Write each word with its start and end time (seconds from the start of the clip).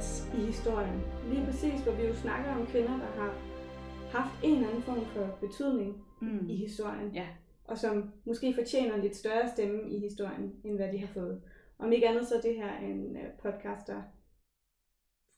Yes. 0.00 0.28
i 0.38 0.40
historien. 0.46 1.00
Lige 1.32 1.44
præcis, 1.44 1.80
hvor 1.82 1.92
vi 1.92 2.02
jo 2.06 2.14
snakker 2.14 2.50
om 2.54 2.66
kvinder, 2.66 2.96
der 2.98 3.06
har 3.20 3.30
haft 4.18 4.44
en 4.44 4.54
eller 4.54 4.68
anden 4.68 4.82
form 4.82 5.04
for 5.04 5.38
betydning 5.40 6.04
Mm. 6.22 6.48
i 6.48 6.56
historien. 6.56 7.14
Ja. 7.14 7.26
Og 7.64 7.78
som 7.78 8.12
måske 8.26 8.54
fortjener 8.54 8.94
en 8.94 9.00
lidt 9.02 9.16
større 9.16 9.48
stemme 9.48 9.90
i 9.90 9.98
historien, 9.98 10.52
end 10.64 10.76
hvad 10.76 10.92
de 10.92 10.98
har 10.98 11.06
fået. 11.14 11.42
Om 11.78 11.92
ikke 11.92 12.08
andet 12.08 12.26
så 12.28 12.34
er 12.34 12.40
det 12.40 12.54
her 12.56 12.78
en 12.78 13.16
øh, 13.16 13.22
podcast, 13.42 13.86
der 13.86 14.02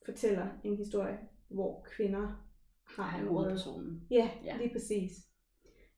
fortæller 0.04 0.46
en 0.64 0.76
historie, 0.76 1.18
hvor 1.48 1.86
kvinder 1.96 2.46
har 2.96 3.18
en 3.18 3.24
er 3.24 3.28
hovedpersonen. 3.30 4.06
Ja, 4.10 4.30
Ja. 4.44 4.56
lige 4.56 4.72
præcis. 4.72 5.12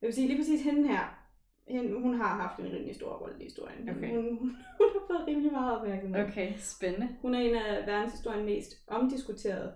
Jeg 0.01 0.07
vil 0.07 0.13
sige, 0.13 0.27
lige 0.27 0.39
præcis 0.39 0.63
hende 0.63 0.87
her, 0.87 1.24
hende, 1.67 1.99
hun 2.01 2.13
har 2.13 2.27
haft 2.35 2.59
en 2.59 2.65
rimelig 2.73 2.95
stor 2.95 3.13
rolle 3.13 3.35
i 3.39 3.43
historien. 3.43 3.89
Okay. 3.89 4.15
Hun, 4.15 4.23
hun, 4.37 4.37
hun 4.77 4.87
har 4.93 5.03
fået 5.07 5.27
rimelig 5.27 5.51
meget 5.51 5.77
opmærksomhed. 5.79 6.23
Okay, 6.27 6.53
spændende. 6.57 7.09
Hun 7.21 7.33
er 7.35 7.39
en 7.39 7.55
af 7.55 7.87
verdenshistoriens 7.87 8.45
mest 8.45 8.73
omdiskuterede 8.87 9.73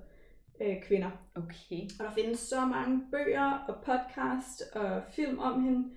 øh, 0.61 0.83
kvinder. 0.83 1.11
Okay. 1.35 1.81
Og 1.99 2.05
der 2.05 2.11
findes 2.11 2.39
så 2.39 2.65
mange 2.65 3.01
bøger 3.11 3.51
og 3.67 3.75
podcast 3.85 4.61
og 4.75 5.01
film 5.09 5.39
om 5.39 5.63
hende. 5.63 5.89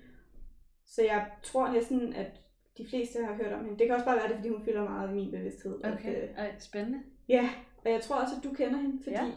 Så 0.85 1.01
jeg 1.01 1.31
tror 1.43 1.71
næsten, 1.71 2.13
at 2.13 2.31
de 2.77 2.85
fleste 2.89 3.25
har 3.25 3.33
hørt 3.33 3.53
om 3.53 3.63
hende. 3.65 3.79
Det 3.79 3.87
kan 3.87 3.95
også 3.95 4.05
bare 4.05 4.15
være 4.17 4.27
det, 4.27 4.35
fordi 4.35 4.49
hun 4.49 4.65
fylder 4.65 4.83
meget 4.89 5.11
i 5.11 5.13
min 5.13 5.31
bevidsthed. 5.31 5.79
At, 5.83 5.93
Okay, 5.93 6.23
øh, 6.23 6.29
Ej, 6.37 6.55
spændende. 6.59 6.99
ja, 7.29 7.49
og 7.85 7.91
jeg 7.91 8.01
tror 8.01 8.15
også, 8.15 8.35
at 8.37 8.43
du 8.43 8.53
kender 8.53 8.77
hende, 8.77 9.03
fordi 9.03 9.15
Ja. 9.15 9.31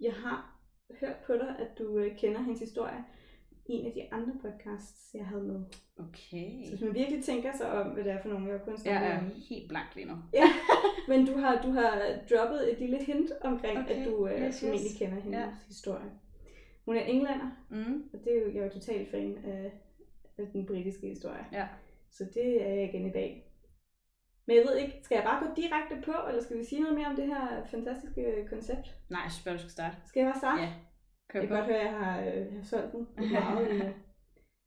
jeg 0.00 0.12
har 0.12 0.56
hørt 1.00 1.16
på 1.26 1.32
dig, 1.32 1.56
at 1.58 1.78
du 1.78 1.98
øh, 1.98 2.16
kender 2.18 2.40
hendes 2.42 2.60
historie 2.60 3.04
en 3.70 3.86
af 3.86 3.92
de 3.92 4.12
andre 4.12 4.32
podcasts, 4.42 5.14
jeg 5.14 5.26
havde 5.26 5.42
med. 5.42 5.60
Okay. 5.98 6.64
Så 6.64 6.70
hvis 6.70 6.80
man 6.80 6.94
virkelig 6.94 7.24
tænker 7.24 7.52
sig 7.56 7.72
om, 7.72 7.86
hvad 7.86 8.04
det 8.04 8.12
er 8.12 8.22
for 8.22 8.28
nogle, 8.28 8.52
jeg 8.52 8.60
kun 8.64 8.72
Jeg 8.72 8.78
snakker 8.80 9.08
er 9.08 9.20
helt 9.48 9.68
blank 9.68 9.94
lige 9.94 10.06
nu. 10.08 10.14
Ja, 10.32 10.44
men 11.10 11.26
du 11.26 11.38
har, 11.38 11.62
du 11.62 11.70
har 11.70 12.02
droppet 12.30 12.72
et 12.72 12.78
lille 12.78 13.04
hint 13.04 13.30
omkring, 13.40 13.78
Okay, 13.78 13.94
at 14.00 14.06
du 14.06 14.26
øh, 14.28 14.42
yes, 14.46 14.60
yes. 14.60 14.98
kender 14.98 15.20
hendes 15.20 15.38
Ja. 15.40 15.46
historie. 15.66 16.10
Hun 16.84 16.96
er 16.96 17.00
englænder, 17.02 17.50
Mm. 17.70 18.02
og 18.12 18.18
det 18.24 18.32
er 18.36 18.40
jo, 18.40 18.52
jeg 18.54 18.60
er 18.60 18.64
jo 18.64 18.70
totalt 18.72 19.10
fan 19.10 19.36
af, 19.44 19.72
af 20.38 20.46
den 20.52 20.66
britiske 20.66 21.06
historie. 21.06 21.44
Ja. 21.52 21.66
Så 22.10 22.24
det 22.34 22.62
er 22.68 22.74
jeg 22.74 22.84
igen 22.94 23.06
i 23.06 23.12
dag. 23.12 23.46
Men 24.46 24.56
jeg 24.56 24.64
ved 24.64 24.76
ikke, 24.76 25.00
skal 25.02 25.14
jeg 25.16 25.24
bare 25.24 25.46
gå 25.46 25.54
direkte 25.56 25.96
på, 26.04 26.12
eller 26.28 26.42
skal 26.42 26.58
vi 26.58 26.64
sige 26.64 26.80
noget 26.82 26.96
mere 26.98 27.06
om 27.06 27.16
det 27.16 27.26
her 27.26 27.66
fantastiske 27.70 28.46
koncept? 28.48 28.94
Nej, 29.10 29.20
jeg 29.24 29.30
synes 29.32 29.44
bare, 29.44 29.54
du 29.54 29.58
skal 29.58 29.70
starte. 29.70 29.96
Skal 30.06 30.20
jeg 30.20 30.30
bare 30.32 30.38
starte? 30.40 30.62
Ja. 30.62 30.72
Kør 31.30 31.40
Jeg 31.40 31.48
kan 31.48 31.56
godt 31.56 31.66
høre, 31.66 31.78
at 31.80 31.84
jeg 31.86 31.92
har, 31.98 32.20
øh, 32.20 32.56
har 32.56 32.62
solgt 32.62 32.92
den 32.92 33.06
meget. 33.32 33.68
øh, 33.70 33.80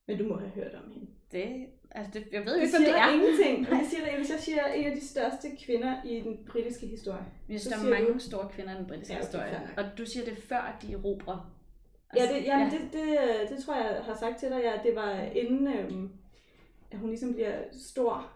men 0.08 0.18
du 0.18 0.24
må 0.28 0.38
have 0.38 0.50
hørt 0.52 0.74
om 0.76 0.92
hende. 0.92 1.08
Det, 1.32 1.66
altså 1.92 2.12
det, 2.20 2.28
jeg 2.32 2.46
ved 2.46 2.56
jo 2.56 2.62
ikke, 2.62 2.72
siger 2.78 2.88
det 2.92 2.98
er. 3.00 3.10
ingenting. 3.14 3.68
Jeg 3.80 3.86
siger 3.90 4.06
dig, 4.06 4.14
hvis 4.18 4.30
jeg 4.32 4.40
siger 4.40 4.66
en 4.66 4.86
af 4.86 4.96
de 4.96 5.08
største 5.08 5.48
kvinder 5.66 6.04
i 6.04 6.20
den 6.22 6.38
britiske 6.52 6.88
historie. 6.88 7.26
Synes, 7.48 7.64
der 7.68 7.76
er 7.86 7.90
mange 7.90 8.14
du- 8.14 8.20
store 8.20 8.50
kvinder 8.50 8.74
i 8.76 8.78
den 8.78 8.88
britiske 8.88 9.14
Ja, 9.14 9.20
historie. 9.20 9.70
Og 9.78 9.84
du 9.98 10.06
siger 10.06 10.26
det 10.26 10.38
før, 10.38 10.78
de 10.82 10.94
erobrer. 10.94 11.56
Ja, 12.16 12.22
det, 12.22 12.46
jamen, 12.46 12.68
ja. 12.68 12.78
Det, 12.78 12.94
det, 12.94 13.50
det 13.50 13.64
tror 13.66 13.76
jeg, 13.76 14.02
har 14.04 14.16
sagt 14.16 14.38
til 14.40 14.50
dig, 14.50 14.62
ja, 14.64 14.90
det 14.90 14.96
var 14.96 15.12
inden, 15.22 15.68
øhm, 15.68 16.12
at 16.92 16.98
hun 17.00 17.10
ligesom 17.10 17.34
bliver 17.34 17.56
stor 17.72 18.32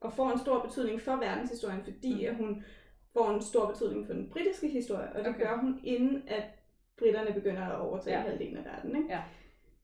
og 0.00 0.12
får 0.12 0.30
en 0.30 0.38
stor 0.38 0.62
betydning 0.62 1.00
for 1.00 1.16
verdenshistorien, 1.16 1.80
fordi 1.84 2.14
Mm. 2.14 2.26
at 2.30 2.34
hun 2.36 2.64
får 3.12 3.30
en 3.30 3.42
stor 3.42 3.66
betydning 3.70 4.06
for 4.06 4.12
den 4.14 4.30
britiske 4.30 4.68
historie, 4.68 5.08
og 5.12 5.18
det 5.24 5.26
okay. 5.28 5.40
gør 5.40 5.56
hun 5.60 5.80
inden, 5.84 6.22
at 6.28 6.44
britterne 6.98 7.34
begynder 7.34 7.62
at 7.62 7.80
overtage 7.80 8.16
Ja. 8.16 8.22
ja. 8.22 8.28
halvdelen 8.28 8.56
af 8.56 8.64
verden. 8.64 8.96
Ikke? 8.96 9.08
Ja. 9.08 9.22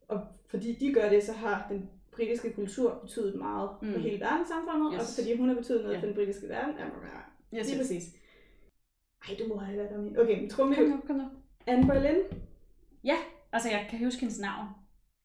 Og 0.09 0.21
fordi 0.51 0.73
de 0.75 0.93
gør 0.93 1.09
det, 1.09 1.23
så 1.23 1.33
har 1.33 1.67
den 1.71 1.91
britiske 2.13 2.53
kultur 2.53 2.99
betydet 3.03 3.35
meget 3.35 3.71
mm. 3.83 3.93
for 3.93 3.99
hele 4.01 4.21
verdenssamfundet, 4.21 4.93
yes. 4.95 5.01
Og 5.19 5.23
fordi 5.23 5.37
hun 5.37 5.49
har 5.49 5.55
betydet 5.57 5.83
noget 5.83 5.95
Ja. 5.95 6.01
for 6.01 6.07
den 6.07 6.15
britiske 6.15 6.49
verden. 6.49 6.75
Ja, 6.79 6.85
ja, 6.85 6.91
ja. 7.53 7.59
Yes, 7.59 7.67
Lige 7.67 7.79
yes. 7.79 7.87
præcis. 7.87 8.05
Ej, 9.29 9.35
du 9.39 9.49
må 9.49 9.57
have 9.57 9.75
hørt 9.81 9.93
om 9.93 10.05
hende. 10.05 10.21
Okay, 10.21 10.41
men 10.41 10.51
trumme 10.51 10.75
Kom 10.75 10.85
nu, 10.85 11.01
kom 11.07 11.17
nu. 11.17 11.29
Anne 11.67 11.87
Boleyn. 11.87 12.23
Altså, 13.53 13.69
jeg 13.71 13.87
kan 13.91 14.05
huske 14.05 14.21
hendes 14.21 14.41
navn. 14.41 14.69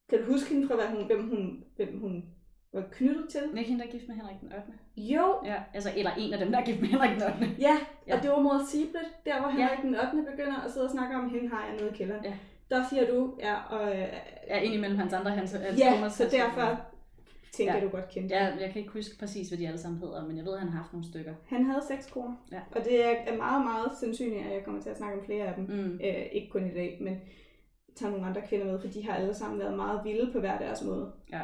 Kan 0.10 0.20
du 0.20 0.26
huske 0.32 0.54
hende 0.54 0.68
fra, 0.68 0.76
hvad 0.76 0.86
hun, 0.88 1.06
hvem, 1.06 1.30
hun, 1.30 1.64
hvem 1.76 2.00
hun 2.00 2.26
var 2.74 2.84
knyttet 2.92 3.26
til? 3.30 3.42
Er 3.54 3.58
ikke 3.58 3.70
hende, 3.70 3.84
der 3.84 3.88
er 3.88 3.92
gift 3.92 4.08
med 4.08 4.16
Henrik 4.16 4.36
den 4.42 4.48
8. 4.54 4.62
Jo, 4.98 5.26
Ja, 5.46 5.56
altså, 5.74 5.90
eller 5.98 6.12
en 6.18 6.34
af 6.34 6.40
dem, 6.40 6.52
der 6.52 6.60
er 6.60 6.66
gift 6.66 6.82
med 6.82 6.88
Henrik 6.90 7.10
den 7.10 7.24
8. 7.24 7.56
ja, 7.60 7.78
Ja. 8.08 8.16
og 8.18 8.24
det 8.24 8.30
var 8.32 8.40
mod 8.40 8.66
Siblet, 8.68 9.08
der 9.26 9.40
hvor 9.42 9.50
Ja. 9.50 9.56
Henrik 9.56 9.82
den 9.84 9.96
8. 9.96 10.32
begynder 10.32 10.62
at 10.66 10.72
sidde 10.72 10.86
og 10.86 10.92
snakke 10.92 11.16
om, 11.16 11.30
hende 11.30 11.50
har 11.50 11.66
jeg 11.66 11.76
nede 11.80 11.90
i 11.90 11.94
kælderen. 11.98 12.24
Ja. 12.26 12.34
Der 12.70 12.84
siger 12.90 13.08
du, 13.12 13.34
ja, 13.40 13.56
og, 13.70 13.92
øh, 13.98 14.08
Ja, 14.48 14.60
ind 14.60 14.74
imellem 14.74 14.98
hans 15.00 15.14
andre, 15.14 15.32
hans, 15.32 15.52
hans 15.52 15.80
ja 15.80 16.10
så 16.10 16.24
derfor 16.32 16.80
tænker 17.52 17.74
Ja. 17.74 17.80
ja. 17.80 17.86
du 17.86 17.90
godt 17.92 18.10
kendte. 18.10 18.36
Ja, 18.36 18.46
jeg 18.46 18.70
kan 18.72 18.80
ikke 18.82 18.94
huske 18.94 19.18
præcis, 19.20 19.48
hvad 19.50 19.58
de 19.60 19.68
alle 19.68 19.80
sammen 19.80 20.00
hedder, 20.00 20.26
men 20.28 20.38
jeg 20.38 20.46
ved, 20.46 20.54
at 20.54 20.60
han 20.60 20.70
har 20.70 20.78
haft 20.78 20.94
nogle 20.94 21.08
stykker. 21.08 21.34
Han 21.50 21.66
havde 21.66 21.82
seks 21.88 22.06
koner, 22.12 22.36
Ja. 22.52 22.60
og 22.76 22.86
det 22.86 23.06
er 23.06 23.10
er 23.28 23.38
meget, 23.38 23.64
meget 23.64 23.92
sandsynligt, 24.00 24.46
at 24.46 24.54
jeg 24.54 24.64
kommer 24.66 24.82
til 24.82 24.90
at 24.90 24.98
snakke 24.98 25.20
om 25.20 25.26
flere 25.26 25.46
af 25.46 25.54
dem. 25.56 25.64
Mm. 25.64 26.00
Øh, 26.04 26.26
ikke 26.32 26.50
kun 26.50 26.66
i 26.68 26.74
dag, 26.74 26.98
men 27.02 27.22
tager 27.96 28.12
nogle 28.12 28.26
andre 28.26 28.42
kvinder 28.42 28.66
med, 28.66 28.80
for 28.80 28.88
de 28.88 29.06
har 29.06 29.14
alle 29.16 29.34
sammen 29.34 29.60
været 29.60 29.74
meget 29.78 30.02
vilde 30.04 30.32
på 30.32 30.40
hver 30.40 30.58
deres 30.58 30.84
måde. 30.84 31.12
Ja. 31.32 31.42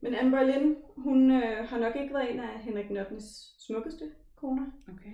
Men 0.00 0.14
Anne 0.14 0.30
Boleyn, 0.30 0.74
hun 0.96 1.30
øh, 1.30 1.68
har 1.68 1.78
nok 1.78 1.96
ikke 1.96 2.14
været 2.14 2.32
en 2.32 2.40
af 2.40 2.58
Henrik 2.58 2.90
8. 2.90 3.20
smukkeste 3.58 4.10
koner. 4.36 4.66
Okay. 4.88 5.10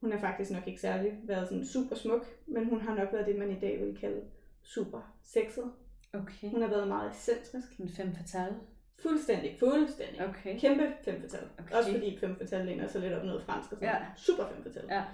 Hun 0.00 0.12
har 0.12 0.18
faktisk 0.18 0.50
nok 0.50 0.66
ikke 0.66 0.80
særlig 0.80 1.12
været 1.22 1.48
sådan 1.48 1.64
super 1.64 1.96
smuk, 1.96 2.26
men 2.46 2.68
hun 2.68 2.80
har 2.80 2.94
nok 2.94 3.12
været 3.12 3.26
det, 3.26 3.38
man 3.38 3.50
i 3.50 3.60
dag 3.60 3.80
vil 3.80 3.98
kalde 4.00 4.22
super 4.62 5.14
sexet. 5.22 5.72
Okay. 6.12 6.50
Hun 6.50 6.62
har 6.62 6.68
været 6.68 6.88
meget 6.88 7.08
ekscentrisk. 7.08 7.78
En 7.78 7.88
femme 7.88 8.14
fatale. 8.14 8.56
Fuldstændig, 9.02 9.56
fuldstændig. 9.58 10.28
Okay. 10.28 10.58
Kæmpe 10.58 10.92
femme 11.04 11.20
fatale. 11.20 11.46
Okay. 11.58 11.74
Også 11.74 11.92
fordi 11.92 12.18
femme 12.20 12.36
fatale 12.36 12.66
læner 12.66 12.86
sig 12.86 13.00
lidt 13.00 13.12
op 13.12 13.24
noget 13.24 13.42
fransk 13.42 13.72
og 13.72 13.78
sådan 13.78 13.94
Ja. 13.94 14.06
Super 14.16 14.46
femme 14.46 14.64
fatale. 14.64 14.94
Ja. 14.94 15.04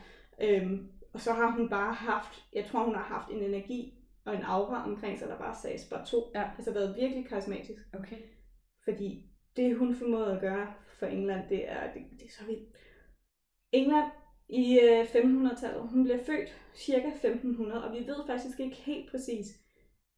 Øhm, 0.41 0.88
og 1.12 1.20
så 1.20 1.32
har 1.32 1.50
hun 1.50 1.69
bare 1.69 1.94
haft, 1.94 2.44
jeg 2.52 2.64
tror 2.64 2.84
hun 2.84 2.94
har 2.94 3.02
haft 3.02 3.28
en 3.31 3.42
energi 3.42 3.94
og 4.25 4.34
en 4.34 4.42
aura 4.42 4.84
omkring 4.84 5.19
sig, 5.19 5.28
der 5.28 5.38
bare 5.38 5.56
sagde 5.62 5.78
bare 5.91 6.06
to. 6.06 6.31
Ja. 6.34 6.50
Altså 6.58 6.72
været 6.72 6.96
virkelig 6.96 7.26
karismatisk. 7.26 7.81
Okay. 7.92 8.16
Fordi 8.84 9.31
det, 9.56 9.77
hun 9.77 9.95
formåede 9.95 10.33
at 10.34 10.41
gøre 10.41 10.67
for 10.99 11.06
England, 11.06 11.49
det 11.49 11.71
er, 11.71 11.93
det, 11.93 12.03
det 12.21 12.27
er 12.27 12.31
så 12.39 12.45
vildt. 12.47 12.69
England 13.72 14.11
i 14.49 14.81
øh, 14.81 15.00
1500-tallet, 15.00 15.89
hun 15.89 16.03
bliver 16.05 16.25
født 16.25 16.61
cirka 16.75 17.09
1500, 17.09 17.84
og 17.84 17.93
vi 17.93 17.99
ved 18.06 18.17
faktisk 18.27 18.61
ikke 18.61 18.77
helt 18.77 19.11
præcis, 19.11 19.47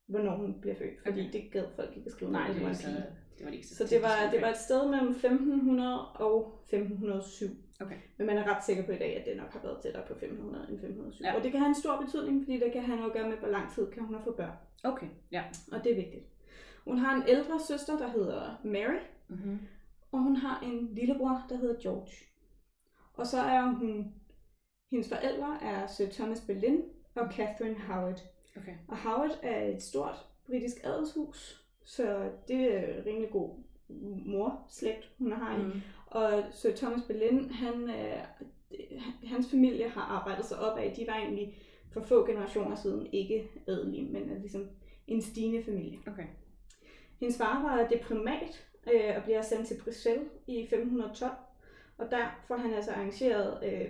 hvornår 0.08 0.36
hun 0.36 0.60
bliver 0.60 0.76
født, 0.76 1.00
fordi 1.06 1.20
Okay. 1.20 1.32
det 1.32 1.52
gad 1.52 1.64
folk 1.76 1.96
ikke 1.96 2.06
at 2.06 2.12
skrive, 2.12 2.32
Nej, 2.32 2.52
det 2.52 2.62
var, 2.62 2.72
så, 2.72 2.86
pige. 2.86 3.04
det 3.38 3.46
var 3.46 3.52
ikke 3.52 3.66
Så 3.66 3.84
det 3.84 4.02
var, 4.02 4.30
det 4.32 4.40
var 4.42 4.48
et 4.48 4.56
sted 4.56 4.88
mellem 4.90 5.08
1500 5.08 6.06
og 6.08 6.58
1507. 6.62 7.46
Okay. 7.80 7.96
Men 8.18 8.26
man 8.26 8.36
er 8.38 8.56
ret 8.56 8.64
sikker 8.64 8.86
på 8.86 8.92
i 8.92 8.98
dag, 8.98 9.16
at 9.20 9.26
det 9.26 9.36
nok 9.36 9.52
har 9.52 9.62
været 9.62 9.82
tættere 9.82 10.06
på 10.06 10.12
1500 10.12 10.64
end 10.68 10.74
1507. 10.74 11.24
Ja. 11.24 11.30
Ja. 11.30 11.36
Og 11.36 11.42
det 11.44 11.50
kan 11.52 11.60
have 11.60 11.68
en 11.68 11.82
stor 11.84 12.00
betydning, 12.04 12.44
fordi 12.44 12.56
det 12.60 12.72
kan 12.72 12.82
have 12.82 12.96
noget 12.96 13.10
at 13.10 13.16
gøre 13.16 13.28
med, 13.28 13.36
hvor 13.36 13.48
lang 13.48 13.72
tid 13.74 13.90
kan 13.92 14.02
hun 14.04 14.14
have 14.14 14.24
fået 14.24 14.36
børn. 14.36 14.56
Okay, 14.84 15.06
ja. 15.32 15.42
Og 15.72 15.84
det 15.84 15.92
er 15.92 15.96
vigtigt. 16.04 16.24
Hun 16.86 16.98
har 16.98 17.16
en 17.16 17.22
ældre 17.28 17.60
søster, 17.60 17.98
der 17.98 18.08
hedder 18.08 18.60
Mary, 18.64 18.98
Mm-hmm. 19.28 19.58
og 20.12 20.18
hun 20.18 20.36
har 20.36 20.60
en 20.60 20.88
lillebror, 20.94 21.42
der 21.48 21.56
hedder 21.56 21.80
George. 21.82 22.12
Og 23.14 23.26
så 23.26 23.38
er 23.40 23.62
hun, 23.62 24.14
hendes 24.90 25.08
forældre 25.08 25.58
er 25.62 25.86
Sir 25.86 26.06
Thomas 26.10 26.40
Boleyn 26.40 26.80
og 27.14 27.32
Catherine 27.32 27.80
Howard. 27.80 28.20
Okay. 28.56 28.74
Og 28.88 28.96
Howard 28.96 29.38
er 29.42 29.64
et 29.64 29.82
stort 29.82 30.26
britisk 30.46 30.76
adelshus, 30.84 31.64
så 31.84 32.30
det 32.48 32.74
er 32.74 33.06
rimelig 33.06 33.30
god 33.30 33.50
mor-slægt, 34.26 35.10
hun 35.18 35.32
har 35.32 35.58
i. 35.58 35.62
Mm. 35.62 35.72
Og 36.06 36.44
Sir 36.52 36.76
Thomas 36.76 37.02
Boleyn, 37.06 37.50
han, 37.50 37.90
øh, 37.90 38.24
hans 39.24 39.50
familie 39.50 39.88
har 39.88 40.02
arbejdet 40.02 40.44
sig 40.44 40.58
op 40.58 40.78
af, 40.78 40.94
de 40.96 41.06
var 41.06 41.16
egentlig 41.16 41.58
for 41.92 42.00
få 42.02 42.26
generationer 42.26 42.76
siden 42.76 43.06
ikke 43.12 43.48
adelige, 43.66 44.04
men 44.12 44.30
er 44.30 44.38
ligesom 44.38 44.68
en 45.06 45.22
stigende 45.22 45.64
familie. 45.64 45.98
Okay. 46.06 46.26
Hendes 47.20 47.38
far 47.38 47.62
var 47.62 47.88
diplomat 47.88 48.66
øh, 48.94 49.16
og 49.16 49.22
bliver 49.22 49.42
sendt 49.42 49.66
til 49.68 49.80
Bruxelles 49.84 50.28
i 50.46 50.62
1512, 50.62 51.32
og 51.98 52.10
der 52.10 52.40
får 52.48 52.56
han 52.56 52.74
altså 52.74 52.90
arrangeret, 52.92 53.64
øh, 53.64 53.88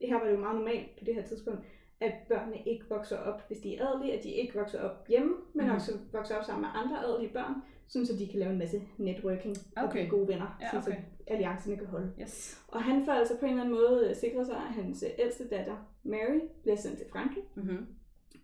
det 0.00 0.08
her 0.08 0.18
var 0.18 0.24
det 0.24 0.32
jo 0.32 0.38
meget 0.40 0.56
normalt 0.56 0.98
på 0.98 1.04
det 1.04 1.14
her 1.14 1.22
tidspunkt, 1.22 1.60
at 2.00 2.12
børnene 2.28 2.58
ikke 2.66 2.84
vokser 2.88 3.18
op, 3.18 3.46
hvis 3.46 3.58
de 3.58 3.76
er 3.76 3.86
adelige, 3.88 4.18
at 4.18 4.24
de 4.24 4.30
ikke 4.30 4.54
vokser 4.58 4.80
op 4.82 5.08
hjemme, 5.08 5.34
men 5.54 5.66
Mhm. 5.66 5.74
også 5.74 5.92
vokser 6.12 6.36
op 6.36 6.44
sammen 6.44 6.60
med 6.62 6.70
andre 6.74 7.04
adelige 7.06 7.32
børn, 7.32 7.54
sådan 7.88 8.06
så 8.06 8.16
de 8.18 8.28
kan 8.28 8.38
lave 8.38 8.52
en 8.52 8.58
masse 8.58 8.82
networking 8.98 9.56
og 9.76 9.82
Okay. 9.84 9.92
blive 9.92 10.08
gode 10.10 10.28
venner, 10.28 10.58
Ja, 10.60 10.66
sådan 10.70 10.82
okay. 10.82 11.02
så 11.02 11.32
alliancerne 11.32 11.76
kan 11.76 11.86
holde. 11.86 12.12
Yes. 12.20 12.62
Og 12.68 12.82
han 12.82 13.04
får 13.04 13.12
altså 13.12 13.38
på 13.38 13.44
en 13.44 13.50
eller 13.50 13.62
anden 13.64 13.74
måde 13.74 14.06
øh, 14.10 14.16
sikret 14.16 14.46
sig, 14.46 14.56
at 14.56 14.62
hans 14.62 15.02
øh, 15.02 15.10
ældste 15.18 15.48
datter, 15.48 15.76
Mary, 16.02 16.40
bliver 16.62 16.76
sendt 16.76 16.98
til 16.98 17.06
Frankrig, 17.12 17.42
Mm-hmm. 17.54 17.86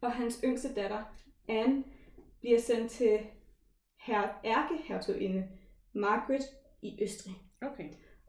og 0.01 0.13
hans 0.13 0.41
yngste 0.45 0.75
datter, 0.75 1.03
Anne, 1.49 1.85
bliver 2.41 2.59
sendt 2.59 2.91
til 2.91 3.19
her, 4.11 4.29
ærkehertuginde 4.45 5.49
Margaret 5.93 6.43
i 6.83 6.99
Østrig. 7.03 7.35
Okay. 7.63 7.89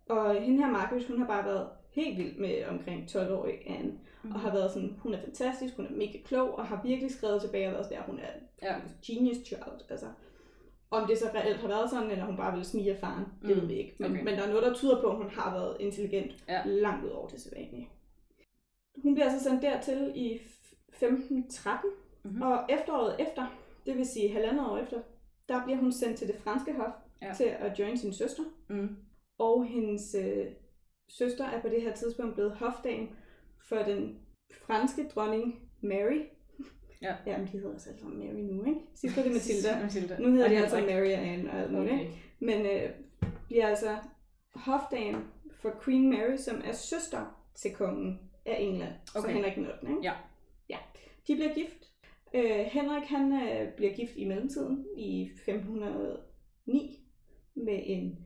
Og 0.09 0.35
hende 0.35 0.63
her 0.63 0.71
Margaret, 0.71 1.07
hun 1.07 1.17
har 1.19 1.27
bare 1.27 1.45
været 1.45 1.69
helt 1.91 2.17
vild 2.17 2.37
med 2.37 2.65
omkring 2.65 3.03
12-årig 3.09 3.53
Anne, 3.65 3.99
mm. 4.23 4.31
Og 4.31 4.39
har 4.39 4.51
været 4.51 4.71
sådan, 4.71 4.95
hun 4.99 5.13
er 5.13 5.21
fantastisk, 5.21 5.75
hun 5.75 5.85
er 5.85 5.91
mega 5.91 6.17
klog, 6.25 6.55
og 6.57 6.67
har 6.67 6.81
virkelig 6.83 7.11
skrevet 7.11 7.41
tilbage 7.41 7.67
og 7.67 7.73
været 7.73 7.85
sådan 7.85 7.97
der, 7.97 8.05
hun 8.05 8.19
er 8.19 8.29
Ja. 8.61 8.75
genius 9.07 9.37
child, 9.47 9.89
altså. 9.89 10.05
Om 10.91 11.07
det 11.07 11.17
så 11.17 11.25
reelt 11.35 11.57
har 11.57 11.67
været 11.67 11.89
sådan, 11.89 12.11
eller 12.11 12.25
hun 12.25 12.37
bare 12.37 12.51
ville 12.51 12.65
smige 12.65 12.91
af 12.93 12.99
faren, 12.99 13.25
det 13.41 13.55
Mm. 13.55 13.61
ved 13.61 13.67
vi 13.67 13.73
ikke. 13.73 13.95
Men, 13.99 14.11
Okay. 14.11 14.23
men 14.23 14.33
der 14.37 14.43
er 14.43 14.47
noget, 14.49 14.63
der 14.63 14.73
tyder 14.73 15.01
på, 15.01 15.07
at 15.07 15.15
hun 15.17 15.29
har 15.29 15.53
været 15.53 15.77
intelligent 15.79 16.43
Ja. 16.49 16.61
langt 16.65 17.05
ud 17.05 17.09
over 17.09 17.27
det 17.27 17.41
sædvanlige. 17.41 17.89
hun 19.03 19.13
bliver 19.13 19.29
altså 19.29 19.49
sendt 19.49 19.61
dertil 19.61 20.11
i 20.15 20.39
1513, 20.89 21.89
Mhm. 22.23 22.29
mm-hmm. 22.33 22.41
og 22.41 22.65
efteråret 22.69 23.15
efter, 23.19 23.47
det 23.85 23.97
vil 23.97 24.05
sige 24.05 24.33
halvandet 24.33 24.67
år 24.67 24.77
efter, 24.77 25.01
der 25.49 25.63
bliver 25.63 25.77
hun 25.79 25.91
sendt 25.91 26.17
til 26.17 26.27
det 26.27 26.35
franske 26.35 26.73
hof 26.73 26.93
Ja. 27.21 27.27
ja. 27.27 27.33
til 27.33 27.43
at 27.43 27.79
join 27.79 27.97
sin 27.97 28.13
søster. 28.13 28.43
Mm. 28.69 28.95
Og 29.37 29.65
hendes 29.65 30.15
øh, 30.15 30.45
søster 31.09 31.45
er 31.45 31.61
på 31.61 31.69
det 31.69 31.81
her 31.81 31.93
tidspunkt 31.95 32.33
blevet 32.33 32.51
hofdame 32.51 33.07
for 33.69 33.75
den 33.77 34.19
franske 34.51 35.07
dronning 35.15 35.59
Mary. 35.81 36.21
Ja. 37.01 37.15
Jamen, 37.27 37.47
de 37.47 37.51
hedder 37.51 37.77
sammen 37.77 38.19
Mary 38.19 38.41
nu, 38.55 38.63
ikke? 38.65 38.79
Sidst 38.95 39.17
var 39.17 39.23
det 39.23 39.31
Matilda. 39.31 39.81
Matilda. 39.81 40.17
Nu 40.19 40.31
hedder 40.31 40.49
de 40.49 40.57
altså 40.57 40.77
ikke. 40.77 40.93
Mary 40.93 41.05
og 41.13 41.27
Anne 41.27 41.51
og 41.51 41.59
alt 41.59 41.71
muligt, 41.71 41.93
Okay. 41.93 42.07
Men 42.39 42.65
øh, 42.65 42.89
bliver 43.47 43.67
altså 43.67 43.97
hofdame 44.55 45.17
for 45.53 45.73
Queen 45.83 46.09
Mary, 46.09 46.35
som 46.37 46.61
er 46.65 46.71
søster 46.71 47.43
til 47.55 47.73
kongen 47.73 48.19
af 48.45 48.55
England. 48.59 48.93
Okay. 49.15 49.27
Så. 49.27 49.33
Henrik 49.33 49.55
den 49.55 49.65
8. 49.67 49.77
Ikke? 49.89 49.99
Ja. 50.03 50.13
ja. 50.69 50.77
De 51.27 51.35
bliver 51.35 51.53
gift. 51.53 51.90
Øh, 52.33 52.65
Henrik 52.65 53.03
han 53.03 53.33
øh, 53.33 53.73
bliver 53.77 53.93
gift 53.93 54.15
i 54.15 54.25
mellemtiden 54.27 54.85
i 54.97 55.21
1509 55.23 56.99
med 57.55 57.79
en 57.85 58.25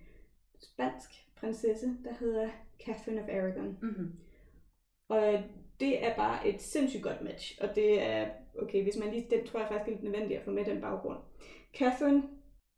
spansk 0.62 1.10
prinsesse, 1.38 1.88
der 2.04 2.13
hedder 2.19 2.50
Catherine 2.86 3.22
of 3.24 3.30
Aragon. 3.30 3.78
Mm-hmm. 3.81 4.12
Og 5.10 5.34
øh, 5.34 5.42
det 5.80 6.06
er 6.06 6.16
bare 6.16 6.48
et 6.48 6.62
sindssygt 6.62 7.04
godt 7.04 7.22
match. 7.22 7.57
Og 7.62 7.75
det 7.75 8.02
er, 8.02 8.28
okay, 8.62 8.84
hvis 8.84 8.98
man 8.98 9.12
lige, 9.12 9.28
den 9.30 9.46
tror 9.46 9.60
jeg 9.60 9.68
faktisk 9.72 9.88
er 9.88 9.92
lidt 9.92 10.04
nødvendigt 10.04 10.40
at 10.40 10.46
få 10.46 10.52
med 10.52 10.66
den 10.66 10.81
baggrund. 10.81 11.18
Catherine, 11.78 12.24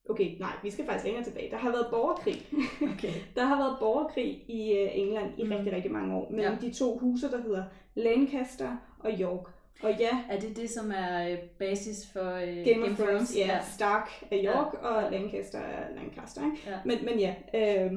okay, 0.10 0.38
nej, 0.40 0.52
vi 0.64 0.70
skal 0.70 0.86
faktisk 0.86 1.06
længere 1.06 1.24
tilbage. 1.24 1.52
Der 1.52 1.58
har 1.58 1.72
været 1.72 1.88
borgerkrig. 1.90 2.36
Okay. 2.94 3.14
Der 3.36 3.46
har 3.46 3.58
været 3.58 3.78
borgerkrig 3.80 4.46
i 4.50 4.72
øh, 4.78 4.90
England 4.98 5.40
i 5.40 5.44
Mm. 5.44 5.50
rigtig, 5.52 5.74
rigtig 5.74 5.92
mange 5.92 6.16
år. 6.16 6.30
Mellem 6.32 6.54
Ja. 6.54 6.68
de 6.68 6.74
to 6.74 6.98
huse, 6.98 7.32
der 7.32 7.42
hedder 7.42 7.64
Lancaster 7.96 8.78
og 9.00 9.12
York. 9.20 9.48
Og 9.84 9.96
ja, 10.00 10.24
Er 10.30 10.40
det 10.40 10.58
det, 10.58 10.70
som 10.70 10.92
er 10.92 11.30
øh, 11.32 11.38
basis 11.60 12.10
for 12.14 12.34
øh, 12.34 12.66
Game, 12.66 12.86
of 12.92 12.98
Thrones, 12.98 13.36
ja, 13.38 13.46
Ja. 13.46 13.60
Stark 13.76 14.10
er 14.32 14.38
York, 14.44 14.74
ja. 14.74 14.88
og 14.88 15.12
Lancaster 15.12 15.60
er 15.60 15.96
Lancaster. 15.96 16.42
Ikke? 16.46 16.70
Ja. 16.70 16.78
Men, 16.86 17.06
men 17.06 17.20
ja, 17.20 17.36
øh, 17.54 17.92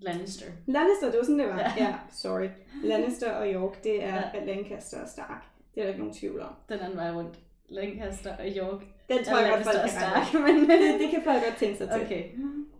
Lannister. 0.00 0.46
Lannister, 0.66 1.10
det 1.10 1.18
var 1.18 1.24
sådan, 1.24 1.38
det 1.38 1.48
var. 1.48 1.58
Ja. 1.58 1.72
Ja, 1.84 1.94
sorry. 2.12 2.48
Lannister 2.84 3.32
og 3.32 3.46
York, 3.54 3.84
det 3.84 4.04
er 4.04 4.22
Ja. 4.34 4.44
Lancaster 4.44 5.02
og 5.02 5.08
Stark. 5.08 5.44
Det 5.74 5.80
er 5.80 5.84
der 5.84 5.88
ikke 5.88 6.00
nogen 6.00 6.14
tvivl 6.14 6.40
om. 6.40 6.54
Den 6.68 6.78
anden 6.78 6.96
vej 6.96 7.10
rundt. 7.10 7.38
Lancaster 7.68 8.36
og 8.36 8.46
York. 8.56 8.80
Den 9.08 9.24
tror 9.24 9.38
jeg 9.38 9.50
godt, 9.52 9.64
folk 9.64 9.76
kan 9.80 9.88
Stark, 9.88 10.34
men... 10.46 10.70
det, 10.70 11.00
det 11.00 11.10
kan 11.10 11.22
folk 11.24 11.44
godt 11.44 11.56
tænke 11.58 11.78
sig 11.78 11.88
til. 11.90 12.02
Okay. 12.02 12.24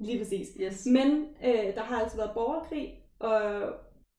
Lige 0.00 0.18
præcis. 0.18 0.48
Yes. 0.60 0.86
Men 0.86 1.26
øh, 1.44 1.74
der 1.74 1.80
har 1.82 2.00
altså 2.02 2.16
været 2.16 2.30
borgerkrig, 2.34 2.94
og 3.18 3.40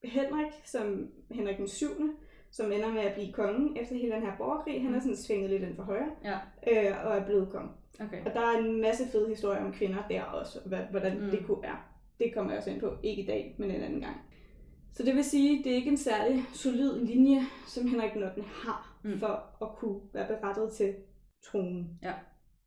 Henrik, 0.04 0.52
som 0.66 1.08
Henrik 1.32 1.58
den 1.58 1.68
7., 1.68 1.88
som 2.52 2.72
ender 2.72 2.92
med 2.94 3.02
at 3.02 3.14
blive 3.14 3.34
konge 3.34 3.82
efter 3.82 3.96
hele 3.96 4.12
den 4.16 4.22
her 4.22 4.38
borgerkrig, 4.38 4.84
han 4.84 4.94
er 4.96 5.00
sådan 5.00 5.16
svinget 5.18 5.50
lidt 5.50 5.64
ind 5.64 5.76
for 5.76 5.84
højre, 5.84 6.10
Ja. 6.24 6.38
øh, 6.72 7.06
og 7.06 7.18
er 7.18 7.26
blevet 7.26 7.50
konge. 7.50 7.70
Okay. 8.00 8.26
Og 8.26 8.34
der 8.34 8.40
er 8.42 8.58
en 8.58 8.82
masse 8.82 9.04
fede 9.12 9.30
historier 9.30 9.66
om 9.66 9.72
kvinder 9.74 10.04
der 10.10 10.22
også, 10.24 10.60
hvordan 10.92 11.18
Mm. 11.18 11.24
mm. 11.26 11.30
det 11.32 11.46
kunne 11.46 11.62
være. 11.64 11.78
Det 12.20 12.34
kommer 12.34 12.52
jeg 12.52 12.58
også 12.58 12.70
ind 12.70 12.80
på, 12.80 12.92
ikke 13.04 13.24
i 13.24 13.26
dag, 13.26 13.56
men 13.60 13.72
en 13.72 13.82
anden 13.82 14.02
gang. 14.02 14.16
Så 14.94 15.04
det 15.04 15.16
vil 15.16 15.24
sige, 15.24 15.64
det 15.64 15.72
er 15.72 15.76
ikke 15.76 15.90
en 15.90 15.98
særlig 15.98 16.44
solid 16.54 17.06
linje, 17.06 17.40
som 17.68 17.88
Henrik 17.88 18.16
8. 18.16 18.42
har, 18.42 18.98
Mm. 19.04 19.10
mm. 19.12 19.20
for 19.20 19.44
at 19.62 19.68
kunne 19.76 20.00
være 20.14 20.28
berettet 20.28 20.72
til 20.74 20.94
tronen. 21.52 22.00
Ja. 22.04 22.14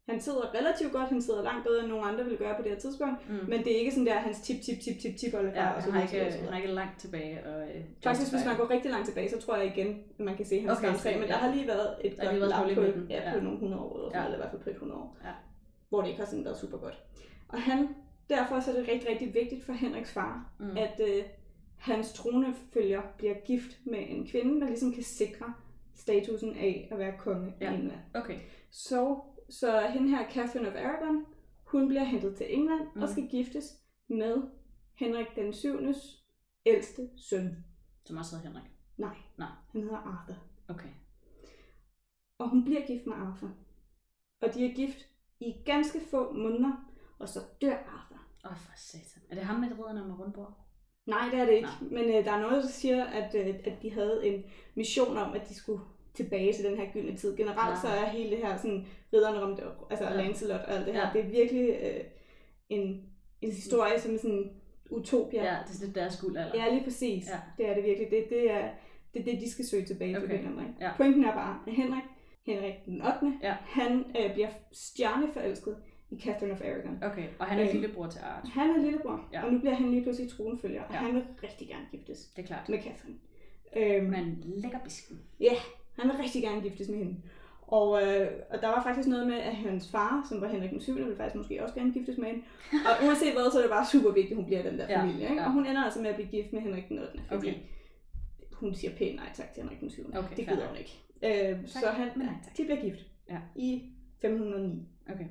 Han 0.09 0.21
sidder 0.21 0.55
relativt 0.55 0.93
godt, 0.93 1.09
han 1.09 1.23
sidder 1.23 1.43
langt 1.43 1.65
bedre 1.67 1.81
end 1.81 1.89
nogen 1.89 2.05
andre 2.09 2.25
ville 2.25 2.39
gøre 2.39 2.57
på 2.57 2.63
det 2.63 2.71
her 2.71 2.79
tidspunkt, 2.79 3.29
Mm. 3.29 3.35
men 3.49 3.65
det 3.65 3.73
er 3.75 3.79
ikke 3.79 3.91
sådan 3.91 4.07
der, 4.07 4.15
hans 4.15 4.41
tip, 4.41 4.57
tip, 4.63 4.81
tip, 4.81 5.01
tip, 5.01 5.17
tip, 5.17 5.35
oldefar 5.35 5.61
Ja, 5.63 5.71
og 5.71 5.83
så 5.83 5.91
han 5.91 6.01
har, 6.01 6.15
ikke, 6.19 6.37
han 6.39 6.49
har 6.49 6.57
ikke 6.61 6.73
langt 6.75 7.01
tilbage. 7.01 7.47
Og, 7.47 7.63
øh, 7.69 7.85
Faktisk, 8.05 8.33
hvis 8.33 8.45
man 8.47 8.57
går 8.57 8.71
rigtig 8.71 8.91
langt 8.91 9.07
tilbage, 9.09 9.31
så 9.31 9.39
tror 9.41 9.57
jeg 9.57 9.67
igen, 9.67 10.03
at 10.19 10.25
man 10.25 10.37
kan 10.37 10.47
se 10.47 10.61
hans 10.61 10.79
Okay, 10.79 10.95
så- 10.95 11.09
men 11.11 11.21
ja. 11.21 11.27
der 11.27 11.33
har 11.35 11.55
lige 11.55 11.67
været 11.67 11.89
et 12.05 12.17
godt 12.19 12.39
lap 12.39 12.65
på, 12.75 12.81
ja, 12.81 13.31
på 13.31 13.37
ja. 13.37 13.41
nogle 13.41 13.59
hundrede 13.59 13.83
år, 13.83 13.97
eller, 13.97 14.09
sådan, 14.09 14.21
Ja. 14.21 14.25
eller 14.25 14.37
i 14.39 14.41
hvert 14.41 14.51
fald 14.51 14.63
på 14.63 14.71
et 14.71 14.77
hundrede 14.77 15.01
år, 15.01 15.17
Ja. 15.25 15.31
hvor 15.89 16.01
det 16.01 16.09
ikke 16.09 16.21
har 16.21 16.27
sådan 16.27 16.45
været 16.45 16.57
super 16.59 16.79
godt. 16.79 16.99
Og 17.49 17.63
han, 17.63 17.89
derfor 18.31 18.61
så 18.61 18.71
er 18.71 18.75
det 18.81 18.89
rigtig, 18.89 19.09
rigtig 19.11 19.35
vigtigt 19.35 19.65
for 19.65 19.73
Henriks 19.73 20.13
far, 20.13 20.51
Mm. 20.59 20.67
mm. 20.67 20.77
at 20.77 21.01
øh, 21.09 21.23
hans 21.77 22.13
tronefølger 22.13 23.03
bliver 23.19 23.35
gift 23.47 23.79
med 23.85 23.99
en 24.09 24.27
kvinde, 24.27 24.61
der 24.61 24.67
ligesom 24.67 24.93
kan 24.93 25.03
sikre 25.03 25.53
statusen 25.97 26.57
af 26.57 26.89
at 26.93 26.99
være 26.99 27.13
konge 27.19 27.53
Ja. 27.61 27.71
i 27.71 27.75
England. 27.75 27.99
Okay. 28.15 28.35
Så, 28.71 29.17
så 29.61 29.81
hende 29.81 30.09
her, 30.09 30.31
Catherine 30.31 30.69
of 30.69 30.75
Aragon, 30.75 31.27
hun 31.65 31.89
bliver 31.89 32.05
hentet 32.05 32.37
til 32.37 32.55
England 32.55 32.89
mm. 32.95 33.03
Og 33.03 33.09
skal 33.09 33.29
giftes 33.29 33.81
med 34.09 34.43
Henrik 34.95 35.27
den 35.37 35.53
7. 35.53 35.79
ældste 36.67 37.11
søn. 37.17 37.65
Som 38.05 38.17
også 38.17 38.37
hedder 38.37 38.49
Henrik. 38.49 38.71
Nej, 38.97 39.17
Nej. 39.39 39.49
han 39.73 39.83
hedder 39.83 39.97
Arthur. 39.97 40.37
Okay. 40.69 40.89
Og 42.39 42.49
hun 42.49 42.65
bliver 42.65 42.87
gift 42.87 43.07
med 43.07 43.17
Arthur. 43.17 43.51
Og 44.41 44.55
de 44.55 44.67
er 44.67 44.75
gift 44.75 44.99
i 45.41 45.55
ganske 45.65 46.01
få 46.11 46.33
måneder, 46.33 46.91
og 47.19 47.29
så 47.29 47.41
dør 47.61 47.77
Arthur. 47.77 48.21
Åh, 48.45 48.51
oh, 48.51 48.57
for 48.57 48.73
satan. 48.77 49.23
Er 49.31 49.35
det 49.35 49.45
ham 49.45 49.61
med 49.61 49.71
ridderne 49.71 50.05
med 50.05 50.19
rundbord? 50.19 50.65
Nej, 51.07 51.29
det 51.31 51.41
er 51.41 51.45
det 51.45 51.53
ikke. 51.53 51.69
Men 51.81 52.05
øh, 52.05 52.25
der 52.25 52.33
er 52.33 52.41
noget, 52.41 52.63
der 52.63 52.69
siger, 52.69 53.05
at, 53.05 53.35
øh, 53.35 53.55
at 53.65 53.83
de 53.83 53.91
havde 53.91 54.27
en 54.27 54.45
mission 54.75 55.17
om, 55.17 55.33
at 55.33 55.49
de 55.49 55.55
skulle 55.55 55.81
tilbage 56.15 56.53
til 56.53 56.65
den 56.65 56.77
her 56.77 56.93
gyldne 56.93 57.17
tid. 57.17 57.37
Generelt 57.37 57.71
Ja. 57.77 57.81
så 57.81 57.89
er 57.89 58.05
hele 58.09 58.31
det 58.31 58.39
her 58.39 58.57
sådan 58.57 58.87
ridderne 59.13 59.43
om 59.43 59.57
det, 59.57 59.65
altså 59.91 60.05
Ja. 60.05 60.17
Lancelot 60.23 60.61
og 60.61 60.73
alt 60.75 60.87
det 60.87 60.95
her, 60.95 61.07
Ja. 61.07 61.11
det 61.13 61.21
er 61.27 61.29
virkelig 61.31 61.69
øh, 61.83 62.01
en, 62.69 63.03
en 63.41 63.51
historie 63.53 64.01
som 64.01 64.15
er 64.15 64.19
sådan 64.19 64.51
utopia. 64.91 65.45
Ja, 65.45 65.51
det 65.65 65.71
er 65.71 65.73
sådan 65.73 65.87
lidt 65.87 65.95
deres 65.95 66.21
guld 66.21 66.37
alder. 66.37 66.65
ja 66.65 66.71
lige 66.75 66.85
præcis. 66.85 67.25
Ja. 67.31 67.39
Det 67.59 67.69
er 67.71 67.75
det 67.75 67.85
virkelig. 67.85 68.11
Det, 68.11 68.25
det 68.31 68.51
er 68.51 68.69
det, 69.15 69.21
er 69.21 69.25
det, 69.25 69.41
de 69.41 69.51
skal 69.51 69.65
søge 69.67 69.85
tilbage 69.85 70.15
til. 70.15 70.25
Okay. 70.25 70.27
på 70.29 70.33
en 70.33 70.39
eller 70.39 70.51
anden 70.51 70.65
måde. 70.65 70.87
Ja. 70.89 70.97
Pointen 70.97 71.25
er 71.25 71.33
bare, 71.35 71.59
at 71.67 71.73
Henrik, 71.73 72.03
Henrik 72.47 72.75
den 72.87 73.03
8., 73.03 73.39
Ja. 73.43 73.57
han 73.61 74.05
øh, 74.21 74.33
bliver 74.35 74.49
stjerneforelsket 74.73 75.77
i 76.11 76.21
Catherine 76.21 76.53
of 76.55 76.61
Aragon. 76.61 76.99
Okay, 77.03 77.29
og 77.39 77.47
han 77.47 77.59
er 77.59 77.65
Øh. 77.67 77.73
lillebror 77.73 78.07
til 78.07 78.21
Art. 78.25 78.49
Han 78.49 78.71
er 78.71 78.79
lillebror, 78.83 79.29
ja. 79.33 79.45
og 79.45 79.53
nu 79.53 79.59
bliver 79.59 79.75
han 79.75 79.91
lige 79.91 80.03
pludselig 80.03 80.31
tronfølger, 80.31 80.83
og 80.83 80.93
Ja. 80.95 80.99
han 80.99 81.15
vil 81.15 81.25
rigtig 81.43 81.69
gerne 81.69 81.85
giftes 81.91 82.19
Det 82.37 82.43
er 82.43 82.47
klart. 82.47 82.69
med 82.69 82.79
Catherine. 82.79 83.19
Øhm, 83.77 84.11
Men 84.11 84.43
lækker 84.47 84.79
bisken. 84.85 85.21
Ja, 85.41 85.53
han 85.99 86.09
vil 86.11 86.17
rigtig 86.17 86.43
gerne 86.43 86.61
giftes 86.63 86.89
med 86.89 86.99
hende. 86.99 87.17
Og, 87.67 88.03
øh, 88.03 88.31
og 88.51 88.61
der 88.61 88.69
var 88.69 88.83
faktisk 88.83 89.09
noget 89.09 89.27
med, 89.27 89.37
at 89.37 89.57
hans 89.57 89.91
far, 89.91 90.27
som 90.29 90.41
var 90.41 90.49
Henrik 90.49 90.71
den 90.71 90.81
7., 90.81 90.95
ville 90.95 91.17
faktisk 91.17 91.35
måske 91.35 91.63
også 91.63 91.75
gerne 91.75 91.93
giftes 91.93 92.19
med 92.19 92.27
hende. 92.29 92.43
Og 92.89 93.07
uanset 93.07 93.33
hvad, 93.33 93.51
så 93.53 93.59
er 93.59 93.63
det 93.63 93.71
bare 93.71 93.87
super 93.87 94.11
vigtigt, 94.11 94.31
at 94.33 94.37
hun 94.37 94.47
bliver 94.47 94.63
den 94.63 94.79
der 94.79 94.87
Ja, 94.89 95.01
familie. 95.01 95.23
Ikke? 95.23 95.35
ja. 95.41 95.47
Og 95.47 95.53
hun 95.53 95.67
ender 95.67 95.85
altså 95.85 96.01
med 96.01 96.11
at 96.11 96.15
blive 96.17 96.29
gift 96.29 96.53
med 96.53 96.61
Henrik 96.63 96.89
den 96.89 96.99
8. 96.99 97.21
Fordi 97.29 97.49
Okay. 97.49 97.55
hun 98.53 98.75
siger 98.75 98.97
pænt 98.97 99.17
nej 99.17 99.29
tak 99.35 99.53
til 99.55 99.63
Henrik 99.63 99.81
den 99.81 99.91
7. 99.91 100.09
Okay, 100.09 100.37
det 100.37 100.49
gider 100.49 100.67
hun 100.69 100.77
ikke. 100.77 100.95
Øh, 101.53 101.69
så 101.69 101.87
han, 101.87 102.09
nej 102.17 102.27
tak. 102.45 102.57
de 102.57 102.65
bliver 102.65 102.81
gift 102.81 103.01
Ja. 103.31 103.39
i 103.57 103.83
1509. 104.19 104.89
Okay. 105.13 105.27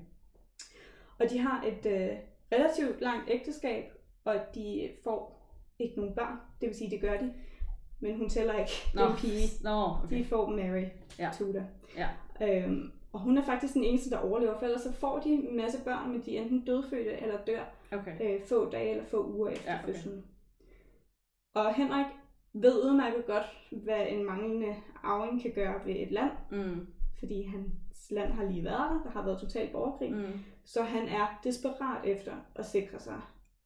Og 1.20 1.30
de 1.30 1.38
har 1.40 1.64
et 1.64 1.86
øh, 1.86 2.10
relativt 2.52 3.02
langt 3.02 3.30
ægteskab, 3.32 3.84
og 4.26 4.36
de 4.56 4.90
får 5.04 5.44
ikke 5.80 5.96
nogen 5.96 6.16
børn. 6.16 6.38
Det 6.62 6.68
vil 6.70 6.76
sige, 6.78 6.90
det 6.92 7.02
gør 7.02 7.18
de. 7.18 7.34
Men 8.04 8.18
hun 8.18 8.30
tæller 8.30 8.54
ikke. 8.60 8.72
Det 8.94 9.02
er 9.02 9.08
en 9.10 9.16
pige. 9.18 9.48
Nå, 9.64 9.86
okay. 10.04 10.18
De 10.18 10.26
får 10.26 10.50
Mary 10.50 10.86
Ja. 11.20 11.30
Tudor. 11.38 11.64
Ja. 11.98 12.10
Øhm, 12.42 12.92
og 13.14 13.20
hun 13.20 13.38
er 13.38 13.44
faktisk 13.44 13.74
den 13.74 13.84
eneste, 13.84 14.10
der 14.10 14.18
overlever, 14.18 14.58
for 14.60 14.66
ellers 14.66 14.82
så 14.82 14.94
får 14.94 15.20
de 15.20 15.30
en 15.30 15.58
masse 15.58 15.84
børn, 15.84 16.12
men 16.12 16.22
de 16.26 16.38
er 16.38 16.42
enten 16.42 16.66
dødfødte 16.66 17.12
eller 17.22 17.46
dør 17.46 17.64
Okay. 17.92 18.36
øh, 18.36 18.46
få 18.46 18.70
dage 18.70 18.90
eller 18.92 19.06
få 19.06 19.26
uger 19.28 19.50
efter 19.50 19.72
Ja, 19.72 19.80
okay. 19.84 19.94
fødslen. 19.94 20.26
Og 21.56 21.74
Henrik 21.76 22.06
ved 22.54 22.84
udmærket 22.84 23.26
godt, 23.26 23.46
hvad 23.72 24.06
en 24.10 24.24
manglende 24.26 24.76
arving 25.04 25.42
kan 25.42 25.52
gøre 25.56 25.86
ved 25.86 25.96
et 25.96 26.12
land, 26.12 26.32
Mm. 26.52 26.88
fordi 27.20 27.44
hans 27.44 28.12
land 28.12 28.32
har 28.32 28.44
lige 28.44 28.64
været 28.64 28.90
der, 28.92 29.04
der 29.04 29.10
har 29.10 29.26
været 29.26 29.40
total 29.40 29.70
borgerkrig, 29.72 30.12
mm. 30.14 30.40
Så 30.66 30.84
han 30.84 31.08
er 31.08 31.40
desperat 31.44 32.06
efter 32.06 32.34
at 32.56 32.66
sikre 32.66 33.00
sig 33.00 33.22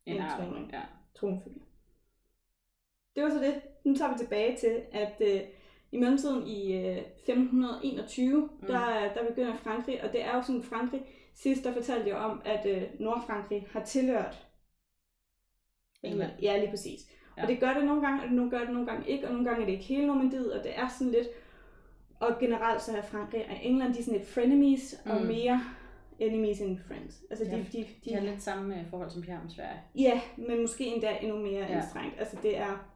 En 0.05 0.15
En 0.17 0.23
troning. 0.37 0.69
Ja. 0.73 0.81
tronfølge. 1.15 1.61
Det 3.15 3.23
var 3.23 3.29
så 3.29 3.39
det. 3.39 3.61
Nu 3.87 3.95
tager 3.95 4.11
vi 4.13 4.17
tilbage 4.19 4.57
til, 4.57 4.81
at 4.91 5.13
øh, 5.21 5.41
i 5.91 5.97
mellemtiden 5.97 6.47
i 6.47 6.73
øh, 6.73 6.97
1521, 6.97 8.41
Mm. 8.41 8.67
der, 8.67 9.13
der 9.13 9.27
begynder 9.29 9.55
Frankrig, 9.55 10.03
og 10.03 10.11
det 10.11 10.23
er 10.23 10.35
jo 10.35 10.41
sådan 10.41 10.63
Frankrig, 10.63 11.01
sidst 11.33 11.63
der 11.63 11.73
fortalte 11.73 12.07
jeg 12.09 12.17
om, 12.17 12.41
at 12.45 12.65
øh, 12.65 12.83
Nordfrankrig 12.99 13.67
har 13.71 13.83
tilhørt 13.83 14.47
England. 16.03 16.31
Ja, 16.41 16.57
lige 16.59 16.69
præcis. 16.69 16.99
Ja. 17.37 17.41
Og 17.41 17.47
det 17.47 17.59
gør 17.59 17.73
det 17.73 17.85
nogle 17.85 18.01
gange, 18.01 18.23
og 18.23 18.29
det 18.29 18.51
gør 18.51 18.59
det 18.59 18.69
nogle 18.69 18.87
gange 18.87 19.09
ikke, 19.09 19.27
og 19.27 19.31
nogle 19.33 19.45
gange 19.49 19.61
er 19.61 19.65
det 19.65 19.73
ikke 19.73 19.85
hele 19.85 20.07
Normandiet, 20.07 20.53
og 20.53 20.63
det 20.63 20.71
er 20.79 20.87
sådan 20.97 21.11
lidt, 21.11 21.27
og 22.19 22.39
generelt 22.39 22.81
så 22.81 22.97
er 22.97 23.01
Frankrig 23.01 23.45
og 23.49 23.55
England, 23.65 23.93
de 23.93 23.99
er 23.99 24.03
sådan 24.03 24.19
lidt 24.19 24.29
frenemies, 24.29 24.95
mm. 25.05 25.11
og 25.11 25.21
mere 25.25 25.61
enemies 26.19 26.61
end 26.61 26.79
friends. 26.87 27.23
Altså 27.29 27.45
Ja, 27.45 27.51
de, 27.51 27.65
de, 27.71 27.77
de, 27.77 27.85
De 28.05 28.13
har 28.13 28.21
lidt 28.21 28.43
samme 28.43 28.79
øh, 28.79 28.89
forhold 28.89 29.09
som 29.09 29.23
de 29.23 29.31
har 29.31 29.41
med 29.43 29.51
Sverige. 29.51 29.81
Ja, 29.95 30.21
men 30.37 30.61
måske 30.61 30.85
endda 30.85 31.17
endnu 31.21 31.37
mere 31.37 31.65
ja. 31.65 31.77
anstrengt. 31.77 32.19
Altså 32.19 32.37
det 32.43 32.57
er... 32.57 32.93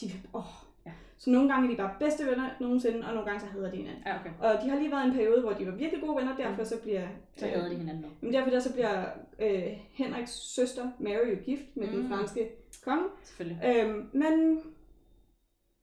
De, 0.00 0.06
åh. 0.34 0.42
Ja. 0.86 0.92
Så 1.18 1.30
nogle 1.30 1.48
gange 1.52 1.66
er 1.66 1.70
de 1.70 1.76
bare 1.76 1.94
bedste 1.98 2.26
venner 2.26 2.50
nogensinde, 2.60 3.06
og 3.06 3.14
nogle 3.14 3.24
gange 3.24 3.40
så 3.40 3.46
hader 3.46 3.70
de 3.70 3.76
hinanden. 3.76 4.02
Ja, 4.06 4.20
okay. 4.20 4.30
Og 4.40 4.62
de 4.64 4.68
har 4.70 4.78
lige 4.78 4.90
været 4.90 5.06
en 5.06 5.12
periode, 5.12 5.40
hvor 5.42 5.52
de 5.52 5.66
var 5.66 5.72
virkelig 5.72 6.02
gode 6.02 6.16
venner, 6.16 6.36
derfor 6.36 6.64
så 6.64 6.80
bliver... 6.82 7.08
Så 7.36 7.46
hader 7.46 7.68
de 7.68 7.74
hinanden 7.76 8.02
nu. 8.02 8.08
Men 8.20 8.32
derfor 8.32 8.50
der 8.50 8.60
så 8.60 8.72
bliver 8.72 9.04
øh, 9.38 9.62
Henriks 9.92 10.30
søster 10.54 10.90
Mary 10.98 11.30
jo 11.30 11.36
gift 11.44 11.76
med 11.76 11.86
mm. 11.86 11.92
den 11.92 12.02
Mm. 12.02 12.08
franske 12.08 12.50
konge. 12.84 13.04
Selvfølgelig. 13.24 13.60
Øhm, 13.64 14.08
men 14.12 14.60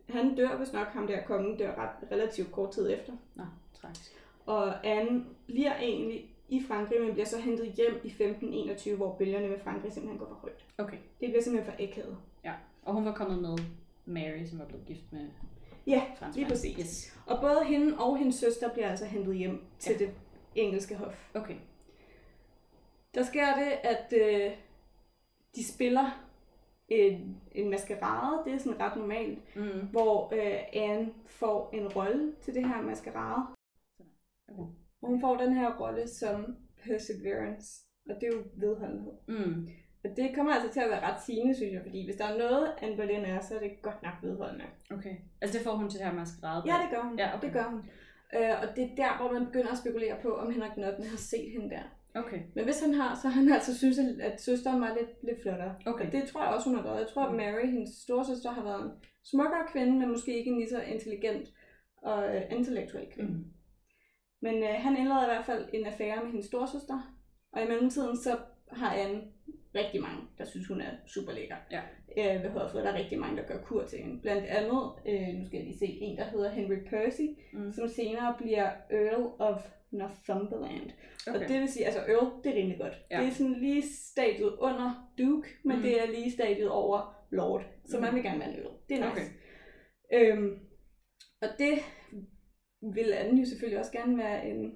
han 0.10 0.36
dør 0.36 0.58
hvis 0.58 0.74
nok, 0.74 0.88
ham 0.88 1.08
der 1.08 1.24
kongen 1.24 1.58
dør 1.58 1.76
ret, 1.76 2.12
relativt 2.12 2.52
kort 2.52 2.72
tid 2.72 2.92
efter. 2.94 3.14
Nå, 3.36 3.44
tragisk. 3.82 4.12
Og 4.46 4.88
Anne 4.88 5.26
bliver 5.46 5.76
egentlig 5.80 6.36
i 6.50 6.64
Frankrig, 6.68 7.02
men 7.02 7.12
bliver 7.14 7.26
så 7.26 7.40
hentet 7.40 7.66
hjem 7.72 7.94
i 8.04 8.08
1521, 8.08 8.96
hvor 8.98 9.14
bølgerne 9.16 9.48
med 9.50 9.60
Frankrig 9.60 9.94
simpelthen 9.94 10.20
går 10.20 10.26
for 10.28 10.36
højt. 10.36 10.66
Okay, 10.78 10.98
Det 11.22 11.30
bliver 11.30 11.42
simpelthen 11.44 11.74
for 11.74 11.84
akavet. 11.84 12.18
ja. 12.44 12.54
Og 12.86 12.94
hun 12.94 13.06
var 13.06 13.14
kommet 13.14 13.42
med 13.42 13.56
Mary, 14.08 14.46
som 14.46 14.60
var 14.60 14.66
blevet 14.66 14.86
gift 14.86 15.12
med 15.12 15.30
Ja, 15.88 16.04
Frans 16.20 16.36
lige 16.36 16.48
præcis. 16.48 16.78
Yes. 16.80 17.18
Og 17.28 17.42
både 17.42 17.64
hende 17.66 17.98
og 17.98 18.18
hendes 18.18 18.36
søster 18.36 18.74
bliver 18.74 18.90
altså 18.90 19.06
hentet 19.06 19.36
hjem 19.38 19.66
til 19.80 19.92
Ja. 20.00 20.06
det 20.06 20.14
engelske 20.56 20.96
hof. 20.96 21.30
Okay. 21.34 21.56
Der 23.16 23.24
sker 23.24 23.56
det, 23.56 23.72
at 23.84 24.14
øh, 24.22 24.52
de 25.56 25.74
spiller 25.74 26.24
en, 26.88 27.42
en 27.52 27.70
maskerade. 27.70 28.44
Det 28.46 28.54
er 28.54 28.58
sådan 28.58 28.80
ret 28.80 28.98
normalt. 28.98 29.56
Mm. 29.56 29.88
hvor 29.92 30.34
øh, 30.36 30.60
Anne 30.74 31.10
får 31.26 31.70
en 31.74 31.88
rolle 31.88 32.36
til 32.42 32.54
det 32.54 32.68
her 32.68 32.82
maskerade. 32.82 33.42
Okay. 34.50 34.72
Hun 35.04 35.22
får 35.22 35.38
den 35.38 35.54
her 35.54 35.78
rolle 35.80 36.08
som 36.08 36.58
Perseverance, 36.84 37.86
og 38.10 38.16
det 38.16 38.24
er 38.24 38.38
jo 38.38 38.44
vedholdenhed. 38.54 39.14
Mm. 39.28 39.68
Det 40.16 40.36
kommer 40.36 40.54
altså 40.54 40.70
til 40.74 40.80
at 40.80 40.90
være 40.90 41.02
ret 41.12 41.22
sigende, 41.26 41.56
synes 41.56 41.74
jeg, 41.74 41.82
fordi 41.86 42.06
hvis 42.06 42.16
der 42.16 42.26
er 42.26 42.38
noget, 42.38 42.72
Anne 42.82 42.96
Boleyn 42.98 43.26
er, 43.26 43.40
så 43.42 43.56
er 43.56 43.60
det 43.60 43.72
godt 43.82 44.04
nok 44.04 44.14
vedholdende. 44.22 44.66
Okay. 44.92 45.16
Altså 45.42 45.58
det 45.58 45.66
får 45.66 45.76
hun 45.76 45.90
til 45.90 46.00
det 46.00 46.08
her 46.08 46.14
maskerade. 46.14 46.64
Ja, 46.66 46.74
det 46.84 46.90
gør 46.92 47.02
hun. 47.02 47.20
Ja, 47.20 47.36
okay. 47.38 47.46
Det 47.46 47.54
gør 47.54 47.64
hun. 47.64 47.80
Øh, 48.36 48.54
og 48.62 48.76
det 48.76 48.84
er 48.84 48.96
der, 48.96 49.18
hvor 49.22 49.32
man 49.32 49.46
begynder 49.46 49.72
at 49.72 49.78
spekulere 49.78 50.16
på, 50.22 50.30
om 50.36 50.52
Henrik 50.52 50.72
8. 50.78 51.04
har 51.10 51.18
set 51.18 51.52
hende 51.52 51.70
der. 51.70 51.82
Okay. 52.16 52.40
Men 52.56 52.64
hvis 52.66 52.82
han 52.82 52.94
har, 52.94 53.16
så 53.22 53.28
har 53.28 53.42
han 53.42 53.52
altså 53.54 53.78
synes, 53.78 54.00
at- 54.22 54.42
søsteren 54.42 54.82
var 54.82 54.96
lidt, 55.00 55.24
lidt 55.24 55.42
flottere. 55.42 55.76
Okay. 55.86 56.06
Og 56.06 56.12
det 56.12 56.24
tror 56.30 56.44
jeg 56.44 56.54
også, 56.54 56.70
hun 56.70 56.78
har 56.78 56.84
været. 56.84 57.00
Jeg 57.00 57.08
tror, 57.08 57.26
at 57.26 57.36
Mary, 57.36 57.66
hendes 57.66 57.90
storesøster, 57.90 58.52
har 58.52 58.64
været 58.64 58.82
en 58.86 58.92
smukkere 59.24 59.66
kvinde, 59.72 60.00
men 60.00 60.10
måske 60.10 60.38
ikke 60.38 60.52
en 60.52 60.58
lige 60.58 60.70
så 60.70 60.82
intelligent 60.82 61.48
og 62.02 62.36
øh, 62.36 62.42
intellektuel 62.52 63.08
kvinde. 63.14 63.32
Mm. 63.32 63.46
Men 64.42 64.56
øh, 64.64 64.70
han 64.78 64.98
indleder 64.98 65.24
i 65.24 65.34
hvert 65.34 65.46
fald 65.46 65.70
en 65.74 65.86
affære 65.86 66.22
med 66.24 66.32
hendes 66.32 66.46
storsøster, 66.46 67.14
og 67.52 67.62
i 67.62 67.68
mellemtiden 67.68 68.18
så 68.18 68.38
har 68.72 68.94
Anne 68.94 69.22
rigtig 69.78 70.02
mange, 70.02 70.22
der 70.38 70.46
synes, 70.46 70.68
hun 70.68 70.82
er 70.82 70.92
super 71.08 71.32
lækker. 71.32 71.56
Ja. 71.72 71.82
Øh, 72.18 72.44
ved 72.44 72.50
hoffet, 72.50 72.84
der 72.84 72.90
er 72.92 72.98
rigtig 72.98 73.20
mange, 73.20 73.38
der 73.38 73.48
gør 73.48 73.62
kur 73.62 73.84
til 73.84 74.00
hende. 74.00 74.22
Blandt 74.22 74.46
andet, 74.46 74.82
øh, 75.08 75.28
nu 75.40 75.46
skal 75.46 75.58
jeg 75.58 75.66
lige 75.66 75.78
se, 75.80 75.86
en, 76.02 76.18
der 76.18 76.24
hedder 76.24 76.50
Henry 76.50 76.76
Percy, 76.90 77.22
Mm. 77.54 77.72
som 77.74 77.88
senere 77.88 78.36
bliver 78.38 78.70
Earl 78.92 79.32
of 79.40 79.62
Northumberland. 79.92 80.92
Okay. 81.28 81.40
Og 81.42 81.48
det 81.50 81.60
vil 81.62 81.68
sige, 81.68 81.86
altså 81.86 82.02
Earl, 82.08 82.44
det 82.44 82.52
er 82.52 82.56
rimelig 82.56 82.80
godt. 82.80 82.94
Ja. 83.12 83.20
Det 83.20 83.28
er 83.28 83.32
sådan 83.32 83.54
lige 83.60 83.84
stadiet 84.12 84.54
under 84.60 85.12
Duke, 85.18 85.48
men 85.66 85.76
Mm. 85.78 85.82
det 85.84 86.02
er 86.02 86.08
lige 86.08 86.32
stadiet 86.32 86.70
over 86.70 87.14
Lord. 87.32 87.64
Så 87.86 87.98
Mm. 87.98 88.04
man 88.04 88.16
vil 88.16 88.24
gerne 88.24 88.40
være 88.40 88.50
en 88.50 88.56
Earl. 88.60 88.74
Det 88.90 88.98
er 89.00 89.10
nice. 89.10 89.12
Okay. 89.12 89.28
Øhm, 90.14 90.60
og 91.42 91.48
det 91.60 91.74
vil 92.96 93.14
Anne 93.14 93.40
jo 93.40 93.46
selvfølgelig 93.46 93.80
også 93.80 93.92
gerne 93.92 94.18
være 94.18 94.50
en, 94.50 94.76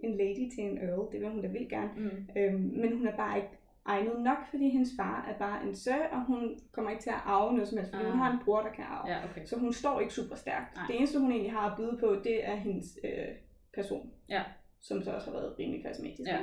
en 0.00 0.16
lady 0.18 0.50
til 0.54 0.64
en 0.64 0.78
Earl. 0.78 1.12
Det 1.12 1.20
vil 1.20 1.28
hun 1.30 1.42
da 1.42 1.48
vildt 1.48 1.68
gerne. 1.70 1.90
Mm. 1.96 2.28
Øhm, 2.36 2.60
men 2.60 2.96
hun 2.98 3.06
er 3.08 3.16
bare 3.16 3.36
ikke 3.36 3.48
egnet 3.86 4.20
nok, 4.20 4.38
fordi 4.50 4.68
hendes 4.70 4.90
far 4.98 5.26
er 5.28 5.38
bare 5.38 5.62
en 5.66 5.74
sir, 5.76 6.02
og 6.12 6.24
hun 6.24 6.58
kommer 6.72 6.90
ikke 6.90 7.02
til 7.02 7.10
at 7.10 7.20
arve 7.24 7.52
noget 7.52 7.68
som 7.68 7.78
helst, 7.78 7.92
fordi 7.92 8.04
Ah. 8.04 8.10
hun 8.10 8.18
har 8.20 8.32
en 8.32 8.38
bror, 8.44 8.62
der 8.62 8.72
kan 8.72 8.84
arve. 8.84 9.12
Ja, 9.12 9.24
okay. 9.30 9.44
Så 9.44 9.58
hun 9.58 9.72
står 9.72 10.00
ikke 10.00 10.12
super 10.14 10.34
stærkt. 10.34 10.76
Nej. 10.76 10.84
Det 10.86 10.96
eneste, 10.96 11.18
hun 11.20 11.30
egentlig 11.32 11.52
har 11.52 11.70
at 11.70 11.76
byde 11.76 11.96
på, 12.00 12.14
det 12.24 12.48
er 12.48 12.56
hendes 12.56 12.98
øh, 13.04 13.28
person. 13.74 14.12
Ja. 14.28 14.42
Som 14.80 15.02
så 15.02 15.12
også 15.12 15.30
har 15.30 15.38
været 15.38 15.58
rimelig 15.58 15.82
karismatisk. 15.82 16.28
Ja. 16.30 16.38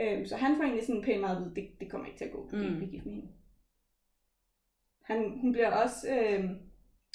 Øhm, 0.00 0.26
så 0.26 0.36
han 0.36 0.56
får 0.56 0.62
egentlig 0.62 0.86
sådan 0.86 1.02
pænt 1.02 1.20
meget 1.20 1.36
at 1.36 1.42
vide, 1.42 1.54
det, 1.54 1.80
det 1.80 1.90
kommer 1.90 2.06
ikke 2.06 2.18
til 2.18 2.24
at 2.24 2.32
gå, 2.32 2.46
kan 2.48 2.58
Mm. 2.80 2.90
gift 2.90 3.06
med 3.06 3.14
hende. 3.14 3.28
Han, 5.04 5.38
hun 5.40 5.52
bliver 5.52 5.70
også, 5.70 6.08
øh, 6.14 6.44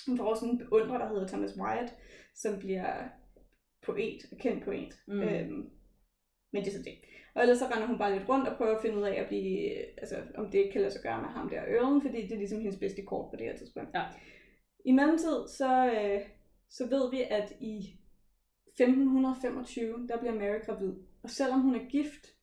hun 0.08 0.18
får 0.18 0.26
også 0.26 0.46
en 0.46 0.58
beundrer, 0.58 0.98
der 0.98 1.08
hedder 1.08 1.28
Thomas 1.28 1.58
Wyatt, 1.60 1.94
som 2.36 2.60
bliver 2.60 2.94
poet, 3.86 4.18
kendt 4.40 4.64
poet. 4.64 4.94
Mm. 5.08 5.22
Øhm, 5.22 5.70
men 6.54 6.64
det 6.64 6.70
er 6.74 6.78
så 6.78 6.84
det. 6.84 6.96
Og 7.36 7.42
ellers 7.42 7.60
så 7.60 7.66
render 7.66 7.88
hun 7.88 7.98
bare 7.98 8.18
lidt 8.18 8.30
rundt 8.30 8.48
og 8.48 8.58
prøver 8.58 8.76
at 8.76 8.82
finde 8.82 8.98
ud 8.98 9.04
af, 9.04 9.14
at 9.22 9.28
blive, 9.28 9.76
altså, 10.00 10.16
om 10.36 10.52
det 10.52 10.58
ikke 10.58 10.72
kan 10.72 10.82
lade 10.82 10.94
sig 10.94 11.02
gøre 11.02 11.22
med 11.22 11.30
ham 11.30 11.50
der 11.50 11.62
Earlen, 11.62 12.02
fordi 12.02 12.22
det 12.22 12.32
er 12.32 12.38
ligesom 12.38 12.60
hendes 12.60 12.80
bedste 12.80 13.02
kort 13.02 13.32
på 13.32 13.36
det 13.36 13.46
her 13.46 13.58
tidspunkt. 13.58 13.90
Ja. 13.96 14.04
I 14.86 14.92
mellemtid, 14.92 15.48
så, 15.58 15.92
øh, 15.94 16.22
så 16.70 16.88
ved 16.88 17.12
vi, 17.12 17.22
at 17.30 17.54
i 17.60 17.76
1525, 18.68 20.08
der 20.08 20.18
bliver 20.20 20.34
Mary 20.34 20.66
gravid. 20.66 20.94
Og 21.24 21.30
selvom 21.30 21.62
hun 21.62 21.76
er 21.76 21.90
gift, 21.90 22.34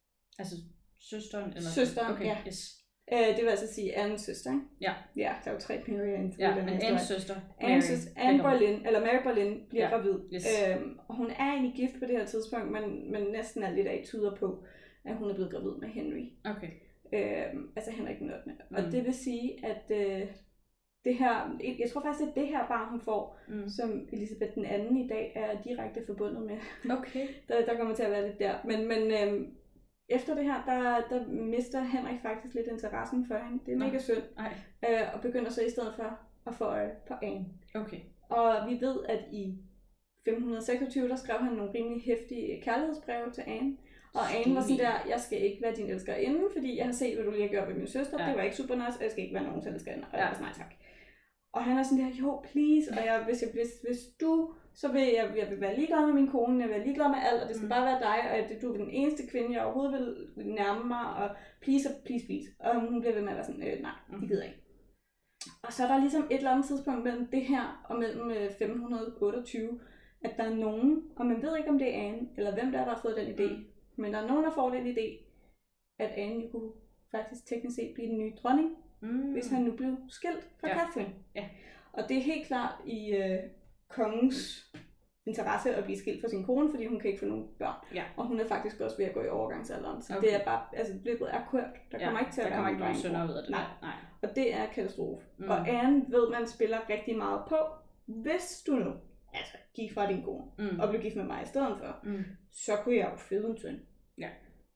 Altså 0.41 0.57
søsteren? 0.99 1.53
Eller 1.57 1.71
Søsteren, 1.71 2.13
okay. 2.13 2.25
ja. 2.25 2.39
Yes. 2.47 2.80
Øh, 3.13 3.37
det 3.37 3.45
vil 3.45 3.51
altså 3.51 3.75
sige 3.75 3.97
Annes 3.99 4.21
søster, 4.21 4.51
ikke? 4.53 4.65
Ja. 4.81 4.93
Ja, 5.17 5.33
der 5.45 5.51
er 5.51 5.55
jo 5.55 5.61
tre 5.61 5.81
Mary 5.89 6.07
Anne. 6.09 6.33
Ja, 6.39 6.55
men 6.55 6.69
Annes 6.69 7.03
søster, 7.03 7.35
Anne, 7.61 7.75
Mary, 7.75 7.81
søster, 7.81 8.11
Anne. 8.17 8.43
Boleyn, 8.43 8.87
eller 8.87 9.01
Mary 9.01 9.23
Boleyn, 9.25 9.61
bliver 9.69 9.85
Ja, 9.89 9.91
gravid. 9.97 10.15
yes. 10.35 10.47
Øhm, 10.71 10.99
og 11.09 11.15
hun 11.17 11.27
er 11.31 11.45
egentlig 11.53 11.73
gift 11.77 11.93
på 11.99 12.05
det 12.07 12.17
her 12.19 12.27
tidspunkt, 12.27 12.73
men, 12.73 13.13
men 13.13 13.23
næsten 13.33 13.63
alt 13.63 13.77
det 13.77 13.85
der 13.85 14.05
tyder 14.05 14.35
på, 14.37 14.65
at 15.05 15.17
hun 15.17 15.31
er 15.31 15.35
blevet 15.35 15.53
gravid 15.53 15.73
med 15.81 15.89
Henry. 15.89 16.25
Okay. 16.45 16.71
Øhm, 17.13 17.71
altså 17.77 17.91
Henrik 17.91 18.19
den 18.19 18.31
8. 18.31 18.41
Og 18.71 18.83
Mm. 18.85 18.91
det 18.91 19.05
vil 19.05 19.15
sige, 19.15 19.67
at 19.67 19.91
øh, 19.97 20.27
det 21.05 21.15
her, 21.15 21.59
jeg 21.79 21.91
tror 21.93 22.01
faktisk, 22.03 22.29
at 22.29 22.35
det 22.35 22.47
her 22.49 22.67
barn, 22.69 22.91
hun 22.91 23.01
får, 23.01 23.39
Mm. 23.49 23.69
som 23.69 24.09
Elisabeth 24.13 24.55
den 24.55 24.65
anden 24.65 24.97
i 24.97 25.09
dag 25.09 25.33
er 25.37 25.63
direkte 25.63 26.01
forbundet 26.07 26.43
med. 26.43 26.57
Okay. 26.99 27.27
Der, 27.49 27.65
der 27.67 27.77
kommer 27.77 27.95
til 27.95 28.03
at 28.03 28.11
være 28.11 28.27
lidt 28.27 28.39
der. 28.39 28.55
Men, 28.65 28.89
men 28.89 29.03
øhm, 29.13 29.47
efter 30.11 30.35
det 30.35 30.45
her, 30.45 30.65
der, 30.67 31.09
der 31.19 31.27
mister 31.29 31.81
Henrik 31.81 32.21
faktisk 32.23 32.55
lidt 32.55 32.67
interessen 32.67 33.27
for 33.27 33.37
hende. 33.45 33.65
Det 33.67 33.73
er 33.75 33.79
mega 33.79 33.99
synd. 33.99 34.23
Øh, 34.89 35.15
og 35.15 35.21
begynder 35.21 35.51
så 35.51 35.63
i 35.63 35.71
stedet 35.71 35.95
for 35.97 36.19
at 36.47 36.55
få 36.55 36.65
øje 36.65 36.91
på 37.09 37.15
Anne. 37.23 37.47
Okay. 37.75 38.01
Og 38.29 38.69
vi 38.69 38.81
ved, 38.81 39.05
at 39.09 39.21
i 39.33 39.59
1526, 40.27 41.09
der 41.09 41.17
skrev 41.17 41.39
han 41.39 41.53
nogle 41.53 41.73
rimelig 41.75 42.03
hæftige 42.03 42.63
kærlighedsbreve 42.63 43.31
til 43.33 43.45
Anne. 43.47 43.77
Og 44.15 44.21
Anne 44.37 44.55
var 44.55 44.61
sådan 44.63 44.79
der, 44.79 44.93
jeg 45.09 45.21
skal 45.21 45.43
ikke 45.43 45.63
være 45.63 45.75
din 45.75 45.91
elskerinde, 45.91 46.41
fordi 46.57 46.77
jeg 46.79 46.87
har 46.87 46.93
set, 46.93 47.15
hvad 47.15 47.25
du 47.25 47.31
lige 47.31 47.43
har 47.43 47.49
gjort 47.49 47.69
med 47.69 47.77
min 47.77 47.87
søster. 47.87 48.17
Ja. 48.23 48.29
Det 48.29 48.37
var 48.37 48.43
ikke 48.43 48.57
super 48.57 48.75
nice, 48.75 48.99
og 48.99 49.03
jeg 49.03 49.11
skal 49.11 49.23
ikke 49.25 49.35
være 49.35 49.45
nogen 49.45 49.69
elskerinde. 49.69 50.05
Og 50.13 50.13
Ja. 50.13 50.19
jeg 50.19 50.27
var 50.29 50.35
sådan, 50.35 50.47
nej 50.47 50.53
tak. 50.57 50.73
Og 51.53 51.65
han 51.65 51.79
er 51.79 51.83
sådan 51.83 52.05
der, 52.05 52.11
jo, 52.23 52.43
please. 52.53 52.87
Og 52.91 53.07
jeg, 53.07 53.23
hvis, 53.25 53.43
jeg, 53.43 53.51
hvis, 53.55 53.71
hvis 53.87 53.99
du, 54.21 54.55
så 54.75 54.93
vil 54.93 55.01
jeg, 55.03 55.33
jeg 55.37 55.51
vil 55.51 55.61
være 55.61 55.77
ligeglad 55.77 56.07
med 56.07 56.15
min 56.15 56.29
kone, 56.31 56.61
jeg 56.61 56.69
vil 56.69 56.77
være 56.77 56.85
ligeglad 56.87 57.09
med 57.09 57.19
alt, 57.31 57.43
og 57.43 57.49
det 57.49 57.57
skal 57.57 57.65
Mm. 57.67 57.69
mm. 57.69 57.77
bare 57.77 57.87
være 57.87 58.01
dig, 58.01 58.31
og 58.31 58.37
at 58.37 58.63
du 58.63 58.73
er 58.73 58.77
den 58.77 58.91
eneste 58.91 59.27
kvinde, 59.31 59.53
jeg 59.57 59.63
overhovedet 59.65 60.31
vil 60.37 60.47
nærme 60.47 60.85
mig, 60.89 61.05
og 61.15 61.31
please, 61.63 61.89
please, 62.07 62.27
please. 62.27 62.47
Og 62.59 62.81
hun 62.81 63.01
bliver 63.01 63.15
ved 63.15 63.23
med 63.23 63.31
at 63.31 63.37
være 63.37 63.45
sådan, 63.45 63.63
øh, 63.69 63.81
nej, 63.83 63.93
Mm. 64.09 64.21
det 64.21 64.29
gider 64.29 64.43
jeg 64.43 64.53
ikke. 64.53 64.63
Og 65.63 65.73
så 65.73 65.85
er 65.85 65.89
der 65.89 65.99
ligesom 66.01 66.23
et 66.31 66.37
eller 66.37 66.51
andet 66.51 66.67
tidspunkt 66.67 67.05
mellem 67.05 67.27
det 67.27 67.43
her 67.45 67.65
og 67.89 67.99
mellem 67.99 68.31
øh, 68.31 68.47
1528, 68.47 69.81
at 70.25 70.33
der 70.37 70.45
er 70.45 70.55
nogen, 70.55 71.03
og 71.17 71.27
man 71.27 71.43
ved 71.43 71.57
ikke 71.57 71.71
om 71.71 71.79
det 71.79 71.89
er 71.97 72.03
Anne, 72.09 72.29
eller 72.37 72.55
hvem 72.55 72.73
der 72.73 72.79
er, 72.79 72.85
der 72.85 72.95
har 72.95 73.01
fået 73.03 73.17
den 73.17 73.27
idé, 73.35 73.49
Mm. 73.53 73.65
men 73.97 74.13
der 74.13 74.19
er 74.21 74.27
nogen, 74.29 74.45
der 74.45 74.51
får 74.51 74.71
den 74.71 74.87
idé, 74.87 75.07
at 75.99 76.11
Anne 76.11 76.43
jo 76.45 76.49
kunne 76.51 76.71
faktisk 77.11 77.47
teknisk 77.47 77.77
set 77.77 77.95
blive 77.95 78.09
den 78.09 78.19
nye 78.19 78.33
dronning, 78.43 78.71
Mm. 79.01 79.09
mm. 79.09 79.33
hvis 79.33 79.51
han 79.51 79.63
nu 79.63 79.73
blev 79.73 79.97
skilt 80.09 80.49
fra 80.61 80.69
ja. 80.69 80.79
Catherine. 80.79 81.15
Ja. 81.35 81.49
Og 81.93 82.09
det 82.09 82.17
er 82.17 82.21
helt 82.23 82.47
klart 82.47 82.75
i 82.87 83.17
øh, 83.17 83.39
kongens 83.91 84.73
interesse 85.27 85.75
at 85.75 85.85
blive 85.85 85.99
skilt 85.99 86.21
fra 86.21 86.29
sin 86.29 86.45
kone, 86.45 86.71
fordi 86.71 86.87
hun 86.87 87.01
kan 87.01 87.09
ikke 87.11 87.21
få 87.21 87.27
nogen 87.27 87.49
børn. 87.59 87.75
Ja. 87.95 88.05
Og 88.17 88.27
hun 88.27 88.41
er 88.41 88.47
faktisk 88.47 88.81
også 88.81 88.97
ved 88.97 89.05
at 89.05 89.15
gå 89.15 89.23
i 89.23 89.29
overgangsalderen. 89.29 90.03
Så 90.03 90.17
Okay. 90.17 90.27
det 90.27 90.35
er 90.35 90.45
bare, 90.45 90.63
altså 90.73 90.95
løbet 91.05 91.29
er 91.35 91.41
kørt. 91.51 91.65
Der 91.93 91.99
Ja, 92.01 92.05
kommer 92.05 92.21
ikke 92.21 92.33
til 92.33 92.41
at 92.41 92.45
der 92.45 92.51
være 92.51 92.57
kommer 92.57 92.89
ikke 92.95 93.09
nogen 93.13 93.31
ud 93.31 93.35
af 93.37 93.43
det. 93.43 93.51
Nej. 93.51 93.65
Nej. 93.83 93.93
Og 94.23 94.29
det 94.37 94.55
er 94.55 94.67
katastrofe. 94.67 95.25
Mm. 95.39 95.49
Og 95.51 95.69
Anne 95.69 96.05
ved, 96.09 96.31
man 96.31 96.47
spiller 96.47 96.79
rigtig 96.91 97.17
meget 97.17 97.43
på. 97.49 97.57
Hvis 98.07 98.63
du 98.67 98.73
nu 98.73 98.93
altså, 99.35 99.57
gik 99.75 99.95
fra 99.95 100.07
din 100.13 100.23
kone 100.23 100.45
Mm. 100.59 100.81
og 100.81 100.89
blev 100.89 101.01
gift 101.03 101.17
med 101.17 101.25
mig 101.25 101.43
i 101.43 101.47
stedet 101.47 101.77
for, 101.79 101.97
Mm. 102.03 102.25
så 102.53 102.73
kunne 102.85 102.97
jeg 102.97 103.11
jo 103.13 103.17
føde 103.17 103.47
en 103.51 103.59
søn. 103.59 103.81
Ja. 104.19 104.29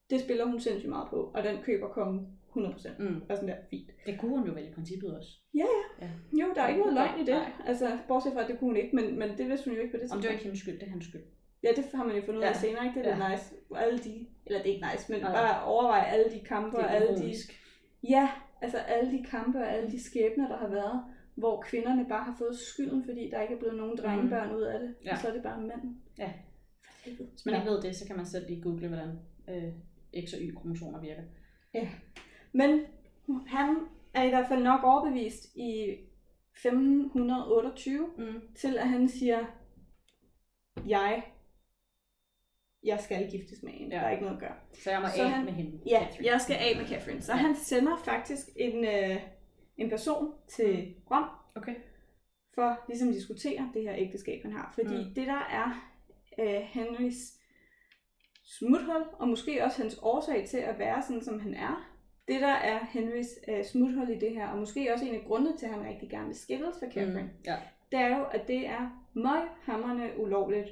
Det 0.09 0.21
spiller 0.21 0.45
hun 0.45 0.59
sindssygt 0.59 0.89
meget 0.89 1.07
på, 1.09 1.31
og 1.35 1.43
den 1.43 1.63
køber 1.63 1.87
kongen 1.87 2.34
100%. 2.57 3.03
Mm. 3.03 3.21
Og 3.29 3.35
sådan 3.37 3.49
der, 3.49 3.55
fint. 3.69 3.89
Det 4.05 4.19
kunne 4.19 4.37
hun 4.37 4.47
jo 4.47 4.53
vel 4.53 4.67
i 4.69 4.73
princippet 4.73 5.17
også. 5.17 5.29
Ja, 5.53 5.65
ja. 6.01 6.05
Ja. 6.05 6.09
Jo, 6.41 6.53
der 6.55 6.61
er 6.61 6.67
ikke 6.67 6.81
noget 6.81 6.93
løgn 6.93 7.15
i 7.21 7.25
det. 7.25 7.35
Nej. 7.35 7.51
Altså, 7.65 7.97
bortset 8.07 8.33
fra, 8.33 8.41
at 8.43 8.47
det 8.49 8.59
kunne 8.59 8.67
hun 8.69 8.77
ikke, 8.77 8.95
men, 8.95 9.19
men 9.19 9.29
det 9.37 9.49
vidste 9.49 9.65
hun 9.69 9.75
jo 9.77 9.81
ikke 9.81 9.93
på 9.97 10.03
det 10.03 10.11
Om 10.11 10.21
det 10.21 10.29
var 10.29 10.31
tidspunkt. 10.31 10.33
ikke 10.33 10.43
hendes 10.43 10.59
skyld, 10.59 10.79
det 10.79 10.85
er 10.87 10.91
hans 10.91 11.05
skyld. 11.05 11.21
Ja, 11.63 11.69
det 11.75 11.85
har 11.93 12.03
man 12.05 12.15
jo 12.15 12.21
fundet 12.25 12.39
ud 12.39 12.43
af 12.45 12.49
Ja. 12.53 12.59
senere, 12.59 12.85
ikke? 12.87 12.99
Det 12.99 13.07
er 13.11 13.17
Ja. 13.17 13.29
nice. 13.31 13.45
Alle 13.75 13.99
de, 13.99 14.27
eller 14.45 14.59
det 14.63 14.69
er 14.69 14.73
ikke 14.75 14.87
nice, 14.93 15.11
men 15.11 15.21
Nej. 15.21 15.31
bare 15.41 15.63
overveje 15.63 16.05
alle 16.05 16.27
de 16.35 16.39
kampe 16.39 16.77
og 16.77 16.95
alle 16.95 17.17
de. 17.17 17.33
Ja, 18.09 18.29
altså 18.61 18.77
alle 18.77 19.11
de 19.11 19.23
kampe 19.23 19.57
og 19.59 19.69
alle 19.73 19.91
de 19.91 20.03
skæbner, 20.03 20.47
der 20.47 20.57
har 20.57 20.67
været, 20.67 21.03
hvor 21.35 21.61
kvinderne 21.61 22.05
bare 22.09 22.23
har 22.23 22.35
fået 22.37 22.57
skylden, 22.59 23.03
fordi 23.05 23.29
der 23.31 23.41
ikke 23.41 23.53
er 23.53 23.59
blevet 23.59 23.75
nogen 23.77 23.97
drengebørn 23.97 24.55
ud 24.55 24.61
af 24.61 24.79
det. 24.79 24.89
Mm. 24.89 25.05
Ja. 25.05 25.11
Og 25.11 25.17
så 25.17 25.27
er 25.27 25.33
det 25.33 25.43
bare 25.43 25.61
manden. 25.61 26.01
Ja. 26.17 26.31
Hvis 27.05 27.45
man 27.45 27.55
ikke 27.55 27.69
ved 27.71 27.81
det, 27.81 27.95
så 27.95 28.07
kan 28.07 28.15
man 28.15 28.25
selv 28.25 28.47
lige 28.47 28.61
google, 28.61 28.87
hvordan 28.87 29.19
øh, 29.49 29.71
X 30.25 30.33
og 30.33 30.39
Y-kromosomer 30.41 31.01
virker. 31.01 31.21
Ja. 31.73 31.87
Men 32.57 32.79
han 33.47 33.77
er 34.13 34.23
i 34.23 34.29
hvert 34.29 34.47
fald 34.47 34.63
nok 34.63 34.83
overbevist 34.83 35.55
i 35.55 35.97
1528 36.53 38.07
Mm. 38.17 38.41
til, 38.55 38.77
at 38.77 38.89
han 38.89 39.09
siger, 39.09 39.45
jeg, 40.87 41.23
jeg 42.83 42.99
skal 42.99 43.31
giftes 43.31 43.63
med 43.63 43.73
en. 43.75 43.91
Ja. 43.91 43.95
Der 43.97 44.01
er 44.01 44.11
ikke 44.11 44.23
noget 44.23 44.35
at 44.37 44.41
gøre. 44.41 44.55
Så 44.83 44.91
jeg 44.91 45.01
må 45.01 45.07
Så 45.15 45.21
af 45.23 45.29
han- 45.29 45.45
med 45.45 45.53
hende. 45.53 45.79
Ja, 45.87 45.99
Catherine. 45.99 46.31
jeg 46.31 46.41
skal 46.41 46.55
af 46.55 46.77
med 46.77 46.87
Catherine. 46.87 47.21
Så 47.21 47.33
han 47.33 47.55
sender 47.55 47.97
faktisk 47.97 48.47
en, 48.55 48.85
øh, 48.85 49.17
en 49.77 49.89
person 49.89 50.33
til 50.47 50.95
Rom, 51.11 51.29
Okay. 51.55 51.75
for 52.55 52.79
ligesom 52.87 53.07
at 53.09 53.13
diskutere 53.15 53.71
det 53.73 53.81
her 53.83 53.95
ægteskab, 53.97 54.41
han 54.43 54.51
har. 54.51 54.71
Fordi 54.75 54.87
Mm. 54.97 55.03
mm. 55.07 55.13
det 55.15 55.27
der 55.27 55.39
er 55.51 55.91
øh, 56.39 56.61
Henrys 56.61 57.15
smuthul, 58.43 59.03
og 59.19 59.27
måske 59.27 59.63
også 59.63 59.81
hans 59.81 59.99
årsag 60.01 60.47
til 60.47 60.57
at 60.57 60.79
være 60.79 61.01
sådan, 61.01 61.23
som 61.23 61.39
han 61.39 61.53
er, 61.53 61.91
det 62.27 62.41
der 62.41 62.47
er 62.71 62.85
Henrys 62.85 63.27
øh, 63.47 63.65
smuthul 63.65 64.09
i 64.09 64.19
det 64.19 64.31
her, 64.31 64.47
og 64.47 64.57
måske 64.57 64.93
også 64.93 65.05
en 65.05 65.15
af 65.15 65.23
grundene 65.27 65.57
til, 65.57 65.65
at 65.65 65.71
han 65.73 65.85
rigtig 65.87 66.09
gerne 66.09 66.25
vil 66.27 66.35
skilles 66.35 66.75
fra 66.79 66.85
Catherine, 66.91 67.21
Mm. 67.23 67.29
Ja. 67.45 67.55
det 67.91 67.99
er 67.99 68.17
jo, 68.17 68.23
at 68.23 68.47
det 68.47 68.67
er 68.67 69.05
møghamrende 69.13 70.09
ulovligt 70.19 70.69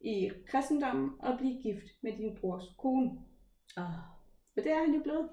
i 0.00 0.30
kristendommen 0.46 1.10
at 1.22 1.38
blive 1.38 1.62
gift 1.62 1.84
med 2.02 2.12
din 2.16 2.36
brors 2.40 2.64
kone. 2.78 3.10
Oh. 3.76 3.84
Og 4.56 4.64
det 4.64 4.72
er 4.72 4.84
han 4.84 4.94
jo 4.94 5.00
blevet. 5.02 5.28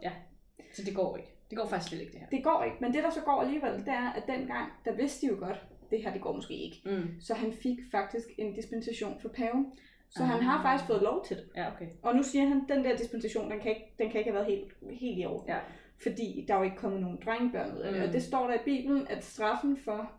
Så 0.74 0.84
det 0.86 0.96
går 0.96 1.18
ikke. 1.18 1.30
Det 1.50 1.58
går 1.58 1.68
faktisk 1.68 1.90
slet 1.90 2.02
ikke, 2.02 2.12
det 2.14 2.20
her. 2.20 2.28
Det 2.30 2.44
går 2.44 2.64
ikke, 2.64 2.78
men 2.82 2.94
det 2.94 3.04
der 3.04 3.10
så 3.10 3.22
går 3.22 3.42
alligevel, 3.42 3.80
det 3.80 3.88
er, 3.88 4.10
at 4.12 4.24
dengang, 4.28 4.72
der 4.86 4.92
vidste 4.96 5.28
de 5.28 5.32
jo 5.34 5.40
godt, 5.40 5.66
det 5.92 6.04
her 6.04 6.14
det 6.14 6.22
går 6.22 6.34
måske 6.34 6.54
ikke. 6.54 6.82
Mm. 6.86 7.22
Så 7.22 7.34
han 7.34 7.54
fik 7.54 7.78
faktisk 7.92 8.28
en 8.38 8.54
dispensation 8.54 9.20
for 9.22 9.30
paven. 9.30 9.72
Så 10.10 10.24
Ah. 10.24 10.30
han 10.30 10.44
har 10.44 10.62
faktisk 10.62 10.88
fået 10.88 11.02
lov 11.02 11.26
til 11.26 11.38
det. 11.38 11.46
Ja, 11.56 11.72
okay. 11.74 11.88
Og 12.04 12.16
nu 12.16 12.24
siger 12.24 12.46
han, 12.48 12.62
at 12.62 12.76
den 12.76 12.86
der 12.86 12.98
dispensation, 12.98 13.52
den 13.52 13.60
kan 13.60 13.70
ikke, 13.72 13.96
den 14.00 14.10
kan 14.12 14.20
ikke 14.20 14.32
have 14.32 14.36
været 14.46 14.56
helt, 14.58 14.74
helt 15.00 15.20
i 15.20 15.26
orden. 15.26 15.50
Ja. 15.50 15.60
Fordi 16.04 16.46
der 16.48 16.54
er 16.54 16.58
jo 16.58 16.64
ikke 16.64 16.78
kommet 16.78 17.02
nogen 17.02 17.20
drengebørn 17.26 17.72
ud 17.78 17.82
af 17.82 17.92
det. 17.92 18.02
Mm. 18.02 18.08
Og 18.08 18.14
det 18.14 18.24
står 18.24 18.48
der 18.48 18.54
i 18.54 18.64
Bibelen, 18.66 19.08
at 19.08 19.24
straffen 19.24 19.78
for 19.78 20.12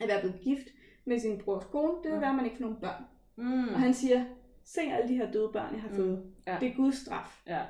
at 0.00 0.08
være 0.08 0.20
blevet 0.20 0.40
gift 0.40 0.66
med 1.06 1.18
sin 1.18 1.38
brors 1.44 1.64
kone, 1.64 1.92
det 2.02 2.10
vil 2.10 2.14
Mm. 2.14 2.20
være, 2.20 2.30
at 2.30 2.36
man 2.36 2.44
ikke 2.44 2.56
får 2.56 2.64
nogen 2.64 2.80
børn. 2.80 3.04
Mm. 3.36 3.68
Og 3.74 3.80
han 3.80 3.94
siger, 3.94 4.24
se 4.64 4.80
alle 4.80 5.08
de 5.08 5.16
her 5.16 5.32
døde 5.32 5.50
børn, 5.52 5.72
jeg 5.74 5.82
har 5.82 5.88
Mm. 5.88 5.96
fået. 5.96 6.32
Ja. 6.46 6.56
Det 6.60 6.68
er 6.68 6.74
Guds 6.74 6.96
straf. 6.96 7.42
Ja. 7.46 7.62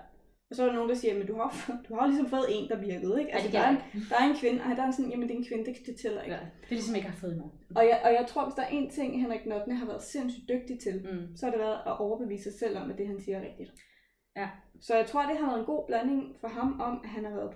Og 0.51 0.57
så 0.57 0.63
er 0.63 0.67
der 0.67 0.75
nogen, 0.75 0.89
der 0.89 0.95
siger, 0.97 1.15
men 1.19 1.27
du 1.27 1.35
har, 1.37 1.51
du 1.89 1.95
har 1.95 2.07
ligesom 2.07 2.29
fået 2.29 2.47
en, 2.49 2.69
der 2.69 2.77
virkede, 2.81 3.21
ikke? 3.21 3.33
Altså, 3.33 3.47
det 3.47 3.53
der, 3.55 3.61
er 3.61 3.71
en, 3.71 3.77
der 4.11 4.17
er 4.21 4.25
en 4.31 4.37
kvinde, 4.37 4.63
og 4.71 4.77
der 4.77 4.83
er 4.87 4.91
sådan, 4.91 5.11
jamen 5.11 5.29
det 5.29 5.35
er 5.35 5.39
en 5.39 5.47
kvinde, 5.51 5.65
det, 5.65 5.77
det 5.87 5.97
tæller 6.03 6.23
ikke. 6.23 6.35
ja. 6.35 6.41
Det 6.41 6.67
er 6.71 6.79
ligesom, 6.81 6.95
ikke 6.95 7.09
har 7.09 7.17
fået 7.17 7.33
endnu. 7.33 7.51
Og, 7.77 7.85
jeg, 7.91 8.01
og 8.05 8.11
jeg 8.13 8.25
tror, 8.29 8.45
hvis 8.45 8.55
der 8.55 8.63
er 8.63 8.69
en 8.79 8.91
ting, 8.91 9.21
Henrik 9.23 9.47
Nottene 9.47 9.75
har 9.77 9.87
været 9.87 10.03
sindssygt 10.03 10.49
dygtig 10.49 10.79
til, 10.81 10.95
Mm. 11.13 11.37
så 11.37 11.47
har 11.47 11.51
det 11.51 11.61
været 11.61 11.79
at 11.87 12.01
overbevise 12.01 12.43
sig 12.51 12.59
selv 12.59 12.79
om, 12.79 12.91
at 12.91 12.99
det 12.99 13.07
han 13.07 13.21
siger 13.21 13.39
er 13.39 13.43
rigtigt. 13.49 13.71
Ja. 14.37 14.49
Så 14.81 14.97
jeg 14.97 15.07
tror, 15.07 15.23
det 15.27 15.37
har 15.39 15.47
været 15.47 15.59
en 15.61 15.67
god 15.67 15.87
blanding 15.87 16.37
for 16.41 16.49
ham 16.49 16.81
om, 16.81 17.01
at 17.05 17.11
han 17.11 17.25
har 17.25 17.31
været 17.31 17.55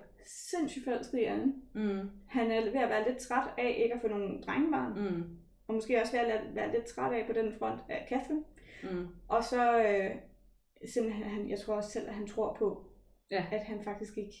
sindssygt 0.51 0.83
forelsket 0.85 1.19
i 1.19 1.23
Anne. 1.23 1.53
Mm. 1.73 2.09
Han 2.27 2.51
er 2.51 2.61
ved 2.61 2.81
at 2.85 2.89
være 2.89 3.07
lidt 3.07 3.17
træt 3.17 3.47
af 3.57 3.75
ikke 3.83 3.95
at 3.95 4.01
få 4.01 4.07
nogen 4.07 4.43
drengebarn, 4.47 4.93
Mm. 4.99 5.23
og 5.67 5.73
måske 5.73 6.01
også 6.01 6.11
ved 6.13 6.19
at 6.19 6.41
være 6.55 6.71
lidt 6.71 6.85
træt 6.85 7.13
af 7.13 7.23
på 7.27 7.33
den 7.33 7.53
front 7.59 7.79
af 7.89 8.05
Catherine. 8.09 8.43
Mm. 8.83 9.07
Og 9.27 9.43
så 9.43 9.77
øh, 9.79 10.11
simpelthen, 10.93 11.23
han, 11.23 11.49
jeg 11.49 11.59
tror 11.59 11.75
også 11.75 11.89
selv, 11.89 12.07
at 12.07 12.13
han 12.13 12.27
tror 12.27 12.55
på, 12.59 12.85
Ja. 13.31 13.45
at 13.51 13.63
han 13.63 13.83
faktisk 13.83 14.17
ikke 14.17 14.35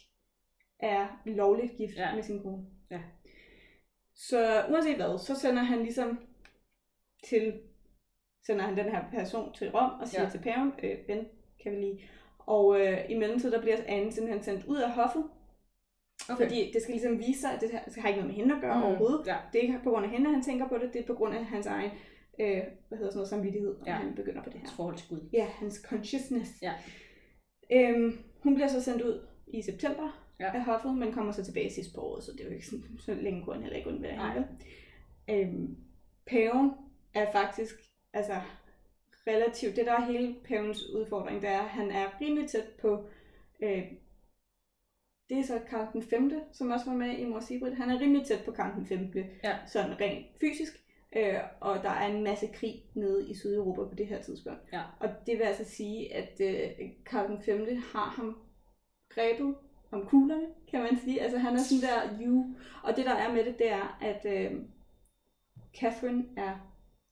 er 0.79 1.07
lovligt 1.25 1.77
gift 1.77 1.97
Ja. 1.97 2.15
med 2.15 2.23
sin 2.23 2.41
kone. 2.43 2.65
Ja. 2.91 3.01
Så 4.15 4.65
uanset 4.69 4.95
hvad, 4.95 5.19
så 5.19 5.35
sender 5.39 5.63
han 5.63 5.79
ligesom 5.83 6.19
til, 7.29 7.59
sender 8.45 8.65
han 8.65 8.77
den 8.77 8.85
her 8.85 9.03
person 9.11 9.53
til 9.53 9.71
Rom 9.71 9.99
og 9.99 10.07
siger 10.07 10.23
Ja. 10.23 10.29
til 10.29 10.39
paven, 10.41 10.73
øh, 10.83 10.97
Ben, 11.07 11.25
kan 11.63 11.71
vi 11.71 11.77
lige. 11.77 12.09
Og 12.39 12.79
øh, 12.81 13.11
i 13.11 13.17
mellemtiden, 13.17 13.53
der 13.53 13.61
bliver 13.61 13.77
Anne 13.87 14.11
simpelthen 14.11 14.43
sendt 14.43 14.65
ud 14.65 14.77
af 14.77 14.91
hoffet, 14.91 15.23
Okay. 16.29 16.43
fordi 16.43 16.71
det 16.73 16.81
skal 16.81 16.91
ligesom 16.93 17.19
vise 17.19 17.41
sig, 17.41 17.51
at 17.53 17.61
det 17.61 17.71
her 17.71 17.83
det 17.83 17.95
har 17.95 18.07
ikke 18.09 18.19
noget 18.21 18.35
med 18.35 18.41
hende 18.43 18.55
at 18.55 18.61
gøre 18.61 18.77
mm. 18.77 18.83
overhovedet. 18.83 19.27
Ja. 19.27 19.37
Det 19.53 19.57
er 19.59 19.61
ikke 19.63 19.79
på 19.83 19.89
grund 19.89 20.05
af 20.05 20.11
hende, 20.11 20.33
han 20.33 20.43
tænker 20.43 20.67
på 20.67 20.77
det, 20.77 20.93
det 20.93 21.01
er 21.01 21.07
på 21.07 21.13
grund 21.13 21.35
af 21.35 21.45
hans 21.45 21.65
egen, 21.65 21.91
øh, 22.39 22.63
hvad 22.87 22.97
hedder 22.97 23.11
sådan 23.11 23.17
noget, 23.17 23.29
samvittighed, 23.29 23.75
Ja. 23.85 23.91
ja. 23.91 23.97
han 23.97 24.15
begynder 24.15 24.43
på 24.43 24.49
det 24.49 24.53
her. 24.53 24.59
Hans 24.59 24.73
forhold 24.75 24.97
til 24.97 25.07
Gud. 25.09 25.29
Ja, 25.33 25.45
hans 25.45 25.75
consciousness. 25.89 26.51
Ja. 26.61 26.73
Øhm, 27.71 28.17
hun 28.43 28.55
bliver 28.55 28.67
så 28.67 28.81
sendt 28.83 29.01
ud 29.01 29.27
i 29.47 29.61
september 29.61 30.21
Ja. 30.39 30.51
af 30.55 30.63
hoffet, 30.63 30.97
men 30.97 31.13
kommer 31.13 31.31
så 31.31 31.45
tilbage 31.45 31.71
sidst 31.73 31.95
på 31.95 32.01
året, 32.01 32.23
så 32.23 32.31
det 32.31 32.41
er 32.41 32.45
jo 32.45 32.51
ikke 32.53 32.67
sådan, 32.67 32.83
så 32.99 33.13
længe 33.13 33.43
kunne 33.43 33.53
han 33.55 33.63
heller 33.63 33.77
ikke 33.77 33.89
undvære 33.89 34.33
hende. 34.33 34.47
Øhm, 35.29 35.77
paven 36.27 36.71
er 37.13 37.31
faktisk, 37.31 37.75
altså 38.13 38.33
relativt, 39.27 39.75
det 39.75 39.85
der 39.85 39.93
er 39.93 40.05
hele 40.11 40.35
pavens 40.47 40.89
udfordring, 40.89 41.41
det 41.41 41.49
er, 41.49 41.59
at 41.59 41.69
han 41.69 41.91
er 41.91 42.21
rimelig 42.21 42.49
tæt 42.49 42.67
på, 42.81 43.07
øh, 43.63 43.83
det 45.29 45.39
er 45.39 45.43
så 45.43 45.59
Karl 45.69 45.93
den 45.93 46.01
5., 46.01 46.31
som 46.53 46.71
også 46.71 46.85
var 46.85 46.97
med 46.97 47.17
i 47.17 47.25
Mor 47.25 47.39
Sigrid. 47.39 47.73
Han 47.73 47.89
er 47.89 47.99
rimelig 47.99 48.25
tæt 48.27 48.41
på 48.45 48.51
Karl 48.51 48.75
den 48.75 48.85
5., 48.85 49.13
Ja. 49.43 49.57
sådan 49.67 50.01
rent 50.01 50.25
fysisk. 50.41 50.73
Øh, 51.15 51.39
og 51.59 51.83
der 51.83 51.89
er 51.89 52.07
en 52.07 52.23
masse 52.23 52.47
krig 52.47 52.83
nede 52.93 53.29
i 53.29 53.33
Sydeuropa 53.35 53.81
på 53.89 53.95
det 53.95 54.07
her 54.07 54.21
tidspunkt. 54.21 54.59
Ja. 54.73 54.81
Og 54.99 55.09
det 55.27 55.37
vil 55.37 55.43
altså 55.43 55.63
sige, 55.63 56.13
at 56.13 56.41
øh, 56.41 56.89
Karl 57.05 57.27
den 57.29 57.41
5. 57.45 57.67
har 57.93 58.09
ham 58.09 58.37
grebet 59.09 59.55
om 59.91 60.05
kuglerne, 60.05 60.45
kan 60.71 60.79
man 60.81 60.97
sige. 61.03 61.21
Altså 61.21 61.37
han 61.37 61.53
er 61.53 61.59
sådan 61.59 61.81
der, 61.81 62.25
you. 62.25 62.55
Og 62.83 62.95
det 62.95 63.05
der 63.05 63.13
er 63.15 63.33
med 63.33 63.45
det, 63.45 63.57
det 63.59 63.71
er, 63.71 63.97
at 64.01 64.25
øh, 64.25 64.51
Catherine 65.79 66.23
er 66.37 66.71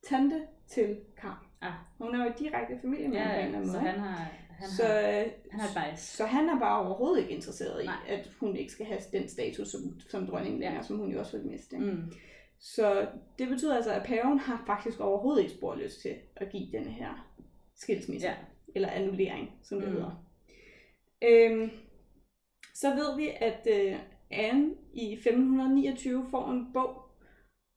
tante 0.10 0.42
til 0.68 0.98
Karl. 1.18 1.46
Ah. 1.62 1.74
Hun 1.98 2.16
er 2.16 2.26
jo 2.26 2.34
direkte 2.40 2.80
familie 2.82 3.08
med 3.08 3.18
ham 3.20 3.32
på 3.36 3.40
en 3.40 3.46
eller 3.46 3.60
Ja, 3.60 3.66
så 3.66 3.72
måde. 3.72 3.80
han 3.92 4.00
har, 4.00 4.32
han 4.50 4.70
så, 4.70 4.84
har, 4.86 5.00
øh, 5.22 5.26
han 5.52 5.60
har 5.60 5.84
bias. 5.90 6.00
så 6.00 6.26
han 6.26 6.50
er 6.50 6.60
bare 6.60 6.86
overhovedet 6.86 7.22
ikke 7.22 7.34
interesseret 7.36 7.84
i, 7.84 7.86
Nej. 7.86 7.96
at 8.08 8.32
hun 8.40 8.56
ikke 8.56 8.72
skal 8.72 8.86
have 8.86 9.00
den 9.12 9.28
status 9.30 9.68
som, 9.68 10.00
som 10.10 10.28
dronning 10.28 10.60
længere, 10.60 10.76
Ja. 10.76 10.82
som 10.84 10.98
hun 10.98 11.12
jo 11.12 11.20
også 11.20 11.38
vil 11.38 11.48
miste. 11.48 11.78
Mm. 11.78 12.14
Så 12.76 13.08
det 13.40 13.48
betyder 13.50 13.76
altså, 13.76 13.92
at 13.92 14.04
paven 14.06 14.40
har 14.40 14.64
faktisk 14.68 15.00
overhovedet 15.00 15.42
ikke 15.44 15.54
spor 15.56 15.76
lyst 15.76 16.02
til 16.02 16.16
at 16.36 16.50
give 16.52 16.72
denne 16.72 16.92
her 16.92 17.34
skilsmisse. 17.76 18.28
Ja. 18.28 18.36
Eller 18.76 18.90
annullering, 18.90 19.50
som 19.64 19.80
det 19.80 19.88
Mm. 19.90 19.94
hedder. 19.96 20.26
Øhm, 21.24 21.70
så 22.76 22.90
ved 22.96 23.18
vi, 23.18 23.30
at 23.42 23.68
øh, 23.72 24.00
Anne 24.32 24.70
i 24.94 25.14
1529 25.14 26.26
får 26.32 26.52
en 26.52 26.74
bog, 26.74 27.02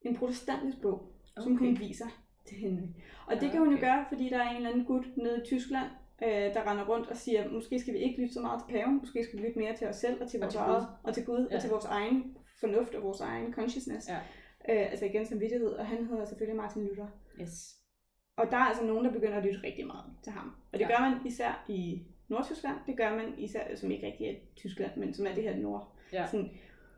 en 0.03 0.17
protestantisk 0.17 0.83
bog, 0.83 0.95
okay. 0.95 1.43
som 1.45 1.57
hun 1.57 1.79
viser 1.79 2.07
til 2.49 2.57
hende. 2.57 2.95
Og 3.27 3.41
det 3.41 3.51
kan 3.51 3.59
hun 3.61 3.69
jo 3.71 3.77
Okay. 3.77 3.87
gøre, 3.87 4.05
fordi 4.09 4.29
der 4.29 4.39
er 4.39 4.51
en 4.51 4.57
eller 4.57 4.71
anden 4.71 4.85
gut 4.85 5.17
nede 5.17 5.43
i 5.43 5.47
Tyskland, 5.47 5.91
øh, 6.25 6.29
der 6.55 6.71
render 6.71 6.85
rundt 6.89 7.11
og 7.11 7.17
siger, 7.17 7.51
måske 7.51 7.79
skal 7.81 7.95
vi 7.95 7.99
ikke 7.99 8.21
lytte 8.21 8.35
så 8.35 8.41
meget 8.41 8.63
til 8.63 8.73
paven, 8.77 8.99
måske 8.99 9.25
skal 9.25 9.39
vi 9.39 9.47
lytte 9.47 9.59
mere 9.59 9.77
til 9.77 9.87
os 9.87 9.97
selv 9.97 10.23
og 10.23 10.29
til 10.31 10.39
Og 10.41 10.43
vores 10.45 10.55
til 10.55 10.61
eget, 10.61 10.87
og 11.05 11.15
til 11.15 11.25
Gud, 11.25 11.49
Ja. 11.51 11.57
og 11.57 11.61
til 11.63 11.71
vores 11.71 11.85
egen 11.85 12.37
fornuft 12.61 12.95
og 12.95 13.03
vores 13.03 13.21
egen 13.21 13.53
consciousness. 13.53 14.09
Ja. 14.09 14.19
Øh, 14.71 14.91
altså 14.91 15.05
igen 15.05 15.27
samvittighed, 15.27 15.69
og 15.73 15.87
han 15.87 16.07
hedder 16.07 16.25
selvfølgelig 16.25 16.57
Martin 16.57 16.87
Luther. 16.87 17.07
Yes. 17.41 17.77
Og 18.37 18.47
der 18.51 18.57
er 18.57 18.61
altså 18.61 18.85
nogen, 18.85 19.05
der 19.05 19.13
begynder 19.13 19.37
at 19.37 19.45
lytte 19.45 19.61
rigtig 19.65 19.87
meget 19.87 20.05
til 20.25 20.33
ham. 20.33 20.53
Og 20.73 20.79
det 20.79 20.85
Ja. 20.85 20.89
gør 20.97 21.09
man 21.11 21.27
især 21.27 21.65
i 21.69 22.03
Nordtyskland. 22.29 22.77
Det 22.87 22.97
gør 22.97 23.17
man 23.17 23.35
især, 23.39 23.77
som 23.77 23.91
ikke 23.91 24.07
rigtig 24.07 24.27
er 24.27 24.35
Tyskland, 24.57 24.97
men 24.97 25.15
som 25.15 25.27
er 25.27 25.35
det 25.35 25.43
her 25.43 25.57
nord. 25.57 25.97
Ja. 26.13 26.27
Sådan, 26.27 26.51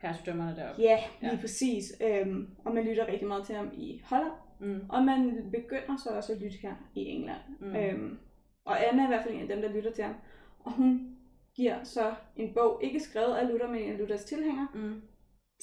Herstedømmerne 0.03 0.57
deroppe. 0.57 0.83
ja, 0.83 0.99
lige 1.21 1.33
Ja. 1.33 1.41
præcis. 1.41 1.85
Øhm, 2.07 2.49
og 2.65 2.75
man 2.75 2.85
lytter 2.85 3.07
rigtig 3.07 3.29
meget 3.29 3.47
til 3.47 3.55
ham 3.55 3.71
i 3.75 4.03
Holland. 4.05 4.33
Mm. 4.61 4.81
Og 4.89 5.05
man 5.05 5.51
begynder 5.53 5.97
så 6.05 6.11
også 6.11 6.33
at 6.33 6.39
lytte 6.41 6.57
her 6.63 6.75
i 6.95 7.01
England. 7.05 7.41
Mm. 7.61 7.77
Øhm, 7.77 8.19
og 8.65 8.89
Anna 8.89 9.03
er 9.03 9.07
i 9.07 9.09
hvert 9.09 9.23
fald 9.25 9.35
en 9.35 9.41
af 9.41 9.49
dem, 9.49 9.63
der 9.63 9.69
lytter 9.73 9.93
til 9.93 10.05
ham. 10.05 10.15
Og 10.59 10.73
hun 10.73 11.17
giver 11.57 11.85
så 11.85 12.15
en 12.37 12.55
bog, 12.55 12.81
ikke 12.85 13.01
skrevet 13.01 13.35
af 13.35 13.49
Luther, 13.49 13.69
men 13.69 13.83
en 13.83 13.97
Luthers 13.99 14.25
tilhænger, 14.25 14.67
Mm. 14.75 15.03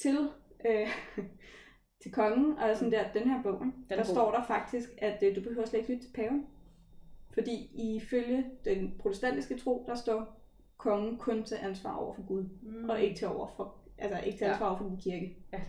til, 0.02 0.18
øh, 0.68 0.88
til 2.02 2.12
kongen. 2.12 2.58
Og 2.58 2.76
sådan 2.76 2.92
der, 2.92 3.12
den 3.12 3.30
her 3.30 3.42
bog, 3.42 3.54
er 3.90 3.96
der 3.96 4.04
god. 4.04 4.04
står 4.04 4.30
der 4.30 4.42
faktisk, 4.44 4.88
at 4.98 5.22
øh, 5.22 5.36
du 5.36 5.40
behøver 5.40 5.66
slet 5.66 5.80
ikke 5.80 5.92
lytte 5.92 6.06
til 6.06 6.12
paven. 6.12 6.46
Fordi 7.34 7.70
ifølge 7.96 8.44
den 8.64 8.94
protestantiske 8.98 9.58
tro, 9.58 9.84
der 9.86 9.94
står 9.94 10.40
kongen 10.76 11.16
kun 11.16 11.44
til 11.44 11.56
ansvar 11.62 11.96
over 11.96 12.14
for 12.14 12.26
Gud, 12.26 12.44
Mm. 12.62 12.90
og 12.90 13.00
ikke 13.00 13.16
til 13.16 13.28
over 13.28 13.48
for, 13.56 13.74
altså 13.98 14.18
ikke 14.26 14.38
til 14.38 14.44
Ja. 14.44 14.50
ansvar 14.52 14.68
over 14.68 14.78
for 14.78 14.84
den 14.84 14.96
kirke. 14.96 15.36
Ja. 15.52 15.60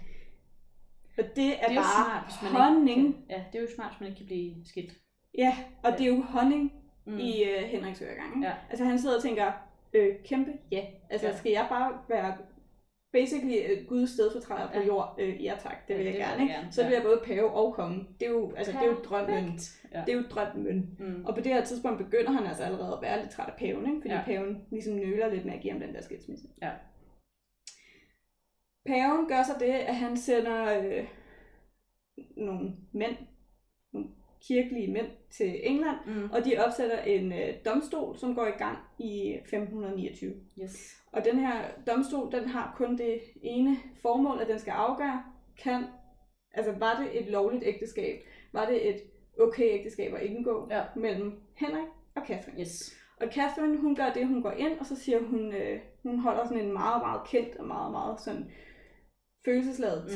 Og 1.17 1.23
det 1.35 1.47
er, 1.63 1.67
det 1.67 1.77
er 1.77 1.81
bare 1.81 2.05
smart, 2.05 2.23
hvis 2.25 2.51
man 2.51 2.61
honning. 2.61 3.07
Ikke 3.07 3.19
ja, 3.29 3.43
det 3.51 3.57
er 3.57 3.61
jo 3.61 3.67
smart, 3.75 3.91
hvis 3.91 3.99
man 3.99 4.09
ikke 4.09 4.17
kan 4.17 4.25
blive 4.25 4.55
skilt. 4.65 4.93
Ja, 5.37 5.57
og 5.83 5.91
det 5.91 6.01
er 6.01 6.07
jo 6.15 6.21
honning 6.21 6.71
Mm. 7.05 7.13
mm. 7.13 7.19
i 7.19 7.43
uh, 7.43 7.63
Henriks 7.63 8.01
øregang. 8.01 8.43
Ja. 8.43 8.53
Altså 8.69 8.85
han 8.85 8.99
sidder 8.99 9.15
og 9.15 9.21
tænker, 9.23 9.51
øh, 9.93 10.15
kæmpe, 10.25 10.51
ja. 10.71 10.85
Altså 11.09 11.27
Ja. 11.27 11.37
skal 11.37 11.51
jeg 11.51 11.65
bare 11.69 11.99
være 12.09 12.37
basically 13.19 13.57
uh, 13.81 13.87
Guds 13.87 14.09
stedfortræder 14.09 14.71
på 14.73 14.79
jord? 14.87 15.15
Øh, 15.19 15.43
ja 15.43 15.53
tak, 15.59 15.87
det 15.87 15.97
vil 15.97 16.05
jeg 16.05 16.13
det 16.13 16.19
vil 16.19 16.27
gerne. 16.27 16.33
jeg 16.33 16.41
Ikke? 16.41 16.53
gerne, 16.53 16.71
Så 16.71 16.81
bliver 16.83 16.97
jeg 16.99 17.03
både 17.03 17.21
pave 17.25 17.49
og 17.51 17.73
konge. 17.73 18.07
Det 18.19 18.25
er 18.27 18.31
jo, 18.31 18.53
altså, 18.57 18.71
det 18.71 18.81
er 18.81 18.85
jo 18.85 18.97
drømmen. 19.03 19.59
Ja. 19.93 19.99
Det 20.05 20.09
er 20.09 20.17
jo 20.17 20.23
drømmen. 20.29 20.95
Mm. 20.99 21.25
Og 21.25 21.35
på 21.35 21.41
det 21.41 21.53
her 21.53 21.63
tidspunkt 21.65 21.97
begynder 21.97 22.31
han 22.31 22.45
altså 22.45 22.63
allerede 22.63 22.93
at 22.95 23.01
være 23.01 23.21
lidt 23.21 23.31
træt 23.31 23.47
af 23.49 23.53
paven, 23.59 23.85
ikke? 23.87 24.01
fordi 24.01 24.13
Ja. 24.13 24.21
paven 24.25 24.61
ligesom 24.71 24.93
nøler 24.95 25.27
lidt 25.33 25.45
med 25.45 25.53
at 25.53 25.61
give 25.61 25.71
ham 25.73 25.81
den 25.81 25.93
der 25.95 26.01
skilsmisse. 26.01 26.47
Ja. 26.61 26.71
Paven 28.85 29.27
gør 29.27 29.43
så 29.43 29.53
det, 29.59 29.71
at 29.73 29.95
han 29.95 30.17
sender 30.17 30.79
øh, 30.81 31.07
nogle 32.37 32.71
mænd, 32.93 33.15
kirkelige 34.47 34.91
mænd 34.93 35.07
til 35.31 35.59
England, 35.67 35.97
Mm. 36.05 36.29
og 36.33 36.45
de 36.45 36.57
opsætter 36.65 36.99
en 37.01 37.33
øh, 37.33 37.53
domstol, 37.65 38.17
som 38.17 38.35
går 38.35 38.45
i 38.47 38.51
gang 38.57 38.77
i 38.99 39.33
1529. 39.33 40.33
Yes. 40.63 40.95
Og 41.11 41.25
den 41.25 41.39
her 41.39 41.61
domstol, 41.87 42.31
den 42.31 42.47
har 42.47 42.73
kun 42.77 42.97
det 42.97 43.19
ene 43.43 43.77
formål, 44.01 44.41
at 44.41 44.47
den 44.47 44.59
skal 44.59 44.71
afgøre, 44.71 45.23
kan, 45.63 45.83
altså 46.53 46.71
var 46.71 46.99
det 47.03 47.21
et 47.21 47.27
lovligt 47.27 47.63
ægteskab? 47.65 48.19
Var 48.53 48.65
det 48.69 48.89
et 48.89 49.01
okay 49.39 49.63
ægteskab 49.79 50.13
at 50.13 50.21
indgå 50.21 50.67
Ja. 50.71 50.83
mellem 50.95 51.33
Henrik 51.55 51.87
og 52.15 52.21
Catherine? 52.27 52.59
Yes. 52.61 52.93
Og 53.21 53.27
Catherine, 53.31 53.77
hun 53.77 53.95
gør 53.95 54.13
det, 54.13 54.27
hun 54.27 54.41
går 54.41 54.51
ind, 54.51 54.79
og 54.79 54.85
så 54.85 54.95
siger 54.95 55.19
hun, 55.19 55.53
øh, 55.53 55.79
hun 56.03 56.19
holder 56.19 56.43
sådan 56.47 56.63
en 56.65 56.73
meget, 56.73 57.01
meget 57.01 57.21
kendt 57.27 57.55
og 57.55 57.67
meget, 57.67 57.91
meget 57.91 58.21
sådan 58.21 58.51
følelsesladet 59.45 60.03
Mm. 60.03 60.09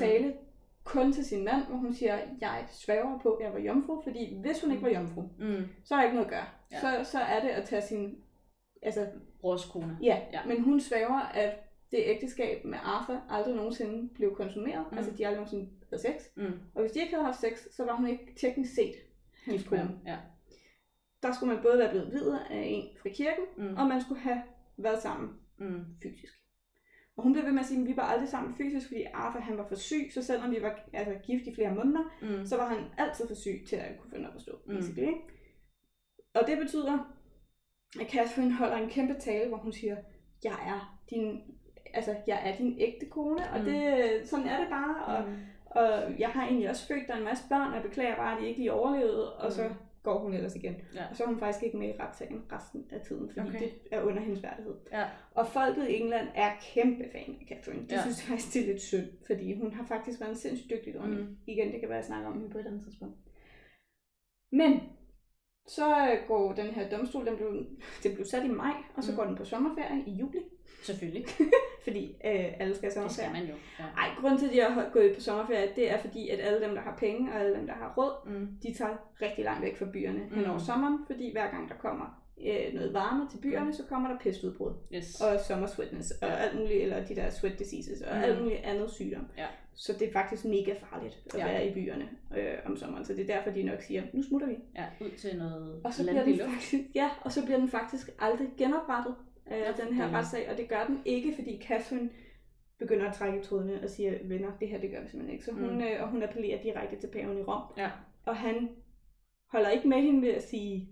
Kun 0.84 1.14
til 1.14 1.26
sin 1.26 1.44
mand, 1.44 1.66
hvor 1.66 1.76
hun 1.78 1.94
siger, 1.94 2.20
jeg 2.42 2.66
svæver 2.72 3.20
på, 3.20 3.34
at 3.34 3.46
jeg 3.46 3.54
var 3.54 3.60
jomfru, 3.60 4.02
fordi 4.04 4.40
hvis 4.42 4.62
hun 4.62 4.72
ikke 4.72 4.84
var 4.84 4.90
jomfru, 4.90 5.22
Mm. 5.22 5.66
så 5.84 5.96
er 5.96 5.98
der 6.00 6.04
ikke 6.04 6.16
noget 6.16 6.26
at 6.28 6.32
gøre. 6.34 6.46
Ja. 6.72 6.80
Så, 6.80 7.12
så 7.12 7.20
er 7.20 7.40
det 7.42 7.50
at 7.50 7.66
tage 7.66 7.82
sin... 7.82 8.18
Altså, 8.84 9.08
Brors 9.42 9.66
kone. 9.66 9.98
ja, 10.04 10.22
Ja. 10.34 10.46
men 10.46 10.62
hun 10.64 10.80
svæver, 10.82 11.20
at 11.20 11.56
det 11.92 12.00
ægteskab 12.06 12.66
med 12.66 12.78
Arthur 12.84 13.22
aldrig 13.30 13.56
nogensinde 13.56 14.10
blev 14.14 14.36
konsumeret. 14.36 14.86
Mm. 14.86 14.92
Mm. 14.92 14.98
Altså, 14.98 15.12
de 15.18 15.28
aldrig 15.28 15.36
nogensinde 15.36 15.70
havde 15.90 16.02
sex. 16.02 16.22
Mm. 16.36 16.60
Og 16.76 16.82
hvis 16.82 16.92
de 16.92 17.00
ikke 17.00 17.14
havde 17.14 17.26
haft 17.26 17.40
sex, 17.40 17.58
så 17.76 17.86
var 17.86 17.96
hun 17.96 18.08
ikke 18.08 18.34
teknisk 18.42 18.76
set 18.76 18.94
hans 19.46 19.64
kone. 19.64 20.00
Ja. 20.06 20.18
Der 21.24 21.32
skulle 21.34 21.54
man 21.54 21.64
både 21.64 21.78
være 21.78 21.90
blevet 21.90 22.12
videre 22.12 22.52
af 22.52 22.64
en 22.68 22.88
fra 23.02 23.10
kirken, 23.10 23.44
Mm. 23.58 23.76
og 23.78 23.88
man 23.88 24.02
skulle 24.02 24.22
have 24.22 24.42
været 24.78 25.02
sammen 25.02 25.30
Mm. 25.58 25.86
fysisk. 26.04 26.34
Og 27.18 27.24
hun 27.24 27.34
blev 27.34 27.46
ved 27.46 27.52
med 27.52 27.60
at 27.60 27.66
sige, 27.66 27.82
at 27.82 27.88
vi 27.88 27.98
var 27.98 28.04
aldrig 28.04 28.30
sammen 28.30 28.54
fysisk, 28.56 28.88
fordi 28.88 29.04
Arthur 29.14 29.40
han 29.40 29.58
var 29.58 29.68
for 29.68 29.76
syg, 29.76 30.10
så 30.14 30.24
selvom 30.24 30.52
vi 30.52 30.62
var 30.62 30.80
altså, 30.94 31.14
gift 31.24 31.48
i 31.48 31.56
flere 31.56 31.76
måneder, 31.76 32.04
Mm. 32.22 32.46
så 32.46 32.58
var 32.58 32.68
han 32.68 32.84
altid 32.98 33.28
for 33.28 33.36
syg 33.36 33.64
til 33.68 33.76
at 33.76 34.00
kunne 34.00 34.12
finde 34.12 34.30
op 34.30 34.36
at 34.36 34.42
stå. 34.42 34.52
Mm. 34.68 34.76
basically? 34.76 35.12
Og 36.34 36.48
det 36.48 36.58
betyder, 36.58 37.14
at 38.02 38.08
Catherine 38.12 38.54
holder 38.54 38.76
en 38.78 38.90
kæmpe 38.90 39.14
tale, 39.20 39.48
hvor 39.50 39.58
hun 39.58 39.74
siger, 39.74 39.98
jeg 40.44 40.58
er 40.68 41.00
din, 41.10 41.42
altså, 41.94 42.16
jeg 42.28 42.42
er 42.52 42.58
din 42.58 42.76
ægte 42.80 43.06
kone, 43.06 43.52
og 43.54 43.60
Mm. 43.60 43.66
det, 43.66 44.22
sådan 44.30 44.46
er 44.48 44.60
det 44.60 44.70
bare, 44.70 45.06
og, 45.06 45.30
Mm. 45.30 45.36
og 45.66 46.20
jeg 46.20 46.30
har 46.30 46.44
egentlig 46.46 46.70
også 46.70 46.88
født 46.88 47.08
dig 47.08 47.18
en 47.18 47.24
masse 47.24 47.44
børn, 47.50 47.68
og 47.70 47.76
jeg 47.76 47.84
beklager 47.84 48.16
bare, 48.16 48.36
at 48.36 48.42
de 48.42 48.48
ikke 48.48 48.60
lige 48.60 48.74
overlevede, 48.74 49.36
og 49.38 49.52
så 49.52 49.68
Mm. 49.68 49.74
Går 50.04 50.20
hun 50.20 50.34
ellers 50.34 50.56
igen. 50.56 50.76
Ja. 50.96 51.06
Og 51.10 51.16
så 51.16 51.24
er 51.24 51.28
hun 51.28 51.40
faktisk 51.40 51.64
ikke 51.64 51.78
med 51.78 51.90
i 51.90 51.98
retssagen 52.00 52.42
resten 52.52 52.86
af 52.92 53.02
tiden, 53.02 53.32
fordi 53.34 53.48
Okay. 53.50 53.60
det 53.60 53.72
er 53.92 54.02
under 54.02 54.22
hendes 54.22 54.44
værdighed. 54.44 54.76
Ja. 54.92 55.06
Og 55.32 55.48
folket 55.48 55.90
i 55.90 55.96
England 55.96 56.28
er 56.36 56.52
kæmpe 56.74 57.04
fan 57.12 57.38
af 57.42 57.46
Catherine. 57.50 57.88
De 57.90 57.96
Ja. 57.96 58.02
synes 58.02 58.24
faktisk, 58.24 58.54
det 58.54 58.62
er 58.64 58.68
lidt 58.68 58.82
synd, 58.82 59.08
fordi 59.28 59.54
hun 59.60 59.74
har 59.74 59.86
faktisk 59.86 60.20
været 60.20 60.30
en 60.32 60.38
sindssygt 60.38 60.70
dygtig 60.70 60.94
dronning. 60.94 61.22
Mm. 61.22 61.28
Mm. 61.28 61.38
Igen, 61.48 61.72
det 61.72 61.80
kan 61.80 61.90
være, 61.90 61.98
at 61.98 62.04
jeg 62.04 62.06
snakker 62.06 62.28
om 62.28 62.34
hende 62.38 62.50
på 62.50 62.58
et 62.58 62.66
andet 62.68 62.84
tidspunkt. 62.84 63.16
Men 64.52 64.72
så 65.68 65.90
øh, 65.98 66.28
går 66.28 66.54
den 66.54 66.66
her 66.68 66.90
domstol, 66.90 67.26
den 67.26 67.36
blev, 67.38 67.66
det 68.04 68.14
blev 68.14 68.26
sat 68.26 68.46
i 68.46 68.48
maj, 68.48 68.74
og 68.96 69.04
så 69.04 69.12
Mm. 69.12 69.18
går 69.18 69.26
den 69.26 69.36
på 69.36 69.46
sommerferie 69.46 70.04
i 70.08 70.12
juli, 70.12 70.40
Selvfølgelig. 70.84 71.26
fordi 71.84 72.06
øh, 72.06 72.14
alle 72.26 72.52
skal 72.56 72.64
have 72.64 72.74
Det 72.74 72.76
skal 72.76 72.92
sommerferie. 72.92 73.34
man 73.34 73.42
jo. 73.50 73.56
Ja. 73.80 73.84
Ej, 73.98 74.08
grunden 74.22 74.40
til, 74.40 74.46
at 74.48 74.54
de 74.54 74.60
har 74.62 74.90
gået 74.94 75.16
på 75.16 75.22
sommerferie, 75.22 75.72
det 75.76 75.92
er 75.92 75.98
fordi, 75.98 76.30
at 76.30 76.40
alle 76.40 76.62
dem, 76.66 76.76
der 76.76 76.82
har 76.82 76.96
penge, 76.98 77.32
og 77.34 77.40
alle 77.40 77.56
dem, 77.58 77.68
der 77.68 77.74
har 77.74 77.94
råd, 77.98 78.30
Mm. 78.30 78.48
de 78.64 78.74
tager 78.74 78.96
rigtig 79.22 79.44
langt 79.46 79.62
væk 79.64 79.78
fra 79.78 79.86
byerne 79.94 80.20
Mm. 80.30 80.36
hen 80.36 80.46
over 80.46 80.60
sommeren, 80.60 80.98
fordi 81.06 81.32
hver 81.32 81.52
gang 81.52 81.70
der 81.70 81.76
kommer 81.76 82.21
øh, 82.46 82.74
noget 82.74 82.94
varme 82.94 83.30
til 83.32 83.38
byerne, 83.38 83.74
så 83.74 83.84
kommer 83.90 84.10
der 84.10 84.18
pestudbrud 84.20 84.74
Yes. 84.96 85.22
og 85.22 85.40
summer 85.40 85.68
sweatness 85.68 86.12
og 86.12 86.28
Ja. 86.28 86.34
alt 86.36 86.60
muligt, 86.60 86.82
eller 86.84 87.06
de 87.06 87.16
der 87.16 87.30
sweat 87.30 87.60
diseases 87.60 88.02
og 88.02 88.16
Mm. 88.18 88.24
alt 88.24 88.42
muligt 88.42 88.60
andet 88.64 88.92
sygdom. 88.92 89.28
Ja. 89.38 89.48
Så 89.74 89.94
det 90.00 90.08
er 90.08 90.12
faktisk 90.14 90.46
mega 90.46 90.74
farligt 90.90 91.24
at 91.34 91.40
Ja. 91.40 91.46
ja. 91.48 91.52
være 91.54 91.68
i 91.68 91.74
byerne 91.74 92.10
øh, 92.38 92.54
om 92.66 92.78
sommeren, 92.78 93.06
så 93.06 93.14
det 93.14 93.30
er 93.30 93.36
derfor, 93.36 93.52
de 93.52 93.64
nok 93.64 93.82
siger, 93.82 94.04
nu 94.14 94.24
smutter 94.24 94.48
vi. 94.48 94.56
Ja, 94.76 94.86
ud 95.02 95.10
til 95.10 95.38
noget 95.38 95.82
Og 95.84 95.94
så 95.94 96.04
bliver 96.04 96.24
den 96.24 96.40
faktisk, 96.40 96.74
ja, 96.96 97.10
og 97.22 97.32
så 97.32 97.46
bliver 97.46 97.60
den 97.60 97.70
faktisk 97.70 98.10
aldrig 98.20 98.48
genoprettet, 98.58 99.16
øh, 99.52 99.58
for 99.76 99.84
den 99.86 99.94
her 99.94 100.04
dælen. 100.04 100.18
retssag, 100.18 100.50
og 100.52 100.58
det 100.58 100.70
gør 100.70 100.86
den 100.88 101.02
ikke, 101.06 101.34
fordi 101.36 101.62
Catherine 101.68 102.10
begynder 102.80 103.10
at 103.10 103.16
trække 103.16 103.40
i 103.40 103.44
trådene 103.44 103.84
og 103.84 103.90
siger, 103.90 104.14
venner, 104.24 104.52
det 104.60 104.68
her 104.68 104.80
det 104.82 104.92
gør 104.92 105.02
vi 105.02 105.10
simpelthen 105.10 105.34
ikke. 105.34 105.46
Så 105.46 105.52
hun, 105.52 105.74
mm. 105.76 105.82
øh, 105.82 106.04
og 106.04 106.10
hun 106.10 106.24
appellerer 106.24 106.62
direkte 106.62 106.96
til 107.00 107.08
paven 107.08 107.38
i 107.38 107.42
Rom, 107.44 107.62
Ja. 107.78 107.90
og 108.26 108.36
han 108.36 108.70
holder 109.52 109.70
ikke 109.70 109.88
med 109.88 109.98
hende 110.02 110.22
ved 110.22 110.34
at 110.34 110.44
sige, 110.44 110.90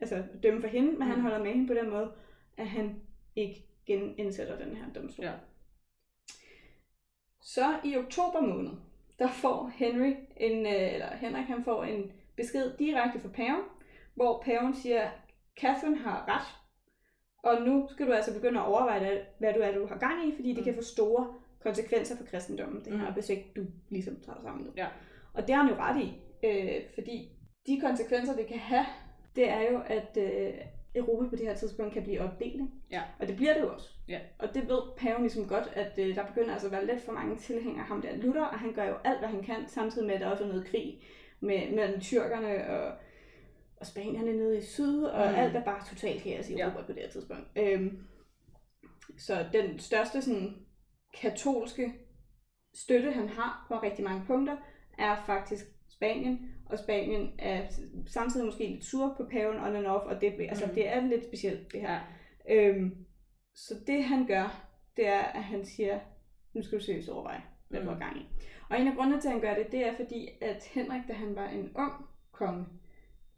altså 0.00 0.24
dømme 0.42 0.60
for 0.60 0.68
hende, 0.68 0.92
men 0.92 1.02
han 1.08 1.16
Mm. 1.16 1.22
holder 1.22 1.38
med 1.38 1.52
hende 1.52 1.66
på 1.66 1.74
den 1.74 1.90
måde, 1.90 2.12
at 2.56 2.66
han 2.66 3.00
ikke 3.36 3.64
genindsætter 3.86 4.58
den 4.58 4.76
her 4.76 4.84
domstol. 4.94 5.24
Ja. 5.24 5.32
Så 7.42 7.74
i 7.84 7.96
oktober 7.96 8.40
måned, 8.40 8.70
der 9.18 9.28
får 9.28 9.70
Henry 9.74 10.14
en, 10.36 10.66
øh, 10.66 10.94
eller 10.94 11.16
Henrik 11.16 11.44
han 11.46 11.64
får 11.64 11.84
en 11.84 12.12
besked 12.36 12.76
direkte 12.78 13.20
fra 13.20 13.28
paven, 13.28 13.60
hvor 14.14 14.42
paven 14.44 14.74
siger, 14.74 15.10
Catherine 15.60 15.98
har 15.98 16.24
ret, 16.28 16.56
og 17.42 17.62
nu 17.66 17.88
skal 17.90 18.06
du 18.06 18.12
altså 18.12 18.34
begynde 18.34 18.60
at 18.60 18.66
overveje, 18.66 19.26
hvad 19.38 19.54
du 19.54 19.60
er, 19.60 19.72
du 19.72 19.86
har 19.86 19.98
gang 19.98 20.28
i, 20.28 20.34
fordi 20.36 20.48
det 20.48 20.58
Mm. 20.58 20.64
kan 20.64 20.74
få 20.74 20.82
store 20.82 21.34
konsekvenser 21.62 22.16
for 22.16 22.24
kristendommen, 22.24 22.84
det 22.84 23.00
her, 23.00 23.10
Mm. 23.10 23.16
ikke 23.30 23.52
du 23.56 23.64
ligesom 23.90 24.20
tager 24.20 24.40
sammen 24.42 24.64
nu. 24.64 24.70
Ja. 24.76 24.88
Og 25.34 25.46
det 25.46 25.54
har 25.54 25.62
han 25.62 25.72
jo 25.74 25.80
ret 25.80 26.02
i, 26.02 26.08
øh, 26.46 26.82
fordi 26.94 27.28
de 27.66 27.80
konsekvenser, 27.80 28.36
det 28.36 28.46
kan 28.46 28.58
have, 28.58 28.86
det 29.36 29.48
er 29.50 29.60
jo, 29.72 29.80
at 29.86 30.16
øh, 30.16 30.54
Europa 30.94 31.28
på 31.28 31.36
det 31.36 31.46
her 31.46 31.54
tidspunkt 31.54 31.92
kan 31.92 32.02
blive 32.02 32.20
opdelt. 32.20 32.70
Ja. 32.90 33.02
Og 33.20 33.28
det 33.28 33.36
bliver 33.36 33.54
det 33.54 33.60
jo 33.60 33.72
også. 33.74 33.88
Ja. 34.08 34.18
Og 34.38 34.54
det 34.54 34.68
ved 34.68 34.80
paven 34.96 35.22
ligesom 35.22 35.48
godt, 35.48 35.68
at 35.72 35.98
øh, 35.98 36.14
der 36.16 36.26
begynder 36.26 36.52
altså 36.52 36.66
at 36.66 36.72
være 36.72 36.86
lidt 36.86 37.02
for 37.02 37.12
mange 37.12 37.36
tilhængere 37.36 37.80
af 37.82 37.86
ham 37.88 38.02
der 38.02 38.16
Luther, 38.16 38.42
og 38.44 38.58
han 38.58 38.72
gør 38.72 38.84
jo 38.84 38.94
alt, 39.04 39.18
hvad 39.18 39.28
han 39.28 39.42
kan, 39.42 39.68
samtidig 39.68 40.06
med, 40.06 40.14
at 40.14 40.20
der 40.20 40.30
også 40.30 40.44
er 40.44 40.48
noget 40.48 40.66
krig 40.66 41.02
med, 41.40 41.70
mellem 41.74 42.00
tyrkerne 42.00 42.68
og, 42.70 42.92
og 43.76 43.86
spanierne 43.86 44.32
nede 44.32 44.58
i 44.58 44.62
syd, 44.62 45.02
og 45.02 45.28
Mm. 45.30 45.34
alt 45.34 45.56
er 45.56 45.64
bare 45.64 45.84
totalt 45.88 46.22
kaos 46.22 46.48
i 46.50 46.54
Ja. 46.54 46.64
Europa 46.64 46.82
på 46.86 46.92
det 46.92 47.02
her 47.02 47.10
tidspunkt. 47.10 47.44
Øhm, 47.56 47.98
så 49.18 49.44
den 49.52 49.78
største 49.78 50.22
sådan, 50.22 50.56
katolske 51.20 51.92
støtte, 52.74 53.12
han 53.12 53.28
har 53.28 53.64
på 53.68 53.74
rigtig 53.82 54.04
mange 54.04 54.22
punkter, 54.26 54.56
er 54.98 55.22
faktisk 55.26 55.64
Spanien, 56.00 56.52
og 56.66 56.78
Spanien 56.78 57.30
er 57.38 57.62
samtidig 58.06 58.46
måske 58.46 58.66
lidt 58.68 58.84
sur 58.84 59.14
på 59.16 59.24
paven 59.30 59.56
on 59.56 59.76
and 59.76 59.86
off, 59.86 60.04
og 60.06 60.20
det, 60.20 60.32
altså, 60.48 60.66
Mm. 60.66 60.74
det 60.74 60.88
er 60.88 61.06
lidt 61.06 61.24
specielt 61.24 61.72
det 61.72 61.80
her. 61.80 62.00
Øhm, 62.50 62.96
så 63.54 63.74
det 63.86 64.04
han 64.04 64.26
gør, 64.26 64.66
det 64.96 65.06
er, 65.08 65.20
at 65.22 65.42
han 65.44 65.64
siger, 65.64 65.98
nu 66.54 66.62
skal 66.62 66.78
du 66.78 66.84
seriøst 66.84 67.08
overveje, 67.08 67.42
hvad 67.68 67.80
du 67.80 67.88
har 67.88 67.98
gang 67.98 68.16
i. 68.18 68.26
Og 68.70 68.80
en 68.80 68.88
af 68.88 68.94
grundene 68.96 69.20
til, 69.20 69.28
at 69.28 69.32
han 69.32 69.40
gør 69.40 69.54
det, 69.54 69.72
det 69.72 69.86
er 69.86 69.96
fordi, 69.96 70.28
at 70.40 70.64
Henrik, 70.64 71.00
da 71.08 71.12
han 71.12 71.36
var 71.36 71.48
en 71.48 71.70
ung 71.74 71.92
konge, 72.32 72.64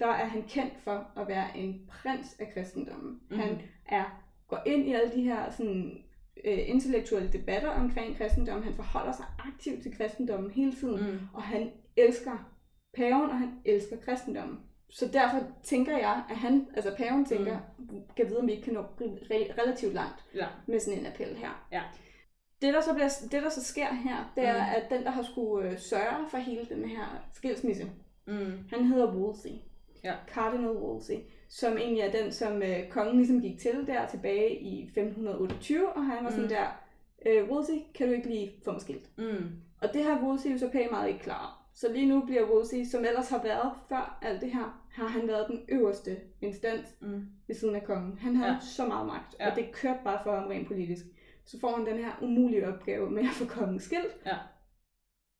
der 0.00 0.06
er 0.06 0.24
han 0.24 0.42
kendt 0.42 0.74
for 0.84 1.10
at 1.16 1.28
være 1.28 1.56
en 1.58 1.86
prins 1.88 2.36
af 2.40 2.50
kristendommen. 2.54 3.20
Mm. 3.30 3.36
Han 3.38 3.52
Mhm. 3.52 3.60
er, 3.88 4.22
går 4.48 4.62
ind 4.66 4.88
i 4.88 4.92
alle 4.92 5.12
de 5.14 5.22
her 5.22 5.50
sådan, 5.50 6.02
øh, 6.44 6.58
intellektuelle 6.68 7.32
debatter 7.32 7.68
omkring 7.68 8.16
kristendom. 8.16 8.62
Han 8.62 8.74
forholder 8.74 9.12
sig 9.12 9.24
aktivt 9.38 9.82
til 9.82 9.96
kristendommen 9.96 10.50
hele 10.50 10.72
tiden. 10.72 11.12
Mm. 11.12 11.18
og 11.34 11.42
han 11.42 11.70
elsker 11.96 12.51
paven, 12.96 13.30
og 13.30 13.38
han 13.38 13.50
elsker 13.64 13.96
kristendommen. 13.96 14.58
Så 14.90 15.08
derfor 15.12 15.38
tænker 15.62 15.98
jeg, 15.98 16.22
at 16.30 16.36
han, 16.36 16.66
altså 16.74 16.94
paven 16.96 17.24
tænker, 17.24 17.58
mm. 17.78 18.00
kan 18.16 18.26
vide, 18.28 18.38
om 18.38 18.46
vi 18.46 18.52
ikke 18.52 18.64
kan 18.64 18.74
nå 18.74 18.80
re- 18.80 19.60
relativt 19.62 19.94
langt 19.94 20.24
Ja. 20.34 20.46
med 20.66 20.80
sådan 20.80 20.98
en 21.00 21.06
appel 21.06 21.36
her. 21.36 21.66
Ja. 21.72 21.82
Det 22.62 22.74
der, 22.74 22.80
så 22.80 22.94
bliver, 22.94 23.08
det, 23.22 23.42
der 23.42 23.48
så 23.48 23.64
sker 23.64 23.94
her, 23.94 24.32
det 24.36 24.44
er, 24.44 24.54
Mm. 24.56 24.70
at 24.76 24.90
den, 24.90 25.02
der 25.04 25.10
har 25.10 25.22
skulle 25.22 25.70
øh, 25.70 25.78
sørge 25.78 26.28
for 26.30 26.38
hele 26.38 26.64
den 26.68 26.84
her 26.88 27.04
skilsmisse, 27.32 27.90
Mm. 28.26 28.58
han 28.72 28.84
hedder 28.84 29.14
Wolsey. 29.14 29.50
Ja. 30.04 30.14
Cardinal 30.28 30.70
Wolsey, 30.70 31.14
som 31.48 31.76
egentlig 31.78 32.00
er 32.00 32.10
den, 32.12 32.32
som 32.32 32.62
øh, 32.62 32.88
kongen 32.90 33.16
ligesom 33.16 33.40
gik 33.40 33.58
til 33.60 33.86
der 33.86 34.06
tilbage 34.06 34.60
i 34.60 34.82
1528, 34.84 35.92
og 35.92 36.04
han 36.04 36.24
var 36.24 36.30
sådan 36.30 36.42
Mm. 36.44 36.48
der, 36.48 36.66
øh, 37.26 37.50
Wolsey, 37.50 37.74
kan 37.94 38.06
du 38.06 38.12
ikke 38.12 38.28
lige 38.28 38.52
få 38.64 38.72
mig 38.72 38.80
skilt? 38.80 39.10
Mm. 39.18 39.50
Og 39.82 39.88
det 39.94 40.04
har 40.04 40.22
Wolsey 40.24 40.52
jo 40.52 40.58
så 40.58 40.68
pænt 40.70 40.90
meget 40.90 41.08
ikke 41.08 41.20
klar. 41.20 41.61
Så 41.82 41.92
lige 41.92 42.06
nu 42.08 42.24
bliver 42.26 42.50
Wolsey, 42.50 42.84
som 42.84 43.04
ellers 43.04 43.28
har 43.28 43.42
været 43.42 43.72
før 43.88 44.18
alt 44.22 44.40
det 44.40 44.50
her, 44.52 44.86
har 44.92 45.06
han 45.06 45.28
været 45.28 45.46
den 45.48 45.60
øverste 45.68 46.16
instans 46.40 46.86
Mm. 47.00 47.22
ved 47.46 47.54
siden 47.56 47.74
af 47.74 47.84
kongen. 47.84 48.18
Han 48.18 48.36
havde 48.36 48.52
Ja. 48.52 48.58
så 48.60 48.86
meget 48.86 49.06
magt, 49.06 49.36
Ja. 49.40 49.50
og 49.50 49.56
det 49.56 49.72
kørte 49.72 49.98
bare 50.04 50.20
for 50.24 50.34
ham 50.36 50.48
rent 50.48 50.66
politisk. 50.68 51.04
Så 51.44 51.60
får 51.60 51.76
han 51.76 51.86
den 51.86 51.96
her 52.04 52.12
umulige 52.22 52.68
opgave 52.68 53.10
med 53.10 53.22
at 53.22 53.28
få 53.30 53.44
kongen 53.46 53.80
skilt. 53.80 54.16
Ja. 54.26 54.36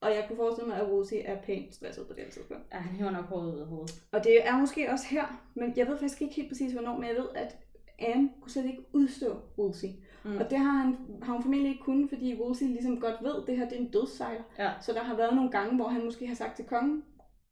Og 0.03 0.11
jeg 0.11 0.25
kunne 0.29 0.37
forestille 0.37 0.69
mig, 0.69 0.81
at 0.81 0.91
Wolsey 0.93 1.17
er 1.25 1.43
pænt 1.43 1.75
stresset 1.75 2.07
på 2.07 2.13
det 2.13 2.25
tidspunkt. 2.33 2.63
Ja, 2.73 2.79
han 2.79 2.97
hiver 2.97 3.11
nok 3.11 3.25
håret 3.25 3.55
ud 3.55 3.61
af 3.61 3.67
hovedet. 3.67 4.03
Og 4.13 4.25
det 4.25 4.47
er 4.49 4.59
måske 4.59 4.91
også 4.91 5.07
her, 5.11 5.51
men 5.55 5.73
jeg 5.77 5.87
ved 5.87 5.99
faktisk 5.99 6.23
ikke 6.23 6.35
helt 6.35 6.49
præcis, 6.49 6.73
hvornår, 6.73 6.97
men 6.99 7.09
jeg 7.09 7.17
ved, 7.17 7.29
at 7.35 7.57
Anne 7.99 8.31
kunne 8.41 8.51
slet 8.51 8.65
ikke 8.67 8.83
udstå 8.93 9.37
Wolsey. 9.59 9.89
Mm. 10.25 10.37
Og 10.37 10.51
det 10.51 10.59
har, 10.59 10.71
han, 10.71 10.97
har 11.23 11.33
hun 11.33 11.43
formentlig 11.43 11.71
ikke 11.73 11.85
kunnet, 11.85 12.09
fordi 12.09 12.41
Wolsey 12.41 12.67
ligesom 12.67 13.01
godt 13.01 13.15
ved, 13.23 13.35
at 13.43 13.43
det 13.47 13.57
her 13.57 13.69
det 13.69 13.77
er 13.77 13.81
en 13.81 13.91
dødssejler. 13.91 14.43
Ja. 14.59 14.71
Så 14.81 14.93
der 14.93 15.03
har 15.03 15.17
været 15.17 15.35
nogle 15.35 15.51
gange, 15.51 15.77
hvor 15.77 15.89
han 15.89 16.05
måske 16.05 16.27
har 16.27 16.35
sagt 16.35 16.57
til 16.57 16.65
kongen, 16.65 17.03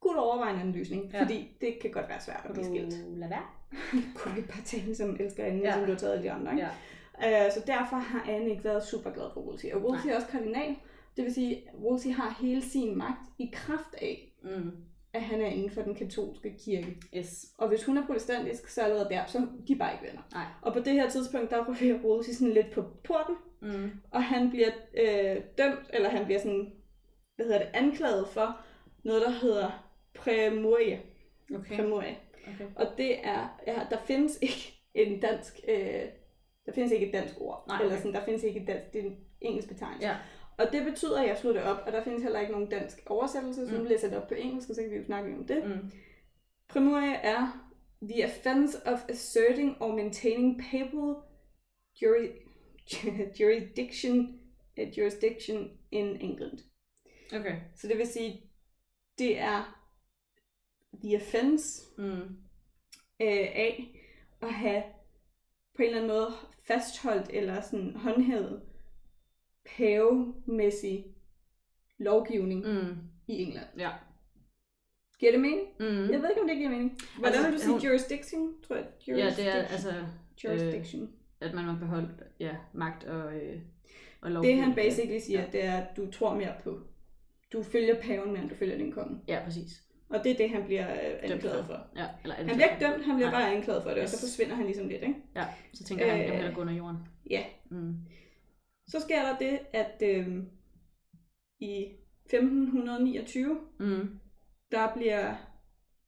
kunne 0.00 0.14
du 0.14 0.20
overveje 0.20 0.52
en 0.54 0.60
anden 0.60 0.74
løsning? 0.74 1.10
Ja. 1.12 1.22
Fordi 1.22 1.48
det 1.60 1.78
kan 1.82 1.90
godt 1.90 2.08
være 2.08 2.20
svært 2.20 2.42
at 2.44 2.52
blive 2.52 2.64
skilt. 2.66 2.94
lade 3.18 3.30
være? 3.30 3.42
Kunne 4.16 4.34
vi 4.34 4.40
bare 4.40 4.62
tage 4.64 4.80
hende 4.82 4.96
som 4.96 5.16
elsker 5.20 5.44
Anne, 5.44 5.58
Ja. 5.60 5.72
som 5.72 5.84
du 5.84 5.90
har 5.90 5.98
taget 5.98 6.12
alle 6.12 6.24
de 6.24 6.30
andre, 6.32 6.52
ikke? 6.52 6.66
Ja. 7.22 7.46
Øh, 7.46 7.52
så 7.52 7.60
derfor 7.66 7.96
har 7.96 8.24
Anne 8.28 8.50
ikke 8.50 8.64
været 8.64 8.82
super 8.86 9.10
glad 9.10 9.26
for 9.34 9.40
Wolsey. 9.40 9.72
Og 9.72 9.80
Wolsey 9.82 10.08
er 10.08 10.16
også 10.16 10.28
kardinal. 10.28 10.76
Det 11.16 11.24
vil 11.24 11.34
sige, 11.34 11.56
at 11.56 11.74
Wolsey 11.82 12.10
har 12.10 12.36
hele 12.40 12.62
sin 12.62 12.98
magt 12.98 13.20
i 13.38 13.50
kraft 13.52 13.94
af, 14.02 14.26
Mm. 14.42 14.70
At 15.12 15.22
han 15.22 15.40
er 15.40 15.46
inden 15.46 15.70
for 15.70 15.82
den 15.82 15.94
katolske 15.94 16.54
kirke. 16.64 16.96
Yes. 17.16 17.46
Og 17.58 17.68
hvis 17.68 17.84
hun 17.84 17.96
er 17.98 18.06
protestantisk, 18.06 18.68
så 18.68 18.82
allerede 18.82 19.08
der, 19.10 19.26
så 19.26 19.38
er 19.38 19.42
de 19.68 19.76
bare 19.76 19.92
ikke 19.92 20.06
venner. 20.06 20.22
Nej. 20.32 20.44
Og 20.62 20.72
på 20.72 20.78
det 20.78 20.92
her 20.92 21.10
tidspunkt, 21.10 21.50
der 21.50 21.64
ryger 21.82 21.98
Wolsey 22.04 22.32
sådan 22.32 22.54
lidt 22.54 22.70
på 22.70 22.84
porten, 23.04 23.36
Mm. 23.62 23.90
og 24.10 24.22
han 24.24 24.50
bliver 24.50 24.68
øh, 24.94 25.42
dømt, 25.58 25.90
eller 25.92 26.08
han 26.08 26.24
bliver 26.24 26.40
sådan, 26.40 26.72
hvad 27.36 27.46
hedder 27.46 27.58
det, 27.58 27.68
anklaget 27.74 28.28
for 28.28 28.60
noget, 29.04 29.22
der 29.22 29.30
hedder 29.30 29.90
præmorie. 30.14 31.00
Okay. 31.54 31.76
præmorie. 31.76 32.16
okay. 32.54 32.64
Og 32.76 32.86
det 32.98 33.26
er, 33.26 33.60
ja, 33.66 33.80
der 33.90 33.96
findes 34.04 34.38
ikke 34.42 34.82
en 34.94 35.20
dansk, 35.20 35.60
øh, 35.68 36.02
der 36.66 36.72
findes 36.74 36.92
ikke 36.92 37.06
et 37.06 37.12
dansk 37.14 37.34
ord. 37.40 37.64
Nej, 37.68 37.76
Eller 37.78 37.92
okay. 37.92 38.02
sådan, 38.02 38.14
der 38.14 38.24
findes 38.24 38.42
ikke 38.44 38.60
et 38.60 38.66
dansk, 38.66 38.92
det 38.92 39.00
er 39.00 39.04
en 39.06 39.16
engelsk 39.40 39.68
betegnelse. 39.68 40.08
Ja. 40.08 40.16
Og 40.60 40.72
det 40.72 40.84
betyder, 40.84 41.20
at 41.22 41.28
jeg 41.28 41.38
slog 41.38 41.54
det 41.54 41.62
op, 41.62 41.82
og 41.86 41.92
der 41.92 42.04
findes 42.04 42.22
heller 42.22 42.40
ikke 42.40 42.52
nogen 42.52 42.70
dansk 42.70 42.98
oversættelse, 43.06 43.66
så 43.68 43.72
nu 43.74 43.78
Mm. 43.82 43.84
læser 43.88 44.06
jeg 44.08 44.14
det 44.16 44.22
op 44.22 44.28
på 44.28 44.34
engelsk, 44.34 44.68
og 44.68 44.74
så 44.74 44.82
kan 44.82 44.90
vi 44.90 44.96
jo 44.96 45.04
snakke 45.04 45.34
om 45.36 45.46
det. 45.46 45.64
Mm. 45.68 45.90
Premuria 46.68 47.14
er 47.22 47.66
the 48.02 48.24
offense 48.24 48.78
of 48.86 48.98
asserting 49.08 49.76
or 49.82 49.94
maintaining 49.96 50.60
papal 50.70 51.14
juri- 52.02 52.46
jurisdiction, 53.40 54.40
uh, 54.82 54.98
jurisdiction 54.98 55.70
in 55.90 56.06
England. 56.20 56.58
Okay. 57.34 57.56
Så 57.76 57.88
det 57.88 57.98
vil 57.98 58.06
sige, 58.06 58.50
det 59.18 59.38
er 59.38 59.84
the 61.04 61.16
offense 61.16 61.82
Mm. 61.98 62.04
øh, 63.20 63.48
af 63.54 63.96
at 64.42 64.52
have 64.52 64.82
på 65.76 65.82
en 65.82 65.88
eller 65.88 66.02
anden 66.02 66.10
måde 66.16 66.32
fastholdt 66.66 67.30
eller 67.32 67.60
sådan 67.60 67.96
håndhævet 67.96 68.62
pavemæssig 69.76 71.04
lovgivning 71.98 72.66
mm. 72.66 72.96
I 73.28 73.42
England. 73.42 73.66
Ja. 73.78 73.90
Giver 75.20 75.32
det 75.32 75.40
mening? 75.40 75.60
Mm. 75.80 75.86
Jeg 75.86 76.22
ved 76.22 76.28
ikke, 76.30 76.40
om 76.42 76.48
det 76.48 76.56
giver 76.56 76.70
mening. 76.70 76.98
Hvordan 77.18 77.34
Altså, 77.34 77.44
vil 77.50 77.52
du 77.58 77.60
sige 77.62 77.70
hun- 77.72 77.80
jurisdiction? 77.80 78.54
Tror 78.68 78.76
jeg, 78.76 78.84
Ja, 79.08 79.12
det 79.12 79.18
er 79.22 79.24
jurisdiction. 79.26 79.56
altså, 79.72 79.92
jurisdiction. 80.44 81.10
at 81.40 81.54
man 81.54 81.64
har 81.64 81.78
beholdt 81.80 82.10
ja, 82.40 82.56
magt 82.72 83.04
og, 83.04 83.34
øh, 83.36 83.58
og 84.20 84.26
det 84.26 84.32
lovgivning. 84.34 84.64
han 84.64 84.74
basically 84.74 85.18
siger, 85.18 85.40
Ja. 85.40 85.46
det 85.52 85.64
er, 85.64 85.74
at 85.76 85.96
du 85.96 86.10
tror 86.10 86.34
mere 86.34 86.54
på. 86.64 86.80
Du 87.52 87.62
følger 87.62 88.02
paven 88.02 88.32
mere, 88.32 88.42
end 88.42 88.50
du 88.50 88.54
følger 88.54 88.76
din 88.78 88.92
konge. 88.92 89.18
Ja, 89.28 89.40
præcis. 89.44 89.82
Og 90.10 90.24
det 90.24 90.32
er 90.32 90.36
det, 90.36 90.50
han 90.50 90.64
bliver 90.64 90.90
øh, 90.92 91.18
anklaget 91.32 91.66
for. 91.66 91.86
Ja, 91.96 92.06
eller 92.22 92.34
Han 92.36 92.46
bliver 92.46 92.68
ikke 92.74 92.86
dømt, 92.86 93.04
han 93.04 93.16
bliver 93.16 93.30
Nej. 93.30 93.40
bare 93.40 93.54
anklaget 93.54 93.82
for 93.82 93.90
det, 93.90 94.02
og 94.02 94.08
så 94.08 94.14
Yes. 94.16 94.20
forsvinder 94.20 94.54
han 94.54 94.66
ligesom 94.66 94.88
lidt, 94.88 95.02
ikke? 95.02 95.14
Ja, 95.36 95.46
så 95.74 95.84
tænker 95.84 96.04
jeg, 96.06 96.14
at 96.14 96.18
han 96.20 96.24
Øh, 96.26 96.30
kan 96.30 96.36
hellere 96.36 96.54
gå 96.54 96.60
under 96.60 96.74
jorden. 96.74 96.96
Ja. 97.30 97.44
Mm. 97.70 97.94
Så 98.90 99.00
sker 99.00 99.22
der 99.22 99.38
det, 99.38 99.58
at 99.72 100.02
øh, 100.02 100.28
i 101.60 101.86
1529, 102.26 103.58
Mm. 103.80 104.08
der 104.72 104.94
bliver 104.94 105.34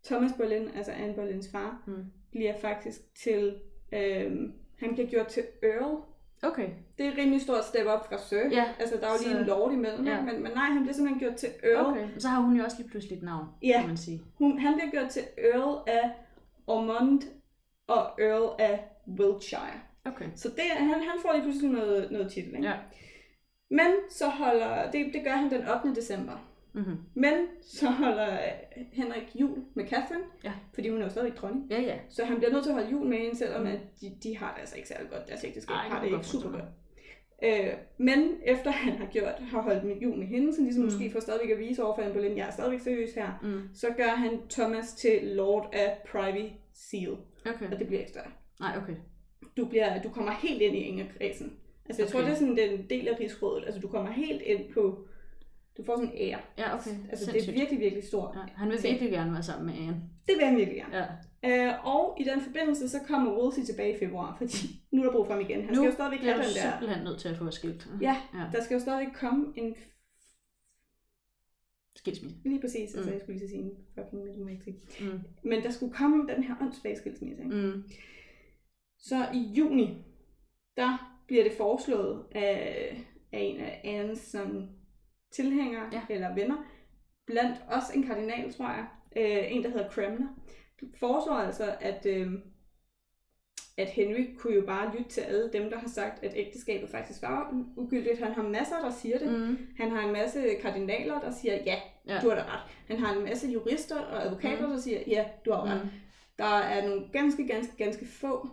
Thomas 0.05 0.33
Boleyn, 0.37 0.69
altså 0.69 0.93
Anne 0.93 1.15
Boleyns 1.15 1.51
far, 1.53 1.83
Mm. 1.87 2.05
bliver 2.31 2.59
faktisk 2.61 3.01
til, 3.25 3.59
øh, 3.93 4.33
han 4.79 4.93
bliver 4.95 5.09
gjort 5.09 5.27
til 5.27 5.43
Earl. 5.63 6.03
Okay. 6.43 6.69
Det 6.99 7.07
er 7.07 7.11
et 7.13 7.19
rimelig 7.19 7.41
stort 7.41 7.65
step 7.65 7.87
op 7.87 8.07
fra 8.09 8.19
Sir. 8.19 8.49
Ja, 8.53 8.65
Altså, 8.81 8.97
der 8.97 9.07
er 9.07 9.11
jo 9.11 9.19
lige 9.25 9.33
så- 9.33 9.39
en 9.41 9.47
lord 9.47 9.73
imellem, 9.73 10.07
ja. 10.07 10.23
men, 10.23 10.43
men 10.43 10.53
nej, 10.53 10.65
han 10.65 10.83
bliver 10.83 10.95
simpelthen 10.95 11.21
gjort 11.21 11.35
til 11.39 11.49
Earl. 11.63 11.87
Okay. 11.87 12.09
Så 12.19 12.29
har 12.29 12.41
hun 12.41 12.57
jo 12.57 12.65
også 12.65 12.77
lige 12.79 12.89
pludselig 12.91 13.17
et 13.17 13.23
navn, 13.23 13.47
Ja. 13.63 13.77
kan 13.79 13.89
man 13.89 13.97
sige. 13.97 14.23
Hun, 14.39 14.59
han 14.59 14.75
bliver 14.75 14.91
gjort 14.91 15.11
til 15.11 15.23
Earl 15.39 15.85
af 15.87 16.11
Ormond 16.67 17.23
og 17.87 18.03
Earl 18.21 18.57
af 18.61 18.85
Wiltshire. 19.09 19.81
Okay. 20.07 20.27
Så 20.35 20.49
det, 20.49 20.65
han, 20.77 20.89
han 20.89 21.19
får 21.23 21.33
lige 21.33 21.43
pludselig 21.43 21.71
noget, 21.71 22.11
noget 22.11 22.33
titel. 22.33 22.55
Ikke? 22.57 22.69
Ja. 22.69 22.75
Men 23.71 23.93
så 24.11 24.27
holder, 24.29 24.91
det, 24.91 25.07
det 25.15 25.25
gør 25.25 25.31
han 25.31 25.51
den 25.51 25.61
8. 25.69 25.95
december. 26.01 26.49
Mm-hmm. 26.75 26.97
Men 27.15 27.35
så 27.63 27.91
holder 27.91 28.39
Henrik 28.93 29.29
jul 29.41 29.59
med 29.75 29.85
Catherine, 29.89 30.25
Ja. 30.45 30.53
fordi 30.75 30.89
hun 30.89 30.99
er 31.01 31.05
jo 31.05 31.11
stadig 31.11 31.37
dronning. 31.37 31.67
Ja, 31.71 31.81
ja. 31.81 31.99
Så 32.11 32.25
han 32.25 32.37
bliver 32.37 32.53
nødt 32.53 32.63
til 32.63 32.71
at 32.71 32.75
holde 32.77 32.91
jul 32.91 33.07
med 33.07 33.19
hende, 33.19 33.37
selvom 33.37 33.61
Mm. 33.61 33.67
at 33.67 33.79
de, 34.01 34.17
de 34.23 34.37
har 34.37 34.53
det 34.55 34.61
altså 34.61 34.77
ikke 34.77 34.89
særlig 34.89 35.11
godt. 35.11 35.29
Deres 35.29 35.45
ægteskab 35.45 35.75
Ej, 35.75 35.89
har 35.89 35.99
det 35.99 36.05
ikke 36.07 36.17
godt 36.17 36.27
super 36.27 36.51
godt. 36.51 36.65
Øh, 37.45 37.73
men 37.99 38.31
efter 38.47 38.71
han 38.71 38.93
har 38.99 39.07
gjort, 39.07 39.35
har 39.41 39.63
holdt 39.63 39.85
med 39.85 39.97
jul 39.97 40.19
med 40.19 40.27
hende, 40.27 40.55
så 40.55 40.63
ligesom 40.63 40.83
mm. 40.83 40.91
måske 40.91 41.11
for 41.11 41.21
stadigvæk 41.21 41.51
at 41.51 41.59
vise 41.59 41.85
over 41.85 41.95
for 41.95 42.03
Anne 42.03 42.15
Boleyn, 42.15 42.37
jeg 42.37 42.47
er 42.47 42.51
stadigvæk 42.51 42.81
seriøs 42.81 43.15
her, 43.15 43.29
Mm. 43.43 43.61
så 43.75 43.87
gør 43.97 44.09
han 44.09 44.41
Thomas 44.51 44.93
til 44.95 45.23
Lord 45.23 45.71
af 45.73 45.99
Privy 46.13 46.49
Seal, 46.75 47.17
Okay. 47.47 47.71
og 47.73 47.79
det 47.79 47.87
bliver 47.87 48.01
ikke 48.01 48.11
større. 48.13 48.31
Nej, 48.61 48.77
okay. 48.83 48.95
Du, 49.57 49.65
bliver, 49.67 50.03
du 50.03 50.09
kommer 50.09 50.33
helt 50.33 50.63
ind 50.63 50.77
i 50.77 50.79
Ingerkredsen. 50.79 51.57
Altså 51.87 52.03
jeg 52.03 52.09
okay. 52.09 52.13
tror, 52.13 52.21
det 52.21 52.31
er 52.31 52.35
sådan 52.35 52.57
den 52.57 52.91
del 52.91 53.09
af 53.09 53.21
rigsrådet. 53.21 53.65
Altså 53.67 53.81
du 53.81 53.89
kommer 53.89 54.11
helt 54.11 54.43
ind 54.43 54.73
på, 54.75 55.07
du 55.77 55.85
får 55.85 55.97
sådan 55.97 56.11
en 56.15 56.19
ære. 56.19 56.39
Ja, 56.59 56.75
okay. 56.75 56.91
Altså 56.91 56.97
det 57.11 57.13
er 57.13 57.17
Sindssygt. 57.17 57.57
virkelig, 57.57 57.81
virkelig 57.81 58.05
stort. 58.05 58.37
Ja, 58.37 58.41
han 58.57 58.69
vil 58.69 58.79
ting. 58.79 58.93
virkelig 58.93 59.13
gerne 59.13 59.33
være 59.33 59.43
sammen 59.43 59.67
med 59.67 59.75
Anne. 59.75 60.03
Det 60.29 60.35
vil 60.37 60.45
han 60.47 60.57
virkelig 60.57 60.77
gerne. 60.83 60.97
Ja. 60.97 61.07
Øh, 61.71 61.87
og 61.87 62.17
i 62.21 62.25
den 62.25 62.41
forbindelse, 62.41 62.89
så 62.89 62.99
kommer 63.07 63.39
Wolsey 63.43 63.63
tilbage 63.63 63.97
i 63.97 63.99
februar, 63.99 64.35
fordi 64.39 64.57
nu 64.91 65.01
er 65.01 65.05
der 65.05 65.13
brug 65.13 65.27
for 65.27 65.33
ham 65.33 65.43
igen. 65.43 65.61
Han 65.65 65.69
Nu 65.69 65.75
skal 65.75 65.87
jo 65.87 65.93
stadigvæk 65.93 66.21
have 66.21 66.35
den 66.35 66.43
der... 66.43 66.71
simpelthen 66.71 67.05
nødt 67.05 67.21
til 67.21 67.29
at 67.29 67.37
få 67.37 67.51
skilt. 67.51 67.89
Ja, 68.01 68.17
ja. 68.35 68.45
der 68.53 68.63
skal 68.63 68.75
jo 68.75 68.81
stadigvæk 68.81 69.15
komme 69.15 69.53
en... 69.57 69.75
Skilsmisse. 71.97 72.37
Lige 72.45 72.61
præcis, 72.61 72.95
altså 72.95 73.11
Mm. 73.11 73.13
jeg 73.13 73.21
skulle 73.21 73.39
lige 73.39 73.49
sige 73.49 73.63
en 73.63 73.73
fucking 73.95 74.63
sige. 74.63 74.77
Mm. 75.01 75.21
Men 75.43 75.63
der 75.63 75.71
skulle 75.71 75.93
komme 75.95 76.29
den 76.35 76.43
her 76.43 76.55
åndssvage 76.61 76.97
skilsmisse. 76.97 77.43
Ikke? 77.43 77.57
Mm. 77.57 77.85
Så 79.03 79.27
i 79.35 79.39
juni, 79.39 80.05
der 80.77 81.19
bliver 81.27 81.43
det 81.45 81.53
foreslået 81.53 82.25
af, 82.33 82.97
af 83.33 83.39
en 83.41 83.61
af 83.61 83.81
Annes 83.85 84.19
sådan, 84.19 84.69
tilhængere 85.33 85.89
Ja. 85.93 86.03
eller 86.11 86.35
venner, 86.35 86.57
blandt 87.27 87.57
os 87.71 87.91
en 87.95 88.03
kardinal, 88.07 88.53
tror 88.53 88.69
jeg, 88.69 88.87
øh, 89.17 89.53
en 89.53 89.63
der 89.63 89.71
hedder 89.71 89.91
Cranmer, 89.91 90.29
foreslår 91.01 91.35
altså, 91.35 91.75
at, 91.81 92.07
øh, 92.07 92.33
at 93.77 93.89
Henry 93.91 94.27
kunne 94.39 94.55
jo 94.55 94.67
bare 94.67 94.97
lytte 94.97 95.11
til 95.11 95.21
alle 95.21 95.51
dem, 95.53 95.71
der 95.71 95.79
har 95.79 95.89
sagt, 95.89 96.25
at 96.25 96.33
ægteskabet 96.37 96.91
faktisk 96.91 97.23
var 97.23 97.55
ugyldigt. 97.77 98.19
Han 98.19 98.33
har 98.33 98.43
masser, 98.43 98.81
der 98.83 98.91
siger 98.91 99.19
det. 99.19 99.33
Mm. 99.33 99.59
Han 99.79 99.91
har 99.91 100.07
en 100.07 100.13
masse 100.13 100.55
kardinaler, 100.61 101.21
der 101.21 101.31
siger, 101.31 101.55
ja, 101.67 101.77
Ja. 102.09 102.21
du 102.23 102.29
har 102.29 102.37
da 102.37 102.43
ret. 102.43 102.71
Han 102.89 102.99
har 102.99 103.17
en 103.17 103.25
masse 103.25 103.49
jurister 103.49 104.01
og 104.01 104.25
advokater, 104.27 104.67
Mm. 104.67 104.73
der 104.73 104.79
siger, 104.81 105.01
ja, 105.07 105.25
du 105.45 105.53
har 105.53 105.63
ret. 105.65 105.85
Mm. 105.85 105.91
Der 106.39 106.45
er 106.59 106.89
nogle 106.89 107.09
ganske, 107.13 107.47
ganske, 107.47 107.77
ganske 107.77 108.07
få 108.07 108.49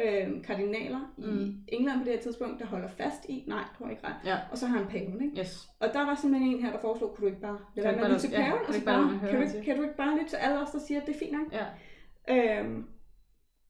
øh, 0.00 0.44
kardinaler 0.44 1.14
Mm. 1.18 1.44
i 1.68 1.74
England 1.74 1.98
på 2.00 2.04
det 2.04 2.12
her 2.12 2.20
tidspunkt, 2.20 2.60
der 2.60 2.66
holder 2.66 2.88
fast 2.88 3.24
i, 3.28 3.44
nej, 3.48 3.64
du 3.78 3.84
har 3.84 3.90
ikke 3.90 4.06
ret. 4.06 4.14
Ja. 4.24 4.38
Og 4.50 4.58
så 4.58 4.66
har 4.66 4.78
han 4.78 4.86
paven, 4.86 5.22
ikke? 5.24 5.38
Yes. 5.40 5.68
Og 5.80 5.88
der 5.92 6.06
var 6.06 6.14
simpelthen 6.14 6.52
en 6.54 6.62
her, 6.62 6.72
der 6.72 6.80
foreslog, 6.80 7.14
kunne 7.14 7.22
du 7.22 7.26
ikke 7.26 7.40
bare 7.42 7.58
lade 7.74 7.86
være 7.86 7.96
med 7.96 8.04
at 8.04 8.10
ikke 8.10 8.14
lytte 8.14 8.26
til 8.28 8.30
ja, 8.30 8.36
paven? 8.36 8.52
kan 8.52 8.58
du 8.60 8.66
Altså 8.66 8.74
ikke 8.74 8.86
bare 8.86 9.02
bare, 9.20 9.30
kan, 9.30 9.40
du, 9.40 9.46
ikke- 9.56 9.64
kan 9.64 9.76
du 9.76 9.82
ikke 9.82 9.96
bare 9.96 10.14
lytte 10.18 10.28
til 10.30 10.36
alle 10.36 10.60
os, 10.62 10.70
der 10.70 10.78
siger, 10.78 11.00
at 11.00 11.06
det 11.06 11.14
er 11.14 11.18
fint 11.18 11.32
nok? 11.32 11.52
Ja. 11.52 11.66
Øhm, 12.60 12.84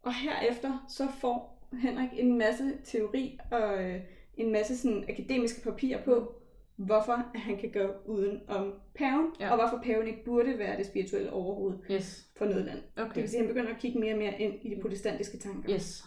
og 0.03 0.15
herefter 0.15 0.85
så 0.89 1.07
får 1.21 1.69
Henrik 1.83 2.09
en 2.13 2.39
masse 2.39 2.73
teori 2.85 3.39
og 3.51 3.85
øh, 3.85 4.01
en 4.37 4.53
masse 4.53 4.79
sådan 4.79 5.05
akademiske 5.09 5.63
papirer 5.63 6.03
på, 6.05 6.33
hvorfor 6.77 7.13
han 7.35 7.57
kan 7.57 7.71
gå 7.73 7.89
uden 8.07 8.41
om 8.49 8.73
paven, 8.95 9.27
Ja. 9.41 9.51
og 9.51 9.57
hvorfor 9.57 9.81
paven 9.85 10.07
ikke 10.07 10.25
burde 10.25 10.59
være 10.59 10.77
det 10.77 10.87
spirituelle 10.87 11.33
overhoved 11.33 11.79
Yes. 11.91 12.27
for 12.39 12.45
noget 12.45 12.65
land. 12.65 12.79
Det 12.97 13.05
Okay. 13.05 13.21
vil 13.21 13.29
sige, 13.31 13.41
at 13.41 13.47
han 13.47 13.55
begynder 13.55 13.75
at 13.75 13.81
kigge 13.81 13.99
mere 14.01 14.13
og 14.15 14.19
mere 14.19 14.41
ind 14.41 14.55
i 14.63 14.75
de 14.75 14.81
protestantiske 14.83 15.39
tanker. 15.39 15.75
Yes. 15.75 16.05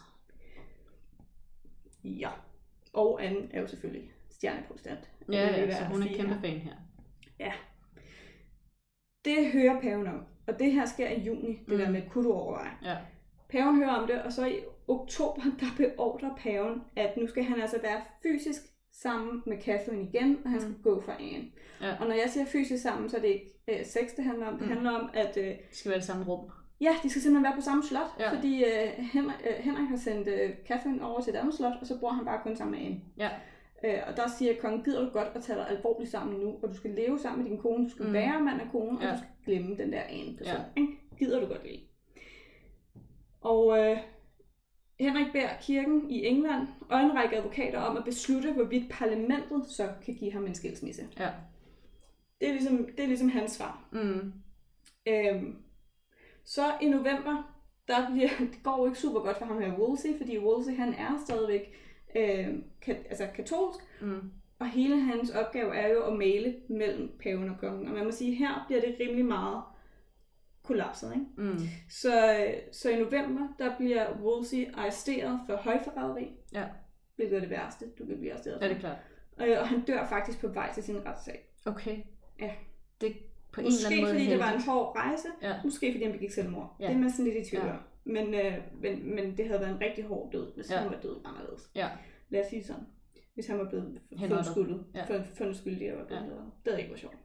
Ja. 2.11 2.29
Og 2.93 3.23
Anne 3.25 3.47
er 3.51 3.61
jo 3.61 3.67
selvfølgelig 3.67 4.11
stjerneprotestant. 4.29 5.09
Ja, 5.31 5.37
ja, 5.59 5.71
så 5.77 5.83
hun 5.83 6.01
er 6.01 6.05
sige 6.07 6.15
kæmpe 6.15 6.33
her. 6.33 6.41
fan 6.41 6.59
her. 6.59 7.51
Det 9.25 9.51
hører 9.51 9.81
paven 9.81 10.07
om. 10.07 10.23
Og 10.47 10.59
det 10.59 10.71
her 10.71 10.85
sker 10.85 11.09
i 11.09 11.19
juni, 11.21 11.51
det 11.51 11.67
Mm. 11.73 11.77
der 11.77 11.89
med, 11.89 12.01
kunne 12.09 12.23
du 12.23 12.33
overveje. 12.33 12.71
Ja. 12.83 12.97
Paven 13.49 13.75
hører 13.75 13.89
om 13.95 14.07
det, 14.07 14.21
og 14.23 14.31
så 14.33 14.45
i 14.45 14.59
oktober, 14.87 15.41
der 15.59 15.65
beordrer 15.77 16.35
paven, 16.37 16.81
at 16.95 17.17
nu 17.17 17.27
skal 17.27 17.43
han 17.43 17.61
altså 17.61 17.79
være 17.81 18.01
fysisk 18.23 18.61
sammen 18.91 19.43
med 19.45 19.61
Catherine 19.61 20.03
igen, 20.03 20.37
og 20.45 20.49
han 20.51 20.59
skal 20.59 20.71
Mm. 20.73 20.81
gå 20.83 21.01
fra 21.01 21.13
Anne. 21.19 21.45
Ja. 21.81 21.95
Og 21.99 22.07
når 22.07 22.13
jeg 22.15 22.29
siger 22.29 22.45
fysisk 22.45 22.83
sammen, 22.83 23.09
så 23.09 23.17
er 23.17 23.21
det 23.21 23.27
ikke 23.27 23.53
øh, 23.67 23.85
sex, 23.85 24.15
det 24.17 24.25
handler 24.25 24.47
om. 24.47 24.53
Det 24.57 24.67
Mm. 24.67 24.73
handler 24.73 24.91
om, 24.91 25.09
at 25.13 25.37
øh, 25.37 25.43
Det 25.45 25.59
skal 25.71 25.89
være 25.89 25.99
det 25.99 26.05
samme 26.07 26.25
rum. 26.25 26.51
Ja, 26.81 26.89
de 27.03 27.09
skal 27.09 27.21
simpelthen 27.21 27.43
være 27.43 27.55
på 27.55 27.61
samme 27.61 27.83
slot, 27.83 28.11
Ja. 28.19 28.35
fordi 28.35 28.63
øh, 28.63 28.89
Henrik, 29.13 29.35
øh, 29.49 29.55
Henrik 29.63 29.89
har 29.89 29.97
sendt 29.97 30.27
øh, 30.27 30.49
Catherine 30.67 31.05
over 31.05 31.21
til 31.21 31.33
et 31.33 31.37
andet 31.37 31.53
slot, 31.53 31.73
og 31.81 31.87
så 31.87 31.99
bor 31.99 32.09
han 32.09 32.25
bare 32.25 32.39
kun 32.43 32.55
sammen 32.55 32.79
med 32.79 32.87
Anne. 32.87 33.01
Ja. 33.17 33.29
Øh, 33.85 34.03
og 34.07 34.17
der 34.17 34.27
siger 34.27 34.53
kongen, 34.61 34.83
gider 34.83 35.05
du 35.05 35.09
godt 35.09 35.27
at 35.35 35.43
tage 35.43 35.59
dig 35.59 35.69
alvorligt 35.69 36.11
sammen 36.11 36.39
nu, 36.39 36.59
og 36.63 36.69
du 36.69 36.73
skal 36.73 36.91
leve 36.91 37.19
sammen 37.19 37.43
med 37.43 37.51
din 37.51 37.59
kone, 37.61 37.83
du 37.85 37.89
skal 37.89 38.05
Mm. 38.05 38.13
være 38.13 38.39
mand 38.41 38.61
og 38.61 38.67
kone, 38.71 38.99
Ja. 39.01 39.07
og 39.07 39.13
du 39.13 39.17
skal 39.17 39.29
glemme 39.45 39.77
den 39.77 39.91
der 39.93 40.01
ane 40.09 40.37
person. 40.37 40.61
Ja. 40.77 40.83
Gider 41.19 41.39
du 41.39 41.45
godt 41.45 41.63
lide. 41.63 41.81
Og 43.41 43.79
øh, 43.79 43.97
Henrik 44.99 45.31
beder 45.33 45.49
kirken 45.61 46.09
i 46.11 46.25
England 46.25 46.67
og 46.89 46.99
en 47.01 47.15
række 47.15 47.37
advokater 47.37 47.79
om 47.79 47.97
at 47.97 48.03
beslutte, 48.05 48.53
hvorvidt 48.53 48.89
parlamentet 48.91 49.65
så 49.67 49.89
kan 50.05 50.13
give 50.15 50.31
ham 50.33 50.45
en 50.45 50.55
skilsmisse. 50.55 51.01
Ja. 51.19 51.29
Det 52.41 52.47
er 52.49 52.53
ligesom, 52.53 52.77
det 52.97 52.99
er 53.03 53.07
ligesom 53.07 53.29
hans 53.29 53.51
svar. 53.51 53.89
Mm. 53.91 54.33
Øhm, 55.07 55.55
så 56.47 56.61
i 56.81 56.89
november, 56.89 57.53
der 57.87 58.09
bliver, 58.11 58.29
det 58.53 58.63
går 58.63 58.77
jo 58.79 58.85
ikke 58.85 58.99
super 58.99 59.19
godt 59.19 59.37
for 59.37 59.45
ham 59.45 59.61
her 59.61 59.77
Wolsey, 59.79 60.17
fordi 60.17 60.37
Wolsey 60.39 60.75
han 60.75 60.93
er 60.93 61.17
stadigvæk 61.25 61.73
øh, 62.15 62.47
kat, 62.81 62.97
altså 63.09 63.27
katolsk, 63.35 63.79
Mm. 64.01 64.31
og 64.59 64.67
hele 64.69 64.99
hans 64.99 65.29
opgave 65.29 65.75
er 65.75 65.87
jo 65.87 66.03
at 66.03 66.13
male 66.17 66.55
mellem 66.69 67.17
paven 67.23 67.49
og 67.49 67.55
kongen. 67.59 67.87
Og 67.87 67.93
man 67.93 68.05
må 68.05 68.11
sige, 68.11 68.35
her 68.35 68.63
bliver 68.67 68.81
det 68.81 68.95
rimelig 68.99 69.25
meget 69.25 69.63
kollapset. 70.63 71.13
Ikke? 71.13 71.51
Mm. 71.51 71.59
Så, 71.89 72.33
øh, 72.39 72.53
så 72.71 72.89
i 72.89 72.95
november, 72.99 73.47
der 73.59 73.77
bliver 73.77 74.17
Wolsey 74.21 74.65
arresteret 74.73 75.39
for 75.45 75.55
højforræderi, 75.55 76.31
Ja. 76.53 76.65
hvilket 77.15 77.35
er 77.35 77.39
det 77.39 77.49
værste, 77.49 77.85
du 77.99 78.05
kan 78.05 78.17
blive 78.17 78.31
arresteret 78.33 78.59
for. 78.59 78.65
Er 78.65 78.69
det 78.73 78.79
klart? 78.79 78.97
Øh, 79.41 79.57
og 79.61 79.67
han 79.67 79.81
dør 79.81 80.05
faktisk 80.07 80.41
på 80.41 80.47
vej 80.47 80.73
til 80.73 80.83
sin 80.83 81.05
retssag. 81.05 81.49
Okay. 81.65 81.97
Ja. 82.39 82.51
Det 83.01 83.09
er 83.09 83.13
på 83.57 83.61
en 83.61 83.67
eller 83.67 83.77
Måske 83.77 83.87
anden 83.87 84.01
måde 84.05 84.13
fordi 84.13 84.25
det 84.33 84.39
var 84.45 84.51
en 84.57 84.61
hård 84.69 84.87
rejse, 85.01 85.27
Ja. 85.47 85.53
måske 85.63 85.85
fordi 85.93 86.03
han 86.03 86.13
begik 86.17 86.31
selvmord. 86.31 86.69
Ja. 86.79 86.87
Det 86.87 86.93
er 86.95 86.99
man 86.99 87.11
sådan 87.11 87.25
lidt 87.31 87.47
i 87.47 87.49
tvivl 87.49 87.65
Ja. 87.65 87.71
om. 87.71 87.79
Men, 88.15 88.25
øh, 88.33 88.53
men, 88.83 89.15
men 89.15 89.25
det 89.37 89.43
havde 89.47 89.59
været 89.63 89.73
en 89.77 89.81
rigtig 89.81 90.03
hård 90.03 90.31
død, 90.31 90.55
hvis 90.55 90.71
Ja. 90.71 90.77
han 90.77 90.89
var 90.91 90.99
død 91.05 91.15
anderledes. 91.25 91.63
Ja. 91.75 91.87
Lad 92.29 92.41
os 92.43 92.47
sige 92.49 92.63
sådan. 92.63 92.83
hvis 93.33 93.47
han 93.47 93.57
var 93.59 93.69
blevet 93.69 94.01
fundet 94.19 94.45
skyldig, 94.45 94.77
Ja. 94.95 95.13
ja. 95.13 95.21
fundet 95.37 95.55
skyldig 95.57 95.91
var 95.97 96.05
blevet 96.05 96.21
Ja. 96.21 96.25
ja. 96.27 96.31
Det 96.33 96.67
havde 96.67 96.79
ikke 96.79 96.89
været 96.89 96.99
sjovt. 96.99 97.15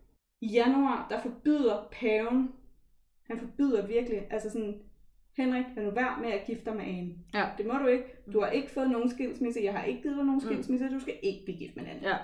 I 0.40 0.46
januar, 0.46 1.06
der 1.10 1.20
forbyder 1.20 1.88
paven, 1.92 2.52
han 3.30 3.38
forbyder 3.38 3.86
virkelig, 3.86 4.26
altså 4.30 4.50
sådan, 4.50 4.80
Henrik, 5.36 5.64
lad 5.76 5.84
nu 5.84 5.90
være 5.90 6.20
med 6.20 6.32
at 6.32 6.46
gifte 6.46 6.64
dig 6.64 6.76
med 6.76 6.84
Anne. 6.84 7.14
Ja. 7.34 7.44
Det 7.58 7.66
må 7.66 7.72
du 7.78 7.86
ikke. 7.86 8.04
Du 8.32 8.40
har 8.40 8.48
ikke 8.50 8.70
fået 8.70 8.90
nogen 8.90 9.10
skilsmisse. 9.10 9.60
Jeg 9.64 9.72
har 9.72 9.84
ikke 9.84 10.02
givet 10.02 10.16
dig 10.16 10.24
nogen 10.24 10.40
Mm. 10.44 10.50
skilsmisse. 10.50 10.88
Du 10.90 11.00
skal 11.00 11.14
ikke 11.22 11.44
blive 11.44 11.58
gift 11.58 11.76
med 11.76 11.84
en 11.84 11.90
anden. 11.90 12.04
Ja. 12.04 12.16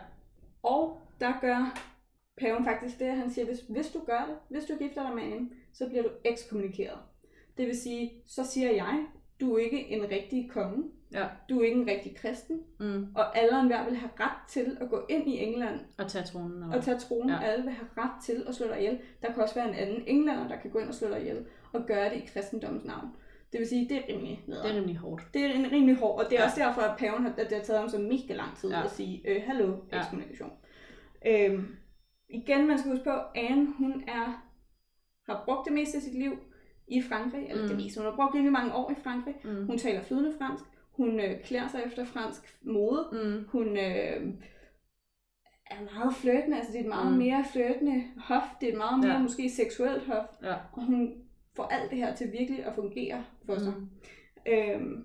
Og 0.63 1.01
der 1.21 1.33
gør 1.41 1.79
paven 2.41 2.65
faktisk 2.65 2.99
det, 2.99 3.05
at 3.05 3.17
han 3.17 3.31
siger, 3.31 3.45
hvis, 3.45 3.61
hvis 3.69 3.87
du 3.91 4.01
gør 4.07 4.25
det, 4.29 4.37
hvis 4.49 4.65
du 4.65 4.75
gifter 4.79 5.03
dig 5.07 5.15
med 5.15 5.23
en, 5.39 5.53
så 5.73 5.89
bliver 5.89 6.03
du 6.03 6.09
ekskommunikeret. 6.25 6.99
Det 7.57 7.67
vil 7.67 7.77
sige, 7.81 8.13
så 8.27 8.45
siger 8.45 8.71
jeg, 8.71 9.05
du 9.41 9.55
er 9.55 9.59
ikke 9.59 9.89
en 9.89 10.11
rigtig 10.11 10.51
konge, 10.51 10.85
Ja. 11.15 11.27
du 11.49 11.61
er 11.61 11.65
ikke 11.65 11.81
en 11.81 11.87
rigtig 11.89 12.17
kristen, 12.17 12.61
Mm. 12.81 13.07
og 13.15 13.39
alle 13.39 13.53
og 13.57 13.61
enhver 13.61 13.85
vil 13.85 13.97
have 13.97 14.11
ret 14.21 14.49
til 14.49 14.77
at 14.81 14.89
gå 14.91 15.07
ind 15.09 15.29
i 15.29 15.39
England 15.39 15.81
Og 15.99 16.09
tage 16.11 16.25
tronen. 16.25 16.63
og 16.63 16.85
tage 16.85 16.99
tronen, 16.99 17.29
Ja. 17.31 17.43
alle 17.43 17.65
vil 17.65 17.73
have 17.73 17.89
ret 17.99 18.25
til 18.25 18.45
at 18.49 18.55
slå 18.55 18.67
dig 18.67 18.79
ihjel. 18.79 18.99
Der 19.23 19.33
kan 19.33 19.43
også 19.43 19.55
være 19.55 19.69
en 19.69 19.75
anden 19.75 20.03
englænder, 20.07 20.49
der 20.49 20.57
kan 20.57 20.71
gå 20.71 20.79
ind 20.79 20.89
og 20.89 20.95
slå 20.95 21.09
dig 21.09 21.21
ihjel, 21.21 21.47
og 21.73 21.87
gøre 21.87 22.11
det 22.11 22.17
i 22.17 22.27
kristendommens 22.33 22.85
navn. 22.85 23.07
Det 23.53 23.61
vil 23.61 23.69
sige, 23.69 23.89
det 23.89 23.97
er 23.97 24.03
rimelig 24.15 24.45
nederen. 24.47 24.65
Det 24.67 24.75
er 24.77 24.81
nemlig 24.81 24.97
hårdt. 24.97 25.23
Det 25.35 25.43
er 25.45 25.53
en 25.53 25.73
rimelig 25.73 25.97
hård, 25.97 26.19
og 26.25 26.31
det 26.31 26.37
er 26.39 26.43
Ja. 26.43 26.47
også 26.47 26.61
derfor, 26.61 26.81
at 26.81 26.99
paven 26.99 27.23
har, 27.23 27.31
at 27.39 27.51
det 27.51 27.57
har 27.59 27.65
taget 27.65 27.81
ham 27.81 27.89
så 27.89 27.99
mega 27.99 28.35
lang 28.35 28.57
tid 28.57 28.71
Ja. 28.71 28.85
at 28.85 28.91
sige, 28.91 29.23
øh, 29.29 29.43
hallo, 29.47 29.77
ekskommunikation. 29.93 30.53
Ja. 31.25 31.49
Øhm, 31.49 31.67
igen, 32.29 32.67
man 32.67 32.79
skal 32.79 32.91
huske 32.91 33.05
på, 33.05 33.17
Anne, 33.35 33.67
hun 33.79 34.05
er, 34.09 34.45
har 35.27 35.43
brugt 35.45 35.65
det 35.67 35.73
meste 35.75 35.97
af 35.97 36.03
sit 36.03 36.15
liv 36.19 36.33
i 36.89 37.03
Frankrig, 37.03 37.47
eller 37.49 37.63
Mm. 37.63 37.69
det 37.69 37.77
meste, 37.77 38.01
hun 38.01 38.11
har 38.11 38.17
brugt 38.17 38.35
rimelig 38.35 38.53
mange 38.53 38.75
år 38.75 38.91
i 38.91 38.95
Frankrig. 38.95 39.35
Mm. 39.45 39.67
Hun 39.67 39.79
taler 39.79 40.03
flydende 40.03 40.35
fransk, 40.39 40.65
hun 40.97 41.21
øh, 41.21 41.43
klæder 41.45 41.69
sig 41.69 41.83
efter 41.87 42.05
fransk 42.05 42.59
mode, 42.63 43.09
Mm. 43.13 43.45
hun 43.49 43.69
øh, 43.69 44.35
er 45.71 45.83
meget 45.95 46.15
flirtende, 46.15 46.57
altså 46.57 46.73
det 46.73 46.79
er 46.79 46.83
et 46.85 46.89
meget 46.89 47.13
Mm. 47.13 47.19
mere 47.19 47.45
flirtende 47.53 48.05
hof, 48.17 48.43
det 48.61 48.69
er 48.69 48.73
et 48.73 48.79
meget 48.79 48.99
mere 49.01 49.13
ja. 49.13 49.19
måske 49.23 49.51
seksuelt 49.51 50.07
hof, 50.07 50.25
Ja. 50.43 50.55
og 50.73 50.85
hun 50.87 51.25
får 51.57 51.65
alt 51.65 51.91
det 51.91 51.99
her 51.99 52.15
til 52.15 52.33
virkelig 52.33 52.65
at 52.65 52.75
fungere 52.75 53.25
for 53.47 53.59
sig. 53.59 53.75
Mm. 53.77 53.89
Øhm, 54.53 55.05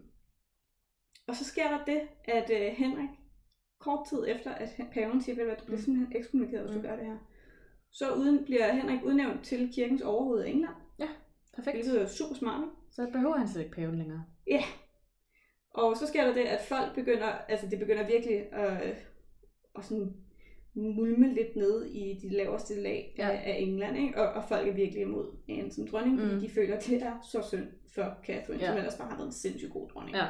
og 1.27 1.35
så 1.35 1.45
sker 1.45 1.67
der 1.77 1.85
det, 1.85 2.01
at 2.25 2.49
øh, 2.61 2.71
Henrik, 2.73 3.09
kort 3.83 4.07
tid 4.09 4.23
efter, 4.27 4.51
at 4.51 4.69
paven 4.93 5.21
siger, 5.21 5.51
at 5.51 5.59
du 5.59 5.65
bliver 5.65 5.77
Mm. 5.77 5.83
simpelthen 5.83 6.17
ekskommunikeret, 6.17 6.63
hvis 6.65 6.75
Mm. 6.75 6.81
du 6.81 6.87
gør 6.87 6.95
det 6.95 7.05
her, 7.05 7.17
så 7.91 8.13
uden, 8.15 8.45
bliver 8.45 8.73
Henrik 8.73 9.03
udnævnt 9.03 9.43
til 9.43 9.69
kirkens 9.73 10.01
overhoved 10.01 10.45
i 10.45 10.49
England, 10.49 10.75
Perfekt. 11.55 11.75
hvilket 11.75 12.01
er 12.01 12.05
super 12.05 12.35
smart. 12.35 12.63
Så 12.91 13.07
behøver 13.13 13.37
han 13.37 13.47
slet 13.47 13.63
ikke 13.63 13.75
paven 13.75 13.97
længere. 13.97 14.23
Og 15.73 15.97
så 15.97 16.07
sker 16.07 16.25
der 16.25 16.33
det, 16.33 16.41
at 16.41 16.61
folk 16.61 16.95
begynder, 16.95 17.25
altså 17.25 17.67
det 17.67 17.79
begynder 17.79 18.07
virkelig 18.07 18.53
at, 18.53 18.81
at 19.77 19.85
sådan 19.85 20.13
mulme 20.75 21.33
lidt 21.33 21.55
ned 21.55 21.85
i 21.85 22.19
de 22.21 22.29
laveste 22.29 22.81
lag 22.81 23.15
Ja. 23.17 23.27
ja. 23.27 23.33
af 23.33 23.55
England, 23.59 23.97
ikke? 23.97 24.17
Og, 24.21 24.33
og 24.33 24.43
folk 24.47 24.67
er 24.67 24.73
virkelig 24.73 25.01
imod 25.01 25.37
Anne 25.49 25.71
som 25.71 25.87
dronning, 25.87 26.19
fordi 26.19 26.33
Mm. 26.35 26.39
de 26.41 26.49
føler, 26.49 26.75
at 26.77 26.85
det 26.85 27.01
er 27.01 27.13
så 27.31 27.41
synd 27.49 27.67
for 27.95 28.15
Catherine, 28.25 28.59
Ja. 28.59 28.65
ja. 28.65 28.71
som 28.71 28.77
ellers 28.77 28.95
bare 28.97 29.07
har 29.09 29.15
været 29.17 29.27
en 29.27 29.33
sindssygt 29.33 29.71
god 29.73 29.89
dronning. 29.89 30.15
Ja. 30.17 30.25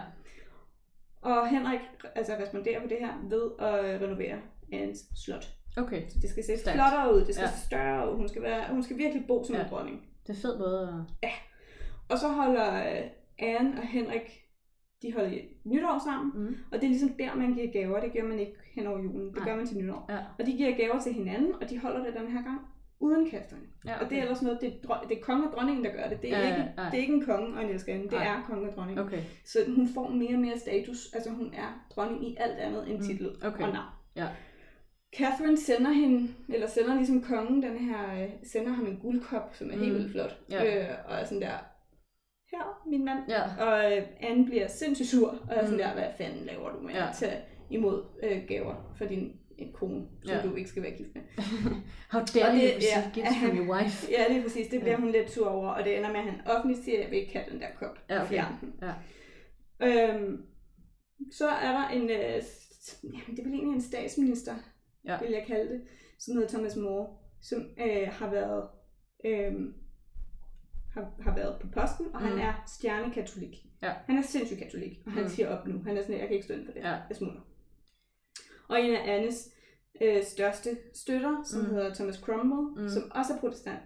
Og 1.24 1.48
Henrik 1.50 1.80
altså, 2.16 2.34
responderer 2.42 2.82
på 2.82 2.88
det 2.88 2.98
her 3.00 3.14
ved 3.30 3.52
at 3.60 4.02
renovere 4.02 4.36
Annes 4.74 5.00
slot. 5.26 5.48
Okay. 5.78 6.02
Så 6.10 6.20
det 6.22 6.30
skal 6.30 6.44
se 6.44 6.58
Stærkt. 6.58 6.76
flottere 6.78 7.16
ud, 7.16 7.26
det 7.26 7.36
skal 7.36 7.44
Ja. 7.44 7.50
ja. 7.50 7.56
se 7.58 7.66
større 7.66 8.12
ud, 8.12 8.18
hun 8.18 8.28
skal, 8.30 8.42
være, 8.42 8.64
hun 8.74 8.84
skal 8.84 8.98
virkelig 8.98 9.26
bo 9.28 9.44
som 9.44 9.56
Ja. 9.56 9.64
en 9.64 9.70
dronning. 9.70 10.02
Det 10.28 10.38
er 10.38 10.42
fedt 10.42 10.58
både 10.58 11.06
at... 11.22 11.30
Og 12.10 12.18
så 12.18 12.28
holder 12.28 12.74
øh, 12.76 13.02
Anne 13.40 13.72
og 13.82 13.88
Henrik, 13.88 14.44
de 15.02 15.14
holder 15.14 15.38
nytår 15.64 16.02
sammen, 16.06 16.32
Mm. 16.48 16.56
og 16.72 16.78
det 16.80 16.84
er 16.84 16.90
ligesom 16.90 17.10
der, 17.10 17.36
man 17.36 17.54
giver 17.54 17.72
gaver. 17.72 18.00
Det 18.00 18.14
gør 18.14 18.24
man 18.24 18.40
ikke 18.40 18.56
hen 18.76 18.88
over 18.88 19.00
julen, 19.04 19.28
det 19.28 19.36
Nej. 19.36 19.46
gør 19.50 19.56
man 19.56 19.68
til 19.68 19.78
nytår. 19.78 20.06
Ja. 20.10 20.18
Og 20.40 20.46
de 20.46 20.52
giver 20.58 20.78
gaver 20.78 21.00
til 21.00 21.14
hinanden, 21.14 21.54
og 21.62 21.70
de 21.70 21.80
holder 21.80 22.06
det 22.06 22.14
den 22.20 22.28
her 22.32 22.44
gang 22.44 22.62
uden 23.04 23.24
Catherine. 23.32 23.68
Ja, 23.88 24.04
Og 24.04 24.10
det 24.10 24.18
er 24.18 24.22
ellers 24.22 24.42
noget, 24.42 24.58
det 24.62 24.74
er, 24.90 25.06
det 25.10 25.18
er 25.18 25.22
kongen 25.22 25.48
og 25.48 25.54
dronningen, 25.56 25.86
der 25.86 25.92
gør 25.92 26.08
det. 26.10 26.22
Det 26.22 26.34
er, 26.34 26.40
Ja, 26.40 26.46
ikke, 26.46 26.72
ja, 26.78 26.84
ja. 26.84 26.90
det 26.92 26.98
er 26.98 27.02
ikke 27.02 27.14
en 27.14 27.26
konge 27.26 27.58
og 27.58 27.64
en 27.64 27.70
elskerinde, 27.70 28.04
det 28.04 28.12
Nej. 28.12 28.26
er 28.26 28.44
kongen 28.48 28.70
og 28.70 28.76
dronningen. 28.76 29.06
Okay. 29.06 29.22
Så 29.46 29.60
hun 29.76 29.88
får 29.94 30.08
mere 30.10 30.34
og 30.36 30.40
mere 30.40 30.60
status. 30.60 31.14
Altså 31.14 31.30
hun 31.30 31.54
er 31.54 31.86
dronning 31.96 32.28
i 32.30 32.36
alt 32.40 32.58
andet 32.58 32.90
end 32.90 32.98
Mm, 32.98 33.04
titel 33.04 33.36
okay. 33.46 33.64
og 33.64 33.74
navn. 33.74 33.90
Ja. 34.16 34.28
Catherine 35.18 35.58
sender 35.58 35.92
hende, 35.92 36.34
eller 36.50 36.68
sender 36.68 36.96
ligesom 36.96 37.22
kongen 37.22 37.64
den 37.64 37.78
her, 37.78 38.24
øh, 38.24 38.30
sender 38.44 38.72
ham 38.72 38.86
en 38.86 38.98
guldkop, 38.98 39.50
som 39.54 39.68
er 39.72 39.78
helt 39.78 39.92
Mm. 39.94 39.98
vildt 39.98 40.12
flot. 40.12 40.40
Ja. 40.52 40.80
Øh, 40.80 40.90
og 41.08 41.16
er 41.16 41.24
sådan 41.26 41.42
der, 41.42 41.58
her, 42.52 42.82
min 42.90 43.06
mand. 43.06 43.20
Ja. 43.30 43.42
Og 43.66 43.98
øh, 43.98 44.04
Anne 44.20 44.46
bliver 44.46 44.68
sindssygt 44.68 45.10
sur, 45.10 45.28
og 45.30 45.38
er 45.56 45.62
sådan 45.66 45.72
Mm. 45.72 45.78
der, 45.78 45.94
hvad 45.94 46.08
fanden 46.18 46.46
laver 46.46 46.70
du 46.72 46.80
med 46.80 46.94
Ja. 46.94 47.10
at 47.10 47.16
tage 47.16 47.42
imod 47.70 48.04
øh, 48.24 48.42
gaver 48.48 48.94
for 48.98 49.06
din 49.06 49.32
en 49.58 49.74
kone, 49.74 50.06
som 50.26 50.36
Ja. 50.36 50.42
du 50.44 50.56
ikke 50.56 50.70
skal 50.70 50.84
være 50.84 50.92
gift 50.98 51.10
med. 51.16 51.22
How 52.12 52.22
dare 52.34 52.48
Og 52.50 52.54
det- 52.54 52.62
you 52.62 52.82
ja, 52.96 53.12
gifts 53.14 53.30
at 53.30 53.36
from 53.40 53.50
han- 53.50 53.58
your 53.58 53.76
wife? 53.76 54.08
Ja, 54.16 54.24
det 54.30 54.38
er 54.38 54.42
præcis. 54.44 54.68
Det 54.68 54.80
bliver 54.82 54.94
Ja. 54.96 55.00
hun 55.00 55.12
lidt 55.12 55.32
sur 55.32 55.48
over, 55.50 55.70
og 55.70 55.84
det 55.86 55.98
ender 55.98 56.12
med, 56.12 56.20
at 56.20 56.26
han 56.26 56.48
offentligt 56.48 56.84
siger, 56.84 56.98
at 56.98 57.04
jeg 57.04 57.12
vil 57.12 57.20
ikke 57.20 57.34
have 57.34 57.46
den 57.52 57.60
der 57.62 57.68
kop. 57.80 57.98
Ja, 58.10 58.24
okay. 58.24 58.44
Den. 58.62 58.74
Ja. 58.82 58.94
Øhm, 59.88 60.42
så 61.32 61.48
er 61.50 61.72
der 61.72 61.88
en, 61.88 62.02
øh, 62.10 62.42
jamen, 63.04 63.32
det 63.36 63.40
er 63.40 63.44
vel 63.44 63.54
egentlig 63.54 63.76
en 63.76 63.82
statsminister, 63.82 64.56
Ja. 65.06 65.18
vil 65.22 65.32
jeg 65.32 65.44
kalde 65.48 65.74
det, 65.74 65.82
som 66.20 66.36
hedder 66.36 66.50
Thomas 66.50 66.76
More, 66.76 67.08
som 67.42 67.60
øh, 67.80 68.08
har 68.12 68.30
været 68.32 68.64
øh, 69.26 69.54
har, 70.94 71.12
har 71.22 71.36
været 71.36 71.62
på 71.62 71.68
posten, 71.68 72.06
og 72.14 72.22
mm. 72.22 72.28
Han 72.28 72.40
er 72.40 72.64
stjernekatolik. 72.68 73.56
Ja. 73.84 73.94
Han 74.06 74.18
er 74.18 74.22
sindssygt 74.22 74.60
katolik, 74.60 74.98
og 75.06 75.12
han 75.12 75.22
Mm. 75.22 75.26
mm. 75.26 75.30
siger 75.30 75.48
op 75.58 75.68
nu. 75.68 75.84
Han 75.84 75.98
er 75.98 76.02
sådan, 76.02 76.20
jeg 76.20 76.28
kan 76.28 76.34
ikke 76.34 76.46
stå 76.46 76.54
inden 76.54 76.68
for 76.68 76.74
det. 76.74 76.80
Ja. 76.82 76.90
Jeg 77.10 77.16
smutter. 77.18 77.42
Og 78.74 78.82
en 78.82 78.96
af 78.96 79.16
Annes 79.18 79.50
øh, 80.02 80.24
største 80.24 80.78
støtter, 80.94 81.44
som 81.44 81.62
Mm. 81.62 81.70
hedder 81.70 81.94
Thomas 81.94 82.16
Cromwell, 82.16 82.84
Mm. 82.84 82.90
som 82.90 83.12
også 83.16 83.34
er 83.34 83.40
protestant, 83.40 83.80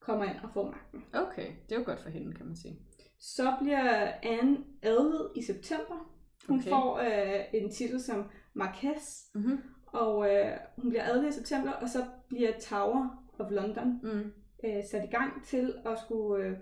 kommer 0.00 0.24
ind 0.24 0.36
og 0.42 0.50
får 0.54 0.64
magten. 0.70 1.04
Okay, 1.14 1.46
det 1.68 1.74
er 1.74 1.78
jo 1.78 1.84
godt 1.86 2.02
for 2.02 2.08
hende, 2.10 2.34
kan 2.36 2.46
man 2.46 2.56
sige. 2.56 2.78
Så 3.20 3.52
bliver 3.62 4.12
Anne 4.22 4.58
adlet 4.82 5.30
i 5.36 5.42
september. 5.42 6.12
Hun 6.48 6.58
Okay. 6.58 6.70
får 6.70 6.98
øh, 6.98 7.44
en 7.62 7.70
titel 7.70 8.02
som 8.02 8.30
Marquess, 8.54 9.24
Mm-hmm. 9.34 9.58
og 9.86 10.34
øh, 10.34 10.56
hun 10.78 10.88
bliver 10.90 11.04
adlet 11.04 11.28
i 11.28 11.32
september, 11.32 11.72
og 11.72 11.88
så 11.88 12.04
bliver 12.28 12.52
Tower 12.60 13.24
of 13.38 13.50
London 13.50 14.00
Mm. 14.02 14.32
øh, 14.64 14.84
sat 14.90 15.04
i 15.04 15.10
gang 15.10 15.44
til 15.46 15.74
at 15.86 15.98
skulle 16.04 16.44
øh, 16.46 16.56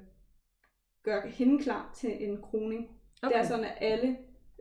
gøre 1.05 1.29
hende 1.29 1.62
klar 1.62 1.92
til 1.97 2.29
en 2.29 2.42
kroning. 2.42 2.88
Okay. 3.23 3.33
Det 3.35 3.42
er 3.45 3.49
sådan, 3.49 3.64
at 3.64 3.77
alle, 3.81 4.16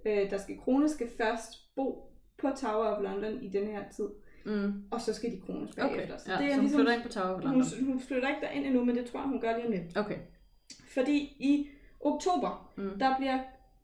øh, 0.06 0.30
der 0.32 0.38
skal 0.38 0.58
krones, 0.60 0.92
skal 0.92 1.10
først 1.18 1.54
bo 1.76 2.12
på 2.38 2.50
Tower 2.62 2.86
of 2.86 3.04
London 3.04 3.44
i 3.44 3.48
den 3.50 3.68
her 3.68 3.84
tid, 3.96 4.06
Mm. 4.46 4.74
og 4.92 5.02
så 5.02 5.14
skal 5.14 5.32
de 5.32 5.42
krones 5.46 5.78
Okay, 5.78 5.96
bagefter. 5.96 6.44
ja, 6.44 6.56
så 6.56 6.62
hun 6.62 6.70
flytter 6.70 6.94
ind 6.94 7.02
på 7.04 7.10
Tower 7.10 7.26
of 7.36 7.42
London. 7.44 7.64
hun, 7.78 7.86
hun 7.86 8.00
flytter 8.00 8.28
ikke 8.30 8.42
derind 8.42 8.66
endnu, 8.66 8.86
men 8.86 8.96
det 8.96 9.06
tror 9.06 9.20
jeg, 9.20 9.30
hun 9.30 9.42
gør 9.42 9.56
lige 9.56 9.66
om 9.66 9.72
lidt. 9.72 9.98
Okay. 9.98 10.18
Fordi 10.94 11.18
i 11.40 11.68
oktober, 12.02 12.74
Mm. 12.78 13.00
der 13.00 13.18
bliver 13.18 13.40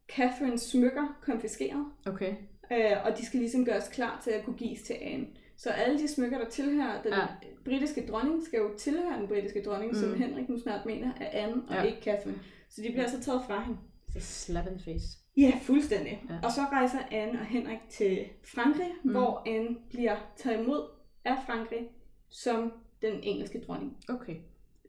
Catherines 0.10 0.62
smykker 0.62 1.20
konfiskeret, 1.22 1.86
Okay. 2.08 2.36
øh, 2.72 2.92
og 3.06 3.18
de 3.18 3.26
skal 3.26 3.40
ligesom 3.40 3.66
gøres 3.66 3.88
klar 3.88 4.22
til 4.24 4.32
at 4.32 4.46
kunne 4.46 4.58
gives 4.58 4.82
til 4.82 4.96
Anne. 5.02 5.28
Så 5.58 5.70
alle 5.70 6.00
de 6.00 6.08
smykker, 6.08 6.38
der 6.38 6.50
tilhører 6.50 7.02
den 7.02 7.12
Ja. 7.14 7.28
britiske 7.66 8.08
dronning, 8.08 8.44
skal 8.44 8.58
jo 8.60 8.70
tilhøre 8.78 9.20
den 9.20 9.28
britiske 9.28 9.62
dronning, 9.64 9.92
mm. 9.92 9.98
som. 10.00 10.14
Henrik 10.16 10.50
nu 10.50 10.60
snart 10.60 10.86
mener 10.86 11.12
er 11.22 11.30
Anne, 11.44 11.62
og 11.70 11.76
Ja. 11.76 11.82
ikke 11.84 12.02
Catherine. 12.04 12.40
Så 12.70 12.82
de 12.82 12.90
bliver 12.90 13.04
altså 13.04 13.22
taget 13.22 13.42
fra 13.48 13.62
hende. 13.64 13.80
Så 14.14 14.20
slap 14.22 14.68
in 14.68 14.78
the 14.78 14.94
face. 14.94 15.18
Ja, 15.38 15.52
fuldstændig. 15.62 16.24
Ja. 16.30 16.36
Og 16.44 16.52
så 16.52 16.62
rejser 16.62 17.00
Anne 17.12 17.40
og 17.40 17.46
Henrik 17.46 17.80
til 17.90 18.26
Frankrig, 18.44 18.92
Mm. 19.04 19.12
hvor 19.12 19.44
Anne 19.46 19.76
bliver 19.90 20.16
taget 20.36 20.64
imod 20.64 20.88
af 21.26 21.36
Frankrig 21.46 21.90
som 22.30 22.74
den 23.02 23.20
engelske 23.24 23.60
dronning. 23.68 23.98
Okay. 24.10 24.36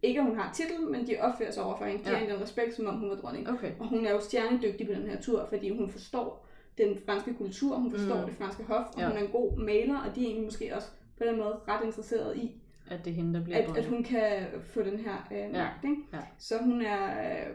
Ikke 0.02 0.20
at 0.20 0.26
hun 0.26 0.36
har 0.38 0.52
titel, 0.52 0.80
men 0.90 1.06
de 1.06 1.16
opfører 1.20 1.50
sig 1.50 1.64
over 1.64 1.76
for 1.76 1.84
hende. 1.84 2.04
De 2.04 2.10
Ja. 2.18 2.32
den 2.34 2.40
respekt, 2.42 2.74
som 2.74 2.86
om 2.86 2.94
hun 2.94 3.10
var 3.10 3.16
dronning. 3.16 3.48
Okay. 3.50 3.72
Og 3.80 3.86
hun 3.88 4.06
er 4.06 4.10
jo 4.10 4.20
stjernedygtig 4.20 4.86
på 4.86 4.92
den 4.92 5.08
her 5.08 5.20
tur, 5.20 5.46
fordi 5.48 5.76
hun 5.78 5.90
forstår 5.90 6.46
den 6.78 6.98
franske 7.06 7.34
kultur, 7.34 7.76
hun 7.76 7.90
forstår 7.90 8.20
Mm. 8.20 8.24
det 8.26 8.34
franske 8.34 8.62
hof, 8.64 8.84
og 8.94 9.00
Ja. 9.00 9.08
hun 9.08 9.16
er 9.16 9.20
en 9.22 9.30
god 9.32 9.58
maler, 9.58 9.98
og 10.00 10.14
de 10.16 10.20
er 10.20 10.24
egentlig 10.26 10.44
måske 10.44 10.76
også 10.76 10.88
på 11.18 11.24
den 11.24 11.36
måde 11.38 11.58
ret 11.68 11.84
interesseret 11.84 12.36
i, 12.36 12.52
At 12.90 13.04
det 13.04 13.10
er 13.10 13.14
hende, 13.14 13.34
der 13.38 13.44
bliver 13.44 13.58
at, 13.58 13.64
dronning. 13.66 13.86
at 13.86 13.90
hun 13.92 14.04
kan 14.04 14.46
få 14.64 14.82
den 14.82 14.98
her 14.98 15.28
øh, 15.32 15.52
magt. 15.52 15.84
Ikke? 15.84 15.96
Ja. 16.12 16.18
Så 16.38 16.54
hun 16.62 16.80
er... 16.82 17.30
Øh, 17.30 17.54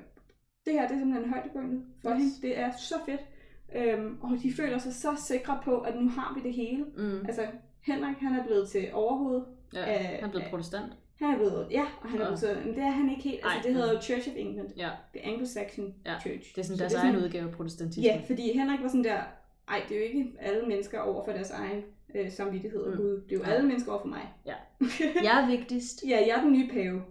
det 0.67 0.73
her 0.73 0.87
det 0.87 0.95
er 0.95 0.99
simpelthen 0.99 1.29
højdepunktet 1.33 1.81
for 2.01 2.09
Yes. 2.09 2.17
hende. 2.17 2.33
Det 2.41 2.59
er 2.59 2.71
så 2.71 2.95
fedt. 3.05 3.21
Øhm, 3.75 4.17
og 4.21 4.29
de 4.43 4.53
føler 4.53 4.77
sig 4.77 4.93
så 4.93 5.15
sikre 5.27 5.59
på, 5.63 5.79
at 5.79 5.95
nu 6.01 6.09
har 6.09 6.33
vi 6.35 6.41
det 6.47 6.53
hele. 6.53 6.83
Mm. 6.97 7.25
Altså, 7.27 7.41
Henrik, 7.81 8.15
han 8.17 8.33
er 8.39 8.43
blevet 8.45 8.69
til 8.69 8.89
overhoved. 8.93 9.41
Ja, 9.73 9.79
øh, 9.93 10.05
han 10.19 10.23
er 10.23 10.29
blevet 10.29 10.43
øh, 10.45 10.49
protestant. 10.49 10.91
Han 11.21 11.33
er 11.33 11.37
blevet, 11.37 11.67
ja, 11.71 11.85
og 12.01 12.09
han 12.09 12.21
er 12.21 12.25
blevet 12.37 12.65
men 12.65 12.75
det 12.75 12.83
er 12.83 12.89
han 12.89 13.09
ikke 13.09 13.21
helt. 13.23 13.35
Altså, 13.43 13.49
Ej, 13.57 13.61
det 13.63 13.73
hedder 13.73 13.93
jo 13.93 14.01
Church 14.01 14.29
of 14.29 14.33
England. 14.37 14.69
Ja, 14.77 14.89
Det 15.13 15.21
er 15.23 15.29
Anglo-Saxon 15.31 15.93
Ja, 16.05 16.19
Church. 16.19 16.55
det 16.55 16.61
er 16.61 16.63
sådan 16.65 16.77
Så 16.77 16.83
deres 16.83 16.93
er 16.93 16.99
egen 16.99 17.13
sådan- 17.13 17.25
udgave 17.25 17.47
af 17.49 17.53
protestantisme. 17.55 18.03
Ja, 18.03 18.21
fordi 18.27 18.53
Henrik 18.57 18.81
var 18.81 18.87
sådan 18.87 19.03
der, 19.03 19.19
ej, 19.67 19.81
det 19.89 19.95
er 19.97 19.99
jo 20.01 20.05
ikke 20.05 20.31
alle 20.39 20.67
mennesker 20.67 20.99
over 20.99 21.25
for 21.25 21.31
deres 21.31 21.51
egen 21.51 21.81
øh, 22.15 22.31
samvittighed 22.31 22.79
og 22.81 22.91
Mm. 22.91 22.97
Gud. 22.97 23.21
Det 23.29 23.31
er 23.31 23.35
jo 23.35 23.43
Ja. 23.45 23.51
alle 23.51 23.67
mennesker 23.67 23.91
over 23.91 24.01
for 24.01 24.07
mig. 24.07 24.21
Ja. 24.45 24.53
Jeg 25.27 25.43
er 25.43 25.47
vigtigst. 25.57 26.03
Ja, 26.07 26.17
jeg 26.27 26.29
er 26.37 26.41
den 26.41 26.51
nye 26.51 26.69
pave. 26.73 27.01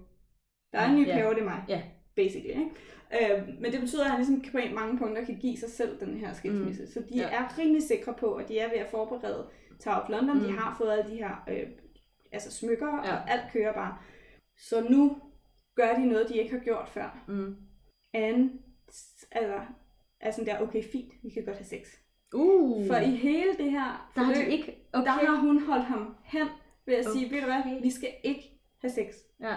Der 0.72 0.78
er 0.78 0.88
en 0.90 0.96
Ja, 0.98 1.02
ny 1.02 1.06
ja. 1.06 1.14
pave, 1.14 1.34
det 1.34 1.40
er 1.40 1.44
mig. 1.44 1.64
Ja. 1.68 1.82
basically. 2.16 2.48
Ikke? 2.48 2.70
Øh, 3.12 3.48
men 3.60 3.72
det 3.72 3.80
betyder, 3.80 4.04
at 4.04 4.10
han 4.10 4.18
ligesom 4.20 4.42
på 4.52 4.74
mange 4.74 4.98
punkter 4.98 5.24
kan 5.24 5.36
give 5.38 5.56
sig 5.56 5.70
selv 5.70 6.00
den 6.00 6.16
her 6.16 6.32
skilsmisse. 6.32 6.82
Mm. 6.82 6.88
Så 6.88 7.00
de 7.00 7.14
Ja. 7.16 7.28
er 7.28 7.58
rimelig 7.58 7.82
sikre 7.82 8.14
på, 8.14 8.34
at 8.34 8.48
de 8.48 8.58
er 8.58 8.68
ved 8.68 8.78
at 8.78 8.90
forberede 8.90 9.48
Tower 9.80 9.96
of 10.00 10.08
London. 10.08 10.36
Mm. 10.38 10.44
De 10.44 10.52
har 10.52 10.74
fået 10.78 10.90
alle 10.92 11.10
de 11.10 11.16
her 11.16 11.44
øh, 11.48 11.66
altså 12.32 12.50
smykker, 12.52 12.86
ja. 13.04 13.12
Og 13.16 13.30
alt 13.30 13.42
kører 13.52 13.72
bare. 13.72 13.98
Så 14.58 14.86
nu 14.90 15.16
gør 15.74 15.94
de 15.94 16.06
noget, 16.06 16.28
de 16.28 16.36
ikke 16.38 16.52
har 16.52 16.60
gjort 16.64 16.88
før. 16.88 17.24
Mm. 17.28 17.56
Anne 18.12 18.50
altså, 19.32 19.60
er 20.20 20.30
sådan 20.30 20.46
der, 20.46 20.60
okay, 20.60 20.82
fint, 20.92 21.12
vi 21.22 21.30
kan 21.30 21.44
godt 21.44 21.56
have 21.56 21.64
sex. 21.64 21.86
Uh, 22.34 22.86
For 22.86 22.96
i 22.96 23.10
hele 23.10 23.56
det 23.58 23.70
her 23.70 24.10
der 24.14 24.22
har 24.22 24.32
de 24.32 24.36
forløb, 24.38 24.52
ikke... 24.52 24.86
okay. 24.92 25.04
der 25.04 25.10
har 25.10 25.40
hun 25.40 25.62
holdt 25.62 25.84
ham 25.84 26.14
hen 26.24 26.46
ved 26.86 26.94
at 26.94 27.04
sige, 27.04 27.26
Okay. 27.26 27.34
ved 27.34 27.40
du 27.40 27.46
hvad, 27.46 27.82
vi 27.82 27.90
skal 27.90 28.08
ikke 28.24 28.60
have 28.80 28.90
sex. 28.90 29.14
Ja. 29.40 29.54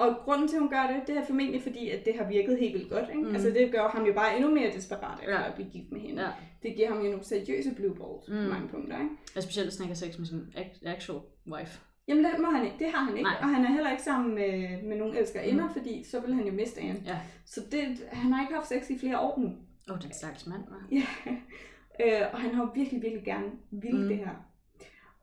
Og 0.00 0.16
grunden 0.24 0.48
til, 0.48 0.56
at 0.56 0.60
hun 0.62 0.70
gør 0.70 0.86
det, 0.92 1.06
det 1.06 1.16
er 1.16 1.24
formentlig 1.26 1.62
fordi, 1.62 1.88
at 1.90 2.04
det 2.04 2.14
har 2.18 2.24
virket 2.28 2.58
helt 2.58 2.74
vildt 2.74 2.90
godt. 2.90 3.08
Ikke? 3.08 3.22
Mm. 3.22 3.34
Altså 3.34 3.48
det 3.50 3.72
gør 3.72 3.88
ham 3.88 4.04
jo 4.06 4.12
bare 4.12 4.36
endnu 4.36 4.50
mere 4.54 4.70
desperat 4.74 5.18
efter 5.22 5.40
Ja. 5.40 5.48
at 5.48 5.54
blive 5.54 5.70
gift 5.70 5.92
med 5.92 6.00
hende. 6.00 6.22
Ja. 6.22 6.28
Det 6.62 6.76
giver 6.76 6.88
ham 6.88 6.98
jo 7.04 7.10
nogle 7.10 7.24
seriøse 7.24 7.74
blue 7.74 7.94
balls 7.94 8.28
mm. 8.28 8.44
På 8.44 8.52
mange 8.54 8.68
punkter. 8.68 8.98
Ikke? 8.98 9.10
Og 9.36 9.42
specielt 9.42 9.68
hvis 9.68 9.76
han 9.78 9.84
ikke 9.84 9.94
har 10.00 10.06
sex 10.06 10.18
med 10.18 10.26
sin 10.26 10.40
ac- 10.56 10.88
actual 10.88 11.18
wife. 11.52 11.80
Jamen 12.08 12.24
det 12.24 12.32
må 12.40 12.46
han 12.50 12.64
ikke. 12.64 12.76
Det 12.78 12.86
har 12.94 13.04
han 13.04 13.16
ikke. 13.16 13.30
Nej. 13.30 13.36
Og 13.42 13.48
han 13.48 13.64
er 13.64 13.68
heller 13.68 13.90
ikke 13.90 14.02
sammen 14.02 14.34
med, 14.34 14.82
med 14.82 14.96
nogen 14.96 15.16
elskerinder, 15.16 15.64
Mm. 15.66 15.72
fordi 15.72 16.04
så 16.10 16.20
vil 16.20 16.34
han 16.34 16.46
jo 16.46 16.52
miste 16.52 16.80
Anne. 16.80 17.02
Ja. 17.06 17.18
Så 17.46 17.60
det, 17.72 17.82
han 18.12 18.32
har 18.32 18.42
ikke 18.44 18.54
haft 18.54 18.68
sex 18.68 18.90
i 18.90 18.98
flere 18.98 19.20
år 19.20 19.38
nu. 19.40 19.46
Åh, 19.46 19.94
oh, 19.96 20.02
den 20.02 20.12
stakkels 20.12 20.46
mand, 20.46 20.62
hva'? 20.62 20.94
Ja. 20.94 21.06
øh, 22.04 22.26
og 22.32 22.38
han 22.40 22.54
har 22.54 22.62
jo 22.64 22.70
virkelig, 22.74 23.02
virkelig 23.02 23.24
gerne 23.24 23.50
ville 23.70 24.02
mm. 24.02 24.08
det 24.08 24.16
her. 24.16 24.46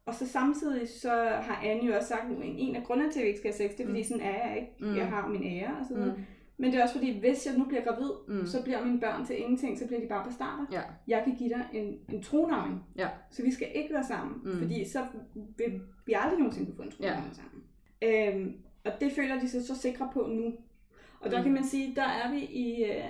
Og 0.07 0.13
så 0.15 0.27
samtidig 0.27 0.89
så 0.89 1.11
har 1.41 1.61
Anne 1.63 1.85
jo 1.85 1.95
også 1.95 2.07
sagt, 2.07 2.21
at 2.31 2.37
en 2.41 2.75
af 2.75 2.83
grundene 2.83 3.11
til, 3.11 3.19
at 3.19 3.23
vi 3.23 3.27
ikke 3.27 3.39
skal 3.39 3.51
have 3.53 3.69
sex, 3.69 3.77
det 3.77 3.83
er 3.83 3.87
fordi, 3.87 3.99
Mm. 3.99 4.03
sådan 4.03 4.23
er 4.23 4.47
jeg 4.47 4.57
ikke. 4.59 4.71
Mm. 4.91 4.95
Jeg 4.97 5.07
har 5.07 5.27
min 5.27 5.43
ære 5.43 5.75
og 5.79 5.85
så 5.87 5.93
videre. 5.93 6.15
Mm. 6.17 6.23
Men 6.57 6.71
det 6.71 6.79
er 6.79 6.83
også 6.83 6.95
fordi, 6.95 7.19
hvis 7.19 7.45
jeg 7.45 7.57
nu 7.57 7.65
bliver 7.65 7.83
gravid, 7.83 8.11
Mm. 8.27 8.45
så 8.45 8.63
bliver 8.63 8.85
mine 8.85 8.99
børn 8.99 9.25
til 9.25 9.39
ingenting, 9.39 9.79
så 9.79 9.87
bliver 9.87 9.99
de 10.01 10.07
bare 10.07 10.25
bastarder. 10.25 10.65
Ja. 10.71 10.81
Jeg 11.07 11.21
kan 11.23 11.35
give 11.35 11.49
dig 11.49 11.65
en, 11.73 11.99
en 12.09 12.23
tronarving. 12.23 12.83
Ja. 12.97 13.09
Så 13.31 13.43
vi 13.43 13.51
skal 13.51 13.67
ikke 13.75 13.93
være 13.93 14.03
sammen, 14.03 14.35
Mm. 14.43 14.57
fordi 14.59 14.85
så 14.89 15.05
vil 15.57 15.81
vi 16.05 16.13
aldrig 16.15 16.39
nogensinde 16.39 16.65
kunne 16.67 16.75
få 16.75 16.81
en 16.83 16.91
tronarving 16.91 17.27
ja. 17.27 17.33
sammen. 17.33 17.63
Øhm, 18.43 18.55
og 18.85 18.91
det 19.01 19.11
føler 19.11 19.39
de 19.39 19.49
sig 19.49 19.63
så 19.65 19.75
sikre 19.75 20.09
på 20.13 20.27
nu. 20.27 20.53
Og 21.19 21.31
der 21.31 21.37
Mm. 21.37 21.43
kan 21.43 21.53
man 21.53 21.63
sige, 21.63 21.95
der 21.95 22.03
er 22.23 22.31
vi 22.31 22.39
i, 22.39 22.83
øh, 22.83 23.09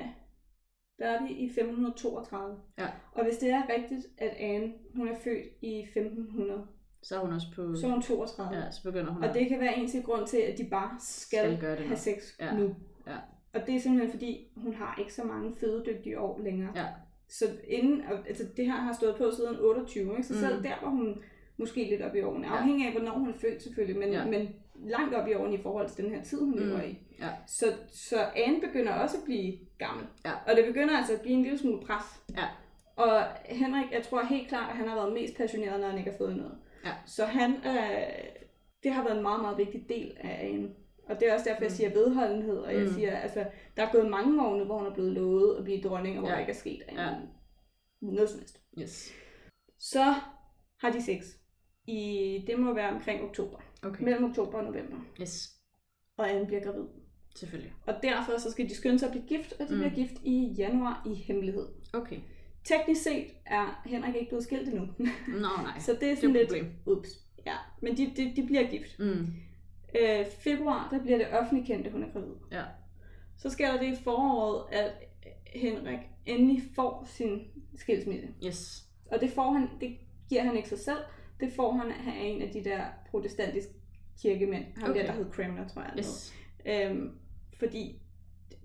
der 1.00 1.08
er 1.08 1.28
vi 1.28 1.34
i 1.34 1.46
1532. 1.50 2.58
Ja. 2.80 2.88
Og 3.12 3.24
hvis 3.26 3.38
det 3.38 3.50
er 3.50 3.62
rigtigt, 3.78 4.06
at 4.18 4.30
Anne, 4.40 4.74
hun 4.96 5.08
er 5.08 5.16
født 5.24 5.46
i 5.62 5.80
1500, 5.84 6.66
Så 7.08 7.16
er 7.16 7.20
hun 7.20 7.34
også 7.34 7.48
på... 7.56 7.76
så 7.76 7.88
er 7.88 7.92
hun 7.92 8.02
32. 8.02 8.58
Ja, 8.58 8.72
så 8.72 8.84
begynder 8.84 9.12
hun 9.14 9.24
Og 9.24 9.34
det 9.34 9.48
kan 9.50 9.60
være 9.60 9.78
en 9.78 9.88
til 9.88 10.04
grund 10.04 10.28
til, 10.28 10.38
at 10.38 10.58
de 10.58 10.64
bare 10.64 10.92
skal, 11.00 11.40
Skal 11.40 11.60
gøre 11.60 11.72
det 11.72 11.82
nu. 11.82 11.88
have 11.88 11.98
sex 11.98 12.40
Ja. 12.40 12.54
nu. 12.54 12.76
Ja. 13.08 13.16
Og 13.54 13.68
det 13.68 13.76
er 13.76 13.80
simpelthen 13.80 14.12
fordi, 14.12 14.48
hun 14.58 14.74
har 14.74 14.96
ikke 15.00 15.14
så 15.14 15.24
mange 15.24 15.56
fødedygtige 15.60 16.20
år 16.20 16.40
længere. 16.44 16.72
Ja. 16.76 16.86
Så 17.30 17.46
inden, 17.68 18.02
og, 18.12 18.28
altså 18.28 18.44
det 18.58 18.66
her 18.66 18.76
har 18.76 18.94
stået 18.94 19.16
på 19.16 19.32
siden 19.38 19.56
28, 19.60 20.12
ikke? 20.12 20.24
så 20.24 20.34
Mm. 20.34 20.40
selv 20.40 20.64
der 20.64 20.74
var 20.84 20.90
hun 20.90 21.24
måske 21.58 21.84
lidt 21.90 22.02
op 22.02 22.16
i 22.16 22.22
årene. 22.22 22.48
Ja. 22.48 22.58
Afhængig 22.58 22.88
af, 22.88 22.94
hvornår 22.94 23.12
hun 23.20 23.30
er 23.30 23.34
født 23.42 23.64
selvfølgelig, 23.64 24.00
men, 24.00 24.12
ja. 24.14 24.26
men 24.26 24.50
langt 24.76 25.16
op 25.16 25.28
i 25.28 25.34
årene 25.34 25.56
i 25.56 25.62
forhold 25.62 25.90
til 25.90 26.04
den 26.04 26.14
her 26.14 26.24
tid, 26.24 26.40
hun 26.40 26.60
Mm. 26.60 26.66
lever 26.68 26.82
i. 26.82 26.98
Ja. 27.20 27.30
Så, 27.48 27.66
så 27.88 28.16
Anne 28.36 28.62
begynder 28.62 28.94
også 28.94 29.18
at 29.18 29.24
blive 29.24 29.54
gammel. 29.78 30.06
Ja. 30.26 30.32
Og 30.48 30.56
det 30.56 30.66
begynder 30.66 30.98
altså 30.98 31.14
at 31.14 31.22
blive 31.22 31.34
en 31.38 31.44
lille 31.44 31.58
smule 31.58 31.82
pres. 31.86 32.04
Ja. 32.38 32.46
Og 32.96 33.24
Henrik, 33.46 33.86
jeg 33.92 34.04
tror 34.04 34.24
helt 34.26 34.48
klart, 34.48 34.70
at 34.72 34.76
han 34.78 34.88
har 34.88 34.96
været 34.96 35.14
mest 35.14 35.38
passioneret, 35.38 35.80
når 35.80 35.88
han 35.88 35.98
ikke 35.98 36.12
har 36.12 36.18
fået 36.18 36.36
noget. 36.36 36.58
Ja. 36.88 36.94
Så 37.06 37.26
han, 37.26 37.52
øh, 37.52 38.24
det 38.84 38.92
har 38.94 39.04
været 39.04 39.16
en 39.18 39.22
meget, 39.24 39.42
meget 39.42 39.58
vigtig 39.58 39.86
del 39.90 40.18
af 40.20 40.50
Anne. 40.54 40.70
Og 41.10 41.20
det 41.20 41.30
er 41.30 41.34
også 41.34 41.46
derfor, 41.50 41.62
jeg 41.64 41.70
Mm. 41.72 41.76
siger 41.76 41.90
vedholdenhed, 41.90 42.58
og 42.58 42.74
jeg 42.74 42.82
Mm. 42.84 42.94
siger, 42.94 43.18
altså, 43.18 43.46
der 43.78 43.84
er 43.86 43.92
gået 43.92 44.10
mange 44.10 44.48
år 44.48 44.58
nu, 44.58 44.64
hvor 44.64 44.78
hun 44.78 44.88
er 44.88 44.94
blevet 44.94 45.12
lovet 45.14 45.58
at 45.58 45.64
blive 45.64 45.82
dronning, 45.82 46.16
og 46.16 46.20
hvor 46.20 46.30
Ja. 46.30 46.34
der 46.36 46.40
ikke 46.42 46.52
er 46.52 46.56
sket 46.56 46.82
Ja. 46.92 47.16
noget 48.02 48.30
som 48.30 48.40
helst. 48.40 48.62
Yes. 48.82 49.12
Så 49.80 50.04
har 50.80 50.92
de 50.92 51.02
sex. 51.02 51.24
I, 51.88 52.44
det 52.48 52.60
må 52.60 52.74
være 52.74 52.90
omkring 52.90 53.22
oktober. 53.24 53.58
Okay. 53.84 54.04
Mellem 54.04 54.24
oktober 54.24 54.58
og 54.58 54.64
november. 54.64 54.98
Yes. 55.22 55.50
Og 56.18 56.32
Anne 56.32 56.46
bliver 56.48 56.64
gravid. 56.64 56.86
Selvfølgelig. 57.36 57.74
Og 57.88 57.94
derfor 58.04 58.38
så 58.38 58.52
skal 58.52 58.70
de 58.70 58.76
skynde 58.76 59.00
sig 59.00 59.06
at 59.08 59.12
blive 59.12 59.28
gift, 59.28 59.54
og 59.54 59.68
de 59.70 59.74
Mm. 59.74 59.80
bliver 59.80 59.96
gift 59.96 60.14
i 60.24 60.54
januar 60.58 61.08
i 61.12 61.14
hemmelighed. 61.14 61.68
Okay. 61.94 62.20
Teknisk 62.68 63.04
set 63.04 63.28
er 63.46 63.82
Henrik 63.86 64.16
ikke 64.16 64.28
blevet 64.30 64.44
skilt 64.44 64.70
endnu. 64.70 64.88
Nå, 65.28 65.48
nej. 65.64 65.80
så 65.86 65.92
det 65.94 65.96
er 65.96 66.00
det 66.00 66.12
er 66.12 66.16
sådan 66.16 66.30
et 66.30 66.36
lidt... 66.36 66.48
problem. 66.50 66.72
Ups. 66.86 67.10
Ja, 67.46 67.56
men 67.82 67.98
de, 67.98 68.12
de, 68.18 68.34
de 68.36 68.46
bliver 68.46 68.70
gift. 68.72 69.00
Mm. 69.00 69.28
Øh, 70.02 70.26
februar, 70.40 70.88
der 70.92 71.02
bliver 71.04 71.18
det 71.18 71.28
offentligt 71.40 71.68
kendt, 71.68 71.88
at 71.88 71.92
hun 71.94 72.04
er 72.04 72.12
gravid. 72.14 72.34
Ja. 72.52 72.64
Så 73.38 73.50
sker 73.50 73.72
der 73.72 73.80
det 73.80 74.00
i 74.00 74.04
foråret, 74.04 74.64
at 74.72 74.92
Henrik 75.56 76.00
endelig 76.26 76.64
får 76.76 77.08
sin 77.10 77.42
skilsmisse. 77.76 78.28
Yes. 78.46 78.84
Og 79.12 79.22
det 79.22 79.30
får 79.32 79.52
han, 79.52 79.68
det 79.82 79.98
giver 80.30 80.44
han 80.44 80.58
ikke 80.58 80.70
sig 80.70 80.80
selv. 80.80 80.98
Det 81.40 81.54
får 81.56 81.72
han 81.72 81.92
af 81.92 82.24
en 82.24 82.42
af 82.42 82.50
de 82.50 82.64
der 82.64 82.82
protestantiske 83.12 83.72
kirkemænd. 84.22 84.66
Ham 84.78 84.90
Okay. 84.90 85.00
der, 85.00 85.06
der 85.06 85.14
hed 85.14 85.32
Cranmer, 85.32 85.68
tror 85.68 85.82
jeg. 85.82 85.90
han 85.90 86.00
Yes. 86.00 86.34
hed. 86.66 86.90
Øhm, 86.92 87.12
fordi 87.60 88.02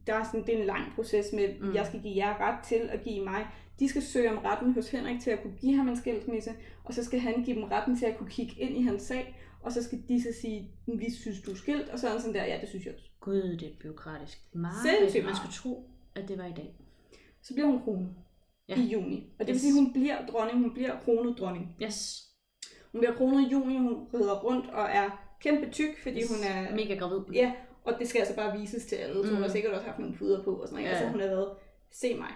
der 0.07 0.15
er 0.15 0.25
sådan, 0.25 0.47
det 0.47 0.55
er 0.55 0.61
en 0.61 0.67
lang 0.67 0.83
proces 0.95 1.27
med, 1.33 1.61
Mm. 1.61 1.75
jeg 1.75 1.87
skal 1.87 2.03
give 2.03 2.17
jer 2.17 2.41
ret 2.41 2.65
til 2.65 2.89
at 2.93 3.03
give 3.05 3.25
mig. 3.25 3.47
De 3.81 3.89
skal 3.89 4.03
søge 4.03 4.31
om 4.31 4.39
retten 4.39 4.73
hos 4.75 4.91
Henrik 4.91 5.21
til 5.21 5.31
at 5.31 5.43
kunne 5.43 5.57
give 5.61 5.77
ham 5.77 5.89
en 5.89 5.97
skilsmisse, 5.97 6.51
og 6.85 6.95
så 6.95 7.05
skal 7.05 7.21
han 7.21 7.43
give 7.45 7.57
dem 7.57 7.65
retten 7.65 7.97
til 7.99 8.07
at 8.07 8.19
kunne 8.19 8.31
kigge 8.31 8.55
ind 8.59 8.77
i 8.77 8.83
hans 8.83 9.03
sag, 9.03 9.37
og 9.63 9.73
så 9.73 9.83
skal 9.83 10.03
de 10.09 10.23
så 10.23 10.29
sige, 10.41 10.71
vi 10.87 11.11
synes, 11.13 11.41
du 11.43 11.51
er 11.51 11.55
skilt, 11.57 11.89
og 11.89 11.99
så 11.99 12.09
han 12.09 12.21
sådan 12.21 12.35
der, 12.35 12.45
ja, 12.45 12.59
det 12.61 12.69
synes 12.69 12.87
jeg 12.87 12.95
også. 12.95 13.07
Gud, 13.21 13.57
det 13.57 13.63
er 13.69 13.73
byråkratisk. 13.83 14.39
Meget. 14.55 15.25
Man 15.25 15.37
skulle 15.37 15.53
tro, 15.53 15.91
at 16.15 16.29
det 16.29 16.39
var 16.39 16.47
i 16.47 16.53
dag. 16.57 16.75
Så 17.43 17.55
bliver 17.55 17.67
hun 17.67 17.81
kronet 17.83 18.15
Ja. 18.69 18.77
i 18.77 18.81
juni. 18.81 19.17
Og 19.39 19.39
det 19.39 19.47
vil 19.47 19.55
Yes. 19.55 19.61
sige, 19.61 19.71
at 19.71 19.85
hun 19.85 19.93
bliver 19.93 20.27
dronning, 20.27 20.59
hun 20.59 20.75
bliver 20.75 20.99
kronet 21.05 21.39
dronning. 21.39 21.77
Yes. 21.83 22.23
Hun 22.93 23.01
bliver 23.01 23.15
kronet 23.15 23.41
i 23.47 23.53
juni, 23.53 23.77
hun 23.79 24.07
rider 24.15 24.41
rundt 24.45 24.67
og 24.71 24.83
er 24.91 25.37
kæmpe 25.41 25.71
tyk, 25.71 26.03
fordi 26.03 26.21
yes. 26.21 26.29
hun 26.29 26.39
er... 26.47 26.75
Mega 26.77 26.95
gravid. 26.95 27.21
Ja, 27.35 27.53
og 27.85 27.95
det 27.99 28.09
skal 28.09 28.19
altså 28.19 28.37
bare 28.37 28.59
vises 28.59 28.87
til 28.87 28.97
alle, 28.97 29.15
så 29.23 29.29
hun 29.29 29.37
Mm. 29.37 29.43
har 29.43 29.51
sikkert 29.51 29.73
også 29.73 29.87
haft 29.87 29.99
nogle 29.99 30.15
puder 30.17 30.43
på 30.45 30.51
og 30.55 30.69
sådan 30.69 30.75
noget. 30.83 30.87
Ja. 30.87 30.97
Altså 30.97 31.09
hun 31.11 31.21
har 31.21 31.27
været, 31.29 31.49
se 31.91 32.15
mig. 32.15 32.29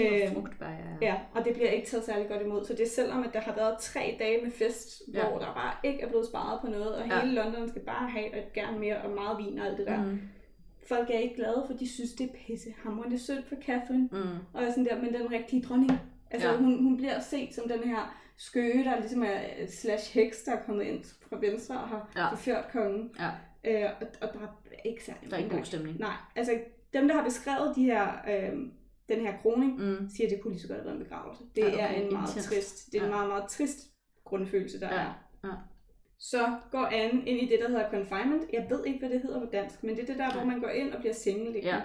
Øh, 0.00 0.32
frugtbar 0.32 0.66
er. 0.66 0.96
Ja, 1.02 1.14
og 1.34 1.44
det 1.44 1.54
bliver 1.54 1.70
ikke 1.70 1.86
taget 1.86 2.04
særlig 2.04 2.28
godt 2.28 2.42
imod. 2.42 2.64
Så 2.64 2.72
det 2.72 2.80
er 2.80 2.88
selvom, 2.88 3.22
at 3.24 3.30
der 3.32 3.40
har 3.40 3.54
været 3.54 3.78
tre 3.80 4.16
dage 4.18 4.42
med 4.44 4.50
fest, 4.52 5.02
Ja. 5.14 5.18
ja. 5.18 5.28
hvor 5.30 5.38
der 5.38 5.46
bare 5.54 5.72
ikke 5.84 6.00
er 6.00 6.08
blevet 6.08 6.26
sparet 6.26 6.60
på 6.60 6.66
noget, 6.66 6.94
og 6.94 7.06
Ja. 7.08 7.20
hele 7.20 7.34
London 7.34 7.68
skal 7.68 7.82
bare 7.82 8.10
have 8.10 8.26
og 8.34 8.52
gerne 8.54 8.78
mere 8.78 9.02
og 9.02 9.10
meget 9.10 9.38
vin 9.38 9.58
og 9.58 9.66
alt 9.66 9.78
det 9.78 9.86
der. 9.86 10.04
Mm. 10.04 10.20
Folk 10.88 11.10
er 11.10 11.18
ikke 11.18 11.34
glade, 11.34 11.64
for 11.66 11.74
de 11.74 11.88
synes, 11.88 12.12
det 12.12 12.24
er 12.30 12.34
pisse 12.46 12.74
hamrende 12.82 13.18
synd 13.18 13.44
for 13.48 13.56
Catherine. 13.66 14.08
Mm. 14.12 14.18
Og 14.54 14.62
sådan 14.68 14.84
der, 14.84 15.00
men 15.02 15.14
den 15.14 15.32
rigtige 15.32 15.62
dronning. 15.62 15.92
Altså, 16.30 16.48
Ja. 16.48 16.54
ja. 16.54 16.60
hun, 16.60 16.82
hun 16.82 16.96
bliver 16.96 17.20
set 17.20 17.54
som 17.54 17.68
den 17.68 17.78
her 17.88 18.16
skøge, 18.36 18.84
der 18.84 18.98
ligesom 19.00 19.22
er 19.22 19.38
slash 19.68 20.14
heks, 20.14 20.42
der 20.42 20.52
er 20.52 20.62
kommet 20.66 20.84
ind 20.84 21.04
fra 21.04 21.36
venstre 21.40 21.74
og 21.74 21.88
har 21.88 22.12
Ja. 22.16 22.22
ja. 22.22 22.30
forført 22.30 22.64
kongen. 22.72 23.10
Ja. 23.18 23.30
Øh, 23.66 23.84
og, 24.00 24.06
og 24.22 24.28
der 24.34 24.40
er 24.40 24.80
ikke 24.84 25.04
særlig 25.04 25.30
Der 25.30 25.36
er 25.36 25.40
ikke 25.40 25.56
god 25.56 25.64
stemning. 25.64 25.98
Nej, 25.98 26.14
altså 26.36 26.52
dem, 26.92 27.08
der 27.08 27.14
har 27.14 27.24
beskrevet 27.24 27.76
de 27.76 27.82
her, 27.84 28.08
øh, 28.28 28.52
den 29.08 29.20
her 29.20 29.36
kroning, 29.42 29.72
Mm. 29.78 30.08
siger, 30.16 30.26
at 30.26 30.30
det 30.32 30.40
kunne 30.42 30.52
lige 30.52 30.62
så 30.62 30.68
godt 30.68 30.78
have 30.78 30.84
været 30.86 30.96
en 30.98 31.02
begravelse. 31.04 31.42
Det 31.56 31.62
Ja, 31.62 31.68
ja, 31.68 31.74
okay, 31.74 31.84
er 32.00 32.06
en 32.06 32.12
meget 32.12 32.28
intenst. 32.28 32.48
trist, 32.48 32.86
det 32.92 32.94
er 32.98 33.02
Ja. 33.02 33.04
en 33.06 33.10
meget, 33.14 33.28
meget 33.28 33.44
trist 33.50 33.78
grundfølelse, 34.24 34.80
der 34.80 34.88
Ja, 34.94 35.00
er. 35.00 35.12
ja. 35.44 35.50
Så 36.18 36.56
går 36.70 36.86
Anne 36.92 37.22
ind 37.26 37.38
i 37.42 37.46
det, 37.46 37.58
der 37.60 37.68
hedder 37.68 37.90
confinement. 37.90 38.42
Jeg 38.52 38.66
ved 38.70 38.84
ikke, 38.86 38.98
hvad 38.98 39.10
det 39.10 39.20
hedder 39.20 39.40
på 39.40 39.46
dansk, 39.52 39.82
men 39.82 39.96
det 39.96 40.02
er 40.02 40.06
det 40.06 40.18
der, 40.18 40.26
Nej. 40.26 40.36
hvor 40.36 40.44
man 40.44 40.60
går 40.60 40.68
ind 40.68 40.92
og 40.92 41.00
bliver 41.00 41.14
sengeliggende. 41.14 41.68
Ja. 41.76 41.82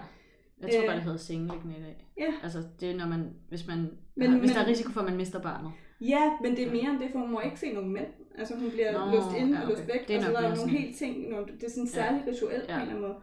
Jeg 0.61 0.69
tror 0.73 0.81
Øh. 0.81 0.87
bare, 0.87 0.95
det 0.95 1.03
hedder 1.03 1.17
sengeliggende 1.17 1.77
i 1.77 1.81
dag. 1.81 2.07
Ja. 2.17 2.33
Altså, 2.43 2.63
det 2.79 2.91
er 2.91 2.95
når 2.95 3.07
man, 3.07 3.33
hvis 3.49 3.67
man, 3.67 3.77
Men- 3.77 3.91
men, 4.15 4.39
hvis 4.39 4.49
men- 4.49 4.55
der 4.55 4.61
er 4.63 4.67
risiko 4.67 4.91
for, 4.91 4.99
at 4.99 5.05
man 5.05 5.17
mister 5.17 5.41
barnet. 5.41 5.71
Ja, 6.01 6.37
men 6.41 6.51
det 6.55 6.67
er 6.67 6.71
mere 6.71 6.89
end 6.91 6.99
det, 6.99 7.11
for 7.11 7.19
hun 7.19 7.31
må 7.31 7.39
ikke 7.39 7.59
se 7.59 7.73
nogen 7.73 7.93
mænd. 7.93 8.07
Altså 8.37 8.55
hun 8.55 8.71
bliver 8.71 8.91
Nå, 8.91 9.11
låst 9.15 9.37
inde 9.37 9.53
ja, 9.57 9.61
og 9.63 9.69
låst 9.69 9.81
okay. 9.83 9.93
væk, 9.93 10.07
Det 10.07 10.17
og 10.17 10.23
så 10.23 10.29
der 10.31 10.37
er 10.37 10.41
nogle 10.41 10.57
sådan- 10.57 10.73
helt 10.77 10.97
ting, 10.97 11.29
nogle, 11.29 11.45
det 11.47 11.63
er 11.63 11.69
sådan 11.69 11.83
Ja. 11.85 11.89
særligt 11.91 12.27
rituelt 12.27 12.65
Ja. 12.69 12.73
på 12.73 12.75
en 12.75 12.81
eller 12.81 12.95
anden 12.95 13.01
måde. 13.07 13.15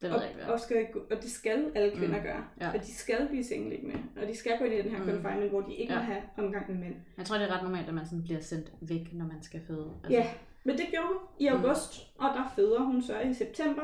Det 0.00 0.10
ved 0.10 0.16
og, 0.16 0.22
jeg 0.22 0.30
ikke, 0.30 0.52
og, 0.52 0.60
skal, 0.60 0.86
og 1.10 1.16
det 1.22 1.30
skal 1.30 1.72
alle 1.74 1.96
kvinder 1.96 2.16
Mm. 2.18 2.22
gøre. 2.22 2.44
Ja. 2.60 2.68
Og 2.74 2.80
de 2.86 2.92
skal 2.94 3.28
blive 3.28 3.44
sengeliggende. 3.44 3.96
Og 4.22 4.28
de 4.28 4.36
skal 4.36 4.58
gå 4.58 4.64
ind 4.64 4.74
i 4.74 4.82
den 4.82 4.90
her 4.90 4.98
Mm. 4.98 5.08
confinement, 5.10 5.50
hvor 5.50 5.60
de 5.60 5.74
ikke 5.74 5.92
Ja. 5.92 5.98
må 5.98 6.04
have 6.04 6.22
omgang 6.38 6.64
med 6.70 6.78
mænd. 6.78 6.94
Jeg 7.18 7.24
tror, 7.26 7.36
det 7.38 7.48
er 7.48 7.54
ret 7.56 7.62
normalt, 7.62 7.88
at 7.88 7.94
man 7.94 8.06
sådan 8.06 8.22
bliver 8.22 8.40
sendt 8.40 8.72
væk, 8.80 9.12
når 9.12 9.26
man 9.26 9.42
skal 9.42 9.60
føde. 9.66 9.90
Altså, 10.04 10.18
Ja, 10.18 10.26
men 10.64 10.78
det 10.78 10.86
gjorde 10.90 11.06
hun 11.08 11.16
i 11.38 11.48
Mm. 11.48 11.56
august, 11.56 11.92
og 12.18 12.28
der 12.36 12.52
føder 12.56 12.80
hun 12.80 13.02
så 13.02 13.20
i 13.20 13.34
september. 13.34 13.82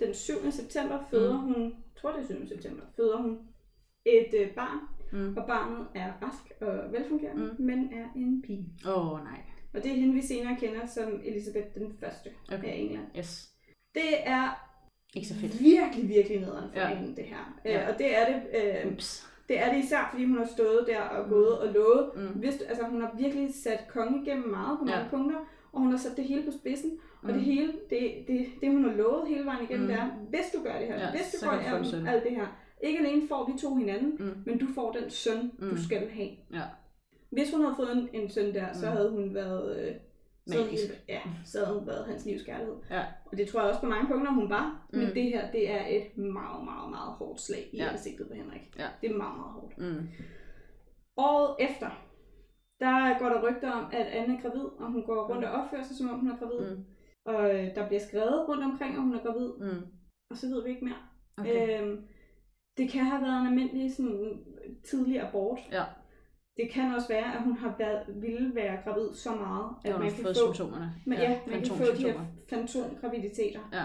Den 0.00 0.14
7. 0.14 0.50
september 0.50 0.98
føder 1.10 1.40
Mm. 1.40 1.46
hun, 1.52 1.62
jeg 1.62 1.72
tror 2.00 2.12
det 2.12 2.20
er 2.22 2.26
7. 2.26 2.46
september, 2.46 2.82
føder 2.96 3.16
hun 3.22 3.38
et 4.06 4.28
øh, 4.40 4.48
barn, 4.54 4.78
Mm. 5.12 5.36
og 5.36 5.46
barnet 5.46 5.86
er 5.94 6.12
rask 6.22 6.52
og 6.60 6.92
velfungerende, 6.92 7.42
Mm. 7.44 7.50
mm. 7.58 7.64
men 7.66 7.78
er 7.92 8.06
en 8.16 8.42
pige. 8.42 8.66
Åh, 8.88 9.12
oh, 9.12 9.24
nej. 9.24 9.40
Og 9.74 9.82
det 9.84 9.90
er 9.92 9.94
hende, 9.96 10.14
vi 10.14 10.22
senere 10.22 10.56
kender 10.60 10.86
som 10.86 11.20
Elisabeth 11.24 11.66
den 11.74 11.96
første 12.00 12.30
Okay. 12.52 12.68
af 12.68 12.74
England. 12.76 13.06
Yes. 13.18 13.48
Det 13.94 14.10
er 14.28 14.64
Ikke 15.14 15.28
så 15.28 15.34
fedt. 15.34 15.60
virkelig, 15.62 16.08
virkelig 16.08 16.40
nederen 16.40 16.70
for 16.72 16.80
Ja. 16.80 16.94
hende, 16.94 17.16
det 17.16 17.24
her. 17.24 17.60
Ja. 17.64 17.70
Ja. 17.80 17.92
Og 17.92 17.98
det 17.98 18.16
er 18.18 18.26
det, 18.32 18.42
øh, 18.86 18.92
Ups. 18.92 19.28
det 19.48 19.58
er 19.58 19.72
det 19.74 19.84
især, 19.84 20.08
fordi 20.10 20.24
hun 20.24 20.38
har 20.38 20.48
stået 20.56 20.84
der 20.88 21.00
og 21.00 21.28
gået 21.28 21.58
og 21.58 21.72
lovet. 21.74 22.10
Mm. 22.16 22.40
Hvis, 22.40 22.60
altså, 22.60 22.84
hun 22.84 23.00
har 23.00 23.14
virkelig 23.18 23.54
sat 23.54 23.80
kongen 23.88 24.26
igennem 24.26 24.48
meget 24.48 24.78
på 24.78 24.84
mange 24.84 25.02
Ja. 25.04 25.08
punkter, 25.10 25.38
og 25.72 25.80
hun 25.80 25.90
har 25.90 25.98
sat 25.98 26.16
det 26.16 26.24
hele 26.24 26.42
på 26.42 26.50
spidsen, 26.50 26.90
og 27.22 27.28
Mm. 27.28 27.32
det 27.34 27.42
hele, 27.42 27.72
det, 27.90 28.24
det, 28.28 28.46
det 28.60 28.68
hun 28.70 28.84
har 28.84 28.92
lovet 28.96 29.28
hele 29.28 29.44
vejen 29.44 29.64
igennem, 29.64 29.86
Mm. 29.86 29.92
det 29.92 29.98
er, 30.00 30.10
hvis 30.28 30.46
du 30.54 30.62
gør 30.62 30.78
det 30.78 30.86
her, 30.86 30.98
Ja, 30.98 31.10
hvis 31.10 31.34
du 31.40 31.46
går 31.46 31.54
igennem 31.60 32.06
alt 32.06 32.24
det 32.24 32.32
her, 32.32 32.46
ikke 32.82 32.98
alene 32.98 33.28
får 33.28 33.50
vi 33.52 33.58
to 33.58 33.74
hinanden, 33.76 34.16
Mm. 34.18 34.42
men 34.46 34.58
du 34.58 34.66
får 34.74 34.92
den 34.92 35.10
søn, 35.10 35.52
Mm. 35.58 35.70
du 35.70 35.82
skal 35.84 36.08
have. 36.10 36.28
Ja. 36.52 36.62
Hvis 37.30 37.52
hun 37.54 37.60
havde 37.64 37.74
fået 37.76 37.92
en, 37.96 38.08
en 38.12 38.30
søn 38.30 38.54
der, 38.54 38.72
så 38.72 38.86
Mm. 38.86 38.92
havde 38.96 39.10
hun 39.10 39.34
været... 39.34 39.78
Øh, 39.88 39.94
så 40.46 40.54
havde, 40.54 40.64
Magisk. 40.66 40.88
hun- 40.88 40.96
ja, 41.08 41.20
så 41.44 41.64
havde 41.64 41.78
hun 41.78 41.86
været 41.86 42.06
hans 42.06 42.24
livs 42.26 42.42
kærlighed. 42.42 42.76
Ja. 42.90 43.04
Og 43.24 43.36
det 43.38 43.48
tror 43.48 43.60
jeg 43.60 43.68
også 43.68 43.80
på 43.80 43.86
mange 43.86 44.08
punkter, 44.08 44.32
hun 44.32 44.50
var. 44.50 44.86
Mm. 44.92 44.98
Men 44.98 45.08
Mm. 45.08 45.14
det 45.14 45.22
her, 45.24 45.50
det 45.50 45.70
er 45.70 45.86
et 45.86 46.16
meget, 46.18 46.64
meget, 46.64 46.90
meget 46.90 47.12
hårdt 47.18 47.40
slag 47.40 47.68
i 47.72 47.76
Ja. 47.76 47.88
ansigtet 47.92 48.28
på 48.28 48.34
Henrik. 48.34 48.60
Ja. 48.78 48.86
Det 49.00 49.10
er 49.10 49.16
meget, 49.16 49.36
meget 49.36 49.52
hårdt. 49.52 49.78
Mm. 49.78 50.08
Året 51.16 51.56
efter, 51.70 51.90
der 52.80 53.18
går 53.18 53.28
der 53.28 53.42
rygter 53.50 53.70
om, 53.72 53.84
at 53.92 54.06
Anne 54.06 54.36
er 54.36 54.40
gravid, 54.42 54.64
og 54.64 54.92
hun 54.92 55.02
går 55.06 55.28
rundt 55.32 55.44
og 55.44 55.50
opfører 55.52 55.82
sig, 55.82 55.96
som 55.96 56.08
om 56.10 56.18
hun 56.18 56.30
er 56.30 56.36
gravid. 56.38 56.76
Mm. 56.76 56.84
Og 57.24 57.54
øh, 57.54 57.74
der 57.74 57.86
bliver 57.88 58.00
skrevet 58.00 58.48
rundt 58.48 58.64
omkring, 58.64 58.94
at 58.94 59.00
hun 59.02 59.14
er 59.14 59.22
gravid, 59.22 59.50
Mm. 59.60 59.86
og 60.30 60.36
så 60.36 60.46
ved 60.46 60.62
vi 60.64 60.70
ikke 60.70 60.84
mere. 60.84 61.02
Okay. 61.38 61.82
Øhm, 61.82 62.06
det 62.76 62.90
kan 62.90 63.04
have 63.04 63.22
været 63.22 63.40
en 63.40 63.46
almindelig 63.46 63.94
sådan, 63.94 64.44
tidlig 64.90 65.20
abort. 65.28 65.58
Ja. 65.72 65.84
Det 66.58 66.70
kan 66.70 66.94
også 66.94 67.08
være, 67.08 67.34
at 67.34 67.42
hun 67.42 67.56
har 67.56 67.74
været, 67.78 68.02
ville 68.22 68.54
være 68.54 68.78
gravid 68.84 69.14
så 69.14 69.34
meget, 69.34 69.70
at 69.84 69.98
man 70.00 70.10
kan 70.10 70.24
få, 70.24 70.34
symptomerne. 70.34 70.92
men, 71.06 71.18
ja, 71.18 71.40
man 71.46 71.62
kan 71.62 71.76
få 71.76 71.84
de 71.84 72.02
her 72.02 72.20
fantomgraviditeter. 72.50 73.60
Ja. 73.72 73.84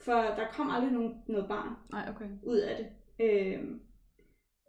For 0.00 0.12
der 0.12 0.46
kom 0.52 0.70
aldrig 0.70 0.92
nogen, 0.92 1.14
noget 1.26 1.48
barn 1.48 1.68
Nej, 1.92 2.08
okay. 2.14 2.24
ud 2.42 2.56
af 2.58 2.76
det. 2.76 2.86
Øhm, 3.26 3.80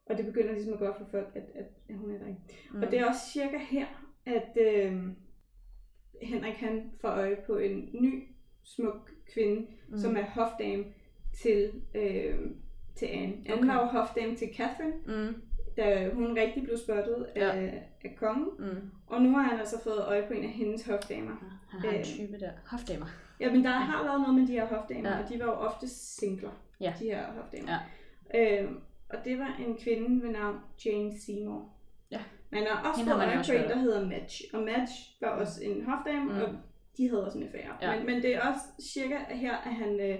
og 0.09 0.17
det 0.17 0.25
begynder 0.25 0.51
ligesom 0.53 0.73
at 0.73 0.79
gå 0.79 0.85
op 0.85 0.97
for 0.97 1.05
folk, 1.11 1.27
at, 1.35 1.43
at, 1.55 1.65
at 1.89 1.95
hun 1.95 2.11
er 2.11 2.17
der 2.17 2.27
ikke. 2.27 2.39
Mm. 2.73 2.81
Og 2.81 2.91
det 2.91 2.99
er 2.99 3.05
også 3.07 3.21
cirka 3.33 3.57
her, 3.57 3.85
at 4.25 4.57
øhm, 4.61 5.15
Henrik 6.21 6.53
han 6.55 6.91
får 7.01 7.09
øje 7.09 7.37
på 7.47 7.57
en 7.57 7.89
ny 7.93 8.23
smuk 8.63 9.11
kvinde, 9.33 9.67
mm. 9.89 9.97
som 9.97 10.17
er 10.17 10.23
hofdame 10.25 10.83
til, 11.41 11.71
øhm, 11.95 12.55
til 12.95 13.05
Anne. 13.05 13.33
Anne 13.45 13.53
Okay. 13.53 13.65
var 13.67 13.79
jo 13.81 13.85
hofdame 13.85 14.35
til 14.35 14.47
Catherine, 14.55 14.93
Mm. 15.27 15.35
Da 15.77 16.09
hun 16.13 16.37
rigtig 16.37 16.63
blev 16.63 16.77
spottet 16.77 17.25
Ja. 17.35 17.51
af, 17.55 17.83
af 18.03 18.15
kongen. 18.17 18.47
Mm. 18.59 18.91
Og 19.07 19.21
nu 19.21 19.35
har 19.35 19.41
han 19.43 19.59
altså 19.59 19.83
fået 19.83 19.99
øje 20.07 20.27
på 20.27 20.33
en 20.33 20.43
af 20.43 20.49
hendes 20.49 20.85
hofdamer. 20.87 21.35
Han 21.69 21.79
har 21.79 21.89
en 21.89 21.99
Øh. 21.99 22.03
type 22.05 22.39
der. 22.39 22.51
Hofdamer. 22.71 23.05
Ja, 23.39 23.51
men 23.51 23.63
der 23.63 23.69
har 23.69 24.03
været 24.03 24.21
noget 24.21 24.35
med 24.35 24.47
de 24.47 24.51
her 24.51 24.65
hofdamer, 24.65 25.09
Ja. 25.09 25.15
ja. 25.17 25.23
og 25.23 25.29
de 25.29 25.39
var 25.39 25.45
jo 25.45 25.51
ofte 25.51 25.87
singler, 25.87 26.51
Ja. 26.81 26.93
de 26.99 27.03
her 27.05 27.25
hofdamer. 27.31 27.71
Ja. 28.33 28.61
Øhm, 28.63 28.79
og 29.09 29.15
det 29.25 29.39
var 29.39 29.59
en 29.67 29.77
kvinde 29.77 30.23
ved 30.23 30.31
navn 30.31 30.55
Jane 30.85 31.19
Seymour. 31.19 31.69
Ja. 32.11 32.19
Man 32.51 32.63
har 32.69 32.89
også 32.89 33.03
fået 33.05 33.15
øje 33.15 33.43
på 33.47 33.51
en, 33.63 33.69
der 33.69 33.77
hedder 33.77 34.07
Madge. 34.07 34.43
Og 34.53 34.59
Madge 34.63 34.93
var 35.21 35.27
også 35.27 35.63
en 35.63 35.85
hofdame, 35.85 36.23
Mm. 36.25 36.31
mm. 36.35 36.41
og 36.41 36.49
de 36.97 37.09
havde 37.09 37.25
også 37.25 37.37
en 37.37 37.43
affære. 37.43 37.77
Ja. 37.81 37.97
Men, 37.97 38.05
men 38.05 38.15
det 38.21 38.35
er 38.35 38.41
også 38.41 38.61
cirka 38.93 39.15
her, 39.29 39.53
at 39.57 39.73
han, 39.73 39.99
øh, 39.99 40.15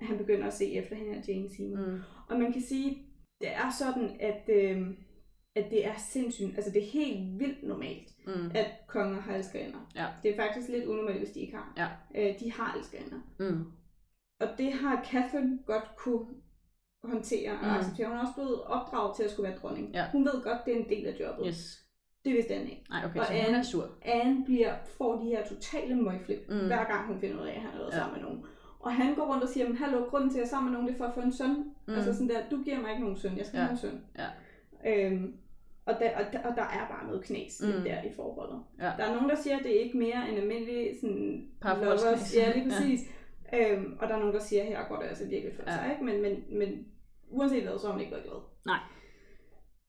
han 0.00 0.18
begynder 0.18 0.46
at 0.46 0.52
se 0.54 0.72
efter 0.74 0.96
hende 0.96 1.14
her 1.14 1.22
Jane 1.28 1.48
Seymour. 1.56 1.86
Mm. 1.86 1.98
Og 2.28 2.38
man 2.38 2.52
kan 2.52 2.62
sige, 2.62 3.02
det 3.40 3.48
er 3.54 3.70
sådan, 3.78 4.16
at, 4.20 4.48
øh, 4.48 4.86
at 5.56 5.70
det 5.70 5.86
er 5.86 5.94
sindssygt, 5.96 6.54
altså 6.56 6.70
det 6.70 6.82
er 6.82 6.86
helt 6.90 7.38
vildt 7.38 7.62
normalt, 7.62 8.08
Mm. 8.26 8.50
at 8.54 8.66
konger 8.86 9.20
har 9.20 9.34
elskerinder. 9.34 9.90
Ja. 9.96 10.06
Det 10.22 10.30
er 10.30 10.36
faktisk 10.36 10.68
lidt 10.68 10.84
unormalt, 10.86 11.18
hvis 11.18 11.30
de 11.30 11.40
ikke 11.40 11.56
har. 11.56 11.72
Ja. 11.76 11.88
Øh, 12.28 12.40
de 12.40 12.52
har 12.52 12.74
elskerinder. 12.78 13.18
Mm. 13.38 13.64
Og 14.40 14.48
det 14.58 14.72
har 14.72 15.04
Catherine 15.04 15.58
godt 15.66 15.84
kunne 15.96 16.26
håndtere 17.04 17.50
og 17.52 17.58
Mm. 17.62 17.70
acceptere. 17.70 18.06
Hun 18.08 18.16
er 18.16 18.20
også 18.20 18.34
blevet 18.34 18.62
opdraget 18.64 19.16
til 19.16 19.22
at 19.22 19.30
skulle 19.30 19.48
være 19.50 19.58
dronning. 19.58 19.94
Ja. 19.94 20.10
Hun 20.12 20.24
ved 20.24 20.42
godt, 20.42 20.58
det 20.66 20.74
er 20.76 20.78
en 20.80 20.88
del 20.88 21.06
af 21.06 21.20
jobbet. 21.20 21.44
Yes. 21.48 21.78
Det 22.24 22.32
vidste 22.34 22.54
Anne 22.54 22.70
ikke. 22.70 22.84
Nej, 22.90 23.04
okay, 23.04 23.20
Og 23.20 23.26
så 23.26 23.32
hun 23.32 23.40
Anne- 23.42 23.58
er 23.58 23.62
sur. 23.62 23.90
Anne 24.02 24.44
bliver, 24.44 24.74
får 24.98 25.16
de 25.22 25.26
her 25.26 25.48
totale 25.48 25.96
møgflip, 25.96 26.38
Mm. 26.48 26.66
hver 26.66 26.84
gang 26.84 27.06
hun 27.06 27.20
finder 27.20 27.42
ud 27.42 27.46
af, 27.46 27.54
at 27.54 27.60
han 27.60 27.70
Ja. 27.80 27.84
ja. 27.84 27.90
sammen 27.90 28.12
med 28.20 28.28
nogen. 28.28 28.44
Og 28.88 28.94
han 28.94 29.14
går 29.14 29.26
rundt 29.32 29.42
og 29.42 29.48
siger, 29.48 29.74
hallo, 29.74 30.04
grunden 30.04 30.30
til 30.30 30.36
at 30.36 30.40
jeg 30.40 30.46
er 30.46 30.50
sammen 30.50 30.70
med 30.72 30.78
nogen, 30.78 30.88
det 30.88 30.94
er 30.94 30.98
for 30.98 31.04
at 31.04 31.14
få 31.14 31.20
en 31.20 31.32
søn. 31.32 31.50
Mm. 31.88 31.94
Altså 31.94 32.12
sådan 32.12 32.28
der, 32.28 32.48
du 32.50 32.62
giver 32.62 32.80
mig 32.80 32.90
ikke 32.90 33.02
nogen 33.02 33.16
søn, 33.16 33.36
jeg 33.38 33.46
skal 33.46 33.58
Ja. 33.58 33.62
have 33.64 33.72
en 33.72 33.78
søn. 33.78 34.00
Ja. 34.18 34.28
Øhm, 35.06 35.36
og, 35.86 35.94
der, 36.00 36.16
og, 36.18 36.32
der, 36.32 36.38
og 36.48 36.56
der 36.56 36.62
er 36.62 36.88
bare 36.90 37.06
noget 37.06 37.24
knas 37.24 37.62
Mm. 37.64 37.84
der 37.84 38.02
i 38.02 38.12
forholdet. 38.16 38.62
Ja. 38.78 38.84
Der 38.98 39.04
er 39.04 39.14
nogen, 39.14 39.28
der 39.28 39.36
siger, 39.36 39.56
at 39.58 39.64
det 39.64 39.76
er 39.76 39.80
ikke 39.84 39.98
mere 39.98 40.28
end 40.28 40.38
almindelig 40.38 40.90
sådan, 41.00 41.48
lovers. 41.64 42.36
Ja, 42.36 42.52
lige 42.56 42.70
præcis. 42.70 43.00
Ja. 43.52 43.72
Øhm, 43.72 43.96
og 44.00 44.08
der 44.08 44.14
er 44.14 44.18
nogen, 44.18 44.34
der 44.34 44.40
siger, 44.40 44.62
at 44.62 44.68
her 44.68 44.88
går 44.88 44.96
det 44.96 45.08
altså 45.08 45.28
virkelig 45.28 45.54
for 45.56 45.62
Ja. 45.66 45.76
sig. 45.76 45.90
Ikke? 45.92 46.04
Men, 46.04 46.22
men, 46.22 46.58
men 46.58 46.86
uanset 47.30 47.62
hvad, 47.62 47.78
så 47.78 47.86
har 47.86 47.92
hun 47.92 48.00
ikke 48.00 48.12
været 48.12 48.24
glad. 48.24 48.40
Nej. 48.66 48.78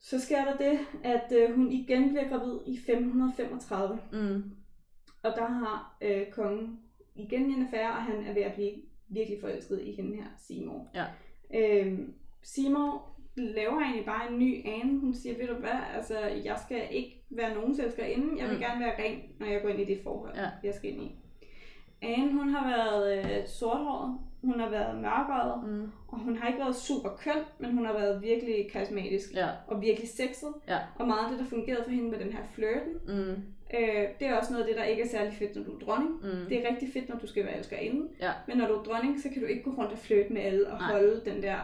Så 0.02 0.20
sker 0.20 0.46
der 0.46 0.58
det, 0.58 0.80
at 1.04 1.32
øh, 1.38 1.56
hun 1.56 1.72
igen 1.72 2.10
bliver 2.10 2.30
gravid 2.30 2.60
i 2.68 2.74
1535. 2.74 4.00
Mm. 4.12 4.44
Og 5.24 5.32
der 5.36 5.46
har 5.46 5.98
øh, 6.02 6.32
kongen 6.32 6.80
igen 7.16 7.46
en 7.46 7.66
affære, 7.66 7.90
og 7.92 8.04
han 8.04 8.26
er 8.28 8.34
ved 8.34 8.42
at 8.42 8.54
blive 8.54 8.72
virkelig 9.10 9.42
forelsket 9.42 9.82
i 9.82 9.92
hende 9.92 10.16
her, 10.16 10.26
Seymour. 10.38 10.88
Ja. 10.96 11.06
Øhm, 11.54 12.14
Seymour 12.44 13.06
laver 13.36 13.82
egentlig 13.82 14.06
bare 14.06 14.32
en 14.32 14.40
ny 14.40 14.66
Anne. 14.68 15.00
Hun 15.00 15.14
siger, 15.14 15.38
ved 15.38 15.48
du 15.48 15.54
hvad, 15.54 15.80
altså, 15.96 16.20
jeg 16.20 16.58
skal 16.66 16.82
ikke 16.92 17.22
være 17.30 17.56
nogens 17.56 17.80
elskerinde. 17.80 18.42
Jeg 18.42 18.48
vil 18.50 18.56
Mm. 18.58 18.62
gerne 18.62 18.80
være 18.86 19.04
ren, 19.04 19.20
når 19.40 19.46
jeg 19.48 19.62
går 19.62 19.70
ind 19.70 19.80
i 19.80 19.86
det 19.86 20.00
forhold, 20.04 20.36
Ja. 20.36 20.48
jeg 20.64 20.74
skal 20.74 20.94
ind 20.94 21.02
i. 21.04 21.12
Anne, 22.02 22.32
hun 22.32 22.50
har 22.50 22.70
været 22.78 23.18
øh, 23.42 23.48
sorthåret, 23.48 24.18
hun 24.42 24.60
har 24.60 24.70
været 24.70 25.02
mørkhåret, 25.02 25.70
Mm. 25.70 25.92
og 26.08 26.20
hun 26.20 26.38
har 26.38 26.48
ikke 26.48 26.60
været 26.60 26.76
super 26.76 27.10
køn, 27.10 27.44
men 27.60 27.72
hun 27.74 27.86
har 27.86 27.94
været 27.94 28.22
virkelig 28.22 28.72
karismatisk 28.72 29.34
Ja. 29.36 29.48
og 29.68 29.82
virkelig 29.82 30.10
sexet. 30.10 30.54
Ja. 30.68 30.78
Og 30.96 31.08
meget 31.08 31.24
af 31.26 31.30
det, 31.32 31.40
der 31.40 31.46
fungerede 31.46 31.84
for 31.84 31.92
hende 31.92 32.10
med 32.10 32.20
den 32.20 32.34
her 32.34 32.44
flirten, 32.54 32.94
Mm. 33.08 33.44
Øh, 33.74 34.06
det 34.20 34.28
er 34.28 34.38
også 34.38 34.52
noget 34.54 34.64
af 34.64 34.68
det, 34.68 34.78
der 34.78 34.84
ikke 34.84 35.04
er 35.04 35.08
særlig 35.08 35.34
fedt, 35.34 35.56
når 35.56 35.64
du 35.64 35.76
er 35.76 35.80
dronning. 35.80 36.12
Mm. 36.24 36.50
Det 36.50 36.66
er 36.66 36.70
rigtig 36.70 36.90
fedt, 36.94 37.10
når 37.10 37.18
du 37.18 37.28
skal 37.28 37.46
være 37.46 37.58
elskerinde. 37.58 38.08
Ja. 38.22 38.32
Men 38.48 38.58
når 38.58 38.68
du 38.68 38.74
er 38.74 38.84
dronning, 38.84 39.20
så 39.20 39.30
kan 39.30 39.42
du 39.42 39.48
ikke 39.48 39.64
gå 39.64 39.72
rundt 39.72 39.92
og 39.92 39.98
flirte 39.98 40.34
med 40.34 40.42
alle 40.42 40.68
og 40.68 40.78
Nej. 40.80 40.92
holde 40.92 41.22
den 41.26 41.44
der... 41.44 41.58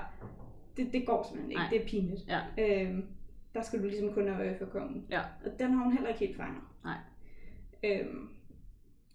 Det, 0.77 0.93
det 0.93 1.05
går 1.05 1.23
simpelthen 1.23 1.51
ikke. 1.51 1.61
Nej. 1.61 1.69
Det 1.69 1.81
er 1.81 1.85
pinligt. 1.85 2.21
Ja. 2.27 2.39
Øhm, 2.57 3.05
der 3.53 3.61
skal 3.61 3.79
du 3.79 3.85
ligesom 3.85 4.13
kun 4.13 4.27
have 4.27 4.45
øje 4.45 4.55
for 4.59 4.65
kongen. 4.65 5.05
Ja. 5.09 5.21
Og 5.45 5.59
den 5.59 5.73
har 5.73 5.83
hun 5.83 5.93
heller 5.93 6.09
ikke 6.09 6.19
helt 6.19 6.37
fanget. 6.37 6.61
Nej. 6.83 6.97
Øhm, 7.83 8.29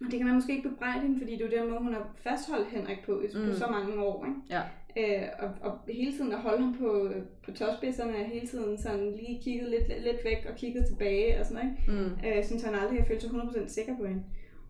og 0.00 0.06
det 0.10 0.18
kan 0.18 0.26
man 0.26 0.34
måske 0.34 0.56
ikke 0.56 0.68
bebrejde 0.68 1.00
hende, 1.00 1.18
fordi 1.18 1.32
det 1.32 1.42
er 1.42 1.56
jo 1.56 1.62
den 1.62 1.70
måde, 1.70 1.82
hun 1.82 1.94
har 1.94 2.10
fastholdt 2.16 2.68
Henrik 2.68 2.98
på, 3.06 3.12
mm. 3.12 3.40
Mm. 3.40 3.46
på 3.50 3.54
så 3.54 3.66
mange 3.70 4.04
år. 4.04 4.24
Ikke? 4.24 4.36
Ja. 4.50 4.62
Øh, 4.96 5.22
og, 5.38 5.50
og 5.60 5.78
hele 5.88 6.12
tiden 6.12 6.32
at 6.32 6.38
holde 6.38 6.62
ham 6.62 6.78
på, 6.78 7.10
på 7.44 7.52
tåspidserne, 7.52 8.16
og 8.16 8.24
hele 8.24 8.46
tiden 8.46 8.78
sådan 8.78 9.12
lige 9.16 9.40
kigget 9.42 9.70
lidt, 9.70 9.88
lidt, 9.88 10.24
væk 10.24 10.46
og 10.50 10.56
kigget 10.56 10.86
tilbage 10.86 11.40
og 11.40 11.46
sådan 11.46 11.76
noget. 11.88 12.04
Mm. 12.06 12.28
Øh, 12.28 12.44
så 12.44 12.66
han 12.66 12.74
aldrig 12.74 12.98
har 12.98 13.06
følt 13.06 13.22
sig 13.22 13.30
100% 13.30 13.68
sikker 13.68 13.96
på 13.96 14.06
hende. 14.06 14.22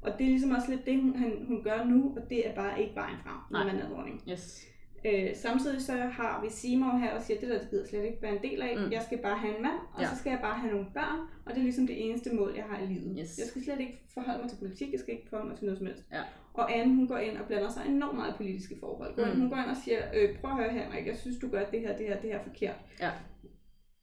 Og 0.02 0.12
det 0.18 0.24
er 0.24 0.30
ligesom 0.30 0.50
også 0.50 0.70
lidt 0.70 0.86
det, 0.86 1.02
hun, 1.02 1.16
han, 1.16 1.44
hun 1.48 1.62
gør 1.64 1.84
nu, 1.84 2.14
og 2.16 2.30
det 2.30 2.48
er 2.48 2.54
bare 2.54 2.82
ikke 2.82 2.94
vejen 2.94 3.16
frem, 3.24 3.36
når 3.50 3.58
Nej. 3.58 3.72
man 3.72 3.82
er 3.82 3.88
dronning. 3.88 4.22
Yes. 4.30 4.66
Øh, 5.04 5.36
samtidig 5.36 5.82
så 5.82 5.92
har 5.92 6.42
vi 6.44 6.50
Seymour 6.50 6.98
her 6.98 7.10
og 7.16 7.22
siger, 7.22 7.40
det 7.40 7.48
der 7.48 7.58
det 7.58 7.70
gider 7.70 7.86
slet 7.86 8.04
ikke 8.04 8.22
være 8.22 8.36
en 8.36 8.42
del 8.42 8.62
af. 8.62 8.76
Mm. 8.78 8.92
Jeg 8.92 9.02
skal 9.02 9.18
bare 9.18 9.38
have 9.38 9.56
en 9.56 9.62
mand, 9.62 9.80
og 9.94 10.02
ja. 10.02 10.08
så 10.08 10.16
skal 10.16 10.30
jeg 10.30 10.40
bare 10.42 10.58
have 10.58 10.72
nogle 10.72 10.86
børn, 10.94 11.20
og 11.44 11.50
det 11.50 11.58
er 11.58 11.62
ligesom 11.62 11.86
det 11.86 12.06
eneste 12.06 12.34
mål, 12.34 12.52
jeg 12.56 12.64
har 12.64 12.78
i 12.82 12.86
livet. 12.86 13.16
Yes. 13.20 13.38
Jeg 13.38 13.46
skal 13.46 13.64
slet 13.64 13.80
ikke 13.80 14.04
forholde 14.14 14.40
mig 14.40 14.50
til 14.50 14.56
politik, 14.56 14.92
jeg 14.92 15.00
skal 15.00 15.14
ikke 15.14 15.28
forholde 15.28 15.48
mig 15.48 15.58
til 15.58 15.64
noget 15.64 15.78
som 15.78 15.86
helst. 15.86 16.04
Ja. 16.12 16.22
Og 16.54 16.76
Anne, 16.76 16.94
hun 16.94 17.08
går 17.08 17.18
ind 17.18 17.36
og 17.36 17.46
blander 17.46 17.68
sig 17.70 17.82
enormt 17.86 18.16
meget 18.16 18.34
i 18.34 18.36
politiske 18.36 18.76
forhold. 18.80 19.18
Ind, 19.18 19.26
Mm. 19.34 19.40
Hun 19.40 19.50
går 19.50 19.56
ind 19.56 19.70
og 19.70 19.76
siger, 19.84 19.98
øh, 20.14 20.38
prøv 20.38 20.50
at 20.50 20.56
høre 20.56 20.72
Henrik, 20.72 21.06
jeg 21.06 21.16
synes, 21.16 21.36
du 21.38 21.48
gør 21.50 21.64
det 21.64 21.80
her, 21.80 21.96
det 21.96 22.06
her, 22.06 22.20
det 22.20 22.30
her 22.30 22.42
forkert. 22.42 22.76
Ja. 23.00 23.10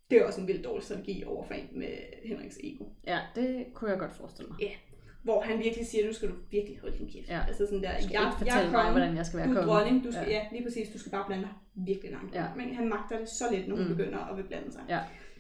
Det 0.09 0.17
er 0.17 0.25
også 0.25 0.41
en 0.41 0.47
vildt 0.47 0.65
dårlig 0.65 0.83
strategi 0.83 1.23
over 1.27 1.43
for 1.43 1.53
en 1.53 1.67
med 1.71 1.87
Henriks 2.25 2.57
ego. 2.63 2.83
Ja, 3.07 3.19
det 3.35 3.65
kunne 3.73 3.91
jeg 3.91 3.99
godt 3.99 4.13
forestille 4.13 4.49
mig. 4.49 4.77
Hvor 5.23 5.41
han 5.41 5.59
virkelig 5.59 5.87
siger, 5.87 6.05
nu 6.07 6.13
skal 6.13 6.29
du 6.29 6.33
virkelig 6.51 6.79
holde 6.81 6.97
din 6.97 7.09
kæft. 7.13 7.29
Ja. 7.29 7.41
Altså 7.47 7.65
sådan 7.65 7.83
der, 7.83 7.97
Du 7.97 8.03
skal 8.03 8.13
jeg, 8.13 8.21
ikke 8.21 8.37
fortælle 8.37 8.59
jeg 8.59 8.67
er 8.67 8.71
mig, 8.83 8.91
hvordan 8.91 9.15
jeg 9.17 9.25
skal 9.25 9.37
være 9.39 9.47
du 9.47 9.53
er 9.53 9.55
konge. 9.55 9.71
dronning, 9.73 10.03
du 10.05 10.11
skal, 10.11 10.23
Ja. 10.27 10.31
ja. 10.31 10.37
ja. 10.37 10.45
lige 10.51 10.63
præcis, 10.63 10.89
du 10.93 10.99
skal 10.99 11.11
bare 11.11 11.23
blande 11.27 11.43
dig 11.43 11.53
virkelig 11.89 12.11
langt. 12.11 12.35
Ja. 12.35 12.45
Men 12.57 12.73
han 12.75 12.89
magter 12.89 13.19
det 13.19 13.29
så 13.29 13.43
lidt, 13.51 13.67
når 13.67 13.75
hun 13.75 13.87
mm. 13.87 13.95
begynder 13.95 14.19
at 14.31 14.37
vil 14.37 14.43
blande 14.43 14.71
sig. 14.71 14.81
Ja. 14.89 14.99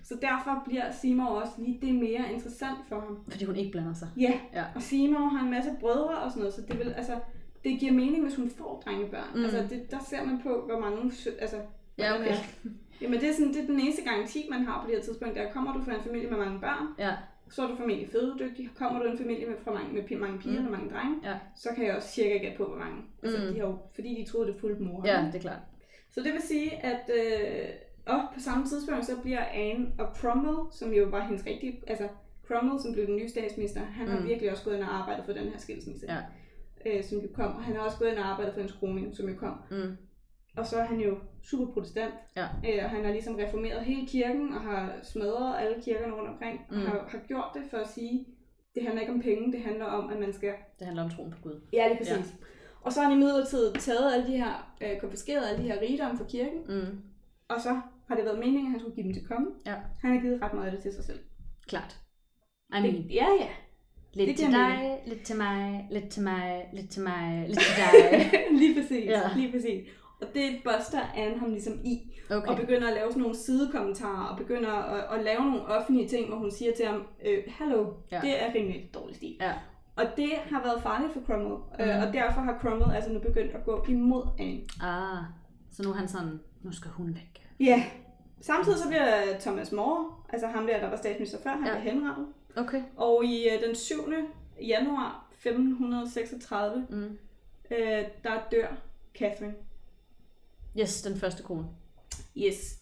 Så 0.09 0.13
derfor 0.21 0.63
bliver 0.65 0.91
Seymour 0.91 1.27
også 1.41 1.53
lige 1.57 1.79
det 1.81 1.95
mere 1.95 2.23
interessant 2.33 2.77
for 2.89 2.99
ham. 2.99 3.19
Fordi 3.29 3.45
hun 3.45 3.55
ikke 3.55 3.71
blander 3.71 3.93
sig. 3.93 4.07
Ja, 4.17 4.33
Ja. 4.53 4.63
og 4.75 4.81
Seymour 4.81 5.27
har 5.27 5.43
en 5.45 5.51
masse 5.51 5.71
brødre 5.79 6.17
og 6.17 6.31
sådan 6.31 6.39
noget, 6.41 6.53
så 6.53 6.61
det 6.61 6.79
vil, 6.79 6.93
altså, 6.97 7.15
det 7.63 7.79
giver 7.79 7.93
mening, 7.93 8.23
hvis 8.23 8.35
hun 8.35 8.49
får 8.49 8.81
drengebørn. 8.85 9.29
Mm. 9.35 9.43
Altså, 9.43 9.57
det, 9.69 9.91
der 9.91 9.99
ser 10.09 10.23
man 10.25 10.39
på, 10.43 10.63
hvor 10.69 10.79
mange, 10.79 11.11
altså, 11.39 11.57
Ja, 11.97 12.15
okay. 12.15 12.27
er- 12.31 12.69
Jamen, 13.01 13.19
det 13.19 13.29
er, 13.29 13.33
sådan, 13.33 13.53
det 13.53 13.61
er 13.63 13.65
den 13.67 13.79
eneste 13.79 14.03
garanti, 14.03 14.47
man 14.49 14.65
har 14.65 14.81
på 14.81 14.87
det 14.87 14.95
her 14.95 15.03
tidspunkt. 15.03 15.35
Der 15.35 15.51
kommer 15.51 15.73
du 15.73 15.83
fra 15.83 15.95
en 15.95 16.01
familie 16.03 16.29
med 16.29 16.37
mange 16.37 16.59
børn, 16.59 16.87
Ja. 16.99 17.13
så 17.49 17.63
er 17.63 17.67
du 17.67 17.75
familie 17.75 18.07
fødedygtig. 18.07 18.69
Kommer 18.75 19.03
du 19.03 19.09
en 19.11 19.17
familie 19.17 19.45
med, 19.47 19.55
fra 19.63 19.71
mange, 19.73 19.93
med 19.93 20.17
mange 20.19 20.39
piger 20.39 20.59
Mm. 20.61 20.65
og 20.65 20.71
mange 20.71 20.89
drenge, 20.89 21.15
Ja. 21.23 21.35
så 21.55 21.69
kan 21.75 21.85
jeg 21.85 21.95
også 21.95 22.09
cirka 22.11 22.37
gætte 22.37 22.57
på, 22.57 22.65
hvor 22.65 22.77
mange. 22.77 22.97
Altså, 23.23 23.37
Mm. 23.37 23.53
de 23.53 23.59
har 23.59 23.67
jo, 23.67 23.77
fordi 23.95 24.21
de 24.23 24.31
troede, 24.31 24.47
det 24.51 24.59
fulgte 24.61 24.83
mor. 24.83 25.01
Ja, 25.05 25.25
det 25.31 25.35
er 25.35 25.39
klart. 25.39 25.59
Så 26.11 26.21
det 26.23 26.33
vil 26.33 26.41
sige, 26.41 26.85
at 26.85 27.11
øh, 27.19 27.65
og 28.07 28.21
på 28.33 28.39
samme 28.39 28.65
tidspunkt, 28.65 29.05
så 29.05 29.11
bliver 29.21 29.43
Anne 29.45 29.91
og 29.99 30.07
Cromwell, 30.15 30.57
som 30.71 30.93
jo 30.93 31.05
var 31.05 31.21
hendes 31.27 31.45
rigtige, 31.45 31.81
altså 31.87 32.07
Cromwell, 32.47 32.79
som 32.81 32.93
blev 32.93 33.05
den 33.07 33.15
nye 33.15 33.29
statsminister, 33.29 33.81
han 33.81 34.07
har 34.07 34.19
Mm. 34.19 34.27
virkelig 34.27 34.51
også 34.51 34.63
gået 34.63 34.75
ind 34.75 34.83
og 34.83 34.95
arbejdet 34.95 35.25
for 35.25 35.33
den 35.33 35.43
her 35.47 35.57
skilsmisse, 35.57 36.05
Ja. 36.13 36.17
øh, 36.85 37.03
som 37.03 37.17
jo 37.19 37.27
kom. 37.33 37.55
Og 37.55 37.63
han 37.63 37.75
har 37.75 37.81
også 37.83 37.97
gået 37.97 38.09
ind 38.09 38.17
og 38.19 38.25
arbejdet 38.27 38.53
for 38.53 38.59
hendes 38.61 38.75
kroning, 38.77 39.15
som 39.15 39.29
jo 39.29 39.35
kom. 39.39 39.55
Mm. 39.71 39.97
Og 40.57 40.65
så 40.65 40.77
er 40.77 40.83
han 40.85 40.99
jo 40.99 41.17
super 41.43 41.73
protestant, 41.73 42.13
Ja. 42.37 42.43
øh, 42.67 42.83
og 42.83 42.89
han 42.89 43.05
har 43.05 43.11
ligesom 43.11 43.35
reformeret 43.35 43.81
hele 43.85 44.07
kirken, 44.07 44.53
og 44.53 44.61
har 44.61 44.93
smadret 45.03 45.55
alle 45.59 45.81
kirkerne 45.81 46.13
rundt 46.13 46.29
omkring, 46.29 46.59
mm. 46.71 46.75
Og 46.77 46.81
har, 46.83 47.05
har 47.09 47.19
gjort 47.27 47.51
det 47.53 47.61
for 47.69 47.77
at 47.77 47.87
sige, 47.87 48.25
det 48.75 48.83
handler 48.83 49.01
ikke 49.01 49.13
om 49.13 49.21
penge, 49.21 49.51
det 49.51 49.61
handler 49.61 49.85
om, 49.85 50.09
at 50.09 50.19
man 50.19 50.33
skal... 50.33 50.53
Det 50.79 50.85
handler 50.87 51.03
om 51.03 51.09
troen 51.09 51.31
på 51.31 51.37
Gud. 51.41 51.61
Ja, 51.73 51.87
lige 51.87 51.97
præcis. 51.97 52.11
Ja. 52.15 52.45
Og 52.81 52.93
så 52.93 53.01
har 53.01 53.09
han 53.09 53.17
i 53.17 53.23
midlertid 53.23 53.73
taget 53.73 54.13
alle 54.13 54.27
de 54.27 54.37
her, 54.37 54.73
øh, 54.81 54.99
konfiskeret 54.99 55.43
alle 55.49 55.63
de 55.63 55.67
her 55.71 55.81
rigdomme 55.81 56.17
fra 56.17 56.25
kirken, 56.29 56.59
Mm. 56.67 57.01
og 57.47 57.61
så 57.61 57.81
har 58.07 58.15
det 58.15 58.25
været 58.25 58.39
meningen, 58.39 58.65
at 58.65 58.71
han 58.71 58.79
skulle 58.79 58.95
give 58.95 59.03
dem 59.07 59.13
til 59.13 59.27
kongen. 59.27 59.51
Ja. 59.65 59.75
Han 60.01 60.11
har 60.13 60.19
givet 60.21 60.41
ret 60.41 60.53
meget 60.53 60.65
af 60.65 60.71
det 60.71 60.81
til 60.81 60.93
sig 60.93 61.03
selv. 61.03 61.19
Klart. 61.67 61.97
I 62.69 62.81
mean, 62.81 62.85
Det, 62.95 63.05
ja, 63.13 63.27
ja. 63.39 63.47
lidt 64.13 64.27
det 64.29 64.37
til 64.37 64.47
dig, 64.51 64.99
lidt 65.07 65.21
til 65.23 65.37
mig, 65.37 65.87
lidt 65.91 66.09
til 66.09 66.23
mig, 66.23 66.69
lidt 66.73 66.89
til 66.89 67.03
mig, 67.03 67.23
lidt 67.47 67.59
til 67.59 67.75
dig. 67.83 68.31
lige 68.59 68.81
præcis, 68.81 69.05
Ja. 69.05 69.21
lige 69.35 69.51
præcis. 69.51 69.87
Og 70.21 70.27
det 70.33 70.55
buster 70.63 71.01
Anne 71.15 71.39
ham 71.39 71.49
ligesom 71.49 71.73
i, 71.85 72.11
Okay. 72.31 72.47
og 72.51 72.57
begynder 72.57 72.87
at 72.87 72.93
lave 72.93 73.09
sådan 73.11 73.21
nogle 73.21 73.37
sidekommentarer, 73.37 74.25
og 74.27 74.37
begynder 74.37 74.69
at, 74.71 75.17
at 75.19 75.23
lave 75.25 75.45
nogle 75.45 75.65
offentlige 75.65 76.07
ting, 76.07 76.27
hvor 76.27 76.37
hun 76.37 76.51
siger 76.51 76.71
til 76.77 76.85
ham, 76.85 77.07
øh, 77.25 77.43
hallo, 77.47 77.93
Ja. 78.11 78.19
det 78.23 78.43
er 78.43 78.53
rimelig 78.55 78.89
dårlig 78.93 79.15
stil. 79.15 79.37
Ja. 79.41 79.53
Og 79.95 80.05
det 80.17 80.29
har 80.51 80.63
været 80.63 80.83
farligt 80.83 81.13
for 81.13 81.21
Cromwell, 81.25 81.55
mm. 81.55 81.63
Mhm. 81.79 81.89
øh, 81.89 82.07
og 82.07 82.13
derfor 82.13 82.41
har 82.41 82.57
Cromwell 82.61 82.95
altså 82.95 83.11
nu 83.13 83.19
begyndt 83.19 83.51
at 83.51 83.65
gå 83.65 83.85
imod 83.89 84.23
Anne. 84.39 84.61
Ah, 84.81 85.23
så 85.71 85.83
nu 85.83 85.89
er 85.89 85.93
han 85.95 86.07
sådan, 86.07 86.39
nu 86.63 86.71
skal 86.71 86.91
hun 86.91 87.07
væk. 87.15 87.46
Ja. 87.59 87.83
Samtidig 88.41 88.77
så 88.77 88.87
bliver 88.87 89.39
Thomas 89.39 89.71
More, 89.71 90.13
altså 90.29 90.47
ham 90.47 90.67
der, 90.67 90.79
der 90.79 90.89
var 90.89 90.97
statsminister 90.97 91.37
før, 91.43 91.49
han 91.49 91.65
Ja. 91.65 91.79
bliver 91.79 91.93
henrettet. 91.93 92.27
Okay. 92.55 92.81
Og 92.97 93.25
i 93.25 93.49
øh, 93.49 93.61
den 93.67 93.75
7. 93.75 93.95
januar 94.61 95.27
1536, 95.31 96.87
Mm. 96.89 97.17
øh, 97.71 98.03
der 98.23 98.41
dør 98.51 98.67
Catherine. 99.17 99.53
Yes, 100.79 101.01
den 101.01 101.17
første 101.19 101.43
kone. 101.43 101.65
Yes. 102.37 102.79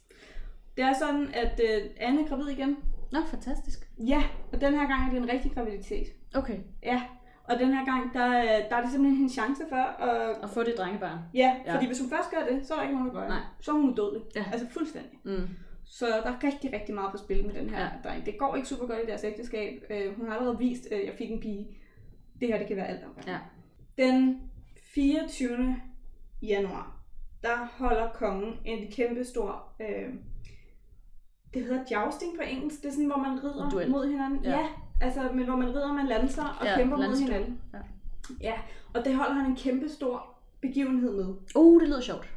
Det 0.77 0.83
er 0.83 0.93
sådan, 0.99 1.33
at 1.33 1.59
øh, 1.63 1.89
Anne 1.97 2.21
er 2.23 2.27
gravid 2.27 2.47
igen. 2.47 2.77
Nå, 3.11 3.19
fantastisk. 3.27 3.89
Ja, 3.97 4.23
og 4.53 4.61
den 4.61 4.73
her 4.73 4.87
gang 4.87 5.05
er 5.07 5.09
det 5.13 5.17
en 5.21 5.29
rigtig 5.29 5.51
graviditet. 5.51 6.07
Okay. 6.35 6.57
Ja, 6.83 7.01
og 7.49 7.59
den 7.59 7.73
her 7.73 7.85
gang, 7.85 8.13
der, 8.13 8.27
øh, 8.41 8.69
der 8.69 8.75
er 8.75 8.81
det 8.81 8.91
simpelthen 8.91 9.23
en 9.23 9.29
chance 9.29 9.63
for 9.69 10.03
at... 10.03 10.37
Og 10.43 10.49
få 10.49 10.63
det 10.63 10.73
drengebarn. 10.77 11.19
Ja, 11.33 11.55
Ja. 11.65 11.75
fordi 11.75 11.85
hvis 11.87 11.99
hun 11.99 12.09
først 12.09 12.31
gør 12.31 12.55
det, 12.55 12.67
så 12.67 12.73
er 12.73 12.77
der 12.77 12.83
ikke 12.83 12.95
nogen, 12.95 13.09
der 13.15 13.21
gør 13.21 13.27
det. 13.27 13.37
Så 13.59 13.71
er 13.71 13.75
hun 13.75 13.89
udødelig. 13.89 14.21
Ja. 14.35 14.45
Altså 14.51 14.67
fuldstændig. 14.69 15.19
Mm. 15.23 15.47
Så 15.85 16.05
der 16.07 16.31
er 16.31 16.43
rigtig, 16.43 16.73
rigtig 16.73 16.95
meget 16.95 17.11
på 17.11 17.17
spil 17.17 17.45
med 17.45 17.53
den 17.53 17.69
her 17.69 17.79
Ja. 17.83 17.89
dreng. 18.03 18.25
Det 18.25 18.37
går 18.37 18.55
ikke 18.55 18.67
super 18.67 18.85
godt 18.87 18.99
i 19.03 19.05
deres 19.05 19.23
ægteskab. 19.23 19.83
Øh, 19.89 20.17
hun 20.17 20.27
har 20.27 20.33
allerede 20.35 20.57
vist, 20.57 20.85
at 20.91 21.05
jeg 21.05 21.13
fik 21.17 21.31
en 21.31 21.39
pige. 21.39 21.67
Det 22.39 22.47
her, 22.47 22.57
det 22.57 22.67
kan 22.67 22.77
være 22.77 22.87
alt 22.87 23.03
om. 23.03 23.11
Ja. 23.27 23.37
Den 23.97 24.41
24. 24.93 25.75
januar, 26.41 26.99
der 27.43 27.67
holder 27.77 28.09
kongen 28.13 28.53
en 28.65 28.91
kæmpe 28.91 29.23
stor... 29.23 29.63
Øh, 29.81 30.13
det 31.53 31.63
hedder 31.63 31.83
jousting 31.91 32.35
på 32.35 32.41
engelsk. 32.41 32.81
Det 32.81 32.87
er 32.87 32.91
sådan, 32.91 33.05
hvor 33.05 33.17
man 33.17 33.43
rider 33.43 33.69
Duel. 33.69 33.89
mod 33.91 34.07
hinanden. 34.11 34.43
Ja. 34.43 34.49
Ja. 34.51 34.65
Altså, 35.01 35.29
men 35.33 35.45
hvor 35.45 35.55
man 35.55 35.69
rider 35.69 35.93
med 35.93 36.03
lanser 36.03 36.57
og 36.59 36.65
Ja, 36.65 36.75
kæmper 36.77 36.97
mod 36.97 37.21
hinanden. 37.21 37.59
Ja. 37.73 37.77
Ja, 38.41 38.53
og 38.93 39.05
det 39.05 39.15
holder 39.15 39.33
han 39.33 39.45
en 39.45 39.55
kæmpe 39.55 39.89
stor 39.89 40.25
begivenhed 40.61 41.13
med. 41.15 41.33
Uh, 41.55 41.81
det 41.81 41.89
lyder 41.89 42.01
sjovt. 42.01 42.29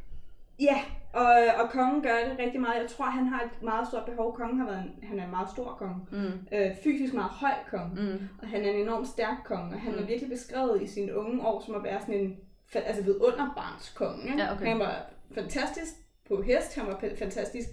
Ja, 0.60 0.80
og, 1.12 1.32
og 1.62 1.70
kongen 1.70 2.02
gør 2.02 2.16
det 2.28 2.38
rigtig 2.38 2.60
meget. 2.60 2.80
Jeg 2.82 2.90
tror, 2.90 3.04
han 3.04 3.26
har 3.26 3.40
et 3.42 3.62
meget 3.62 3.88
stort 3.88 4.04
behov. 4.04 4.36
Kongen 4.36 4.58
har 4.58 4.66
været 4.66 4.78
en, 4.82 5.08
han 5.08 5.18
er 5.20 5.24
en 5.24 5.30
meget 5.30 5.50
stor 5.50 5.74
konge. 5.78 5.96
Mm. 6.12 6.46
Øh, 6.52 6.70
fysisk 6.84 7.14
meget 7.14 7.30
høj 7.30 7.50
konge. 7.70 8.02
Mm. 8.02 8.28
Og 8.42 8.48
han 8.48 8.64
er 8.64 8.70
en 8.70 8.80
enormt 8.80 9.08
stærk 9.08 9.36
konge. 9.44 9.74
Og 9.74 9.80
han 9.80 9.92
Mm. 9.92 9.98
er 9.98 10.06
virkelig 10.06 10.30
beskrevet 10.30 10.82
i 10.82 10.86
sine 10.86 11.16
unge 11.16 11.42
år 11.46 11.62
som 11.66 11.74
at 11.74 11.82
være 11.84 12.00
sådan 12.00 12.14
en 12.14 12.36
altså 12.74 13.02
vidunderbarnskonge. 13.04 14.36
Ja, 14.38 14.52
okay. 14.52 14.66
Han 14.66 14.78
var 14.78 15.06
fantastisk 15.34 15.92
på 16.28 16.42
hest. 16.42 16.74
Han 16.78 16.86
var 16.86 16.98
fantastisk, 17.18 17.68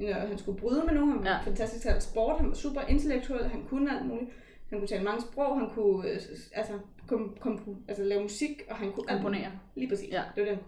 når 0.00 0.12
han 0.12 0.38
skulle 0.38 0.60
bryde 0.60 0.82
med 0.86 0.94
nogen. 0.94 1.12
Han 1.12 1.24
var 1.24 1.30
Ja. 1.30 1.38
fantastisk 1.44 1.82
til 1.82 1.92
sport. 2.00 2.40
Han 2.40 2.48
var 2.48 2.54
super 2.54 2.80
intellektuel. 2.80 3.44
Han 3.44 3.64
kunne 3.64 3.96
alt 3.98 4.06
muligt. 4.06 4.30
Han 4.70 4.78
kunne 4.78 4.88
tale 4.88 5.04
mange 5.04 5.20
sprog. 5.22 5.58
Han 5.60 5.70
kunne 5.70 6.08
øh, 6.10 6.20
altså, 6.52 6.72
kom, 7.06 7.36
kom, 7.40 7.76
altså, 7.88 8.04
lave 8.04 8.22
musik. 8.22 8.62
Og 8.70 8.76
han 8.76 8.92
kunne 8.92 9.10
alt. 9.10 9.22
Komponere. 9.22 9.50
Lige 9.74 9.88
præcis. 9.88 10.12
Ja. 10.12 10.22
Det 10.36 10.42
var 10.42 10.48
det. 10.48 10.58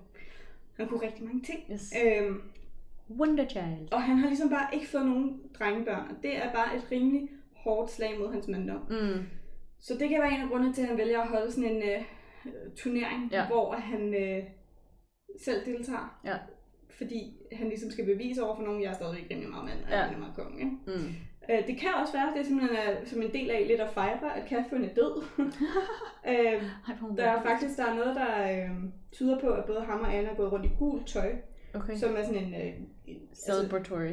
Han 0.77 0.89
kunne 0.89 1.03
rigtig 1.07 1.25
mange 1.25 1.43
ting. 1.43 1.61
Yes. 1.73 1.93
Øhm, 2.07 2.43
Wonder 3.21 3.49
Child. 3.49 3.93
og 3.93 4.03
han 4.03 4.17
har 4.19 4.29
ligesom 4.29 4.51
bare 4.51 4.69
ikke 4.75 4.89
fået 4.89 5.07
nogen 5.07 5.41
drengebørn, 5.59 6.09
og 6.11 6.17
det 6.23 6.37
er 6.37 6.53
bare 6.53 6.77
et 6.77 6.83
rimelig 6.93 7.29
hårdt 7.57 7.91
slag 7.91 8.19
mod 8.19 8.33
hans 8.33 8.49
mandom. 8.49 8.81
Mm. 8.91 9.23
Så 9.81 9.95
det 9.99 10.09
kan 10.09 10.21
være 10.21 10.35
en 10.35 10.41
af 10.41 10.49
grundene 10.49 10.73
til, 10.75 10.83
at 10.83 10.89
han 10.89 10.99
vælger 10.99 11.21
at 11.21 11.29
holde 11.29 11.53
sådan 11.53 11.71
en 11.71 11.83
øh, 11.83 12.03
turnering, 12.77 13.29
ja. 13.33 13.47
hvor 13.47 13.73
han 13.73 14.15
øh, 14.15 14.45
selv 15.45 15.67
deltager. 15.67 16.21
Ja. 16.25 16.37
Fordi 16.91 17.37
han 17.53 17.69
ligesom 17.69 17.91
skal 17.91 18.05
bevise 18.05 18.45
over 18.45 18.57
for 18.57 18.63
nogen, 18.63 18.83
jeg 18.83 18.89
er 18.91 18.95
stadigvæk 18.95 19.27
rimelig 19.31 19.51
meget 19.51 19.65
mand, 19.65 19.79
og 19.85 19.91
Ja. 19.91 19.97
jeg 19.97 20.01
er 20.05 20.11
rimelig 20.11 20.21
meget 20.21 20.35
konge. 20.37 20.59
Ikke? 20.59 20.73
Mm. 20.87 21.15
Øh, 21.51 21.67
det 21.67 21.79
kan 21.81 21.89
også 22.03 22.13
være, 22.13 22.29
at 22.31 22.37
det 22.37 22.47
simpelthen 22.47 22.77
er 22.77 23.05
som 23.05 23.23
en 23.23 23.33
del 23.33 23.51
af 23.51 23.65
lidt 23.69 23.81
at 23.81 23.91
fejre, 23.93 24.37
at 24.37 24.49
Catherine 24.49 24.91
er 24.91 24.95
død. 24.95 25.23
øh, 26.33 26.63
der 27.17 27.25
er 27.25 27.43
faktisk 27.43 27.77
der 27.77 27.87
er 27.87 27.95
noget, 27.95 28.17
der 28.17 28.53
øh, 28.65 28.71
tyder 29.13 29.39
på, 29.41 29.47
at 29.49 29.65
både 29.65 29.81
ham 29.81 30.01
og 30.01 30.15
Anne 30.15 30.29
er 30.29 30.35
gået 30.35 30.53
rundt 30.53 30.67
i 30.67 30.71
gult 30.79 31.07
tøj, 31.07 31.33
Okay. 31.75 31.97
som 31.97 32.17
er 32.17 32.23
sådan 32.25 32.43
en... 32.45 32.55
Øh, 32.55 32.73
altså, 33.31 33.53
Celebratory. 33.53 34.13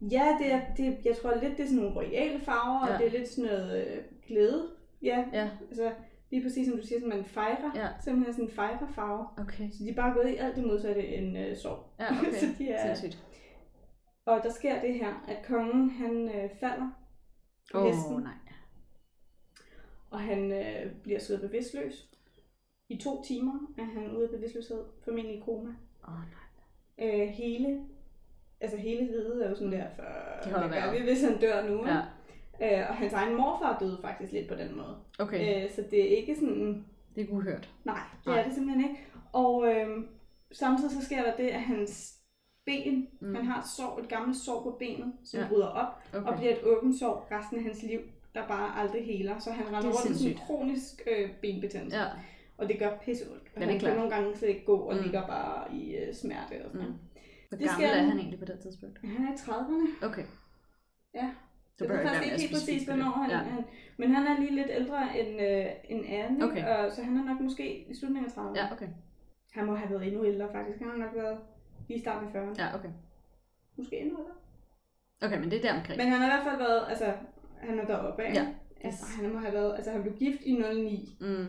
Ja, 0.00 0.36
det 0.40 0.52
er, 0.52 0.60
det, 0.76 0.96
jeg 1.04 1.16
tror 1.16 1.34
lidt, 1.42 1.56
det 1.56 1.62
er 1.62 1.66
sådan 1.66 1.82
nogle 1.82 1.96
royale 1.96 2.40
farver, 2.40 2.86
ja. 2.86 2.86
Ja. 2.86 2.94
og 2.94 2.98
det 3.00 3.06
er 3.14 3.18
lidt 3.18 3.28
sådan 3.30 3.50
noget 3.50 3.86
øh, 3.86 3.96
glæde. 4.28 4.62
Ja, 5.02 5.24
Ja. 5.32 5.48
altså 5.70 5.90
lige 6.30 6.42
præcis 6.42 6.68
som 6.68 6.76
du 6.76 6.86
siger, 6.86 7.00
så 7.00 7.06
man 7.06 7.24
fejrer. 7.24 7.70
Ja. 7.74 7.88
Simpelthen 8.04 8.34
sådan 8.34 8.44
en 8.44 8.54
fejrefarve. 8.54 9.26
Okay. 9.38 9.70
Så 9.70 9.84
de 9.84 9.90
er 9.90 9.94
bare 9.94 10.14
gået 10.14 10.30
i 10.30 10.36
alt 10.36 10.56
det 10.56 10.64
modsatte 10.64 11.06
end 11.08 11.38
øh, 11.38 11.56
sorg. 11.56 11.86
Ja, 12.00 12.06
okay. 12.20 12.32
så 12.32 12.46
de 12.58 12.68
er, 12.68 12.94
Sindssygt. 12.94 13.24
og 14.24 14.40
der 14.42 14.50
sker 14.50 14.80
det 14.80 14.94
her, 14.94 15.24
at 15.28 15.46
kongen 15.46 15.90
han 15.90 16.28
øh, 16.28 16.50
falder 16.60 16.90
på 17.72 17.78
Åh, 17.78 17.86
hesten, 17.86 18.14
oh, 18.14 18.22
nej. 18.22 18.32
og 20.10 20.20
han 20.20 20.52
øh, 20.52 20.92
bliver 21.02 21.18
slået 21.18 21.40
bevidstløs. 21.40 22.08
I 22.88 22.96
to 22.96 23.22
timer 23.22 23.74
er 23.78 23.84
han 23.84 24.16
ude 24.16 24.24
af 24.24 24.30
bevidstløshed, 24.30 24.84
formentlig 25.04 25.36
i 25.36 25.40
koma. 25.40 25.70
Åh, 26.08 26.14
oh, 26.14 26.20
nej. 26.20 26.44
Øh, 26.98 27.28
hele, 27.28 27.80
altså 28.60 28.76
hele 28.76 29.00
riget 29.00 29.44
er 29.44 29.48
jo 29.50 29.54
sådan 29.54 29.72
der, 29.72 29.86
for 29.96 30.02
De 30.44 30.50
holder 30.50 30.68
hvad 30.68 30.82
gør 30.82 30.92
vi, 30.92 31.04
hvis 31.04 31.22
han 31.22 31.40
dør 31.40 31.68
nu? 31.68 31.86
Ja. 31.86 32.00
Øh, 32.62 32.78
og 32.88 32.94
hans 32.94 33.12
egen 33.12 33.36
morfar 33.36 33.78
døde 33.80 33.98
faktisk 34.02 34.32
lidt 34.32 34.48
på 34.48 34.54
den 34.54 34.76
måde. 34.76 34.96
Okay. 35.18 35.64
Øh, 35.64 35.70
så 35.70 35.84
det 35.90 36.12
er 36.12 36.16
ikke 36.16 36.34
sådan, 36.34 36.84
Det 37.14 37.28
er 37.28 37.32
uhørt. 37.34 37.70
nej, 37.84 38.00
det 38.18 38.26
Nej. 38.26 38.38
er 38.40 38.44
det 38.44 38.54
simpelthen 38.54 38.90
ikke. 38.90 39.02
Og 39.32 39.68
øh, 39.74 39.88
samtidig 40.52 40.90
så 40.90 41.04
sker 41.04 41.22
der 41.22 41.36
det, 41.36 41.48
at 41.48 41.60
hans 41.60 42.14
ben, 42.66 43.08
Mm. 43.20 43.34
han 43.34 43.44
har 43.46 43.60
et, 43.60 43.66
sår, 43.76 43.98
et 43.98 44.08
gammelt 44.08 44.36
sår 44.38 44.62
på 44.62 44.70
benet, 44.78 45.12
som 45.24 45.40
Ja. 45.40 45.48
bryder 45.48 45.66
op, 45.66 46.02
Okay. 46.14 46.26
og 46.26 46.36
bliver 46.36 46.52
et 46.52 46.62
åbent 46.64 46.98
sår 46.98 47.28
resten 47.30 47.56
af 47.58 47.62
hans 47.62 47.82
liv, 47.82 48.00
der 48.34 48.46
bare 48.48 48.78
aldrig 48.80 49.06
heler. 49.06 49.38
Så 49.38 49.50
han 49.50 49.66
render 49.66 49.80
rundt 49.90 50.08
med 50.08 50.16
sådan 50.16 50.32
en 50.32 50.38
kronisk 50.38 51.02
øh, 51.16 51.30
benbetændelse, 51.42 51.96
Ja. 51.98 52.06
og 52.58 52.68
det 52.68 52.78
gør 52.78 52.96
pisse 53.04 53.24
ondt. 53.32 53.42
Ja, 53.56 53.64
han 53.64 53.78
kan 53.80 53.96
nogle 53.96 54.10
gange 54.10 54.36
slet 54.36 54.48
ikke 54.48 54.64
gå, 54.64 54.76
og 54.76 54.96
Mm. 54.96 55.02
ligger 55.02 55.26
bare 55.26 55.74
i 55.74 55.96
øh, 55.96 56.14
smerte 56.14 56.64
og 56.64 56.70
sådan 56.72 56.86
Mm. 56.86 56.94
Hvor 57.48 57.58
Det 57.58 57.68
gammel 57.68 57.86
sker 57.88 57.94
er 57.96 58.02
han 58.02 58.18
egentlig 58.18 58.38
på 58.38 58.44
det 58.44 58.58
tidspunkt? 58.62 58.98
Han 59.04 59.26
er 59.26 59.32
i 59.32 59.36
30'erne. 59.36 60.06
Okay. 60.06 60.24
Ja. 61.14 61.30
Så 61.76 61.84
Jeg 61.84 61.94
jeg 61.94 62.02
faktisk 62.02 62.24
ikke 62.32 62.40
helt 62.40 62.52
præcis, 62.52 62.84
hvornår 62.84 63.04
han, 63.10 63.30
Ja. 63.30 63.36
han... 63.36 63.64
Men 63.96 64.10
han 64.14 64.26
er 64.26 64.40
lige 64.40 64.54
lidt 64.54 64.66
ældre 64.70 65.18
end, 65.20 65.40
øh, 65.40 65.66
end 65.88 66.04
Anne, 66.08 66.44
Okay. 66.44 66.64
og, 66.66 66.92
så 66.92 67.02
han 67.02 67.16
er 67.16 67.24
nok 67.24 67.40
måske 67.40 67.90
i 67.90 67.94
slutningen 67.94 68.30
af 68.30 68.34
30'erne. 68.36 68.58
Ja, 68.58 68.72
okay. 68.72 68.88
Han 69.52 69.66
må 69.66 69.74
have 69.74 69.90
været 69.90 70.06
endnu 70.06 70.24
ældre 70.24 70.48
faktisk. 70.52 70.78
Han 70.78 70.88
har 70.90 70.96
nok 70.96 71.14
været 71.14 71.38
lige 71.88 71.98
i 71.98 72.00
starten 72.00 72.28
af 72.28 72.32
40'erne. 72.32 72.62
Ja, 72.62 72.74
okay. 72.74 72.88
Måske 73.76 73.98
endnu 74.00 74.18
ældre. 74.18 74.32
Okay, 75.22 75.38
men 75.40 75.50
det 75.50 75.58
er 75.58 75.62
der 75.72 75.78
omkring. 75.78 75.96
Men 76.02 76.08
han 76.08 76.20
har 76.20 76.26
i 76.26 76.30
hvert 76.30 76.44
fald 76.44 76.58
været, 76.58 76.82
altså, 76.88 77.12
han 77.60 77.78
er 77.78 77.84
deroppe 77.86 78.22
af. 78.22 78.34
Ja. 78.34 78.46
Altså, 78.84 79.04
han 79.22 79.32
må 79.32 79.38
have 79.38 79.52
været, 79.52 79.74
altså 79.76 79.90
han 79.90 80.02
blev 80.02 80.14
gift 80.16 80.40
i 80.42 80.52
09, 80.56 81.16
Mm. 81.20 81.46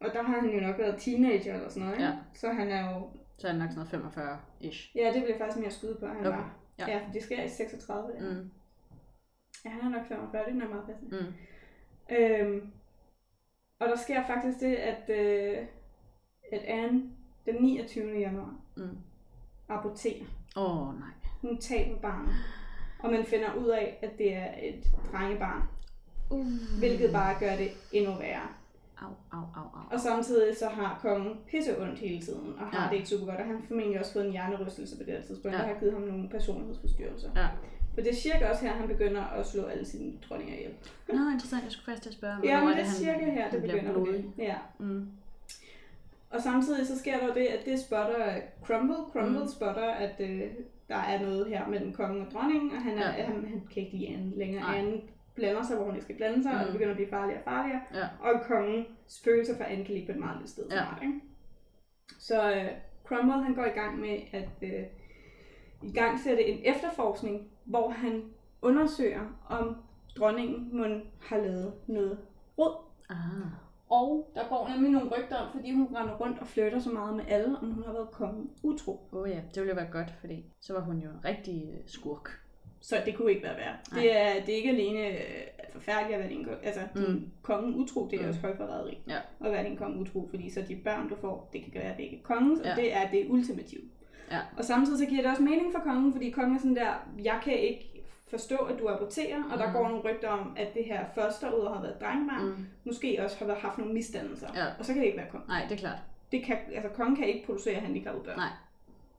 og 0.00 0.08
der 0.12 0.22
har 0.22 0.40
han 0.40 0.50
jo 0.50 0.60
nok 0.60 0.78
været 0.78 0.94
teenager 0.98 1.54
eller 1.54 1.68
sådan 1.68 1.82
noget, 1.82 1.94
ikke? 1.94 2.04
Ja. 2.04 2.12
Så 2.34 2.48
han 2.52 2.68
er 2.70 2.90
jo, 2.94 3.10
Så 3.38 3.46
er 3.46 3.50
han 3.52 3.60
nok 3.60 3.70
sådan 3.70 4.00
noget 4.00 4.16
45-ish. 4.16 4.92
ja, 4.94 5.10
det 5.14 5.22
bliver 5.22 5.38
faktisk 5.38 5.58
mere 5.60 5.70
skyde 5.70 5.96
på, 6.00 6.06
han 6.06 6.16
Okay. 6.16 6.28
var. 6.28 6.56
Ja. 6.78 6.84
Ja, 6.88 7.00
det 7.14 7.22
sker 7.22 7.42
i 7.42 7.48
36. 7.48 8.12
Ja. 8.20 8.20
Mm. 8.34 8.50
Ja, 9.64 9.70
han 9.70 9.92
er 9.92 9.98
nok 9.98 10.06
45, 10.08 10.44
det 10.44 10.50
er 10.50 10.54
nok 10.58 10.70
meget 10.70 10.84
passende. 10.86 11.18
Mm. 11.20 12.16
Øhm, 12.16 12.70
og 13.78 13.88
der 13.88 13.96
sker 13.96 14.26
faktisk 14.26 14.60
det, 14.60 14.74
at, 14.76 15.10
øh, 15.10 15.58
at 16.52 16.58
Anne 16.62 17.02
den 17.46 17.54
29. 17.62 18.18
januar 18.18 18.54
Mm. 18.76 18.98
aborterer. 19.68 20.24
Åh, 20.56 20.88
oh, 20.88 20.94
nej. 21.00 21.08
Hun 21.42 21.58
taber 21.58 21.98
barnet. 21.98 22.34
Og 22.98 23.10
man 23.10 23.24
finder 23.24 23.54
ud 23.54 23.66
af, 23.68 23.98
at 24.02 24.18
det 24.18 24.34
er 24.34 24.48
et 24.62 24.84
drengebarn. 25.12 25.62
Uh. 26.30 26.46
Hvilket 26.78 27.12
bare 27.12 27.36
gør 27.40 27.56
det 27.56 27.68
endnu 27.92 28.14
værre. 28.18 28.48
Au, 29.02 29.08
au, 29.32 29.44
au, 29.56 29.62
au. 29.62 29.84
Og 29.92 30.00
samtidig 30.00 30.56
så 30.56 30.68
har 30.68 30.98
kongen 31.02 31.36
pisse 31.50 31.82
ondt 31.82 31.98
hele 31.98 32.20
tiden, 32.20 32.52
og 32.58 32.66
har 32.66 32.84
Ja. 32.84 32.90
det 32.90 32.96
ikke 32.96 33.08
super 33.08 33.26
godt. 33.26 33.36
Og 33.40 33.46
han 33.46 33.56
har 33.56 33.62
formentlig 33.68 34.00
også 34.00 34.12
fået 34.12 34.26
en 34.26 34.32
hjernerystelse 34.32 34.96
på 34.96 35.02
det 35.02 35.12
her 35.14 35.22
tidspunkt, 35.22 35.56
Ja. 35.56 35.62
der 35.62 35.68
har 35.68 35.78
givet 35.80 35.92
ham 35.92 36.02
nogle 36.02 36.28
personlighedsforstyrrelser. 36.28 37.30
Ja. 37.36 37.48
For 37.94 38.00
det 38.00 38.10
er 38.10 38.14
cirka 38.14 38.48
også 38.50 38.64
her, 38.64 38.72
han 38.72 38.88
begynder 38.88 39.22
at 39.24 39.46
slå 39.46 39.64
alle 39.64 39.84
sine 39.84 40.12
dronninger 40.28 40.54
ihjel. 40.54 40.72
Nå, 41.08 41.14
interessant. 41.32 41.64
Jeg 41.64 41.72
skulle 41.72 41.84
faktisk 41.84 42.02
til 42.02 42.10
at 42.10 42.14
spørge, 42.14 42.36
Ja, 42.44 42.64
men 42.64 42.68
det 42.76 42.80
er 42.84 42.90
cirka 42.90 43.30
her, 43.30 43.50
det 43.50 43.62
begynder 43.62 43.92
blodig. 43.92 44.14
det. 44.14 44.32
Ja. 44.38 44.56
Mm. 44.78 45.06
Og 46.30 46.40
samtidig 46.42 46.86
så 46.86 46.98
sker 46.98 47.18
der 47.18 47.26
jo 47.26 47.34
det, 47.34 47.46
at 47.46 47.64
det 47.64 47.80
spotter 47.80 48.40
Crumble. 48.64 48.96
Crumble 49.12 49.40
Mm. 49.40 49.48
spotter, 49.48 49.82
at 49.90 50.20
øh, 50.20 50.42
der 50.88 50.96
er 50.96 51.20
noget 51.22 51.46
her 51.46 51.66
mellem 51.68 51.92
kongen 51.92 52.26
og 52.26 52.32
dronningen, 52.32 52.70
og 52.70 52.82
han, 52.82 52.98
er, 52.98 53.16
Ja. 53.16 53.24
han, 53.24 53.34
han 53.34 53.62
kan 53.74 53.82
ikke 53.82 53.96
lide 53.96 54.08
Anne 54.08 54.32
længere. 54.38 54.62
Nej. 54.62 54.78
Anne 54.78 55.00
blander 55.34 55.62
sig, 55.62 55.76
hvor 55.76 55.84
hun 55.84 55.94
ikke 55.94 56.04
skal 56.04 56.16
blande 56.16 56.42
sig, 56.42 56.52
mm. 56.52 56.58
og 56.58 56.64
det 56.64 56.72
begynder 56.72 56.90
at 56.90 56.96
blive 56.96 57.10
farligere 57.10 57.38
og 57.40 57.44
farligere. 57.44 57.80
Ja. 57.94 58.06
Og 58.20 58.40
kongens 58.46 59.20
følelser 59.24 59.56
for 59.56 59.64
Anne 59.64 59.84
kan 59.84 59.94
ligge 59.94 60.06
på 60.06 60.12
et 60.12 60.18
meget 60.24 60.36
lille 60.36 60.50
sted. 60.50 60.64
Ja. 60.70 60.76
Snart, 60.76 60.98
ikke? 61.02 61.20
Så 62.18 62.52
øh, 62.54 62.68
Cromwell 63.04 63.42
han 63.42 63.54
går 63.54 63.64
i 63.64 63.68
gang 63.80 64.00
med 64.00 64.18
at 64.32 64.48
øh, 64.62 64.82
i 65.82 65.92
gang 65.92 66.20
sætte 66.20 66.44
en 66.46 66.58
efterforskning, 66.64 67.48
hvor 67.64 67.88
han 67.90 68.22
undersøger, 68.62 69.40
om 69.48 69.76
dronningen 70.18 70.68
må 70.78 70.84
har 71.20 71.36
lavet 71.38 71.72
noget 71.86 72.18
råd. 72.58 72.74
Ah. 73.10 73.16
Og 73.90 74.30
der 74.34 74.48
går 74.48 74.68
nemlig 74.74 74.90
nogle 74.92 75.10
rygter 75.16 75.36
om, 75.36 75.48
fordi 75.54 75.72
hun 75.74 75.86
render 75.96 76.14
rundt 76.16 76.38
og 76.40 76.46
flytter 76.46 76.78
så 76.78 76.90
meget 76.90 77.16
med 77.16 77.24
alle, 77.28 77.58
om 77.58 77.70
hun 77.70 77.84
har 77.84 77.92
været 77.92 78.10
kongen 78.10 78.50
utro. 78.62 79.00
Åh 79.12 79.20
oh, 79.22 79.30
ja, 79.30 79.34
det 79.54 79.56
ville 79.62 79.68
jo 79.70 79.74
være 79.74 79.90
godt, 79.92 80.10
fordi 80.20 80.44
så 80.60 80.72
var 80.72 80.80
hun 80.80 80.98
jo 80.98 81.08
en 81.10 81.24
rigtig 81.24 81.68
øh, 81.72 81.78
skurk. 81.86 82.28
Så 82.80 82.96
det 83.06 83.16
kunne 83.16 83.30
ikke 83.30 83.42
være 83.42 83.56
værd. 83.56 83.74
Nej. 83.92 84.00
Det 84.02 84.16
er, 84.20 84.32
det 84.44 84.52
er 84.52 84.56
ikke 84.56 84.70
alene 84.70 85.08
øh, 85.08 85.14
forfærdeligt 85.72 86.14
at 86.14 86.20
være 86.20 86.28
din, 86.30 86.44
konge- 86.44 86.64
altså, 86.66 86.80
Mm. 86.94 87.04
din 87.04 87.32
konge 87.42 87.76
utro, 87.76 88.08
det 88.10 88.18
er 88.18 88.22
Mm. 88.22 88.28
også 88.28 88.40
højforræderi. 88.40 88.98
Ja. 89.08 89.18
At 89.44 89.52
være 89.52 89.64
din 89.64 89.76
konge 89.76 90.00
utro, 90.00 90.26
fordi 90.30 90.50
så 90.50 90.62
de 90.68 90.76
børn, 90.84 91.08
du 91.08 91.14
får, 91.20 91.50
det 91.52 91.62
kan 91.64 91.74
være, 91.82 91.96
det 91.96 92.02
ikke 92.02 92.16
er 92.16 92.22
kongens, 92.22 92.60
og 92.60 92.66
Ja. 92.66 92.74
det 92.74 92.94
er 92.96 93.10
det 93.10 93.26
ultimative. 93.30 93.82
Ja. 94.32 94.40
Og 94.58 94.64
samtidig 94.64 94.98
så 94.98 95.06
giver 95.06 95.22
det 95.22 95.30
også 95.30 95.42
mening 95.42 95.72
for 95.72 95.80
kongen, 95.80 96.12
fordi 96.12 96.30
kongen 96.30 96.54
er 96.56 96.58
sådan 96.60 96.76
der, 96.76 96.92
jeg 97.24 97.40
kan 97.44 97.58
ikke 97.58 97.88
forstå, 98.30 98.56
at 98.56 98.78
du 98.78 98.88
aborterer, 98.88 99.42
og 99.52 99.58
der 99.58 99.66
Mm. 99.66 99.72
går 99.72 99.88
nogle 99.88 100.02
rygter 100.10 100.28
om, 100.28 100.54
at 100.56 100.74
det 100.74 100.84
her 100.84 101.04
første 101.14 101.46
ud 101.46 101.68
har 101.74 101.82
været 101.82 102.00
drengebarn, 102.00 102.44
Mm. 102.44 102.66
måske 102.84 103.20
også 103.24 103.38
har 103.38 103.46
været- 103.46 103.58
haft 103.60 103.78
nogle 103.78 103.94
misdannelser. 103.94 104.48
Ja. 104.54 104.66
Og 104.78 104.84
så 104.84 104.92
kan 104.92 105.00
det 105.00 105.06
ikke 105.06 105.18
være 105.18 105.30
kongen. 105.30 105.48
Nej, 105.48 105.62
det 105.68 105.72
er 105.72 105.78
klart. 105.78 105.98
Det 106.32 106.44
kan, 106.44 106.56
altså, 106.74 106.88
kongen 106.88 107.16
kan 107.16 107.26
ikke 107.26 107.46
producere 107.46 107.80
handicappede 107.80 108.24
børn. 108.24 108.36
Nej. 108.36 108.48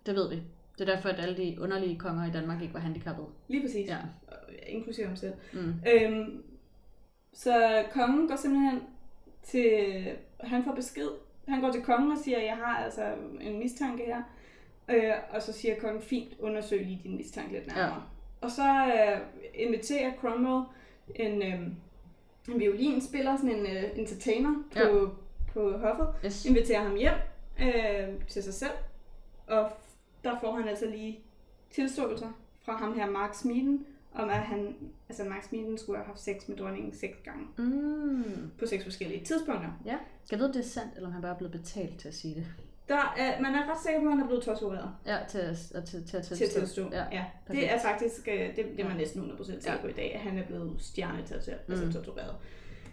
Det 0.06 0.16
ved 0.16 0.30
vi. 0.30 0.36
Det 0.78 0.90
er 0.90 0.96
derfor, 0.96 1.10
at 1.10 1.20
alle 1.20 1.38
de 1.38 1.58
underlige 1.62 2.00
konger 2.00 2.26
i 2.28 2.32
Danmark 2.32 2.62
ikke 2.62 2.74
var 2.74 2.80
handicappede. 2.80 3.28
Lige 3.48 3.62
præcis. 3.62 3.88
Ja. 3.90 3.98
Inklusive 4.68 5.08
ham 5.08 5.16
selv. 5.16 5.34
Mm. 5.54 5.74
Øhm, 5.94 6.44
så 7.34 7.84
kongen 7.92 8.28
går 8.28 8.36
simpelthen 8.36 8.82
til, 9.44 10.06
han 10.40 10.64
får 10.64 10.76
besked, 10.76 11.08
han 11.48 11.62
går 11.62 11.72
til 11.72 11.82
kongen 11.82 12.12
og 12.12 12.18
siger, 12.18 12.40
jeg 12.40 12.56
har 12.58 12.78
altså 12.78 13.02
en 13.42 13.60
mistanke 13.60 14.04
her, 14.06 14.22
øh, 14.90 15.12
og 15.30 15.42
så 15.42 15.54
siger 15.54 15.80
kongen, 15.80 16.02
fint, 16.02 16.34
undersøg 16.40 16.86
lige 16.86 17.00
din 17.04 17.18
mistanke 17.18 17.54
lidt 17.54 17.68
nærmere. 17.68 17.86
Ja. 17.86 18.02
Og 18.42 18.52
så 18.52 18.64
øh, 18.86 19.20
inviterer 19.54 20.12
Cromwell 20.22 20.64
en, 21.16 21.42
øh, 21.44 21.62
en 22.54 22.60
violinspiller, 22.60 23.36
sådan 23.38 23.52
en 23.56 23.66
øh, 23.78 23.84
entertainer 24.00 24.56
på, 24.74 24.80
Ja. 24.80 25.06
på 25.54 25.78
hoffet, 25.78 26.08
Yes. 26.26 26.46
inviterer 26.46 26.84
ham 26.84 26.96
hjem 26.96 27.14
øh, 27.62 28.26
til 28.28 28.44
sig 28.44 28.54
selv, 28.54 28.72
og 29.48 29.70
der 30.24 30.40
får 30.40 30.56
han 30.56 30.68
altså 30.68 30.86
lige 30.86 31.20
tilståelser 31.72 32.30
fra 32.62 32.76
ham 32.78 32.94
her, 32.94 33.10
Mark 33.10 33.34
Smeeden, 33.36 33.86
om 34.14 34.30
at 34.30 34.36
han, 34.38 34.76
altså 35.10 35.24
Mark 35.24 35.44
Smeeden 35.44 35.78
skulle 35.78 35.98
have 35.98 36.06
haft 36.08 36.20
sex 36.20 36.48
med 36.48 36.58
dronningen 36.58 36.94
seks 36.94 37.18
gange 37.26 37.46
Mm. 37.58 38.52
på 38.60 38.66
seks 38.66 38.84
forskellige 38.84 39.26
tidspunkter. 39.26 39.70
Ja. 39.86 39.98
Skal 40.26 40.36
jeg 40.36 40.40
vide, 40.40 40.54
det 40.54 40.60
er 40.60 40.70
sandt, 40.70 40.96
eller 40.96 41.08
om 41.08 41.14
han 41.14 41.22
bare 41.22 41.32
er 41.34 41.38
blevet 41.38 41.52
betalt 41.52 42.00
til 42.00 42.08
at 42.08 42.14
sige 42.14 42.36
det? 42.36 42.46
Der 42.90 43.14
er, 43.18 43.42
man 43.42 43.56
er 43.56 43.72
ret 43.72 43.78
sikker 43.86 44.00
på, 44.02 44.06
at 44.06 44.12
han 44.12 44.22
er 44.22 44.28
blevet 44.28 44.44
tortureret 44.44 44.90
Ja, 45.06 45.18
til 45.30 45.38
at, 45.38 45.58
til, 45.86 46.06
til 46.08 46.18
at 46.18 46.24
til 46.24 46.44
at 46.44 46.50
tilstå. 46.52 46.90
Ja. 46.92 47.04
Ja. 47.12 47.26
perfekt. 47.48 47.62
Det 47.64 47.74
er 47.74 47.80
faktisk, 47.80 48.28
øh, 48.32 48.40
det, 48.40 48.56
det 48.58 48.80
er 48.80 48.84
man 48.84 48.92
Ja. 48.92 48.98
næsten 48.98 49.22
100% 49.32 49.46
sikker 49.46 49.72
Ja. 49.72 49.78
på 49.82 49.88
i 49.88 49.92
dag, 49.92 50.12
at 50.16 50.20
han 50.22 50.38
er 50.38 50.44
blevet 50.46 50.76
stjernetortureret. 50.80 51.62
Mm. 51.68 51.74
Altså 51.74 51.92
tortureret. 51.94 52.36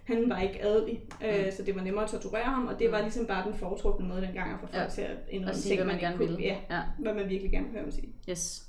Han 0.04 0.30
var 0.30 0.40
ikke 0.40 0.62
adelig, 0.62 1.02
øh, 1.24 1.44
Mm. 1.44 1.50
så 1.50 1.62
det 1.62 1.74
var 1.76 1.82
nemmere 1.82 2.04
at 2.04 2.10
torturere 2.10 2.44
ham, 2.44 2.66
og 2.66 2.78
det 2.78 2.92
var 2.92 2.98
Mm. 2.98 3.04
ligesom 3.04 3.26
bare 3.26 3.46
den 3.50 3.54
foretrukne 3.58 4.08
måde 4.08 4.22
dengang 4.22 4.52
at 4.52 4.60
få 4.60 4.66
folk 4.66 4.82
Ja. 4.84 4.88
til 4.88 5.02
at 5.02 5.16
indrømme 5.30 5.54
sige, 5.54 5.70
ting, 5.70 5.78
hvad 5.78 5.86
man 5.86 5.94
ikke 5.94 6.06
gerne 6.06 6.16
kunne- 6.18 6.36
vil. 6.36 6.40
Ja, 6.44 6.56
ja. 6.70 6.80
hvad 6.98 7.14
man 7.14 7.28
virkelig 7.28 7.50
gerne 7.52 7.64
vil 7.66 7.72
høre 7.72 7.82
ham 7.82 7.90
sige. 7.92 8.12
Yes. 8.30 8.66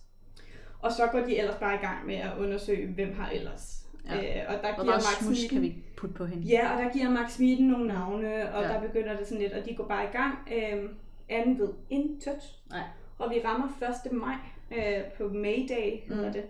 Og 0.80 0.92
så 0.92 1.08
går 1.12 1.20
de 1.20 1.38
ellers 1.40 1.56
bare 1.56 1.76
i 1.76 1.86
gang 1.86 2.06
med 2.08 2.16
at 2.16 2.32
undersøge, 2.40 2.88
hvem 2.94 3.16
har 3.20 3.30
ellers. 3.30 3.78
Ja. 4.10 4.16
Øh, 4.16 4.46
og 4.48 4.54
der 4.64 4.74
Hvor 4.76 4.84
giver 4.84 4.96
Max 4.96 5.24
smusk 5.24 5.50
kan 5.50 5.62
vi 5.62 5.76
putte 5.98 6.16
på 6.16 6.26
hende? 6.26 6.48
Ja, 6.48 6.76
og 6.78 6.84
der 6.84 6.90
giver 6.94 7.10
Max 7.10 7.32
Smeeden 7.32 7.68
nogle 7.68 7.88
navne, 7.88 8.54
og 8.54 8.62
Ja. 8.64 8.68
ja. 8.68 8.74
der 8.74 8.82
begynder 8.88 9.18
det 9.18 9.28
sådan 9.28 9.42
lidt, 9.42 9.54
og 9.54 9.66
de 9.66 9.76
går 9.76 9.88
bare 9.88 10.04
i 10.04 10.08
gang. 10.12 10.36
Øhm, 10.56 10.90
Anne 11.32 11.60
ved 11.60 11.74
intet. 11.90 12.60
Nej. 12.70 12.84
Og 13.20 13.30
vi 13.30 13.42
rammer 13.46 13.68
1. 14.06 14.12
maj 14.12 14.36
øh, 14.72 15.04
på 15.18 15.24
May 15.34 15.68
Day, 15.70 16.00
hedder 16.08 16.28
Mm. 16.28 16.34
det, 16.34 16.44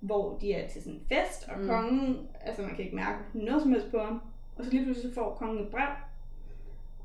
hvor 0.00 0.38
de 0.38 0.52
er 0.52 0.68
til 0.68 0.82
sådan 0.82 0.98
en 0.98 1.06
fest, 1.08 1.48
og 1.48 1.56
Mm. 1.58 1.62
mm. 1.62 1.68
kongen, 1.68 2.26
altså 2.40 2.62
man 2.62 2.70
kan 2.74 2.84
ikke 2.84 2.96
mærke 2.96 3.18
noget 3.34 3.62
som 3.62 3.72
helst 3.72 3.90
på 3.90 3.98
ham. 3.98 4.20
Og 4.56 4.64
så 4.64 4.70
lige 4.70 4.84
pludselig 4.84 5.10
så 5.10 5.14
får 5.14 5.34
kongen 5.34 5.64
et 5.64 5.70
brev, 5.70 5.88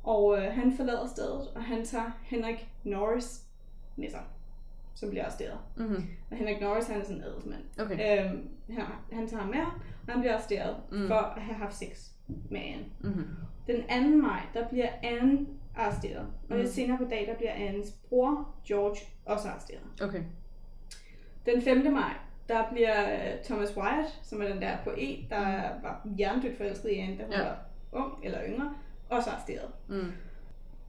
og 0.03 0.37
øh, 0.37 0.43
han 0.53 0.73
forlader 0.77 1.07
stedet, 1.07 1.47
og 1.55 1.63
han 1.63 1.85
tager 1.85 2.11
Henrik 2.23 2.69
Norris 2.83 3.43
med 3.95 4.09
sig, 4.09 4.21
som 4.95 5.09
bliver 5.09 5.23
arresteret. 5.25 5.57
Mm-hmm. 5.77 6.03
Og 6.31 6.37
Henrik 6.37 6.61
Norris, 6.61 6.87
han 6.87 6.99
er 7.01 7.03
sådan 7.03 7.17
en 7.17 7.23
adelsmand. 7.23 7.63
Okay. 7.79 8.25
Øhm, 8.25 8.49
han, 8.69 8.85
han 9.11 9.27
tager 9.27 9.41
ham 9.41 9.49
med, 9.51 9.59
og 10.07 10.13
han 10.13 10.19
bliver 10.19 10.33
arresteret 10.33 10.75
Mm. 10.91 10.97
mm. 10.97 11.07
for 11.07 11.15
at 11.15 11.41
have 11.41 11.55
haft 11.55 11.73
sex 11.75 12.09
med 12.49 12.59
Anne. 12.61 12.85
Mm-hmm. 12.99 13.25
Den 13.67 14.11
2. 14.11 14.17
maj, 14.27 14.41
der 14.53 14.67
bliver 14.69 14.89
Anne 15.03 15.47
arresteret. 15.79 16.27
Og 16.49 16.55
Mm. 16.55 16.57
lidt 16.57 16.69
senere 16.69 16.97
på 16.97 17.03
dag, 17.09 17.27
der 17.27 17.35
bliver 17.35 17.51
Annes 17.53 17.91
bror, 18.09 18.47
George, 18.67 18.97
også 19.25 19.47
arresteret. 19.49 19.81
Okay. 20.01 20.23
Den 21.45 21.61
5. 21.61 21.91
maj, 21.93 22.13
der 22.49 22.63
bliver 22.71 23.13
øh, 23.13 23.43
Thomas 23.43 23.77
Wyatt, 23.77 24.19
som 24.23 24.41
er 24.41 24.47
den 24.47 24.61
der 24.61 24.77
poet, 24.83 25.19
der 25.29 25.45
var 25.83 26.07
hjernedødt 26.17 26.57
forelsket 26.57 26.89
i 26.89 26.95
Anne, 26.95 27.17
da 27.17 27.23
hun 27.23 27.33
Ja. 27.33 27.43
var 27.43 27.57
ung 27.91 28.13
eller 28.23 28.39
yngre, 28.49 28.73
også 29.09 29.29
arresteret. 29.29 29.67
Mm. 29.87 30.11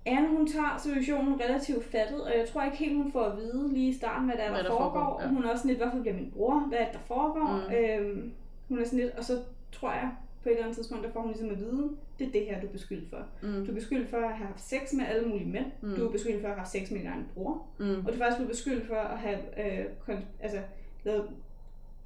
Anne, 0.07 0.29
hun 0.29 0.47
tager 0.47 0.77
situationen 0.79 1.41
relativt 1.41 1.85
fattet, 1.85 2.25
og 2.25 2.31
jeg 2.39 2.49
tror 2.49 2.63
ikke 2.63 2.77
helt, 2.77 2.97
hun 2.97 3.13
får 3.13 3.25
at 3.25 3.37
vide 3.37 3.73
lige 3.73 3.89
i 3.89 3.93
starten, 3.93 4.27
hvad 4.29 4.37
der, 4.37 4.43
er, 4.43 4.49
Hvad 4.51 4.59
der, 4.63 4.71
der 4.71 4.77
foregår. 4.77 4.93
foregår, 5.01 5.23
ja. 5.23 5.29
Hun 5.29 5.45
er 5.45 5.51
også 5.51 5.63
sådan 5.63 5.69
lidt, 5.77 5.83
hvorfor 5.83 6.01
bliver 6.01 6.17
min 6.17 6.31
bror? 6.37 6.59
Hvad 6.69 6.79
er 6.79 6.85
det, 6.85 6.93
der 6.95 6.99
foregår? 7.01 7.65
Mm. 7.69 7.75
Øhm, 7.75 8.33
hun 8.69 8.79
er 8.79 8.85
sådan 8.85 8.99
lidt, 8.99 9.15
og 9.19 9.25
så 9.25 9.39
tror 9.73 9.91
jeg, 9.93 10.11
på 10.43 10.49
et 10.49 10.53
eller 10.53 10.63
andet 10.65 10.77
tidspunkt, 10.77 11.05
der 11.07 11.13
får 11.13 11.21
hun 11.21 11.31
ligesom 11.31 11.51
at 11.51 11.59
vide, 11.59 11.91
det 12.21 12.29
er 12.29 12.33
det 12.33 12.47
her, 12.47 12.61
du 12.61 12.67
er 12.67 12.71
beskyldt 12.73 13.11
for. 13.11 13.27
Mm. 13.43 13.65
Du 13.65 13.71
er 13.71 13.75
beskyldt 13.75 14.11
for 14.11 14.17
at 14.17 14.37
have 14.37 14.47
haft 14.47 14.61
sex 14.61 14.93
med 14.93 15.05
alle 15.07 15.29
mulige 15.29 15.49
mænd. 15.51 15.67
Mm. 15.83 15.95
Du 15.97 16.07
er 16.09 16.13
beskyldt 16.13 16.41
for 16.41 16.49
at 16.49 16.55
have 16.55 16.59
haft 16.59 16.71
sex 16.71 16.91
med 16.91 16.99
din 16.99 17.07
egen 17.09 17.27
bror. 17.35 17.67
Mm. 17.79 17.85
Og 17.85 18.05
du 18.07 18.11
er 18.13 18.17
faktisk 18.19 18.37
blevet 18.37 18.51
beskyldt 18.51 18.87
for 18.87 18.95
at 18.97 19.19
have 19.19 19.39
øh, 19.81 19.85
kon- 20.09 20.25
altså, 20.41 20.63
lavet 21.05 21.29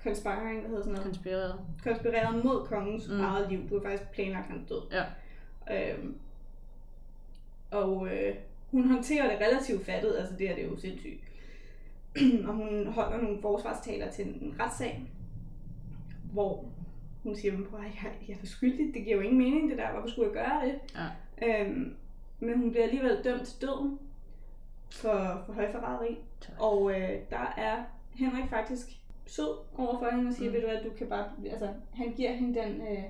conspiring, 0.03 0.61
hvad 0.61 0.69
hedder 0.69 0.83
sådan 0.83 0.93
noget? 0.93 1.05
Konspireret. 1.07 1.55
konspireret 1.85 2.45
mod 2.45 2.67
kongens 2.67 3.09
Mm. 3.09 3.21
eget 3.21 3.51
liv. 3.51 3.69
Du 3.71 3.75
har 3.75 3.83
faktisk 3.91 4.11
planlagt 4.11 4.47
hans 4.47 4.69
død. 4.69 4.83
Ja. 4.93 5.05
Øhm, 5.95 6.15
og 7.71 8.09
øh, 8.09 8.35
hun 8.71 8.89
håndterer 8.91 9.29
det 9.31 9.47
relativt 9.47 9.85
fattet, 9.87 10.17
altså 10.19 10.35
det 10.39 10.51
er 10.51 10.55
det 10.55 10.65
jo 10.65 10.77
sindssygt. 10.77 11.21
og 12.49 12.55
hun 12.55 12.87
holder 12.87 13.21
nogle 13.23 13.39
forsvarstaler 13.43 14.11
til 14.11 14.27
en 14.27 14.55
retssag, 14.61 15.03
hvor 16.33 16.65
hun 17.25 17.37
siger, 17.37 17.64
prøv 17.70 17.81
at 17.81 17.85
jeg, 17.87 18.12
jeg 18.29 18.35
er 18.35 18.39
for 18.39 18.47
skyldig, 18.47 18.95
det 18.95 19.05
giver 19.05 19.16
jo 19.16 19.22
ingen 19.22 19.39
mening 19.39 19.70
det 19.70 19.79
der, 19.79 19.93
hvorfor 19.93 20.09
skulle 20.09 20.29
jeg 20.29 20.35
gøre 20.35 20.66
det? 20.68 20.79
Ja. 20.95 21.64
Øhm, 21.64 21.95
men 22.41 22.59
hun 22.59 22.70
bliver 22.70 22.85
alligevel 22.85 23.20
dømt 23.25 23.47
til 23.47 23.62
døden 23.62 23.99
for, 24.91 25.43
for 25.47 25.53
højforræderi. 25.53 26.18
Og 26.59 26.91
øh, 26.91 27.11
der 27.31 27.55
er 27.57 27.83
Henrik 28.14 28.51
faktisk 28.51 28.87
sød 29.27 29.57
over 29.79 29.99
for 29.99 30.11
hende 30.16 30.29
og 30.29 30.35
siger, 30.35 30.51
Mm. 30.51 30.55
ved 30.55 30.61
du 30.62 30.66
hvad, 30.68 30.83
du 30.85 30.91
kan 30.99 31.07
bare, 31.09 31.31
altså 31.51 31.68
han 31.95 32.12
giver 32.12 32.33
hende 32.33 32.61
den, 32.61 32.81
øh, 32.81 33.03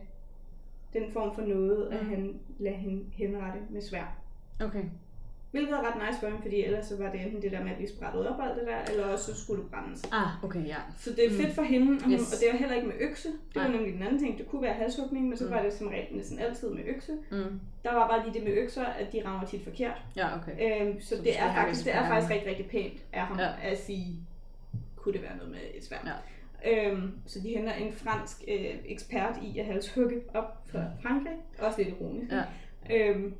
den 0.93 1.12
form 1.12 1.35
for 1.35 1.43
noget, 1.43 1.89
mm. 1.91 1.97
at 1.97 2.05
han 2.05 2.41
lader 2.59 2.77
hende 2.77 3.05
henrette 3.12 3.61
med 3.71 3.81
svær. 3.83 4.19
Okay. 4.61 4.85
Hvilket 5.55 5.73
er 5.75 5.83
ret 5.89 5.99
nice 6.07 6.21
for 6.21 6.27
hende, 6.27 6.43
fordi 6.43 6.65
ellers 6.65 6.87
så 6.87 6.97
var 7.03 7.11
det 7.13 7.21
enten 7.21 7.43
det 7.43 7.53
der 7.53 7.63
med 7.63 7.71
at 7.71 7.77
blive 7.77 7.89
sprættet 7.89 8.29
op 8.29 8.39
og 8.39 8.45
alt 8.49 8.57
det 8.61 8.67
der, 8.69 8.93
eller 8.93 9.05
også 9.07 9.35
så 9.35 9.41
skulle 9.43 9.63
det 9.63 9.71
brændes. 9.71 10.03
Ah, 10.13 10.45
okay, 10.45 10.67
ja. 10.67 10.77
Så 10.97 11.11
det 11.11 11.25
er 11.27 11.31
Mm. 11.31 11.37
fedt 11.37 11.55
for 11.55 11.63
hende, 11.63 11.87
og, 11.97 12.03
hun, 12.05 12.13
Yes. 12.13 12.33
og 12.33 12.41
det 12.41 12.51
er 12.51 12.57
heller 12.57 12.75
ikke 12.75 12.87
med 12.87 12.95
økse. 13.01 13.29
Det 13.29 13.63
var 13.63 13.69
nemlig 13.69 13.93
den 13.93 14.03
anden 14.03 14.19
ting. 14.19 14.39
Det 14.39 14.47
kunne 14.49 14.63
være 14.63 14.73
halshugning, 14.75 15.29
men 15.29 15.37
så 15.39 15.45
Mm. 15.45 15.51
var 15.51 15.63
det 15.63 15.73
som 15.73 15.87
regel 15.87 16.17
næsten 16.17 16.39
altid 16.39 16.71
med 16.71 16.83
økse. 16.87 17.13
Mm. 17.31 17.61
Der 17.85 17.95
var 17.95 18.09
bare 18.09 18.23
lige 18.25 18.35
det 18.35 18.43
med 18.49 18.53
økser, 18.63 18.85
at 18.85 19.13
de 19.13 19.23
rammer 19.27 19.47
tit 19.47 19.63
forkert. 19.65 20.03
Ja, 20.17 20.37
okay. 20.39 20.53
Øhm, 20.87 21.01
så, 21.01 21.09
Så 21.17 21.23
det 21.23 21.39
er 21.39 21.55
faktisk 21.55 21.85
det 21.85 21.95
er 21.95 22.07
faktisk 22.09 22.31
rigtig, 22.33 22.49
rigtig 22.49 22.67
pænt 22.67 23.03
af 23.13 23.21
ham 23.21 23.39
Ja. 23.39 23.45
ja. 23.45 23.71
at 23.71 23.79
sige, 23.79 24.17
kunne 24.97 25.13
det 25.13 25.23
være 25.23 25.37
noget 25.37 25.51
med 25.51 25.61
et 25.75 25.85
sværd. 25.85 26.07
Ja. 26.07 26.13
Øhm, 26.91 27.13
så 27.27 27.41
de 27.41 27.49
henter 27.49 27.73
en 27.73 27.93
fransk 27.93 28.45
øh, 28.49 28.75
ekspert 28.87 29.39
i 29.43 29.59
at 29.59 29.65
halshugge 29.67 30.21
op 30.35 30.63
fra 30.67 30.81
Frankrig. 31.03 31.33
Også 31.59 31.79
lidt 31.83 31.89
ironisk. 31.89 32.33
Ja. 32.33 32.43
Øhm, 33.11 33.35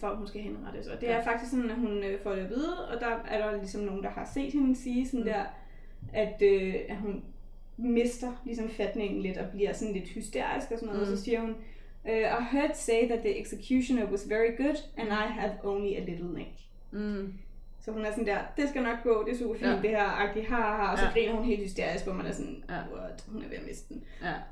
for 0.00 0.06
at 0.08 0.16
hun 0.16 0.26
skal 0.26 0.40
henrettes. 0.40 0.86
Og 0.86 1.00
det 1.00 1.06
Ja. 1.06 1.12
er 1.12 1.24
faktisk 1.24 1.50
sådan, 1.50 1.70
at 1.70 1.76
hun 1.76 2.02
øh, 2.04 2.20
får 2.22 2.30
det 2.32 2.40
at 2.42 2.50
vide, 2.50 2.88
og 2.88 3.00
der 3.00 3.06
er 3.28 3.50
der 3.50 3.56
ligesom 3.56 3.80
nogen, 3.82 4.02
der 4.02 4.10
har 4.10 4.30
set 4.34 4.52
hende 4.52 4.76
sige 4.76 5.06
sådan 5.08 5.20
Mm. 5.20 5.26
der, 5.26 5.44
at, 6.12 6.42
øh, 6.42 6.74
at 6.88 6.96
hun 6.96 7.22
mister 7.76 8.32
ligesom 8.44 8.68
fatningen 8.68 9.22
lidt 9.22 9.38
og 9.38 9.50
bliver 9.50 9.72
sådan 9.72 9.94
lidt 9.94 10.08
hysterisk 10.08 10.70
og 10.70 10.78
sådan 10.78 10.86
noget. 10.86 11.08
Mm. 11.08 11.12
Og 11.12 11.18
så 11.18 11.24
siger 11.24 11.40
hun, 11.40 11.50
uh, 12.04 12.10
I 12.10 12.42
heard 12.52 12.70
say 12.74 13.06
that 13.08 13.18
the 13.20 13.40
executioner 13.40 14.10
was 14.10 14.30
very 14.30 14.56
good, 14.56 14.76
and 14.96 15.08
I 15.08 15.26
have 15.40 15.52
only 15.64 15.94
a 15.96 16.00
little 16.04 16.32
neck. 16.34 16.50
Mm. 16.90 17.32
Så 17.84 17.92
hun 17.92 18.04
er 18.04 18.10
sådan 18.10 18.26
der, 18.26 18.38
det 18.56 18.68
skal 18.68 18.82
nok 18.82 19.02
gå, 19.02 19.24
det 19.26 19.34
er 19.34 19.38
super 19.38 19.54
fint, 19.54 19.66
Ja. 19.70 19.76
det 19.82 19.90
her, 19.90 20.04
agtigt, 20.04 20.46
ha, 20.46 20.56
ha, 20.56 20.92
og 20.92 20.98
så 20.98 21.04
Ja. 21.04 21.10
griner 21.12 21.32
hun 21.36 21.44
helt 21.44 21.62
hysterisk, 21.62 22.04
hvor 22.04 22.14
man 22.14 22.26
er 22.26 22.32
sådan, 22.32 22.64
Ja. 22.68 22.74
what, 22.94 23.24
hun 23.28 23.42
er 23.42 23.48
ved 23.48 23.56
at 23.56 23.66
miste 23.66 23.94
den. 23.94 24.02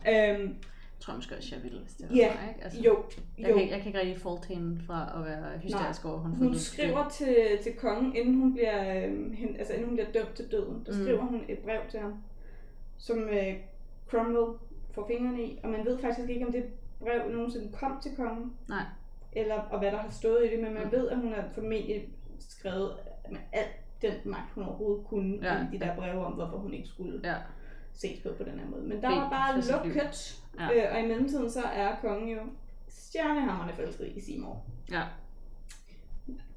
Ja. 0.05 0.35
Øhm, 0.35 0.55
tror 1.01 1.15
måske 1.15 1.37
også, 1.37 1.55
jeg 1.55 1.63
ville, 1.65 1.81
hvis 1.81 1.93
det 1.95 2.11
var 2.11 2.17
Ja, 2.17 2.33
mig, 2.41 2.49
ikke? 2.49 2.65
Altså, 2.65 2.81
jo, 2.81 3.05
Jeg 3.39 3.51
jo. 3.51 3.57
kan, 3.59 3.69
jeg 3.71 3.79
kan 3.79 3.87
ikke 3.87 3.99
rigtig 4.01 4.19
fault 4.21 4.45
hende 4.45 4.81
fra 4.87 5.13
at 5.19 5.25
være 5.25 5.59
hysterisk 5.59 6.05
over, 6.05 6.19
hun, 6.19 6.31
Hun 6.37 6.55
skriver 6.55 7.09
til, 7.09 7.59
til 7.63 7.73
kongen, 7.77 8.17
inden 8.17 8.35
hun 8.41 8.53
bliver, 8.53 9.07
øh, 9.07 9.33
hen, 9.33 9.57
altså 9.59 9.73
inden 9.73 9.87
hun 9.89 9.97
bliver 9.97 10.13
dømt 10.13 10.35
til 10.35 10.51
døden, 10.53 10.83
der 10.87 10.93
Mm. 10.93 11.03
skriver 11.05 11.23
hun 11.23 11.41
et 11.49 11.59
brev 11.59 11.81
til 11.91 12.01
ham, 12.01 12.15
som 12.99 13.19
øh, 13.19 13.55
Cromwell 14.11 14.59
får 14.95 15.07
fingrene 15.07 15.43
i, 15.43 15.59
og 15.63 15.69
man 15.71 15.85
ved 15.87 15.99
faktisk 15.99 16.29
ikke, 16.29 16.47
om 16.47 16.53
det 16.53 16.65
brev 17.01 17.31
nogensinde 17.33 17.73
kom 17.73 17.99
til 18.03 18.17
kongen, 18.17 18.53
Nej. 18.69 18.83
eller 19.33 19.55
og 19.55 19.79
hvad 19.79 19.91
der 19.91 19.99
har 19.99 20.11
stået 20.11 20.45
i 20.47 20.51
det, 20.57 20.61
men 20.65 20.75
man 20.75 20.85
Mm. 20.85 20.93
ved, 20.93 21.09
at 21.09 21.17
hun 21.19 21.33
har 21.33 21.45
formentlig 21.55 22.09
skrevet 22.39 22.91
med 23.31 23.39
alt 23.53 23.69
den 24.03 24.13
magt, 24.25 24.51
hun 24.55 24.65
overhovedet 24.65 25.07
kunne 25.07 25.39
ja. 25.43 25.55
i 25.63 25.77
de 25.77 25.81
der 25.85 25.97
breve 25.97 26.25
om, 26.27 26.33
hvorfor 26.33 26.57
hun 26.59 26.75
ikke 26.75 26.89
skulle 26.89 27.21
Ja. 27.25 27.35
Ses 27.99 28.21
på 28.21 28.29
på 28.37 28.43
den 28.45 28.59
her 28.59 28.67
måde. 28.67 28.83
Men 28.83 29.03
der 29.03 29.09
Ben 29.09 29.19
var 29.19 29.31
bare 29.31 29.55
lukket, 29.85 30.41
Ja. 30.61 30.87
øh, 30.89 30.95
og 30.95 31.01
i 31.01 31.07
mellemtiden 31.07 31.51
så 31.51 31.63
er 31.63 31.97
kongen 32.01 32.29
jo 32.29 32.41
stjernehammerne 32.89 33.73
forelsket 33.73 34.13
i 34.17 34.21
Seymour. 34.21 34.63
Ja. 34.91 35.03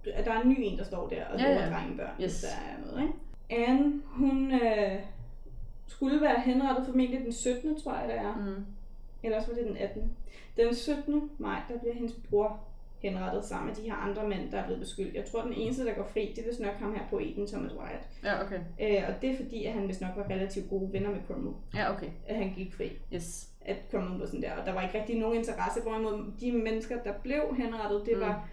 Der 0.05 0.31
er 0.33 0.41
en 0.41 0.49
ny 0.49 0.55
en, 0.59 0.77
der 0.77 0.83
står 0.83 1.09
der, 1.09 1.25
og 1.25 1.39
Ja, 1.39 1.49
det 1.49 1.55
ja. 1.55 1.69
drengebørn, 1.69 2.21
Yes. 2.23 2.41
der 2.41 2.47
er 2.47 2.85
noget, 2.85 3.01
ikke? 3.01 3.69
Anne, 3.69 4.01
hun 4.05 4.51
øh, 4.51 4.99
skulle 5.87 6.21
være 6.21 6.39
henrettet 6.41 6.85
formentlig 6.85 7.19
den 7.19 7.33
17. 7.33 7.81
tror 7.81 7.93
jeg, 7.99 8.07
det 8.07 8.17
er. 8.17 8.35
Mm. 8.35 8.65
Ellers 9.23 9.47
var 9.47 9.53
det 9.55 9.65
den 9.67 9.77
18. 9.77 10.11
Den 10.57 10.75
17. 10.75 11.29
maj, 11.37 11.61
der 11.69 11.79
bliver 11.79 11.93
hendes 11.93 12.13
bror 12.29 12.59
henrettet 13.01 13.45
sammen 13.45 13.67
med 13.67 13.75
de 13.75 13.81
her 13.89 13.95
andre 13.95 14.27
mænd, 14.29 14.51
der 14.51 14.57
er 14.57 14.65
blevet 14.65 14.79
beskyldt. 14.81 15.15
Jeg 15.15 15.25
tror, 15.25 15.41
den 15.43 15.53
eneste, 15.53 15.85
der 15.85 15.93
går 15.93 16.07
fri, 16.13 16.33
det 16.35 16.43
er 16.43 16.47
vist 16.47 16.59
nok 16.59 16.73
ham 16.79 16.93
her 16.95 17.01
på 17.09 17.19
Eden, 17.19 17.47
Thomas 17.47 17.71
Wyatt. 17.71 18.07
Ja, 18.23 18.43
okay. 18.45 18.59
Øh, 18.81 19.03
og 19.09 19.21
det 19.21 19.29
er 19.31 19.35
fordi, 19.35 19.65
at 19.65 19.73
han 19.73 19.87
vist 19.87 20.01
nok 20.01 20.11
var 20.15 20.23
relativt 20.29 20.69
gode 20.69 20.93
venner 20.93 21.09
med 21.09 21.19
Cromwell, 21.27 21.55
Ja, 21.75 21.93
okay. 21.93 22.07
at 22.27 22.35
han 22.35 22.53
gik 22.55 22.73
fri. 22.75 22.91
Yes. 23.13 23.47
At 23.65 23.77
Cromwell 23.91 24.19
var 24.19 24.25
sådan 24.25 24.41
der, 24.41 24.51
og 24.59 24.65
der 24.65 24.73
var 24.73 24.81
ikke 24.81 24.99
rigtig 24.99 25.19
nogen 25.19 25.37
interesse, 25.37 25.81
hvorimod 25.81 26.31
de 26.41 26.51
mennesker, 26.51 27.03
der 27.03 27.13
blev 27.23 27.41
henrettet, 27.57 28.01
det 28.05 28.15
Mm. 28.17 28.21
var 28.21 28.47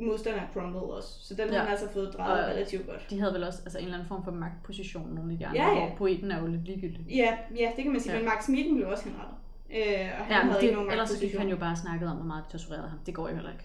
modstandere 0.00 0.42
af 0.42 0.48
Cromwell 0.52 0.76
også. 0.90 1.08
Så 1.28 1.34
den 1.34 1.48
Ja. 1.48 1.52
har 1.54 1.60
han 1.62 1.68
altså 1.70 1.88
fået 1.92 2.14
drejet 2.16 2.44
Og- 2.44 2.50
relativt 2.50 2.86
godt. 2.86 3.06
De 3.10 3.20
havde 3.20 3.34
vel 3.34 3.44
også 3.44 3.58
altså, 3.64 3.78
en 3.78 3.84
eller 3.84 3.96
anden 3.96 4.08
form 4.08 4.24
for 4.24 4.30
magtposition, 4.30 5.08
nogle 5.14 5.32
af 5.32 5.38
de 5.38 5.46
andre, 5.46 5.62
Ja, 5.62 5.68
ja. 5.68 5.86
hvor 5.86 5.96
poeten 5.96 6.30
er 6.30 6.40
jo 6.40 6.46
lidt 6.46 6.64
ligegyldig. 6.64 7.06
Ja, 7.08 7.36
ja, 7.58 7.72
det 7.76 7.82
kan 7.84 7.92
man 7.92 8.00
sige, 8.00 8.12
Ja. 8.12 8.18
men 8.18 8.28
Max 8.28 8.48
Mitten 8.48 8.76
blev 8.76 8.88
også 8.88 9.04
henrettet. 9.08 9.34
Øh, 9.70 10.10
og 10.18 10.24
han 10.26 10.30
Ja, 10.36 10.40
havde 10.42 10.54
det, 10.54 10.62
ikke 10.62 10.74
nogen 10.74 10.90
ellers 10.90 11.08
så 11.08 11.14
magtposition. 11.14 11.40
han 11.42 11.50
jo 11.50 11.56
bare 11.56 11.76
snakket 11.76 12.10
om, 12.10 12.16
hvor 12.16 12.26
meget 12.26 12.44
de 12.46 12.52
torturerede 12.52 12.88
ham. 12.88 12.98
Det 13.06 13.14
går 13.14 13.28
jo 13.28 13.34
heller 13.34 13.50
ikke. 13.52 13.64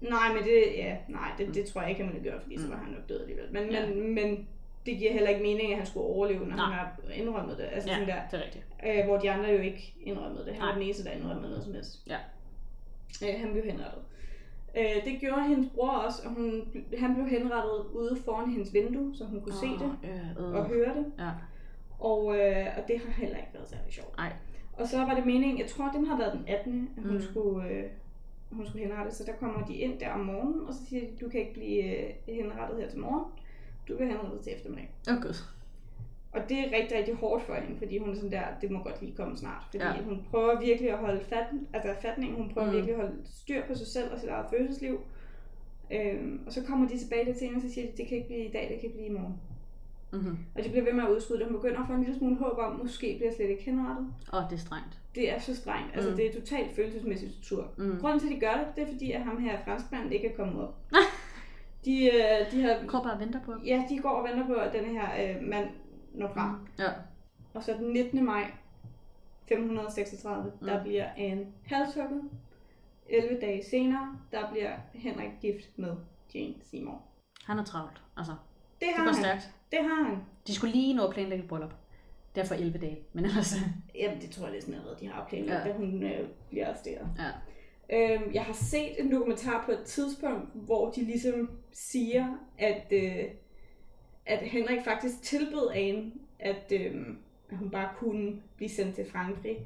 Nej, 0.00 0.34
men 0.34 0.42
det, 0.44 0.62
ja, 0.76 0.96
nej, 1.08 1.30
det, 1.38 1.54
det 1.54 1.64
tror 1.66 1.80
jeg 1.80 1.90
ikke, 1.90 2.04
han 2.04 2.12
ville 2.14 2.30
gøre, 2.30 2.40
fordi 2.40 2.58
så 2.58 2.64
Mm. 2.66 2.70
var 2.72 2.78
han 2.78 2.92
nok 2.92 3.08
død 3.08 3.20
alligevel. 3.20 3.52
Men, 3.52 3.70
Ja. 3.70 3.86
men, 3.86 4.14
men 4.14 4.48
det 4.86 4.98
giver 4.98 5.12
heller 5.12 5.28
ikke 5.28 5.42
mening, 5.42 5.72
at 5.72 5.76
han 5.78 5.86
skulle 5.86 6.06
overleve, 6.06 6.40
når 6.46 6.56
Nej. 6.56 6.64
han 6.64 6.72
har 6.74 6.96
indrømmet 7.14 7.58
det. 7.58 7.64
Altså 7.72 7.88
Ja, 7.90 7.94
sådan 7.94 8.08
der, 8.08 8.20
det 8.30 8.40
er 8.40 8.44
rigtigt. 8.44 8.66
øh, 8.86 9.04
hvor 9.04 9.18
de 9.18 9.30
andre 9.30 9.48
jo 9.50 9.58
ikke 9.58 9.94
indrømmede 10.02 10.44
det. 10.44 10.54
Han 10.54 10.62
var 10.66 10.72
den 10.74 10.82
eneste, 10.82 11.04
der 11.04 11.10
indrømmede 11.10 11.48
noget 11.48 11.64
som 11.64 11.72
helst. 11.74 12.06
Ja. 12.08 12.18
Øh, 13.28 13.40
han 13.40 13.52
blev 13.52 13.64
henrettet. 13.64 14.02
Øh, 14.78 15.04
det 15.04 15.20
gjorde 15.20 15.42
hendes 15.42 15.68
bror 15.74 15.90
også, 15.90 16.22
og 16.24 16.30
hun, 16.30 16.62
han 16.98 17.14
blev 17.14 17.26
henrettet 17.26 17.84
ude 17.94 18.16
foran 18.24 18.50
hendes 18.50 18.74
vindue, 18.74 19.14
så 19.16 19.24
hun 19.24 19.40
kunne 19.40 19.54
se 19.54 19.66
det 19.66 19.92
Øh, 20.38 20.54
og 20.54 20.64
høre 20.66 20.94
det. 20.94 21.06
Ja. 21.18 21.30
Og, 21.98 22.38
øh, 22.38 22.66
og 22.78 22.88
det 22.88 23.00
har 23.04 23.12
heller 23.12 23.36
ikke 23.36 23.50
været 23.54 23.68
særlig 23.68 23.92
sjovt. 23.92 24.16
Nej. 24.16 24.32
Og 24.72 24.88
så 24.88 24.98
var 24.98 25.14
det 25.14 25.26
meningen, 25.26 25.58
jeg 25.58 25.66
tror, 25.66 25.90
det 25.98 26.08
har 26.08 26.18
været 26.18 26.32
den 26.32 26.44
18. 26.48 26.90
at 26.96 27.02
hun, 27.02 27.12
mm. 27.14 27.20
skulle, 27.22 27.68
øh, 27.70 27.84
hun 28.52 28.66
skulle 28.66 28.86
henrettes. 28.86 29.14
Så 29.16 29.24
der 29.24 29.32
kommer 29.32 29.66
de 29.66 29.74
ind 29.74 29.98
der 30.00 30.10
om 30.10 30.20
morgenen, 30.20 30.60
og 30.66 30.74
så 30.74 30.80
siger 30.88 31.00
de, 31.00 31.24
du 31.24 31.28
kan 31.28 31.40
ikke 31.40 31.52
blive 31.52 31.84
øh, 32.06 32.10
henrettet 32.26 32.78
her 32.82 32.90
til 32.90 32.98
morgen. 32.98 33.24
Du 33.88 33.96
bliver 33.96 34.08
henrettet 34.10 34.40
til 34.40 34.52
eftermiddag. 34.54 34.90
Åh, 35.10 35.16
oh, 35.16 35.22
gud. 35.22 35.34
Og 36.32 36.40
det 36.48 36.58
er 36.58 36.64
rigtig, 36.78 36.98
rigtig 36.98 37.14
hårdt 37.14 37.42
for 37.42 37.54
hende, 37.54 37.78
fordi 37.78 37.98
hun 37.98 38.10
er 38.10 38.14
sådan 38.14 38.30
der, 38.30 38.42
det 38.60 38.70
må 38.70 38.82
godt 38.82 39.00
lige 39.02 39.16
komme 39.16 39.36
snart. 39.36 39.62
Fordi 39.70 39.84
Ja. 39.84 40.02
hun 40.02 40.24
prøver 40.30 40.60
virkelig 40.60 40.90
at 40.92 40.98
holde 40.98 41.20
fat, 41.20 41.46
altså 41.72 41.94
fatning, 42.02 42.36
hun 42.36 42.50
prøver 42.54 42.66
Mm. 42.66 42.72
virkelig 42.72 42.94
at 42.94 43.00
holde 43.00 43.16
styr 43.24 43.62
på 43.66 43.74
sig 43.74 43.86
selv 43.86 44.12
og 44.12 44.20
sit 44.20 44.28
eget 44.28 44.46
følelsesliv. 44.50 45.00
Øhm, 45.92 46.40
og 46.46 46.52
så 46.52 46.62
kommer 46.64 46.88
de 46.88 46.98
tilbage 46.98 47.24
lidt 47.24 47.38
senere, 47.38 47.56
og 47.56 47.62
så 47.62 47.72
siger 47.74 47.86
de, 47.86 47.96
det 47.96 48.06
kan 48.06 48.16
ikke 48.16 48.26
blive 48.28 48.44
i 48.44 48.50
dag, 48.52 48.68
det 48.72 48.80
kan 48.80 48.90
blive 48.90 49.06
i 49.06 49.10
morgen. 49.12 49.34
Mm-hmm. 50.12 50.38
Og 50.54 50.64
de 50.64 50.68
bliver 50.68 50.84
ved 50.84 50.92
med 50.92 51.04
at 51.04 51.10
udskyde 51.10 51.38
det. 51.38 51.46
Hun 51.46 51.56
begynder 51.56 51.80
at 51.80 51.86
få 51.86 51.92
en 51.92 52.00
lille 52.00 52.18
smule 52.18 52.36
håb 52.36 52.58
om, 52.58 52.72
måske 52.82 53.14
bliver 53.16 53.28
jeg 53.30 53.36
slet 53.36 53.50
ikke 53.50 53.62
henrettet. 53.62 54.06
Åh, 54.32 54.40
det 54.50 54.52
er 54.52 54.60
strengt. 54.60 54.99
Det 55.14 55.30
er 55.32 55.38
så 55.38 55.56
strengt. 55.56 55.94
Altså, 55.94 56.10
Mm. 56.10 56.16
det 56.16 56.26
er 56.26 56.40
totalt 56.40 56.76
følelsesmæssigt 56.76 57.32
tortur. 57.42 57.68
Mm. 57.78 57.98
Grunden 58.00 58.20
til, 58.20 58.26
at 58.26 58.34
de 58.34 58.40
gør 58.40 58.52
det, 58.54 58.66
det 58.76 58.82
er 58.82 58.86
fordi, 58.92 59.12
at 59.12 59.22
ham 59.22 59.40
her 59.42 59.58
franskmanden 59.64 60.12
ikke 60.12 60.28
er 60.32 60.36
kommet 60.36 60.62
op. 60.68 60.74
De, 61.84 62.04
øh, 62.04 62.50
de 62.52 62.62
har, 62.62 62.86
går 62.86 63.02
bare 63.02 63.12
og 63.12 63.20
venter 63.20 63.40
på 63.42 63.54
ja, 63.66 63.84
de 63.88 63.98
går 63.98 64.10
og 64.10 64.28
venter 64.28 64.46
på, 64.46 64.54
at 64.54 64.72
denne 64.72 64.88
her 64.88 65.08
øh, 65.36 65.42
mand 65.48 65.68
når 66.14 66.28
frem. 66.34 66.50
Ja. 66.78 66.88
Og 67.54 67.62
så 67.62 67.72
den 67.72 67.92
19. 67.92 68.24
maj 68.24 68.50
536, 69.48 70.52
Mm. 70.60 70.66
der 70.66 70.82
bliver 70.82 71.12
en 71.16 71.46
halshugget. 71.66 72.22
11 73.08 73.40
dage 73.40 73.64
senere, 73.64 74.16
der 74.32 74.50
bliver 74.50 74.70
Henrik 74.94 75.30
gift 75.40 75.78
med 75.78 75.96
Jane 76.34 76.54
Seymour. 76.64 77.02
Han 77.44 77.58
er 77.58 77.64
travlt. 77.64 78.02
Altså, 78.16 78.32
Det 78.32 78.38
det 78.80 78.88
har 78.96 79.04
går 79.04 79.12
han. 79.12 79.14
stærkt. 79.14 79.50
Det 79.72 79.78
har 79.82 80.02
han. 80.04 80.18
De 80.46 80.54
skulle 80.54 80.72
lige 80.72 80.94
nå 80.94 81.06
at 81.06 81.14
planlægge 81.14 81.42
et 81.44 81.48
bryllup. 81.48 81.74
Derfor 82.34 82.54
11 82.54 82.78
dage. 82.78 82.98
Men 83.12 83.24
ellers... 83.24 83.54
Jamen, 83.94 84.20
det 84.20 84.30
tror 84.30 84.44
jeg 84.44 84.52
næsten 84.54 84.74
allerede, 84.74 84.96
de 85.00 85.06
har 85.08 85.26
planlagt, 85.28 85.66
Ja. 85.66 85.72
da 85.72 85.76
hun 85.76 86.02
øh, 86.02 86.28
bliver 86.50 86.66
arresteret. 86.68 87.08
Ja. 87.18 87.30
Øhm, 88.14 88.34
jeg 88.34 88.42
har 88.42 88.52
set 88.52 89.00
en 89.00 89.12
dokumentar 89.12 89.62
på 89.66 89.72
et 89.72 89.80
tidspunkt, 89.84 90.48
hvor 90.54 90.90
de 90.90 91.04
ligesom 91.04 91.50
siger, 91.72 92.26
at, 92.58 92.82
øh, 92.92 93.24
at 94.26 94.38
Henrik 94.38 94.84
faktisk 94.84 95.22
tilbød 95.22 95.70
Anne, 95.74 96.12
at, 96.38 96.72
øh, 96.72 97.06
at 97.50 97.56
hun 97.56 97.70
bare 97.70 97.88
kunne 97.96 98.42
blive 98.56 98.68
sendt 98.68 98.94
til 98.94 99.04
Frankrig 99.10 99.58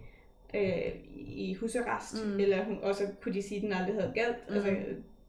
øh, 0.55 0.93
i 1.15 1.55
husarrest, 1.55 2.25
Mm. 2.27 2.31
mm. 2.33 2.41
eller 2.41 2.65
hun, 2.65 2.79
også 2.83 3.07
kunne 3.23 3.35
de 3.35 3.43
sige, 3.43 3.57
at 3.57 3.62
den 3.62 3.73
aldrig 3.73 3.95
havde 3.95 4.12
galt, 4.15 4.37
Mm. 4.49 4.55
mm. 4.55 4.57
altså, 4.57 4.71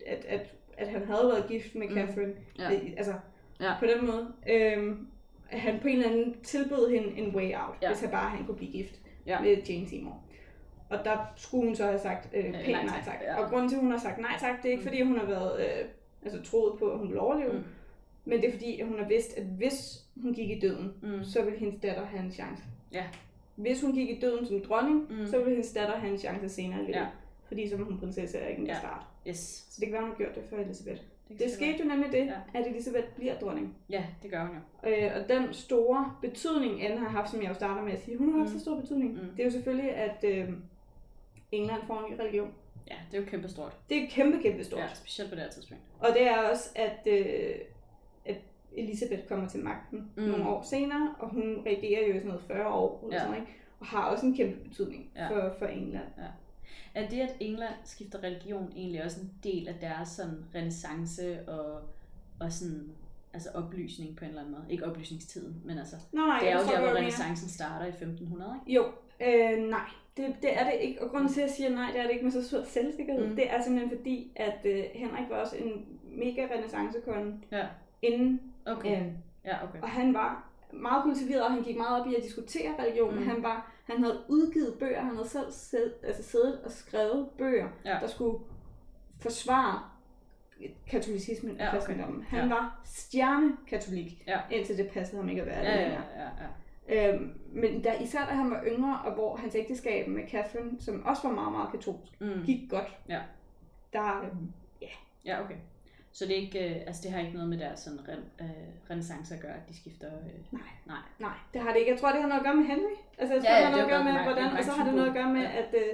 at, 0.06 0.26
at, 0.26 0.56
at 0.78 0.88
han 0.88 1.04
havde 1.06 1.28
været 1.28 1.48
gift 1.48 1.76
med 1.76 1.88
Mm. 1.88 1.94
Catherine, 1.96 2.34
Ja. 2.60 2.74
øh, 2.74 2.94
altså 2.98 3.14
Ja. 3.62 3.74
på 3.80 3.86
den 3.86 4.06
måde. 4.08 4.34
Øh, 4.50 4.90
at 4.90 4.96
han 5.60 5.80
på 5.80 5.88
en 5.88 5.96
eller 5.98 6.10
anden 6.12 6.36
tilbød 6.44 6.90
hende 6.90 7.18
en 7.18 7.36
way 7.36 7.54
out, 7.56 7.76
Ja. 7.82 7.88
hvis 7.90 8.02
han 8.02 8.12
bare 8.12 8.30
han 8.30 8.46
kunne 8.46 8.58
blive 8.58 8.72
gift 8.72 9.00
Ja. 9.28 9.42
med 9.42 9.58
Jane 9.70 9.88
Seymour. 9.88 10.22
Og 10.90 10.98
der 11.06 11.18
skulle 11.36 11.66
hun 11.66 11.76
så 11.76 11.84
have 11.86 12.00
sagt 12.00 12.30
øh, 12.34 12.44
pænt 12.44 12.54
nej 12.54 12.72
nej, 12.72 12.84
tak, 12.86 13.06
tak. 13.06 13.16
ja. 13.22 13.44
Og 13.44 13.50
grunden 13.50 13.70
til, 13.70 13.76
at 13.76 13.82
hun 13.82 13.92
har 13.92 13.98
sagt 14.00 14.18
nej 14.18 14.36
tak, 14.40 14.64
det 14.64 14.66
er 14.68 14.72
ikke 14.72 14.82
Mm. 14.82 14.88
fordi, 14.88 15.02
hun 15.02 15.18
har 15.18 15.26
været 15.26 15.60
øh, 15.60 15.86
altså, 16.24 16.42
troet 16.52 16.80
på, 16.80 16.92
at 16.92 16.98
hun 17.00 17.08
ville 17.08 17.22
overleve. 17.22 17.54
Mm. 17.54 17.64
Men 18.26 18.42
det 18.42 18.48
er 18.48 18.52
fordi, 18.52 18.80
at 18.80 18.88
hun 18.88 19.00
har 19.00 19.08
vidst, 19.08 19.38
at 19.38 19.44
hvis 19.46 20.04
hun 20.22 20.34
gik 20.34 20.50
i 20.50 20.60
døden, 20.60 20.94
Mm. 21.02 21.24
så 21.24 21.44
ville 21.44 21.60
hendes 21.60 21.82
datter 21.82 22.06
have 22.06 22.24
en 22.24 22.32
chance. 22.32 22.64
Ja. 22.94 23.04
Hvis 23.56 23.82
hun 23.82 23.94
gik 23.94 24.10
i 24.10 24.20
døden 24.20 24.46
som 24.46 24.62
dronning, 24.62 25.08
Mm. 25.10 25.26
så 25.28 25.38
ville 25.38 25.50
hendes 25.50 25.72
datter 25.74 25.96
have 25.98 26.12
en 26.14 26.18
chance 26.20 26.50
senere 26.50 26.80
i 26.80 26.86
livet. 26.86 26.96
Ja. 26.96 27.06
Fordi 27.48 27.70
som 27.70 27.80
hun 27.84 28.00
prinsesse 28.00 28.38
er 28.38 28.48
ikke 28.48 28.62
en 28.62 28.68
ja. 28.68 28.80
start. 28.80 29.06
Yes. 29.28 29.38
Så 29.70 29.78
det 29.80 29.88
kan 29.88 29.94
være, 29.94 30.02
hun 30.02 30.12
har 30.12 30.18
gjort 30.18 30.36
det 30.36 30.44
for 30.50 30.56
Elisabeth. 30.58 31.02
Det 31.30 31.50
så 31.50 31.56
skete 31.56 31.80
jo 31.84 31.86
nemlig 31.86 32.12
det, 32.12 32.18
Ja. 32.26 32.34
ja. 32.54 32.60
at 32.60 32.68
Elisabeth 32.68 33.08
bliver 33.16 33.36
dronning. 33.40 33.78
Ja, 33.90 34.04
det 34.24 34.32
gør 34.32 34.46
hun 34.46 34.56
jo. 34.56 34.90
Øh, 34.90 35.12
og 35.16 35.30
den 35.30 35.54
store 35.54 36.14
betydning, 36.22 36.84
Anne 36.86 36.98
har 37.00 37.08
haft, 37.10 37.32
som 37.32 37.42
jeg 37.42 37.50
jo 37.50 37.54
starter 37.54 37.82
med 37.84 37.92
at 37.94 38.02
sige, 38.02 38.18
hun 38.18 38.32
har 38.32 38.40
haft 38.40 38.52
Mm. 38.52 38.58
så 38.58 38.64
stor 38.64 38.80
betydning. 38.80 39.14
Mm. 39.14 39.20
Det 39.30 39.40
er 39.40 39.44
jo 39.46 39.52
selvfølgelig, 39.52 39.92
at 39.96 40.24
øh, 40.24 40.50
England 41.52 41.82
får 41.88 42.00
en 42.06 42.12
ny 42.14 42.20
religion. 42.20 42.52
Ja, 42.90 42.96
det 43.12 43.18
er 43.18 43.22
jo 43.22 43.28
kæmpestort. 43.30 43.78
Det 43.90 44.04
er 44.04 44.08
kæmpe, 44.10 44.42
kæmpe 44.42 44.64
stort. 44.64 44.80
Ja, 44.80 44.94
specielt 44.94 45.30
på 45.32 45.36
det 45.36 45.44
her 45.44 45.52
tidspunkt. 45.52 45.84
Og 46.00 46.08
det 46.14 46.28
er 46.28 46.38
også, 46.50 46.70
at, 46.76 47.08
øh, 47.08 47.56
at 48.26 48.38
Elisabeth 48.74 49.28
kommer 49.28 49.48
til 49.48 49.64
magten 49.64 50.12
Mm. 50.18 50.24
nogle 50.24 50.48
år 50.50 50.62
senere, 50.62 51.16
og 51.20 51.30
hun 51.30 51.64
regerer 51.66 52.08
jo 52.08 52.14
i 52.14 52.18
sådan 52.18 52.28
noget 52.28 52.44
40 52.48 52.68
år, 52.74 53.00
eller 53.04 53.16
Ja. 53.18 53.24
sådan, 53.24 53.40
ikke? 53.42 53.52
og 53.80 53.86
har 53.86 54.04
også 54.10 54.26
en 54.26 54.36
kæmpe 54.36 54.70
betydning 54.70 55.10
Ja. 55.16 55.28
for, 55.30 55.54
for 55.60 55.66
England. 55.66 56.04
Er 56.96 57.10
det, 57.10 57.20
at 57.20 57.36
England 57.40 57.74
skifter 57.84 58.24
religion, 58.24 58.72
egentlig 58.76 59.04
også 59.04 59.22
en 59.22 59.32
del 59.44 59.68
af 59.68 59.76
deres 59.82 60.10
sådan 60.10 60.46
renaissance 60.56 61.50
og, 61.50 61.82
og 62.40 62.52
sådan, 62.52 62.90
altså 63.34 63.50
oplysning 63.54 64.16
på 64.16 64.26
en 64.26 64.30
eller 64.30 64.42
anden 64.42 64.56
måde? 64.56 64.66
Ikke 64.70 64.86
oplysningstiden, 64.86 65.62
men 65.66 65.78
altså, 65.78 65.96
Nå, 66.12 66.22
nej, 66.22 66.40
det 66.40 66.50
er 66.50 66.60
jo 66.60 66.66
der, 66.66 66.80
hvor 66.80 66.98
renaissancen 66.98 67.50
starter 67.50 67.86
i 67.86 67.90
1500, 67.90 68.56
ikke? 68.68 68.82
Jo, 68.82 68.86
øh, 69.22 69.70
nej. 69.70 69.90
Det, 70.18 70.36
det 70.42 70.58
er 70.60 70.64
det 70.64 70.74
ikke. 70.82 71.04
Og 71.04 71.10
grunden 71.10 71.30
til, 71.34 71.42
at 71.42 71.48
jeg 71.48 71.56
siger 71.56 71.70
nej, 71.70 71.92
det 71.92 72.00
er 72.00 72.04
det 72.04 72.12
ikke 72.12 72.24
med 72.24 72.32
så 72.32 72.48
stor 72.48 72.64
selvsikkerhed. 72.64 73.28
Mm. 73.28 73.36
Det 73.36 73.52
er 73.52 73.62
simpelthen 73.62 73.98
fordi, 73.98 74.32
at 74.36 74.60
øh, 74.66 74.84
Henrik 74.94 75.30
var 75.30 75.36
også 75.36 75.56
en 75.58 75.86
mega 76.04 76.48
renaissancekonge 76.54 77.40
Ja. 77.52 77.66
inden 78.02 78.42
Okay. 78.66 78.90
Anne. 78.96 79.14
Ja, 79.46 79.64
okay. 79.64 79.82
Og 79.82 79.90
han 79.90 80.14
var 80.14 80.50
meget 80.82 81.04
kultiveret, 81.04 81.44
og 81.46 81.52
han 81.52 81.64
gik 81.64 81.78
meget 81.78 82.02
op 82.02 82.08
i 82.08 82.16
at 82.16 82.24
diskutere 82.24 82.76
religion. 82.80 83.16
Mm. 83.16 83.24
Han, 83.28 83.44
var, 83.44 83.72
han 83.86 83.98
havde 84.04 84.24
udgivet 84.30 84.76
bøger, 84.80 85.02
han 85.02 85.16
havde 85.16 85.28
selv 85.30 85.52
siddet, 85.52 85.94
altså 86.04 86.24
siddet 86.24 86.62
og 86.64 86.72
skrevet 86.72 87.30
bøger, 87.38 87.68
Ja. 87.86 87.98
der 88.02 88.08
skulle 88.08 88.40
forsvare 89.22 89.80
katolicismen 90.88 91.52
og 91.52 91.58
Ja, 91.60 91.68
okay. 91.68 91.78
kristendommen. 91.78 92.24
Han 92.24 92.48
Ja. 92.50 92.56
var 92.56 92.82
stjernekatolik, 92.86 94.24
Ja. 94.28 94.40
indtil 94.52 94.78
det 94.78 94.90
passede 94.94 95.22
ham 95.22 95.30
ikke 95.30 95.42
at 95.42 95.48
være 95.48 95.60
Ja, 95.64 95.72
det 95.72 95.78
ja, 95.78 95.82
længere. 95.84 96.04
ja, 96.16 96.28
ja. 96.90 97.14
Øhm, 97.14 97.34
men 97.54 97.82
da, 97.82 97.94
især 98.02 98.26
da 98.26 98.32
han 98.34 98.52
var 98.52 98.64
yngre, 98.68 99.00
og 99.06 99.14
hvor 99.14 99.36
hans 99.36 99.56
ægteskab 99.56 100.08
med 100.08 100.24
Catherine, 100.30 100.72
som 100.82 101.06
også 101.06 101.28
var 101.28 101.36
meget, 101.36 101.52
meget 101.52 101.72
katolsk, 101.72 102.22
Mm. 102.22 102.44
gik 102.46 102.70
godt, 102.70 102.98
Ja. 103.10 103.22
der, 103.94 104.20
øhm, 104.22 104.52
Ja, 105.26 105.44
okay. 105.44 105.56
Så 106.18 106.26
det, 106.26 106.34
er 106.38 106.42
ikke, 106.42 106.60
øh, 106.70 106.76
altså 106.88 107.02
det 107.04 107.12
har 107.12 107.20
ikke 107.20 107.34
noget 107.34 107.50
med 107.50 107.58
deres 107.58 107.80
sådan, 107.80 108.00
ren, 108.10 108.24
øh, 108.42 108.90
renaissance 108.90 109.36
at 109.36 109.42
gøre, 109.42 109.52
at 109.62 109.66
de 109.70 109.76
skifter... 109.82 110.08
Øh, 110.08 110.40
Nej. 110.60 110.62
nej. 110.86 111.04
nej, 111.20 111.38
det 111.54 111.62
har 111.62 111.72
det 111.72 111.80
ikke. 111.80 111.92
Jeg 111.92 112.00
tror, 112.00 112.12
det 112.12 112.22
har 112.22 112.28
noget 112.28 112.42
at 112.42 112.46
gøre 112.46 112.56
med 112.56 112.66
Henry. 112.66 112.96
Altså, 113.18 113.34
jeg 113.36 113.44
tror, 113.44 113.52
Ja, 113.52 113.58
det 113.58 113.66
har 113.66 113.72
noget 113.72 113.84
at 113.84 113.90
det 113.90 113.96
gøre 113.96 114.04
med, 114.04 114.24
hvordan, 114.24 114.58
og 114.58 114.64
så 114.64 114.72
har 114.72 114.86
det 114.86 114.94
noget 114.94 115.08
at 115.08 115.14
gøre 115.20 115.34
med, 115.34 115.42
Ja. 115.42 115.52
at, 115.62 115.70
øh, 115.82 115.92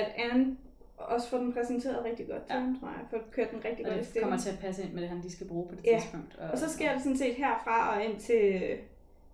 at 0.00 0.08
Anne 0.24 0.56
også 0.96 1.28
får 1.30 1.38
den 1.38 1.52
præsenteret 1.52 2.04
rigtig 2.04 2.26
godt 2.28 2.42
til 2.46 2.54
Ja. 2.54 2.60
ham, 2.60 2.78
tror 2.80 2.88
jeg. 2.88 3.00
Får 3.10 3.20
kørt 3.36 3.50
den 3.50 3.64
rigtig 3.64 3.86
Og 3.86 3.92
godt 3.94 4.06
i 4.08 4.12
det 4.12 4.22
kommer 4.22 4.38
til 4.38 4.50
at 4.50 4.58
passe 4.58 4.82
ind 4.82 4.92
med 4.92 5.02
det, 5.02 5.08
han 5.14 5.22
de 5.22 5.32
skal 5.32 5.46
bruge 5.48 5.66
på 5.68 5.74
det 5.74 5.84
Ja. 5.86 5.98
tidspunkt. 6.00 6.36
Og 6.52 6.58
så 6.58 6.66
sker 6.70 6.92
det 6.92 7.02
sådan 7.02 7.16
set 7.18 7.34
herfra 7.34 7.78
og 7.96 8.04
ind 8.04 8.16
til, 8.20 8.42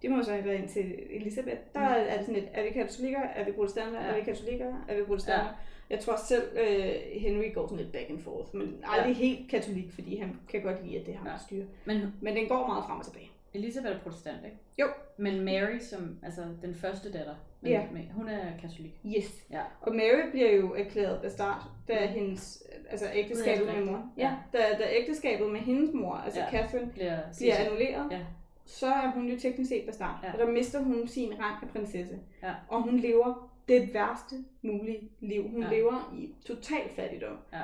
de 0.02 0.08
må 0.08 0.22
så 0.22 0.32
have 0.32 0.44
været 0.44 0.58
ind 0.62 0.68
til 0.68 0.84
Elisabeth. 1.10 1.60
Der 1.74 1.80
Mm. 1.80 1.94
er 2.10 2.16
det 2.16 2.20
sådan 2.26 2.34
lidt, 2.34 2.48
er 2.52 2.62
vi 2.62 2.70
katolikker, 2.70 3.20
er 3.20 3.44
vi 3.44 3.52
protestanter, 3.52 4.00
Ja. 4.00 4.06
er 4.10 4.14
vi 4.14 4.20
katolikker, 4.30 4.84
er 4.88 4.96
vi 4.96 5.02
protestanter. 5.04 5.44
Ja. 5.46 5.52
Jeg 5.90 6.00
tror 6.00 6.16
selv, 6.16 6.42
øh, 6.58 7.20
Henry 7.20 7.54
går 7.54 7.66
sådan 7.66 7.78
lidt 7.78 7.92
back 7.92 8.10
and 8.10 8.18
forth, 8.18 8.56
men 8.56 8.84
aldrig 8.84 9.16
helt 9.16 9.50
katolik, 9.50 9.92
fordi 9.92 10.16
han 10.16 10.36
kan 10.48 10.62
godt 10.62 10.84
lide, 10.86 11.00
at 11.00 11.06
det 11.06 11.14
er 11.14 11.18
ham, 11.18 11.26
Ja. 11.26 11.32
styrer. 11.46 11.64
Men 11.84 12.14
Men 12.20 12.36
den 12.36 12.48
går 12.48 12.66
meget 12.66 12.84
frem 12.84 12.98
og 12.98 13.04
tilbage. 13.04 13.30
Elisabeth 13.54 13.94
er 13.94 13.98
protestant, 13.98 14.36
ikke? 14.44 14.56
Jo. 14.78 14.86
Men 15.16 15.40
Mary, 15.44 15.78
som 15.80 16.18
altså 16.22 16.42
den 16.62 16.74
første 16.74 17.12
datter, 17.12 17.34
men, 17.60 17.72
Ja. 17.72 17.82
men 17.92 18.02
hun 18.14 18.28
er 18.28 18.46
katolik. 18.60 19.00
Yes. 19.16 19.46
Ja. 19.50 19.60
Og 19.80 19.94
Mary 19.94 20.30
bliver 20.30 20.52
jo 20.56 20.74
erklæret 20.74 21.22
bastard, 21.22 21.62
da 21.88 22.06
Mm. 22.06 22.12
hendes, 22.12 22.62
altså 22.90 23.06
ægteskabet 23.14 23.66
med 23.66 23.84
mor. 23.84 24.10
Ja. 24.16 24.22
Ja, 24.22 24.58
da, 24.58 24.58
da 24.78 24.84
ægteskabet 25.00 25.50
med 25.50 25.60
hendes 25.60 25.90
mor, 25.94 26.14
altså 26.14 26.40
Ja. 26.40 26.46
ja. 26.46 26.50
Catherine, 26.62 26.90
Bliver, 26.92 27.18
bliver 27.38 27.56
annulleret, 27.56 28.06
Ja. 28.10 28.20
så 28.66 28.86
er 28.86 29.10
hun 29.14 29.28
jo 29.28 29.38
teknisk 29.40 29.68
set 29.68 29.86
bastard. 29.86 30.18
Ja. 30.22 30.32
Og 30.32 30.38
der 30.38 30.46
mister 30.50 30.82
hun 30.82 31.08
sin 31.08 31.32
rang 31.40 31.56
af 31.62 31.68
prinsesse. 31.68 32.18
Ja. 32.42 32.52
Og 32.68 32.82
hun 32.82 32.96
lever 32.98 33.49
det 33.70 33.94
værste 33.94 34.36
mulige 34.62 35.10
liv. 35.20 35.48
Hun 35.50 35.62
Ja. 35.62 35.70
lever 35.70 36.14
i 36.18 36.34
total 36.46 36.88
fattigdom. 36.96 37.36
Ja. 37.52 37.62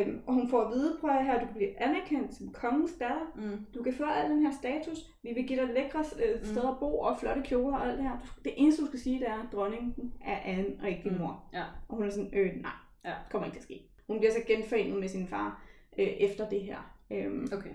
Øhm, 0.00 0.20
og 0.26 0.34
hun 0.34 0.48
får 0.48 0.60
at 0.62 0.70
vide, 0.72 0.96
prøv 1.00 1.10
at 1.10 1.24
her, 1.24 1.40
du 1.40 1.46
kan 1.46 1.54
blive 1.54 1.82
anerkendt 1.82 2.34
som 2.34 2.52
kongens 2.52 2.92
datter. 2.92 3.32
Mm. 3.36 3.66
Du 3.74 3.82
kan 3.82 3.92
få 3.94 4.04
al 4.04 4.30
den 4.30 4.42
her 4.46 4.52
status. 4.52 4.98
Vi 5.22 5.32
vil 5.34 5.46
give 5.46 5.60
dig 5.60 5.68
lækre 5.74 5.98
øh, 6.24 6.38
Mm. 6.38 6.44
steder 6.44 6.68
at 6.70 6.78
bo 6.80 6.98
og 6.98 7.18
flotte 7.20 7.42
kjoler 7.42 7.76
og 7.76 7.86
alt 7.88 7.98
det 7.98 8.04
her. 8.08 8.18
Du- 8.18 8.40
Det 8.44 8.52
eneste, 8.56 8.82
du 8.82 8.86
skal 8.86 9.00
sige, 9.00 9.18
det 9.20 9.28
er, 9.28 9.34
at 9.42 9.52
dronningen 9.52 10.12
er 10.24 10.86
ikke 10.86 11.00
din 11.04 11.12
Mm. 11.12 11.18
mor. 11.18 11.44
Ja. 11.52 11.64
Og 11.88 11.96
hun 11.96 12.06
er 12.06 12.10
sådan, 12.10 12.30
øh, 12.32 12.62
nej, 12.62 12.72
Ja. 13.04 13.12
kommer 13.30 13.46
ikke 13.46 13.54
til 13.56 13.60
at 13.60 13.64
ske. 13.64 13.82
Hun 14.06 14.18
bliver 14.18 14.32
så 14.32 14.38
genforenet 14.46 15.00
med 15.00 15.08
sin 15.08 15.26
far 15.26 15.62
øh, 15.98 16.06
efter 16.06 16.48
det 16.48 16.60
her. 16.62 16.94
Øhm, 17.10 17.48
Okay. 17.52 17.70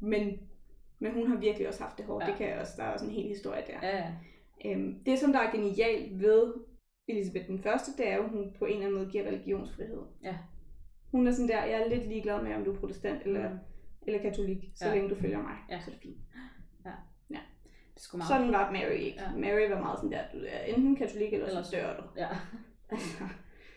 men, 0.00 0.38
men 0.98 1.12
hun 1.12 1.26
har 1.26 1.36
virkelig 1.36 1.68
også 1.68 1.82
haft 1.82 1.98
det 1.98 2.04
hårdt. 2.06 2.24
Ja. 2.24 2.30
Det 2.30 2.38
kan 2.38 2.48
jeg 2.48 2.58
også, 2.60 2.72
der 2.76 2.82
er 2.82 2.92
også 2.92 3.06
en 3.06 3.12
hel 3.12 3.28
historie 3.28 3.62
der. 3.66 3.88
Ja, 3.88 3.96
ja. 3.96 4.12
Øhm, 4.64 4.94
det, 5.06 5.18
som 5.18 5.32
der 5.32 5.38
er 5.40 5.50
genialt 5.50 6.20
ved 6.20 6.54
Elisabeth 7.08 7.46
den 7.48 7.62
første, 7.62 7.92
det 7.96 8.08
er 8.08 8.16
jo, 8.16 8.22
at 8.24 8.30
hun 8.30 8.54
på 8.58 8.64
en 8.64 8.72
eller 8.72 8.86
anden 8.86 8.98
måde 9.00 9.10
giver 9.12 9.26
religionsfrihed. 9.26 10.02
Ja. 10.22 10.38
Hun 11.10 11.26
er 11.26 11.32
sådan 11.32 11.48
der, 11.48 11.64
jeg 11.64 11.82
er 11.82 11.88
lidt 11.88 12.08
ligeglad 12.08 12.42
med, 12.42 12.54
om 12.54 12.64
du 12.64 12.72
er 12.74 12.78
protestant 12.80 13.22
eller, 13.22 13.50
Mm. 13.50 13.58
eller 14.06 14.22
katolik, 14.22 14.64
så 14.74 14.84
Ja. 14.84 14.90
ja. 14.90 14.96
længe 14.96 15.14
du 15.14 15.20
følger 15.20 15.42
mig. 15.42 15.56
Ja. 15.70 15.80
Så 15.80 15.90
er 15.90 15.94
det 15.94 16.02
fint. 16.02 16.16
Det 17.94 18.02
er 18.02 18.04
sgu 18.04 18.16
meget. 18.16 18.28
Sådan 18.28 18.52
var 18.52 18.72
Mary 18.72 18.92
ikke. 18.98 19.18
Ja. 19.22 19.30
Ja. 19.30 19.36
Mary 19.36 19.70
var 19.70 19.80
meget 19.80 19.98
sådan 19.98 20.12
der, 20.12 20.22
du 20.32 20.38
er 20.48 20.58
enten 20.58 20.96
katolik, 20.96 21.32
eller, 21.32 21.46
Eller 21.46 21.62
så 21.62 21.76
dør 21.76 21.96
du. 22.00 22.02
Ja. 22.16 22.28
Altså, 22.90 23.24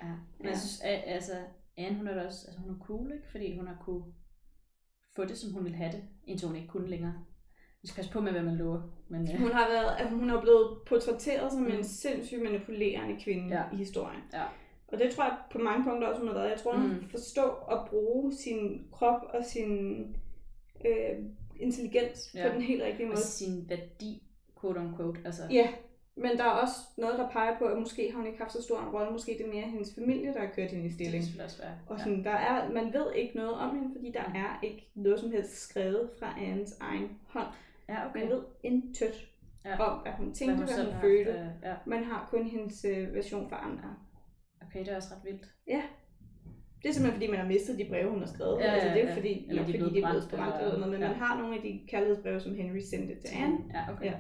ja. 0.03 0.07
Men 0.07 0.45
Ja. 0.45 0.47
jeg 0.49 0.57
synes, 0.57 0.81
at, 0.83 1.03
altså, 1.05 1.33
Anne, 1.77 1.97
hun 1.97 2.07
er 2.07 2.13
da 2.13 2.25
også, 2.25 2.47
altså 2.47 2.61
hun 2.61 2.71
er 2.75 2.79
cool, 2.85 3.11
ikke? 3.11 3.27
Fordi 3.31 3.57
hun 3.57 3.67
har 3.67 3.77
kunne 3.81 4.03
få 5.15 5.25
det, 5.25 5.37
som 5.37 5.53
hun 5.53 5.63
ville 5.63 5.77
have 5.77 5.91
det, 5.91 6.03
indtil 6.23 6.47
hun 6.47 6.55
ikke 6.55 6.67
kunne 6.67 6.87
længere. 6.89 7.25
Man 7.83 7.87
skal 7.87 7.95
passe 7.95 8.11
på 8.11 8.21
med, 8.21 8.31
hvad 8.31 8.41
man 8.41 8.55
lover. 8.57 8.81
Men, 9.09 9.21
øh, 9.21 9.39
hun 9.39 9.51
har 9.51 9.67
været, 9.69 9.95
altså, 9.99 10.15
hun 10.15 10.29
er 10.29 10.41
blevet 10.41 10.77
portrætteret 10.87 11.51
som 11.51 11.61
Mm. 11.61 11.71
en 11.71 11.83
sindssygt 11.83 12.41
manipulerende 12.43 13.19
kvinde 13.23 13.55
Ja. 13.57 13.63
i 13.73 13.75
historien. 13.75 14.21
Ja. 14.33 14.43
Og 14.87 14.99
det 14.99 15.11
tror 15.11 15.23
jeg 15.23 15.37
på 15.51 15.57
mange 15.57 15.83
punkter 15.83 16.07
også, 16.07 16.19
hun 16.19 16.27
har 16.27 16.35
været. 16.35 16.49
Jeg 16.49 16.59
tror, 16.59 16.75
hun 16.77 16.87
Mm. 16.87 16.93
mm. 16.93 17.09
forstår 17.09 17.67
at 17.71 17.89
bruge 17.89 18.33
sin 18.33 18.87
krop 18.91 19.21
og 19.33 19.45
sin 19.45 19.99
øh, 20.85 21.25
intelligens 21.59 22.31
Ja. 22.35 22.47
på 22.47 22.53
den 22.53 22.61
helt 22.61 22.83
rigtige 22.83 23.05
og 23.05 23.09
måde. 23.09 23.21
sin 23.21 23.69
værdi, 23.69 24.23
quote 24.61 24.77
on 24.77 24.95
quote. 24.97 25.19
Altså, 25.25 25.41
Ja, 25.51 25.67
men 26.15 26.37
der 26.37 26.43
er 26.43 26.49
også 26.49 26.75
noget, 26.97 27.19
der 27.19 27.29
peger 27.29 27.57
på, 27.59 27.65
at 27.65 27.77
måske 27.79 28.11
har 28.11 28.17
hun 28.17 28.27
ikke 28.27 28.39
haft 28.39 28.51
så 28.53 28.63
stor 28.63 28.79
en 28.81 28.89
rolle. 28.89 29.11
Måske 29.11 29.31
det 29.37 29.45
er 29.45 29.53
mere 29.53 29.61
hendes 29.69 29.95
familie, 29.95 30.33
der 30.33 30.39
har 30.39 30.51
kørt 30.55 30.71
hende 30.71 30.85
i 30.85 30.87
det 30.89 30.97
kan 30.97 31.05
stilling. 31.05 31.23
selvfølgelig 31.23 31.45
også 31.45 31.61
være. 31.61 31.75
Og 31.87 31.99
sådan, 31.99 32.23
der 32.23 32.31
er, 32.31 32.69
man 32.71 32.93
ved 32.93 33.13
ikke 33.15 33.35
noget 33.35 33.53
om 33.53 33.75
hende, 33.75 33.89
fordi 33.95 34.11
der 34.11 34.23
er 34.35 34.59
ikke 34.63 34.91
noget 34.95 35.19
som 35.19 35.31
helst 35.31 35.55
skrevet 35.69 36.09
fra 36.19 36.35
Annes 36.41 36.77
egen 36.79 37.09
hånd. 37.27 37.47
Ja, 37.93 38.09
okay. 38.09 38.19
Man 38.19 38.29
ved 38.29 38.43
intet 38.63 39.15
Ja. 39.65 39.69
ja. 39.69 39.79
om, 39.83 40.01
hvad 40.01 40.11
hun 40.11 40.33
tænkte, 40.33 40.55
hvad 40.55 40.75
hun, 40.75 40.85
hvad 40.85 40.93
hun 40.93 41.01
følte. 41.01 41.31
haft, 41.31 41.43
øh, 41.45 41.63
ja. 41.63 41.75
Man 41.85 42.03
har 42.03 42.27
kun 42.31 42.43
hendes 42.45 42.85
øh, 42.85 43.13
version 43.15 43.49
fra 43.49 43.59
andre. 43.71 43.95
Okay, 44.61 44.79
det 44.79 44.87
er 44.87 44.95
også 44.95 45.09
ret 45.15 45.25
vildt. 45.25 45.45
Det 46.83 46.89
er 46.89 46.93
simpelthen 46.93 47.13
fordi, 47.19 47.27
man 47.31 47.39
har 47.39 47.47
mistet 47.47 47.79
de 47.79 47.85
breve, 47.89 48.09
hun 48.09 48.19
har 48.19 48.27
skrevet. 48.27 48.59
Ja, 48.59 48.65
ja, 48.65 48.71
altså, 48.71 48.87
det 48.89 48.97
er 48.97 49.03
jo 49.03 49.09
ja. 49.09 49.15
fordi, 49.15 49.33
Eller 49.49 49.61
de 49.65 49.73
fordi 49.73 49.77
de 49.95 50.01
er 50.01 50.09
blevet 50.09 50.27
brændt, 50.29 50.55
eller- 50.55 50.59
eller 50.59 50.77
noget, 50.79 50.91
men 50.93 51.01
ja. 51.01 51.07
man 51.07 51.17
har 51.17 51.37
nogle 51.41 51.55
af 51.55 51.61
de 51.61 51.71
kærlighedsbreve, 51.87 52.39
som 52.39 52.55
Henry 52.55 52.79
sendte 52.79 53.15
til 53.21 53.29
Anne. 53.43 53.57
Ja, 53.73 53.93
okay. 53.93 54.05
Ja. 54.05 54.15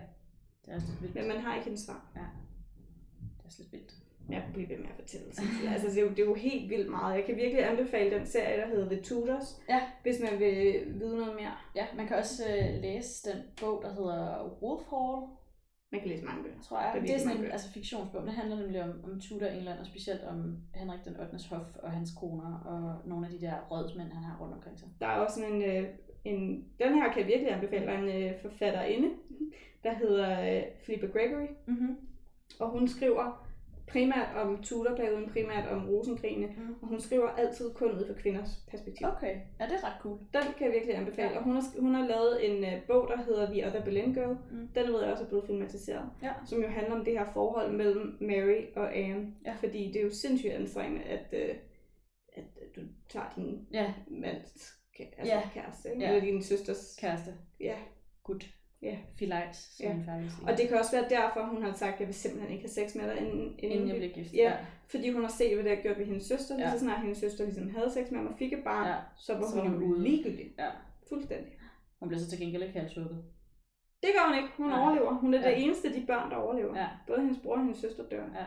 Det 0.65 0.71
er 0.71 0.75
også 0.75 0.87
lidt 0.89 1.01
vildt. 1.01 1.15
Men 1.15 1.27
man 1.27 1.37
har 1.45 1.55
ikke 1.55 1.65
hendes 1.65 1.81
svar. 1.85 2.11
Det 2.13 2.21
er 2.21 3.45
også 3.45 3.57
lidt 3.61 3.71
vildt. 3.73 3.93
Jeg 4.29 4.41
kunne 4.45 4.53
blive 4.53 4.69
ved 4.69 4.77
med 4.77 4.85
at 4.89 4.95
fortælle. 4.99 5.25
Cecilia. 5.33 5.71
altså, 5.73 5.87
det 5.87 5.97
er, 5.97 6.01
jo, 6.01 6.09
det 6.09 6.19
er 6.19 6.25
jo 6.25 6.33
helt 6.33 6.69
vildt 6.69 6.89
meget. 6.89 7.15
Jeg 7.15 7.25
kan 7.25 7.35
virkelig 7.35 7.69
anbefale 7.69 8.17
den 8.17 8.25
serie, 8.25 8.61
der 8.61 8.67
hedder 8.67 8.89
The 8.89 9.01
Tudors, 9.01 9.61
Ja. 9.69 9.81
hvis 10.03 10.17
man 10.23 10.39
vil 10.39 10.53
vide 10.99 11.17
noget 11.17 11.35
mere. 11.35 11.51
Ja, 11.75 11.85
man 11.97 12.07
kan 12.07 12.17
også 12.17 12.43
øh, 12.49 12.81
læse 12.81 13.29
den 13.29 13.37
bog, 13.61 13.81
der 13.83 13.93
hedder 13.93 14.21
Wolf 14.63 14.83
Hall, 14.91 15.21
Man 15.91 16.01
kan 16.01 16.09
læse 16.09 16.25
mange 16.25 16.43
bøger. 16.43 16.61
tror 16.61 16.79
jeg. 16.81 16.91
Det 16.93 17.01
er 17.01 17.05
Det 17.05 17.15
er, 17.15 17.19
sådan 17.19 17.37
en 17.45 17.51
altså, 17.51 17.73
fiktionsbog. 17.73 18.21
Den 18.21 18.29
handler 18.29 18.55
nemlig 18.61 18.83
om, 18.83 18.93
om 19.03 19.21
Tudor 19.21 19.45
England, 19.47 19.79
og 19.79 19.85
specielt 19.85 20.23
om 20.23 20.57
Henrik 20.75 20.99
den 21.05 21.15
8. 21.19 21.37
hof 21.49 21.67
og 21.83 21.91
hans 21.91 22.11
koner, 22.19 22.51
og 22.71 23.09
nogle 23.09 23.25
af 23.27 23.31
de 23.33 23.41
der 23.45 23.55
rådsmænd, 23.71 24.09
han 24.11 24.23
har 24.23 24.37
rundt 24.41 24.53
omkring 24.53 24.79
sig. 24.79 24.87
Der 25.01 25.07
er 25.07 25.17
også 25.19 25.35
sådan 25.39 25.53
en, 25.55 25.61
øh, 25.61 25.83
en 26.25 26.39
den 26.79 26.93
her 26.93 27.07
kan 27.11 27.19
jeg 27.21 27.27
virkelig 27.27 27.53
anbefale, 27.53 27.93
en 28.17 28.23
øh, 28.23 28.41
forfatterinde, 28.41 29.09
der 29.83 29.93
hedder 29.93 30.55
øh, 30.55 30.63
Philippa 30.83 31.07
Gregory, 31.19 31.47
Mm-hmm. 31.67 31.97
og 32.59 32.69
hun 32.69 32.87
skriver 32.87 33.48
primært 33.89 34.29
om 34.35 34.61
Tudor-perioden, 34.63 35.29
primært 35.29 35.67
om 35.67 35.89
rosenkrigene, 35.89 36.47
Mm. 36.47 36.73
og 36.81 36.87
hun 36.87 36.99
skriver 36.99 37.29
altid 37.29 37.73
kun 37.73 37.91
ud 37.91 38.07
fra 38.07 38.13
kvinders 38.21 38.49
perspektiv. 38.71 39.07
Okay, 39.07 39.35
ja, 39.59 39.65
det 39.65 39.73
er 39.73 39.83
ret 39.87 40.01
cool. 40.01 40.17
Den 40.33 40.41
kan 40.57 40.65
jeg 40.67 40.73
virkelig 40.73 40.95
anbefale. 40.95 41.29
Ja. 41.31 41.37
Og 41.37 41.43
hun 41.43 41.53
har, 41.55 41.63
hun 41.79 41.93
har 41.95 42.07
lavet 42.07 42.33
en 42.49 42.63
uh, 42.63 42.87
bog, 42.87 43.07
der 43.07 43.23
hedder 43.23 43.51
The 43.53 43.67
Other 43.67 43.83
Boleyn 43.83 44.13
Girl. 44.13 44.37
Mm. 44.51 44.67
Den 44.75 44.93
ved 44.93 45.01
jeg 45.01 45.11
også 45.11 45.23
er 45.23 45.27
blevet 45.27 45.45
filmatiseret. 45.45 46.09
Ja. 46.23 46.33
Som 46.45 46.61
jo 46.61 46.67
handler 46.67 46.95
om 46.99 47.05
det 47.05 47.13
her 47.19 47.25
forhold 47.33 47.71
mellem 47.71 48.17
Mary 48.21 48.61
og 48.75 48.97
Anne. 48.97 49.33
Ja. 49.45 49.53
Fordi 49.59 49.87
det 49.87 49.95
er 49.95 50.03
jo 50.03 50.09
sindssygt 50.13 50.53
anstrengende, 50.53 51.03
at, 51.03 51.25
uh, 51.33 51.55
at 52.33 52.43
uh, 52.61 52.67
du 52.75 52.81
tager 53.09 53.33
din 53.35 53.67
Ja, 53.73 53.93
mands 54.07 54.73
altså 54.99 55.33
Ja. 55.35 55.41
kæreste, 55.53 55.89
ikke? 55.89 56.01
Ja. 56.01 56.09
eller 56.09 56.21
din 56.21 56.43
søsters. 56.43 56.97
kæreste. 57.01 57.33
Ja. 57.59 57.75
Good. 58.23 58.41
Ja. 58.81 58.97
Filajs, 59.19 59.57
som 59.57 59.85
Ja. 59.85 59.93
min 59.93 60.05
far 60.05 60.19
sige. 60.21 60.47
Og 60.47 60.57
det 60.57 60.67
kan 60.67 60.77
også 60.77 60.91
være 60.97 61.09
derfor, 61.09 61.41
hun 61.45 61.63
har 61.63 61.71
sagt, 61.73 61.93
at 61.93 61.99
jeg 61.99 62.07
vil 62.07 62.15
simpelthen 62.15 62.51
ikke 62.51 62.63
have 62.63 62.69
sex 62.79 62.95
med 62.95 63.05
dig, 63.09 63.17
inden, 63.17 63.39
inden, 63.41 63.59
Inden 63.59 63.87
jeg 63.87 63.95
bliver 63.95 64.13
gift. 64.13 64.33
Ja. 64.33 64.53
Fordi 64.87 65.11
hun 65.11 65.21
har 65.21 65.29
set, 65.39 65.53
hvad 65.55 65.63
det 65.63 65.75
har 65.75 65.81
gjort 65.81 65.97
ved 65.97 66.05
hendes 66.05 66.25
søster. 66.25 66.55
Lige 66.57 66.67
Ja. 66.67 66.73
så 66.73 66.79
snart 66.79 67.01
hendes 67.01 67.17
søster 67.17 67.43
ligesom 67.45 67.69
havde 67.75 67.91
sex 67.93 68.11
med 68.11 68.17
ham 68.19 68.27
og 68.27 68.37
fik 68.37 68.53
et 68.53 68.63
barn, 68.63 68.87
Ja. 68.87 68.95
så 69.17 69.33
var 69.33 69.47
Så 69.49 69.59
hun, 69.61 69.71
hun 69.71 69.83
ude. 69.83 70.03
ligegyldig. 70.03 70.47
ja. 70.59 70.69
Fuldstændig. 71.09 71.53
Hun 71.99 72.09
bliver 72.09 72.21
så 72.21 72.29
til 72.29 72.39
gengæld 72.39 72.63
ikke 72.63 72.79
halshugget. 72.79 73.23
Det 74.03 74.09
gør 74.15 74.25
hun 74.27 74.35
ikke. 74.37 74.49
Hun 74.57 74.67
Nej. 74.69 74.81
overlever. 74.81 75.13
Hun 75.13 75.33
er 75.33 75.39
Ja. 75.39 75.47
det 75.49 75.63
eneste 75.63 75.87
af 75.87 75.93
de 75.93 76.05
børn, 76.07 76.31
der 76.31 76.37
overlever. 76.37 76.79
Ja. 76.79 76.87
Både 77.07 77.19
hendes 77.21 77.37
bror 77.43 77.53
og 77.53 77.59
hendes 77.59 77.77
søster 77.79 78.03
dør. 78.09 78.23
Ja. 78.35 78.45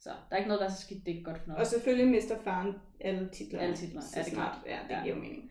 Så 0.00 0.10
der 0.10 0.32
er 0.34 0.36
ikke 0.36 0.48
noget, 0.48 0.60
der 0.60 0.66
er 0.66 0.70
så 0.70 0.82
skidt, 0.82 1.06
det 1.06 1.12
er 1.12 1.16
ikke 1.16 1.24
godt 1.30 1.38
for 1.38 1.48
noget. 1.48 1.60
Og 1.60 1.66
selvfølgelig 1.66 2.08
mister 2.08 2.38
faren 2.44 2.74
alle 3.00 3.28
titler. 3.28 3.60
Alle 3.60 3.76
titler, 3.76 4.00
Så 4.00 4.12
ja, 4.16 4.22
det 4.24 4.30
er 4.32 4.34
klart. 4.34 4.58
Ja, 4.66 4.78
det 4.88 4.90
Ja. 4.94 5.02
giver 5.02 5.14
jo 5.14 5.20
mening. 5.20 5.50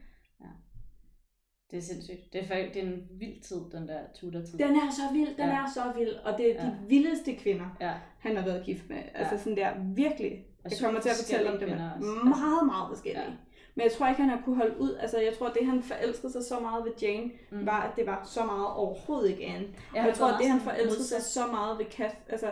Det 1.71 1.77
er 1.77 1.81
sindssygt. 1.81 2.33
Det 2.33 2.43
er, 2.43 2.47
faktisk, 2.47 2.73
det 2.73 2.83
er 2.83 2.87
en 2.87 3.07
vild 3.11 3.41
tid, 3.41 3.61
den 3.71 3.87
der 3.87 3.99
Tudor-tid. 4.15 4.59
Den 4.59 4.75
er 4.75 4.89
så 4.91 5.13
vild, 5.13 5.27
den 5.27 5.45
Ja. 5.49 5.55
er 5.55 5.65
så 5.73 5.83
vild. 5.97 6.09
Og 6.25 6.37
det 6.37 6.49
er 6.51 6.53
Ja. 6.53 6.61
de 6.69 6.75
vildeste 6.87 7.35
kvinder, 7.35 7.65
Ja. 7.81 7.93
han 8.19 8.35
har 8.37 8.43
været 8.45 8.65
gift 8.65 8.89
med. 8.89 8.97
Altså 9.15 9.35
Ja. 9.35 9.41
sådan 9.41 9.57
der, 9.57 9.69
virkelig. 9.95 10.45
Og 10.63 10.71
Jeg 10.71 10.79
kommer 10.83 11.01
til 11.01 11.09
at 11.09 11.15
fortælle 11.15 11.51
om 11.51 11.57
det, 11.59 11.67
kvinder 11.67 11.91
også. 11.91 12.07
meget, 12.23 12.65
meget 12.65 12.87
forskellige. 12.89 13.23
Ja. 13.23 13.29
Men 13.75 13.83
jeg 13.83 13.91
tror 13.91 14.07
ikke, 14.07 14.21
han 14.21 14.29
har 14.29 14.41
kunne 14.45 14.55
holde 14.55 14.79
ud. 14.81 14.93
Altså, 15.01 15.19
jeg 15.19 15.33
tror, 15.37 15.49
det 15.49 15.65
han 15.65 15.83
forelskede 15.83 16.31
sig 16.31 16.43
så 16.45 16.59
meget 16.59 16.85
ved 16.85 16.91
Jane, 17.01 17.31
Mm. 17.51 17.65
var, 17.65 17.81
at 17.81 17.95
det 17.95 18.05
var 18.05 18.29
så 18.35 18.45
meget 18.45 18.67
overhovedet 18.67 19.29
ikke 19.29 19.45
Anne. 19.45 19.67
Ja, 19.95 20.01
Og 20.01 20.07
jeg 20.07 20.15
tror, 20.15 20.27
at 20.27 20.39
det 20.41 20.49
han 20.49 20.59
forelskede 20.61 21.03
sig 21.07 21.21
så 21.21 21.47
meget 21.51 21.77
ved 21.77 21.85
Kat, 21.85 22.15
altså 22.29 22.51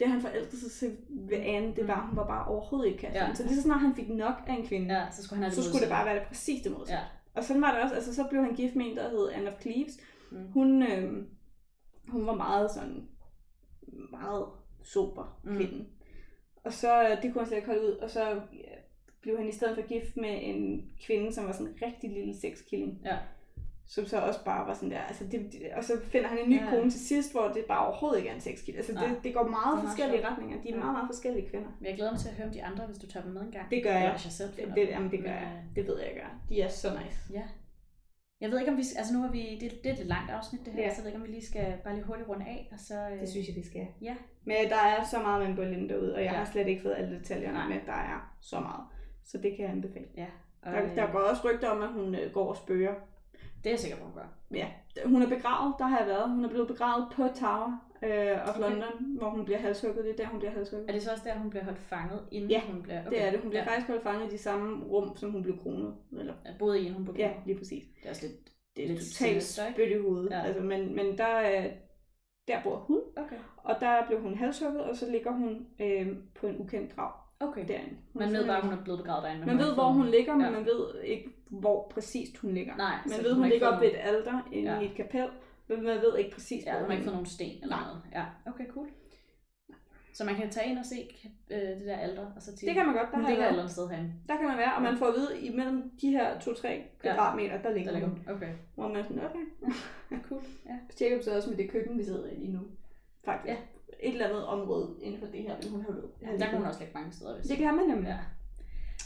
det 0.00 0.08
han 0.08 0.20
forelskede 0.20 0.70
sig 0.70 0.90
ved 1.08 1.38
Anne, 1.38 1.72
det 1.76 1.88
var, 1.88 1.94
at 2.00 2.06
hun 2.08 2.16
var 2.16 2.26
bare 2.26 2.46
overhovedet 2.48 2.88
ikke. 2.92 3.06
Mm. 3.08 3.14
Ja. 3.14 3.34
Så 3.34 3.42
lige 3.42 3.56
så 3.56 3.62
snart 3.62 3.80
han 3.80 3.94
fik 3.94 4.08
nok 4.08 4.34
af 4.46 4.52
en 4.54 4.66
kvinde, 4.66 4.94
Ja, 4.94 5.02
så 5.16 5.22
skulle 5.22 5.36
han 5.36 5.42
have 5.44 5.54
så 5.54 5.60
det 5.60 5.68
skulle 5.68 5.82
det 5.84 5.90
bare 5.90 6.06
være 6.06 6.14
det 6.14 6.22
præcis 6.28 6.62
det 6.62 6.72
modsatte. 6.72 6.92
Ja. 6.92 7.00
Og 7.34 7.44
sådan 7.44 7.62
var 7.62 7.74
det 7.74 7.82
også, 7.82 7.94
altså 7.94 8.14
så 8.14 8.26
blev 8.30 8.42
han 8.42 8.54
gift 8.54 8.76
med 8.76 8.86
en, 8.86 8.96
der 8.96 9.08
hed 9.10 9.30
Anne 9.30 9.52
of 9.54 9.60
Cleves. 9.60 10.00
Mm. 10.30 10.46
Hun, 10.52 10.82
øh, 10.82 11.24
hun 12.08 12.26
var 12.26 12.34
meget 12.34 12.70
sådan, 12.70 13.08
meget 14.10 14.46
sober 14.82 15.40
Mm. 15.44 15.56
kvinde. 15.56 15.86
Og 16.64 16.72
så, 16.72 17.02
øh, 17.02 17.22
det 17.22 17.32
kunne 17.32 17.40
han 17.42 17.46
slet 17.46 17.56
ikke 17.56 17.68
holde 17.68 17.82
ud, 17.82 17.92
og 17.96 18.10
så 18.10 18.30
ja, 18.30 18.74
blev 19.20 19.38
han 19.38 19.48
i 19.48 19.52
stedet 19.52 19.74
for 19.74 19.88
gift 19.88 20.16
med 20.16 20.38
en 20.42 20.90
kvinde, 21.06 21.32
som 21.32 21.46
var 21.46 21.52
sådan 21.52 21.66
en 21.66 21.78
rigtig 21.82 22.10
lille 22.10 22.34
sexkilling. 22.40 23.00
Ja. 23.04 23.18
Som 23.86 24.06
så 24.06 24.20
også 24.20 24.44
bare 24.44 24.66
var 24.68 24.74
sådan 24.74 24.90
der, 24.90 25.00
altså 25.00 25.24
det, 25.24 25.40
det- 25.52 25.72
og 25.76 25.84
så 25.84 25.92
finder 26.04 26.28
han 26.28 26.38
en 26.38 26.50
ny 26.50 26.60
Ja. 26.60 26.70
kone 26.70 26.90
til 26.90 27.00
sidst, 27.00 27.32
hvor 27.32 27.48
det 27.48 27.64
bare 27.68 27.86
overhovedet 27.86 28.18
ikke 28.18 28.30
er 28.30 28.34
en 28.34 28.40
sexkilling. 28.40 28.78
Altså 28.88 28.92
det, 29.08 29.24
det 29.24 29.34
går 29.34 29.46
meget 29.48 29.76
Det 29.76 29.84
forskellige 29.88 30.20
sjovt. 30.22 30.30
retninger. 30.32 30.62
De 30.62 30.68
er 30.68 30.74
Ja. 30.74 30.78
meget, 30.80 30.92
meget 30.92 31.08
forskellige 31.08 31.48
kvinder. 31.50 31.68
Men 31.80 31.86
jeg 31.88 31.94
glæder 31.96 32.10
mig 32.12 32.20
til 32.20 32.28
at 32.28 32.34
høre 32.34 32.46
om 32.46 32.52
de 32.52 32.64
andre, 32.64 32.86
hvis 32.86 32.98
du 32.98 33.06
tager 33.06 33.24
dem 33.24 33.32
med 33.32 33.42
en 33.42 33.50
gang. 33.50 33.70
Det 33.70 33.82
gør 33.82 33.90
Eller 33.90 34.02
jeg. 34.02 34.12
hvis 34.12 34.24
jeg 34.24 34.32
selv 34.32 34.50
Det, 34.56 34.64
dem. 34.76 34.86
jamen, 34.94 35.10
det 35.10 35.18
gør 35.20 35.32
Men, 35.32 35.42
jeg. 35.42 35.62
øh, 35.68 35.76
Det 35.76 35.86
ved 35.86 35.96
jeg, 35.98 36.06
jeg 36.12 36.16
gør. 36.22 36.30
De 36.48 36.60
er 36.60 36.68
så 36.68 36.88
nice. 37.04 37.20
Ja. 37.38 37.42
Jeg 38.40 38.50
ved 38.50 38.58
ikke, 38.60 38.70
om 38.72 38.76
vi... 38.76 38.84
Altså 39.00 39.12
nu 39.14 39.20
har 39.24 39.30
vi... 39.32 39.42
Det, 39.60 39.70
det 39.82 39.86
er 39.88 39.92
et 39.92 39.98
lidt 39.98 40.08
langt 40.08 40.30
afsnit, 40.30 40.60
det 40.64 40.72
her. 40.72 40.82
Ja. 40.82 40.90
Så 40.90 40.96
jeg 40.96 41.04
ved 41.04 41.10
ikke, 41.10 41.20
om 41.22 41.26
vi 41.28 41.32
lige 41.32 41.46
skal 41.46 41.66
bare 41.84 41.94
lige 41.94 42.04
hurtigt 42.04 42.28
runde 42.28 42.46
af, 42.46 42.68
og 42.72 42.78
så... 42.88 42.94
øh, 43.12 43.20
Det 43.20 43.28
synes 43.28 43.46
jeg, 43.48 43.56
vi 43.56 43.66
skal. 43.70 43.86
Ja. 44.08 44.14
Men 44.44 44.56
der 44.74 44.82
er 44.92 45.04
så 45.04 45.18
meget 45.18 45.56
med 45.58 45.66
en 45.76 45.88
derude, 45.88 46.14
og 46.14 46.20
jeg 46.24 46.30
Ja. 46.32 46.36
har 46.38 46.44
slet 46.52 46.66
ikke 46.68 46.82
fået 46.82 46.94
alle 46.98 47.18
detaljerne 47.18 47.58
Nej. 47.58 47.68
med. 47.68 47.76
Der 47.86 47.92
er 48.12 48.36
så 48.40 48.60
meget. 48.60 48.84
Så 49.24 49.38
det 49.38 49.50
kan 49.56 49.64
jeg 49.64 49.70
anbefale. 49.70 50.06
Ja. 50.16 50.26
Og, 50.62 50.72
Der, 50.72 50.82
øh, 50.82 50.96
der 50.96 51.12
går 51.12 51.18
også 51.18 51.42
rygter 51.48 51.68
om, 51.70 51.82
at 51.82 51.88
hun 51.92 52.14
øh, 52.14 52.32
går 52.32 52.48
og 52.48 52.56
spørger 52.56 52.94
Det 53.64 53.70
er 53.70 53.72
jeg 53.74 53.78
sikker 53.80 53.96
på, 53.98 54.04
hun 54.04 54.12
gør. 54.14 54.28
Ja, 54.54 54.66
hun 55.06 55.22
er 55.22 55.28
begravet, 55.28 55.74
der 55.78 55.84
har 55.84 55.98
jeg 55.98 56.06
været. 56.06 56.30
Hun 56.30 56.44
er 56.44 56.48
blevet 56.48 56.68
begravet 56.68 57.08
på 57.12 57.22
Tower 57.40 57.90
øh, 58.02 58.48
of 58.48 58.56
Okay. 58.56 58.60
London, 58.60 59.16
hvor 59.18 59.30
hun 59.30 59.44
bliver 59.44 59.58
halshugget. 59.58 60.04
Det 60.04 60.10
er 60.12 60.16
der, 60.16 60.26
hun 60.26 60.38
bliver 60.38 60.52
halshugget. 60.52 60.88
Er 60.88 60.92
det 60.92 61.02
så 61.02 61.10
også 61.10 61.24
der, 61.26 61.38
hun 61.38 61.50
bliver 61.50 61.64
holdt 61.64 61.78
fanget, 61.78 62.20
inden 62.32 62.50
Ja, 62.50 62.60
hun 62.60 62.82
bliver... 62.82 63.08
Det 63.10 63.22
er 63.22 63.30
det. 63.30 63.40
Hun 63.40 63.50
bliver 63.50 63.62
ja. 63.64 63.70
faktisk 63.70 63.86
holdt 63.88 64.02
fanget 64.02 64.28
i 64.28 64.30
de 64.30 64.38
samme 64.38 64.84
rum, 64.84 65.16
som 65.16 65.30
hun 65.30 65.42
blev 65.42 65.58
kronet. 65.58 65.94
Eller, 66.18 66.34
Jeg 66.44 66.54
boede 66.58 66.80
i, 66.80 66.90
hun 66.90 67.04
blev 67.04 67.16
ja, 67.18 67.28
kronet. 67.28 67.46
lige 67.46 67.58
præcis. 67.58 67.84
Det 67.84 68.04
er 68.06 68.10
også 68.10 68.26
lidt... 68.26 68.50
Det 68.76 68.84
er 68.84 68.88
Lidt 68.88 69.00
totalt 69.00 69.42
spyt 69.42 69.90
i 69.90 69.98
hovedet. 70.02 70.30
Ja. 70.30 70.36
Ja. 70.38 70.42
Altså, 70.44 70.62
men, 70.62 70.96
men 70.96 71.18
der, 71.18 71.24
er- 71.26 71.70
der 72.48 72.62
bor 72.62 72.76
hun, 72.76 73.00
Okay. 73.16 73.36
og 73.56 73.74
der 73.80 74.06
blev 74.06 74.20
hun 74.20 74.34
halshugget, 74.34 74.80
og 74.84 74.96
så 74.96 75.10
ligger 75.10 75.32
hun 75.32 75.66
øh, 75.80 76.08
på 76.40 76.46
en 76.46 76.56
ukendt 76.60 76.94
grav 76.94 77.12
Okay. 77.40 77.68
derinde. 77.68 77.96
Man 78.12 78.32
ved 78.32 78.46
bare, 78.46 78.56
at 78.56 78.64
hun 78.64 78.72
er 78.72 78.82
blevet 78.84 78.98
begravet 79.02 79.22
derinde. 79.24 79.46
Man 79.46 79.56
har 79.58 79.64
ved, 79.64 79.74
hvor 79.74 79.88
hun 79.92 80.06
ligger, 80.06 80.32
men 80.34 80.44
Ja. 80.44 80.50
man 80.50 80.64
ved 80.64 81.00
ikke, 81.02 81.28
hvor 81.50 81.88
præcist 81.94 82.38
hun 82.38 82.50
ligger. 82.54 82.76
Nej, 82.76 82.96
Man 83.06 83.18
ved, 83.24 83.34
hun 83.34 83.48
ligger 83.48 83.66
fået 83.66 83.74
op 83.76 83.80
ved 83.82 83.88
et 83.88 83.96
alter 84.00 84.48
inde 84.52 84.72
Ja. 84.72 84.80
i 84.80 84.84
et 84.84 84.94
kapel, 84.94 85.28
men 85.68 85.84
man 85.84 85.96
ved 86.00 86.18
ikke 86.18 86.30
præcis, 86.30 86.64
Ja, 86.66 86.70
hvor 86.72 86.80
hun 86.80 86.90
har 86.90 86.92
ikke 86.96 87.04
fået 87.04 87.14
nogen 87.14 87.26
sten 87.26 87.62
eller 87.62 87.76
Nej. 87.76 87.84
noget. 87.86 88.02
Ja, 88.12 88.24
okay, 88.46 88.66
cool. 88.70 88.88
Så 90.14 90.24
man 90.24 90.34
kan 90.34 90.50
tage 90.50 90.70
ind 90.70 90.78
og 90.78 90.84
se 90.86 91.16
øh, 91.50 91.58
det 91.58 91.86
der 91.86 91.96
alter, 91.96 92.26
og 92.36 92.42
så 92.42 92.56
til... 92.56 92.66
Det 92.68 92.74
kan 92.74 92.86
man 92.86 92.94
godt, 92.94 93.08
der 93.12 93.16
ligger 93.18 93.32
et 93.32 93.38
været. 93.38 93.48
eller 93.48 93.62
andet 93.62 93.72
sted 93.72 93.88
herinde. 93.88 94.12
Der 94.28 94.36
kan 94.36 94.46
man 94.48 94.58
være, 94.58 94.74
og 94.76 94.82
man 94.82 94.96
får 94.96 95.06
at 95.06 95.14
vide, 95.14 95.40
imellem 95.40 95.90
de 96.00 96.10
her 96.10 96.38
2-3 96.38 96.68
kvadratmeter, 97.00 97.62
der 97.62 97.70
ligger 97.74 97.90
Der 97.92 97.98
ligger 97.98 98.08
hun. 98.08 98.34
Okay, 98.36 98.52
Hvor 98.74 98.88
man 98.88 98.96
er 98.96 99.02
sådan, 99.02 99.22
okay. 99.24 99.74
cool. 100.28 100.40
Ja. 100.66 101.06
Jacob 101.06 101.22
så 101.22 101.36
også 101.36 101.50
med 101.50 101.58
det 101.58 101.70
køkken, 101.70 101.98
vi 101.98 102.04
sidder 102.04 102.30
i 102.30 102.34
lige 102.34 102.52
nu. 102.52 102.60
Faktisk. 103.24 103.48
Ja. 103.54 103.56
Et 104.00 104.12
eller 104.12 104.26
andet 104.28 104.46
område 104.46 104.94
inden 105.02 105.20
for 105.20 105.26
det 105.26 105.42
her, 105.42 105.56
vil 105.62 105.70
hun 105.70 105.82
have 105.82 105.94
ved. 105.96 106.38
Der 106.38 106.46
kan 106.46 106.58
hun 106.58 106.66
også 106.66 106.80
lægge 106.80 106.94
mange 106.94 107.12
steder, 107.12 107.36
hvis 107.36 107.46
Det 107.46 107.56
kan 107.58 107.76
man 107.76 107.86
nemlig. 107.86 108.08
Ja. 108.08 108.18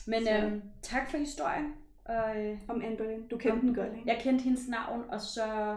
Men 0.07 0.23
Så- 0.25 0.33
øhm, 0.45 0.63
tak 0.83 1.11
for 1.11 1.19
historien. 1.19 1.75
Og, 2.05 2.37
øh, 2.45 2.59
Om 2.69 2.83
Anne 2.85 2.97
Boleyn. 2.97 3.29
Du 3.29 3.37
kendte 3.37 3.61
den 3.67 3.75
godt, 3.75 3.89
ikke? 3.97 4.03
jeg 4.07 4.19
kendte 4.21 4.43
hendes 4.45 4.69
navn, 4.69 5.05
og 5.09 5.21
så 5.21 5.77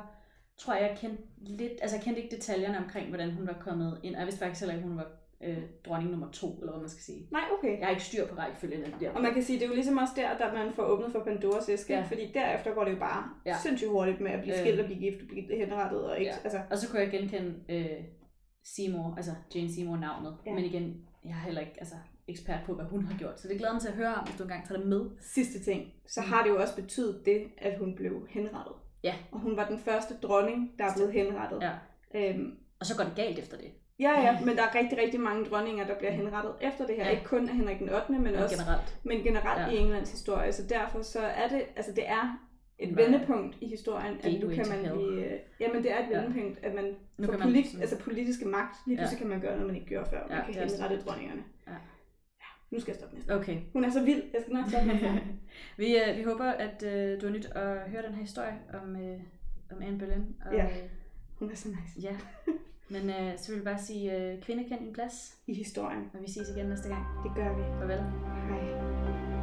tror 0.58 0.74
jeg, 0.74 0.82
jeg 0.90 0.98
kendte 1.02 1.24
lidt, 1.38 1.72
altså 1.82 1.96
jeg 1.98 2.04
kendte 2.04 2.22
ikke 2.22 2.36
detaljerne 2.36 2.78
omkring, 2.78 3.10
hvordan 3.10 3.32
hun 3.32 3.48
var 3.48 3.58
kommet 3.60 4.00
ind. 4.04 4.16
Jeg 4.18 4.26
vidste 4.26 4.40
faktisk 4.40 4.62
heller 4.62 4.76
ikke, 4.76 4.88
hun 4.88 4.98
var 4.98 5.08
øh, 5.44 5.58
dronning 5.86 6.12
nummer 6.12 6.32
to, 6.32 6.48
eller 6.60 6.72
hvad 6.72 6.80
man 6.82 6.90
skal 6.90 7.02
sige. 7.04 7.28
Nej, 7.32 7.42
okay. 7.58 7.78
Jeg 7.80 7.86
har 7.86 7.90
ikke 7.90 8.04
styr 8.04 8.28
på 8.28 8.36
rækkefølgen 8.36 8.84
der. 9.00 9.12
Og 9.12 9.22
man 9.22 9.34
kan 9.34 9.44
sige, 9.44 9.60
det 9.60 9.66
er 9.66 9.70
jo 9.70 9.74
ligesom 9.76 9.98
også 9.98 10.14
der, 10.16 10.30
at 10.30 10.54
man 10.54 10.74
får 10.74 10.84
åbnet 10.84 11.12
for 11.12 11.20
Pandoras 11.24 11.70
æske, 11.70 11.94
Ja. 11.94 12.00
ja. 12.00 12.06
fordi 12.06 12.32
derefter 12.34 12.74
går 12.74 12.84
det 12.84 12.92
jo 12.92 13.00
bare 13.00 13.24
Ja. 13.46 13.50
ja. 13.52 13.58
sindssygt 13.64 13.92
hurtigt 13.92 14.22
med 14.22 14.32
at 14.32 14.42
blive 14.42 14.56
Øh. 14.56 14.60
skilt 14.62 14.80
og 14.80 14.86
blive 14.86 15.00
gift 15.00 15.22
og 15.22 15.28
blive 15.28 15.58
henrettet 15.58 16.04
og 16.06 16.20
ikke, 16.20 16.32
Ja. 16.32 16.36
ja. 16.38 16.44
altså, 16.44 16.60
Og 16.70 16.78
så 16.78 16.90
kunne 16.90 17.00
jeg 17.02 17.12
genkende 17.12 17.54
øh, 17.70 17.86
Seymour, 18.64 19.14
altså 19.18 19.32
Jane 19.56 19.74
Seymour 19.74 19.98
navnet. 19.98 20.38
Ja. 20.46 20.54
Men 20.54 20.64
igen, 20.66 21.02
jeg 21.26 21.32
er 21.32 21.36
heller 21.46 21.62
ikke 21.62 21.74
altså, 21.78 21.96
ekspert 22.28 22.60
på, 22.66 22.74
hvad 22.74 22.86
hun 22.86 23.06
har 23.06 23.18
gjort. 23.18 23.40
Så 23.42 23.48
det 23.48 23.58
glæder 23.58 23.74
mig 23.74 23.82
til 23.82 23.90
at 23.90 23.96
høre 23.96 24.16
om, 24.16 24.24
hvis 24.26 24.36
du 24.38 24.44
engang 24.44 24.68
tager 24.68 24.80
det 24.80 24.90
med. 24.90 25.10
sidste 25.22 25.60
ting, 25.64 25.92
så 26.08 26.22
Mm. 26.22 26.28
har 26.28 26.44
det 26.44 26.50
jo 26.50 26.62
også 26.62 26.76
betydet 26.76 27.26
det, 27.26 27.44
at 27.58 27.80
hun 27.80 27.96
blev 27.96 28.28
henrettet. 28.30 28.74
Ja. 29.04 29.16
Og 29.32 29.40
hun 29.40 29.58
var 29.58 29.68
den 29.68 29.80
første 29.80 30.14
dronning, 30.24 30.72
der 30.80 30.86
er 30.86 30.94
blevet 30.96 31.14
henrettet. 31.14 31.62
Ja. 31.62 31.72
Øhm, 32.16 32.58
Og 32.80 32.86
så 32.86 32.98
går 32.98 33.04
det 33.04 33.14
galt 33.16 33.40
efter 33.40 33.58
det. 33.58 33.72
ja, 34.00 34.22
ja, 34.22 34.40
men 34.46 34.58
der 34.58 34.64
er 34.64 34.76
rigtig, 34.76 34.98
rigtig 34.98 35.20
mange 35.20 35.46
dronninger, 35.46 35.86
der 35.88 35.98
bliver 35.98 36.12
henrettet 36.12 36.54
efter 36.62 36.86
det 36.88 36.96
her. 36.96 37.04
Ja. 37.06 37.10
Ikke 37.12 37.24
kun 37.26 37.50
af 37.50 37.56
Henrik 37.56 37.80
den 37.80 37.90
8., 37.90 38.12
men 38.20 38.36
Og 38.36 38.44
også 38.44 38.56
generelt. 38.58 39.00
men 39.04 39.22
generelt 39.24 39.62
ja. 39.62 39.68
i 39.68 39.78
Englands 39.78 40.12
historie. 40.12 40.54
Så 40.54 40.64
derfor 40.70 41.02
så 41.02 41.20
er 41.20 41.48
det, 41.48 41.64
altså 41.76 41.92
det 41.92 42.10
er 42.10 42.48
et 42.82 42.98
vendepunkt 42.98 43.58
i 43.62 43.68
historien, 43.68 44.18
at 44.24 44.42
nu 44.42 44.50
kan 44.50 44.66
man 44.70 44.80
blive, 44.98 45.26
jamen 45.60 45.84
det 45.84 45.92
er 45.92 46.00
et 46.06 46.10
Ja. 46.12 46.22
vendepunkt, 46.22 46.60
at 46.64 46.74
man 46.76 46.86
Nu 47.18 47.26
får 47.26 47.32
kan 47.32 47.40
man 47.40 47.48
polit, 47.48 47.66
sådan- 47.68 47.82
altså 47.82 48.00
politiske 48.00 48.46
magt, 48.46 48.76
lige 48.88 48.96
Ja. 48.96 49.02
pludselig 49.02 49.20
kan 49.22 49.30
man 49.30 49.42
gøre 49.42 49.52
noget, 49.52 49.68
man 49.68 49.76
ikke 49.76 49.88
gjorde 49.88 50.10
før. 50.10 50.20
Ja, 50.30 50.36
Man 50.36 50.46
kan 50.46 50.56
er 50.56 50.64
også 50.64 50.76
henrette 50.82 51.06
dronningerne. 51.06 51.44
Ja. 51.68 51.72
ja. 52.42 52.46
Nu 52.72 52.80
skal 52.80 52.92
jeg 52.92 52.96
stoppe 53.00 53.16
næsten. 53.16 53.34
Okay. 53.34 53.58
Hun 53.74 53.84
er 53.84 53.90
så 53.90 54.04
vild, 54.04 54.24
jeg 54.34 54.42
skal 54.42 54.54
nok 54.54 54.66
stoppe 54.70 54.92
vi, 55.82 55.98
øh, 55.98 56.18
vi 56.18 56.24
håber, 56.24 56.46
at 56.46 56.84
øh, 56.84 57.22
du 57.22 57.26
har 57.26 57.34
nyt 57.34 57.46
at 57.46 57.90
høre 57.90 58.02
den 58.08 58.14
her 58.14 58.22
historie 58.22 58.54
om, 58.84 58.96
øh, 58.96 59.20
om 59.72 59.82
Anne 59.82 60.00
Boleyn. 60.00 60.24
Og, 60.46 60.54
Ja. 60.54 60.64
øh, 60.66 60.72
Hun 61.40 61.52
er 61.52 61.56
så 61.56 61.68
nice. 61.68 62.00
ja. 62.10 62.16
Men 62.96 63.10
øh, 63.10 63.38
så 63.38 63.52
vil 63.52 63.58
jeg 63.58 63.66
bare 63.66 63.80
sige, 63.80 64.18
øh, 64.18 64.42
kvinde 64.42 64.64
kend 64.64 64.80
din 64.80 64.94
plads, 64.94 65.38
I 65.48 65.54
historien. 65.54 66.10
og 66.14 66.22
vi 66.22 66.28
ses 66.32 66.50
igen 66.58 66.66
næste 66.66 66.90
gang. 66.90 67.06
Det 67.24 67.32
gør 67.36 67.56
vi. 67.58 67.64
Farvel. 67.80 68.00
Hej. 68.50 69.41